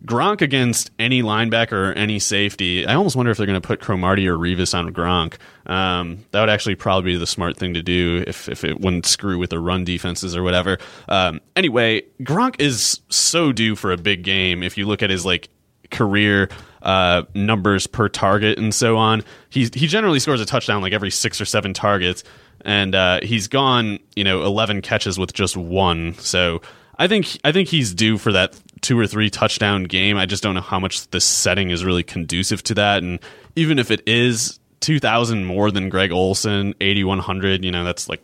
Gronk 0.05 0.41
against 0.41 0.91
any 0.99 1.23
linebacker 1.23 1.91
or 1.91 1.93
any 1.93 2.19
safety, 2.19 2.87
I 2.87 2.95
almost 2.95 3.17
wonder 3.17 3.31
if 3.31 3.39
they're 3.39 3.47
going 3.47 3.61
to 3.61 3.67
put 3.67 3.81
Cromartie 3.81 4.29
or 4.29 4.37
Revis 4.37 4.77
on 4.77 4.93
Gronk. 4.93 5.37
Um, 5.67 6.25
that 6.33 6.41
would 6.41 6.49
actually 6.51 6.75
probably 6.75 7.13
be 7.13 7.19
the 7.19 7.27
smart 7.27 7.57
thing 7.57 7.75
to 7.75 7.83
do 7.83 8.25
if, 8.27 8.49
if 8.49 8.65
it 8.65 8.81
wouldn't 8.81 9.07
screw 9.07 9.39
with 9.39 9.51
the 9.51 9.59
run 9.59 9.85
defenses 9.85 10.37
or 10.37 10.43
whatever. 10.43 10.79
Um, 11.09 11.41
anyway, 11.57 12.03
Gronk 12.23 12.57
is 12.61 13.01
so 13.09 13.53
due 13.53 13.77
for 13.77 13.93
a 13.93 13.97
big 13.97 14.23
game 14.23 14.63
if 14.63 14.77
you 14.77 14.87
look 14.87 15.03
at 15.03 15.11
his 15.11 15.25
like 15.25 15.49
career 15.91 16.49
uh, 16.83 17.23
numbers 17.35 17.87
per 17.87 18.09
target 18.09 18.59
and 18.59 18.75
so 18.75 18.97
on. 18.97 19.23
He 19.51 19.69
he 19.75 19.87
generally 19.87 20.19
scores 20.19 20.41
a 20.41 20.47
touchdown 20.47 20.83
like 20.83 20.93
every 20.93 21.11
six 21.11 21.41
or 21.41 21.45
seven 21.45 21.75
targets, 21.75 22.25
and 22.63 22.95
uh, 22.95 23.21
he's 23.23 23.49
gone 23.49 23.99
you 24.17 24.25
know 24.25 24.45
eleven 24.45 24.81
catches 24.81 25.19
with 25.19 25.33
just 25.33 25.57
one. 25.57 26.15
So 26.15 26.63
I 27.01 27.09
think 27.09 27.41
I 27.43 27.51
think 27.51 27.69
he's 27.69 27.95
due 27.95 28.19
for 28.19 28.31
that 28.33 28.55
two 28.83 28.99
or 28.99 29.07
three 29.07 29.31
touchdown 29.31 29.85
game. 29.85 30.19
I 30.19 30.27
just 30.27 30.43
don't 30.43 30.55
know 30.55 30.61
how 30.61 30.79
much 30.79 31.09
the 31.09 31.21
setting 31.21 31.71
is 31.71 31.83
really 31.83 32.03
conducive 32.03 32.63
to 32.65 32.75
that. 32.75 33.03
And 33.03 33.19
even 33.57 33.79
if 33.79 33.91
it 33.91 34.07
is 34.07 34.61
two 34.81 35.01
thousand 35.01 35.47
more 35.47 35.71
than 35.71 35.89
Greg 35.89 36.13
Olsen, 36.13 36.75
eighty 36.83 37.03
one 37.03 37.19
hundred, 37.19 37.65
you 37.65 37.71
know, 37.73 37.85
that's 37.85 38.11
like 38.11 38.23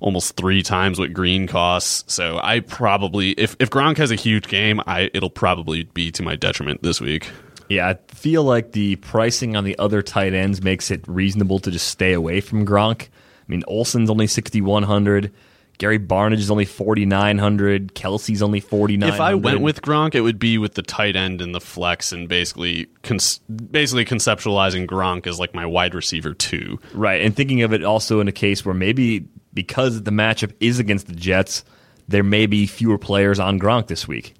almost 0.00 0.36
three 0.36 0.62
times 0.62 0.98
what 0.98 1.14
Green 1.14 1.46
costs. 1.46 2.12
So 2.12 2.38
I 2.42 2.60
probably 2.60 3.30
if 3.30 3.56
if 3.58 3.70
Gronk 3.70 3.96
has 3.96 4.10
a 4.10 4.14
huge 4.14 4.46
game, 4.46 4.82
I 4.86 5.10
it'll 5.14 5.30
probably 5.30 5.84
be 5.84 6.12
to 6.12 6.22
my 6.22 6.36
detriment 6.36 6.82
this 6.82 7.00
week. 7.00 7.30
Yeah, 7.70 7.88
I 7.88 7.94
feel 8.14 8.44
like 8.44 8.72
the 8.72 8.96
pricing 8.96 9.56
on 9.56 9.64
the 9.64 9.78
other 9.78 10.02
tight 10.02 10.34
ends 10.34 10.62
makes 10.62 10.90
it 10.90 11.02
reasonable 11.08 11.60
to 11.60 11.70
just 11.70 11.88
stay 11.88 12.12
away 12.12 12.42
from 12.42 12.66
Gronk. 12.66 13.04
I 13.04 13.46
mean, 13.46 13.64
Olsen's 13.66 14.10
only 14.10 14.26
sixty 14.26 14.60
one 14.60 14.82
hundred. 14.82 15.32
Gary 15.78 15.98
Barnidge 15.98 16.38
is 16.38 16.50
only 16.50 16.64
4,900. 16.64 17.94
Kelce's 17.94 18.42
only 18.42 18.58
4,900. 18.58 19.14
If 19.14 19.20
I 19.20 19.34
went 19.34 19.60
with 19.60 19.80
Gronk, 19.80 20.16
it 20.16 20.22
would 20.22 20.38
be 20.38 20.58
with 20.58 20.74
the 20.74 20.82
tight 20.82 21.14
end 21.14 21.40
and 21.40 21.54
the 21.54 21.60
flex 21.60 22.12
and 22.12 22.28
basically 22.28 22.86
cons- 23.02 23.38
basically 23.48 24.04
conceptualizing 24.04 24.86
Gronk 24.86 25.28
as 25.28 25.38
like 25.38 25.54
my 25.54 25.64
wide 25.64 25.94
receiver 25.94 26.34
too. 26.34 26.80
Right. 26.92 27.22
And 27.22 27.34
thinking 27.34 27.62
of 27.62 27.72
it 27.72 27.84
also 27.84 28.18
in 28.18 28.26
a 28.26 28.32
case 28.32 28.64
where 28.64 28.74
maybe 28.74 29.28
because 29.54 30.02
the 30.02 30.10
matchup 30.10 30.52
is 30.58 30.80
against 30.80 31.06
the 31.06 31.14
Jets, 31.14 31.64
there 32.08 32.24
may 32.24 32.46
be 32.46 32.66
fewer 32.66 32.98
players 32.98 33.38
on 33.38 33.60
Gronk 33.60 33.86
this 33.86 34.08
week. 34.08 34.34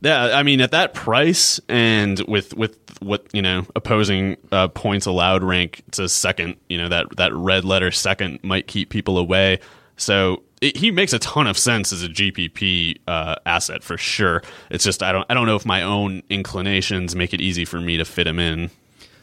Yeah, 0.00 0.36
I 0.36 0.42
mean 0.42 0.60
at 0.60 0.72
that 0.72 0.94
price 0.94 1.60
and 1.68 2.18
with 2.26 2.54
with 2.54 2.76
what 3.00 3.26
you 3.32 3.40
know 3.40 3.66
opposing 3.76 4.36
uh, 4.50 4.66
points 4.68 5.06
allowed 5.06 5.44
rank 5.44 5.84
to 5.92 6.08
second, 6.08 6.56
you 6.68 6.76
know 6.76 6.88
that 6.88 7.16
that 7.18 7.32
red 7.32 7.64
letter 7.64 7.92
second 7.92 8.40
might 8.42 8.66
keep 8.66 8.90
people 8.90 9.16
away. 9.16 9.60
So 10.02 10.42
it, 10.60 10.76
he 10.76 10.90
makes 10.90 11.12
a 11.12 11.18
ton 11.18 11.46
of 11.46 11.56
sense 11.56 11.92
as 11.92 12.02
a 12.02 12.08
GPP 12.08 12.98
uh, 13.06 13.36
asset 13.46 13.82
for 13.82 13.96
sure. 13.96 14.42
It's 14.70 14.84
just 14.84 15.02
I 15.02 15.12
don't 15.12 15.24
I 15.30 15.34
don't 15.34 15.46
know 15.46 15.56
if 15.56 15.64
my 15.64 15.82
own 15.82 16.22
inclinations 16.28 17.14
make 17.14 17.32
it 17.32 17.40
easy 17.40 17.64
for 17.64 17.80
me 17.80 17.96
to 17.96 18.04
fit 18.04 18.26
him 18.26 18.38
in. 18.38 18.70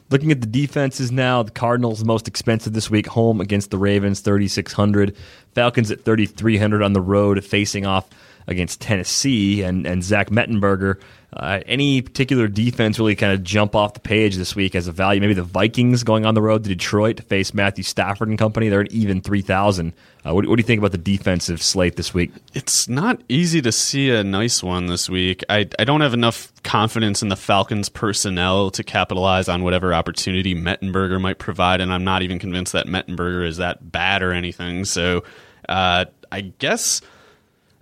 Looking 0.10 0.32
at 0.32 0.42
the 0.42 0.48
defenses 0.48 1.12
now, 1.12 1.44
the 1.44 1.52
Cardinals 1.52 2.04
most 2.04 2.28
expensive 2.28 2.74
this 2.74 2.90
week, 2.90 3.06
home 3.06 3.42
against 3.42 3.70
the 3.70 3.78
Ravens, 3.78 4.22
thirty 4.22 4.48
six 4.48 4.74
hundred. 4.74 5.16
Falcons 5.54 5.92
at 5.92 6.04
thirty 6.04 6.26
three 6.26 6.58
hundred 6.58 6.82
on 6.82 6.94
the 6.94 7.02
road, 7.02 7.44
facing 7.44 7.86
off 7.86 8.10
against 8.50 8.82
Tennessee 8.82 9.62
and 9.62 9.86
and 9.86 10.04
Zach 10.04 10.30
Mettenberger. 10.30 11.00
Uh, 11.32 11.60
any 11.68 12.02
particular 12.02 12.48
defense 12.48 12.98
really 12.98 13.16
kind 13.16 13.32
of 13.32 13.44
jump 13.44 13.76
off 13.76 13.94
the 13.94 14.00
page 14.00 14.36
this 14.36 14.56
week 14.56 14.74
as 14.74 14.88
a 14.88 14.92
value? 14.92 15.22
Maybe 15.22 15.36
the 15.36 15.44
Vikings 15.44 16.04
going 16.04 16.26
on 16.26 16.34
the 16.34 16.42
road 16.42 16.64
to 16.64 16.70
Detroit 16.70 17.18
to 17.18 17.24
face 17.24 17.54
Matthew 17.54 17.84
Stafford 17.84 18.30
and 18.30 18.40
company. 18.40 18.68
They're 18.68 18.82
at 18.82 18.92
even 18.92 19.22
three 19.22 19.44
thousand. 19.44 19.94
Uh, 20.26 20.34
what, 20.34 20.48
what, 20.48 20.56
do 20.56 20.60
you 20.60 20.66
think 20.66 20.80
about 20.80 20.92
the 20.92 20.98
defensive 20.98 21.62
slate 21.62 21.96
this 21.96 22.14
week? 22.14 22.32
It's 22.56 22.90
not 22.90 23.22
easy 23.30 23.62
to 23.62 23.72
see 23.72 24.10
a 24.10 24.24
nice 24.24 24.64
one 24.64 24.88
this 24.88 25.08
week. 25.08 25.44
I 25.50 25.70
I 25.78 25.84
don't 25.84 26.02
have 26.02 26.16
enough 26.16 26.52
confidence 26.64 27.22
in 27.22 27.30
the 27.30 27.38
Falcons 27.38 27.90
personnel 27.90 28.72
to 28.72 28.84
capitalize 28.84 29.48
on 29.48 29.64
whatever 29.64 29.94
opportunity 29.94 30.56
Mettenberger 30.56 31.22
might 31.22 31.38
provide, 31.38 31.80
and 31.80 31.94
I'm 31.94 32.04
not 32.04 32.24
even 32.24 32.40
convinced 32.40 32.74
that 32.74 32.88
Mettenberger 32.88 33.46
is 33.46 33.58
that 33.58 33.92
bad 33.92 34.24
or 34.24 34.34
anything. 34.34 34.84
So 34.86 35.24
uh, 35.70 36.06
I 36.32 36.42
guess. 36.42 37.02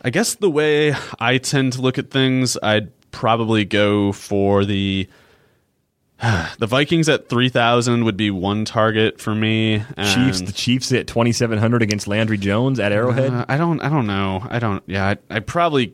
I 0.08 0.10
guess 0.10 0.36
the 0.36 0.50
way 0.50 0.96
I 1.20 1.38
tend 1.38 1.74
to 1.74 1.82
look 1.82 1.98
at 1.98 2.12
things, 2.12 2.58
I'd 2.64 2.94
probably 3.12 3.66
go 3.66 4.14
for 4.14 4.64
the 4.64 5.10
the 6.60 6.66
Vikings 6.66 7.10
at 7.10 7.28
three 7.28 7.50
thousand 7.50 8.06
would 8.06 8.16
be 8.16 8.32
one 8.32 8.64
target 8.64 9.20
for 9.20 9.36
me. 9.36 9.84
Chiefs, 9.98 10.40
the 10.40 10.54
Chiefs 10.54 10.94
at 10.94 11.08
twenty 11.08 11.34
seven 11.34 11.60
hundred 11.60 11.82
against 11.82 12.08
Landry 12.08 12.38
Jones 12.38 12.80
at 12.80 12.94
Arrowhead. 12.94 13.34
Uh, 13.34 13.46
I 13.50 13.58
don't, 13.58 13.82
I 13.82 13.90
don't 13.90 14.08
know. 14.08 14.48
I 14.50 14.60
don't. 14.60 14.82
Yeah, 14.88 15.08
I, 15.08 15.18
I, 15.30 15.40
probably 15.42 15.94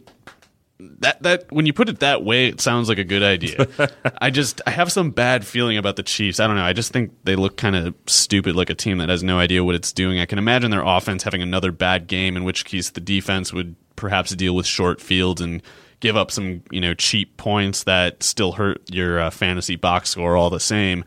that 0.99 1.23
that 1.23 1.51
when 1.51 1.65
you 1.65 1.73
put 1.73 1.89
it 1.89 2.01
that 2.01 2.23
way, 2.23 2.49
it 2.49 2.61
sounds 2.61 2.89
like 2.89 2.99
a 2.99 3.03
good 3.03 3.23
idea. 3.23 3.67
I 4.21 4.29
just 4.29 4.61
I 4.67 4.69
have 4.69 4.91
some 4.91 5.09
bad 5.09 5.43
feeling 5.43 5.77
about 5.79 5.95
the 5.95 6.03
Chiefs. 6.03 6.39
I 6.39 6.45
don't 6.45 6.55
know. 6.55 6.63
I 6.63 6.73
just 6.73 6.93
think 6.93 7.11
they 7.23 7.35
look 7.35 7.57
kind 7.57 7.75
of 7.75 7.95
stupid, 8.05 8.55
like 8.55 8.69
a 8.69 8.75
team 8.75 8.99
that 8.99 9.09
has 9.09 9.23
no 9.23 9.39
idea 9.39 9.63
what 9.63 9.73
it's 9.73 9.91
doing. 9.91 10.19
I 10.19 10.27
can 10.27 10.37
imagine 10.37 10.69
their 10.69 10.83
offense 10.83 11.23
having 11.23 11.41
another 11.41 11.71
bad 11.71 12.05
game, 12.05 12.37
in 12.37 12.43
which 12.43 12.63
case 12.65 12.91
the 12.91 13.01
defense 13.01 13.51
would 13.51 13.75
perhaps 13.95 14.35
deal 14.35 14.55
with 14.55 14.65
short 14.65 15.01
fields 15.01 15.41
and 15.41 15.61
give 15.99 16.17
up 16.17 16.31
some 16.31 16.61
you 16.71 16.81
know 16.81 16.93
cheap 16.93 17.37
points 17.37 17.83
that 17.83 18.23
still 18.23 18.51
hurt 18.51 18.81
your 18.91 19.19
uh, 19.19 19.29
fantasy 19.29 19.75
box 19.75 20.09
score 20.09 20.35
all 20.35 20.49
the 20.49 20.59
same. 20.59 21.05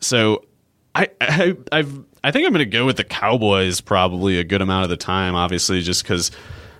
So 0.00 0.44
I, 0.94 1.08
I 1.20 1.56
I've 1.72 2.00
I 2.24 2.30
think 2.30 2.46
I'm 2.46 2.52
going 2.52 2.58
to 2.58 2.66
go 2.66 2.86
with 2.86 2.96
the 2.96 3.04
Cowboys 3.04 3.80
probably 3.80 4.38
a 4.38 4.44
good 4.44 4.62
amount 4.62 4.84
of 4.84 4.90
the 4.90 4.96
time. 4.96 5.34
Obviously, 5.34 5.80
just 5.82 6.02
because 6.02 6.30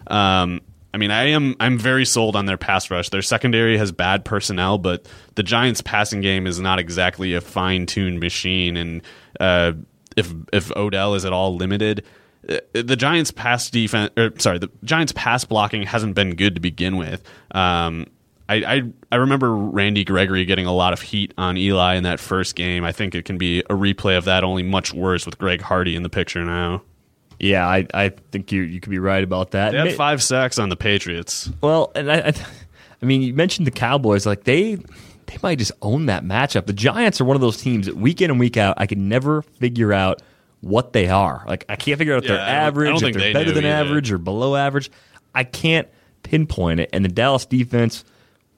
um, 0.09 0.61
I 0.93 0.97
mean, 0.97 1.11
I 1.11 1.25
am 1.29 1.55
I'm 1.61 1.79
very 1.79 2.05
sold 2.05 2.35
on 2.35 2.47
their 2.47 2.57
pass 2.57 2.91
rush. 2.91 3.11
Their 3.11 3.23
secondary 3.23 3.77
has 3.77 3.93
bad 3.93 4.25
personnel, 4.25 4.79
but 4.79 5.07
the 5.35 5.43
Giants' 5.43 5.83
passing 5.83 6.21
game 6.21 6.47
is 6.47 6.59
not 6.59 6.79
exactly 6.79 7.35
a 7.35 7.41
fine 7.41 7.87
tuned 7.87 8.21
machine. 8.21 8.77
And 8.77 9.03
uh, 9.39 9.73
if 10.17 10.33
if 10.53 10.75
Odell 10.75 11.15
is 11.15 11.25
at 11.25 11.33
all 11.33 11.57
limited, 11.57 12.05
the 12.43 12.97
Giants' 12.97 13.31
pass 13.31 13.71
defense, 13.71 14.13
or 14.17 14.33
sorry, 14.39 14.59
the 14.59 14.71
Giants' 14.85 15.13
pass 15.13 15.45
blocking 15.45 15.83
hasn't 15.83 16.15
been 16.15 16.35
good 16.35 16.55
to 16.55 16.61
begin 16.61 16.97
with. 16.97 17.23
Um, 17.51 18.07
I, 18.49 18.57
I, 18.57 18.83
I 19.13 19.17
remember 19.17 19.55
Randy 19.55 20.05
Gregory 20.05 20.45
getting 20.47 20.65
a 20.65 20.73
lot 20.73 20.93
of 20.93 21.03
heat 21.03 21.35
on 21.37 21.59
Eli 21.59 21.97
in 21.97 22.05
that 22.05 22.19
first 22.19 22.55
game. 22.55 22.85
I 22.85 22.93
think 22.93 23.15
it 23.15 23.27
can 23.27 23.37
be 23.37 23.61
a 23.61 23.75
replay 23.75 24.17
of 24.17 24.25
that, 24.25 24.43
only 24.43 24.63
much 24.63 24.95
worse 24.95 25.27
with 25.27 25.37
Greg 25.37 25.61
Hardy 25.61 25.95
in 25.95 26.03
the 26.03 26.09
picture 26.09 26.45
now. 26.45 26.83
Yeah, 27.39 27.67
I, 27.69 27.87
I 27.95 28.09
think 28.33 28.51
you 28.51 28.63
you 28.63 28.81
could 28.81 28.91
be 28.91 28.99
right 28.99 29.23
about 29.23 29.53
that. 29.53 29.73
They 29.73 29.79
had 29.79 29.95
five 29.95 30.23
sacks 30.23 30.59
on 30.59 30.71
the 30.71 30.77
Patriots. 30.77 31.51
Well, 31.61 31.93
and 31.95 32.11
I, 32.11 32.19
I, 32.19 32.33
I 33.03 33.07
mean, 33.07 33.23
you 33.23 33.35
mentioned 33.35 33.67
the 33.67 33.73
Cowboys. 33.73 34.27
Like 34.27 34.45
they, 34.45 34.77
they 35.27 35.37
might 35.43 35.59
just 35.59 35.73
own 35.83 36.07
that 36.07 36.25
matchup. 36.25 36.67
The 36.67 36.73
Giants 36.73 37.21
are 37.21 37.25
one 37.25 37.37
of 37.37 37.41
those 37.41 37.59
teams 37.59 37.87
that 37.87 37.97
week 37.97 38.23
in 38.23 38.31
and 38.31 38.41
week 38.41 38.57
out, 38.57 38.75
I 38.79 38.87
can 38.87 39.09
never 39.09 39.43
figure 39.43 39.93
out 39.93 40.23
what 40.61 40.93
they 40.93 41.09
are. 41.09 41.45
Like 41.47 41.65
I 41.69 41.77
can't 41.77 41.99
figure 41.99 42.15
out 42.15 42.25
if 42.25 42.31
Yeah, 42.31 42.37
they're 42.37 42.45
average, 42.47 42.95
if 42.95 43.01
think 43.01 43.17
they're 43.17 43.27
they 43.29 43.33
better 43.33 43.53
than 43.53 43.65
either. 43.65 43.75
average 43.91 44.11
or 44.13 44.19
below 44.19 44.57
average. 44.57 44.91
I 45.35 45.45
can't 45.45 45.89
pinpoint 46.23 46.81
it. 46.81 46.91
And 46.93 47.05
the 47.05 47.09
Dallas 47.09 47.47
defense, 47.47 48.05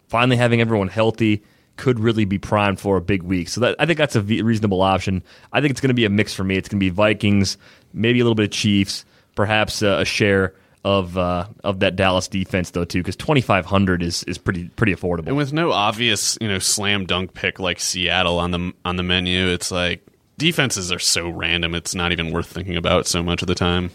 finally 0.09 0.36
having 0.36 0.61
everyone 0.61 0.88
healthy, 0.88 1.42
could 1.76 2.01
really 2.01 2.24
be 2.24 2.38
primed 2.38 2.78
for 2.80 2.96
a 2.96 3.01
big 3.01 3.22
week. 3.22 3.48
So 3.48 3.61
that, 3.62 3.76
I 3.78 3.86
think 3.86 3.98
that's 3.98 4.16
a 4.16 4.20
reasonable 4.20 4.82
option. 4.82 5.22
I 5.53 5.61
think 5.61 5.70
it's 5.70 5.80
going 5.80 5.88
to 5.88 5.94
be 5.94 6.05
a 6.05 6.11
mix 6.11 6.34
for 6.34 6.44
me. 6.44 6.57
It's 6.57 6.68
going 6.68 6.78
to 6.78 6.84
be 6.84 6.90
Vikings, 6.90 7.57
maybe 7.92 8.20
a 8.20 8.24
little 8.24 8.34
bit 8.34 8.44
of 8.44 8.51
Chiefs, 8.51 9.05
perhaps 9.34 9.82
uh, 9.82 9.98
a 10.01 10.05
share 10.05 10.55
of 10.84 11.18
uh, 11.18 11.46
of 11.62 11.80
that 11.80 11.96
Dallas 11.96 12.28
defense 12.28 12.70
though 12.70 12.86
too, 12.86 13.01
because 13.01 13.16
twenty 13.16 13.42
five 13.42 13.66
hundred 13.66 14.03
is 14.03 14.22
is 14.24 14.38
pretty 14.38 14.68
pretty 14.70 14.94
affordable. 14.94 15.26
And 15.26 15.36
with 15.36 15.53
no 15.53 15.72
obvious, 15.72 16.38
you 16.40 16.48
know, 16.48 16.59
slam 16.59 17.05
dunk 17.05 17.34
pick 17.34 17.59
like 17.59 17.78
Seattle 17.80 18.38
on 18.38 18.51
the 18.51 18.72
on 18.84 18.96
the 18.96 19.03
menu, 19.03 19.48
it's 19.48 19.70
like 19.70 20.03
defenses 20.41 20.91
are 20.91 20.99
so 20.99 21.28
random. 21.28 21.74
It's 21.76 21.95
not 21.95 22.11
even 22.11 22.32
worth 22.32 22.47
thinking 22.47 22.76
about 22.76 23.07
so 23.07 23.22
much 23.22 23.43
of 23.43 23.47
the 23.49 23.55
time. 23.55 23.91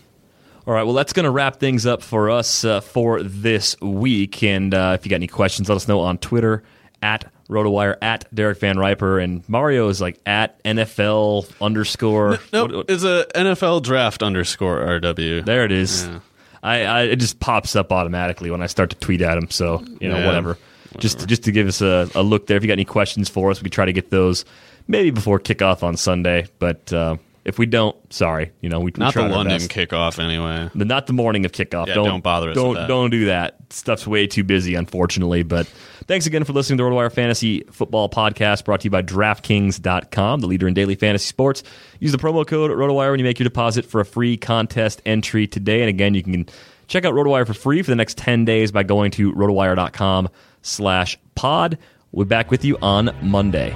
All 0.66 0.74
right, 0.74 0.84
well, 0.84 0.94
that's 0.94 1.12
going 1.14 1.26
to 1.26 1.30
wrap 1.32 1.60
things 1.60 1.86
up 1.86 2.02
for 2.02 2.30
us 2.30 2.64
uh, 2.64 2.80
for 2.82 3.22
this 3.22 3.80
week. 3.82 4.42
And 4.44 4.74
uh, 4.74 4.96
if 4.98 5.06
you 5.06 5.10
got 5.10 5.18
any 5.18 5.28
questions, 5.28 5.68
let 5.70 5.76
us 5.76 5.88
know 5.88 6.00
on 6.00 6.18
Twitter 6.18 6.64
at 7.04 7.30
RotoWire 7.50 7.98
at 8.02 8.34
Derek 8.34 8.60
VanRiper, 8.60 9.24
and 9.24 9.48
Mario 9.48 9.90
is 9.90 10.02
like 10.02 10.20
at 10.26 10.64
NFL 10.64 11.52
underscore. 11.62 12.40
Nope, 12.54 12.70
what- 12.72 12.78
what- 12.78 12.90
it's 12.90 13.04
a 13.04 13.28
NFL 13.36 13.84
draft 13.84 14.24
underscore 14.24 14.80
RW. 14.80 15.46
there 15.46 15.66
it 15.66 15.72
is. 15.72 16.08
Yeah. 16.08 16.20
I, 16.64 16.78
I 16.86 17.02
it 17.04 17.18
just 17.18 17.40
pops 17.40 17.76
up 17.76 17.92
automatically 17.92 18.50
when 18.50 18.64
I 18.64 18.66
start 18.66 18.90
to 18.90 18.96
tweet 18.96 19.22
at 19.22 19.38
him. 19.38 19.52
So 19.52 19.84
you 20.02 20.10
know, 20.10 20.18
Yeah, 20.18 20.26
whatever. 20.26 20.58
Just 21.00 21.28
just 21.28 21.44
to 21.44 21.52
give 21.52 21.68
us 21.68 21.82
a, 21.82 22.10
a 22.16 22.24
look 22.24 22.48
there. 22.48 22.58
If 22.58 22.64
you 22.64 22.68
got 22.68 22.74
any 22.74 22.86
questions 22.86 23.30
for 23.30 23.52
us, 23.52 23.60
we 23.60 23.64
could 23.66 23.74
try 23.74 23.86
to 23.86 23.94
get 23.94 24.10
those 24.10 24.46
maybe 24.88 25.12
before 25.12 25.40
kickoff 25.40 25.84
on 25.84 25.98
Sunday. 25.98 26.48
But 26.60 26.92
uh, 26.94 27.18
if 27.44 27.60
we 27.60 27.68
don't, 27.68 27.96
sorry. 28.12 28.52
You 28.62 28.70
know, 28.70 28.80
we 28.80 28.86
we 28.86 28.94
Not 28.98 29.14
the 29.14 29.20
tried 29.22 29.32
our 29.32 29.38
London 29.38 29.60
kickoff 29.62 30.18
anyway. 30.18 30.70
The, 30.74 30.86
not 30.86 31.06
the 31.06 31.14
morning 31.14 31.46
of 31.46 31.52
kickoff. 31.52 31.88
Yeah, 31.88 31.94
don't, 31.94 32.06
don't 32.08 32.24
bother 32.24 32.50
us 32.50 32.56
Don't 32.56 32.74
that. 32.74 32.88
don't 32.88 33.12
do 33.12 33.26
that. 33.26 33.58
Stuff's 33.70 34.08
way 34.08 34.26
too 34.26 34.44
busy, 34.44 34.74
unfortunately. 34.76 35.44
But 35.44 35.68
thanks 36.08 36.26
again 36.26 36.44
for 36.44 36.54
listening 36.54 36.78
to 36.80 36.84
the 36.84 36.90
RotoWire 36.90 37.12
Fantasy 37.12 37.62
Football 37.72 38.10
Podcast, 38.10 38.66
brought 38.66 38.82
to 38.82 38.86
you 38.86 38.90
by 38.90 39.02
DraftKings.com, 39.02 40.40
the 40.42 40.48
leader 40.48 40.68
in 40.68 40.74
daily 40.74 40.96
fantasy 40.96 41.26
sports. 41.28 41.62
Use 42.00 42.12
the 42.12 42.18
promo 42.18 42.46
code 42.48 42.72
RotoWire 42.72 43.12
when 43.12 43.20
you 43.20 43.26
make 43.26 43.40
your 43.40 43.44
deposit 43.46 43.86
for 43.86 44.02
a 44.02 44.06
free 44.06 44.38
contest 44.38 45.02
entry 45.06 45.46
today. 45.48 45.82
And 45.82 45.90
again, 45.90 46.14
you 46.16 46.24
can 46.24 46.48
check 46.88 47.06
out 47.06 47.14
RotoWire 47.14 47.46
for 47.46 47.54
free 47.54 47.82
for 47.84 47.92
the 47.92 47.96
next 47.96 48.18
ten 48.18 48.46
days 48.46 48.72
by 48.72 48.84
going 48.84 49.12
to 49.12 49.32
RotoWire.com/slash/pod. 50.66 51.78
We'll 52.12 52.26
be 52.26 52.30
back 52.30 52.52
with 52.52 52.66
you 52.66 52.78
on 52.82 53.12
Monday. 53.22 53.76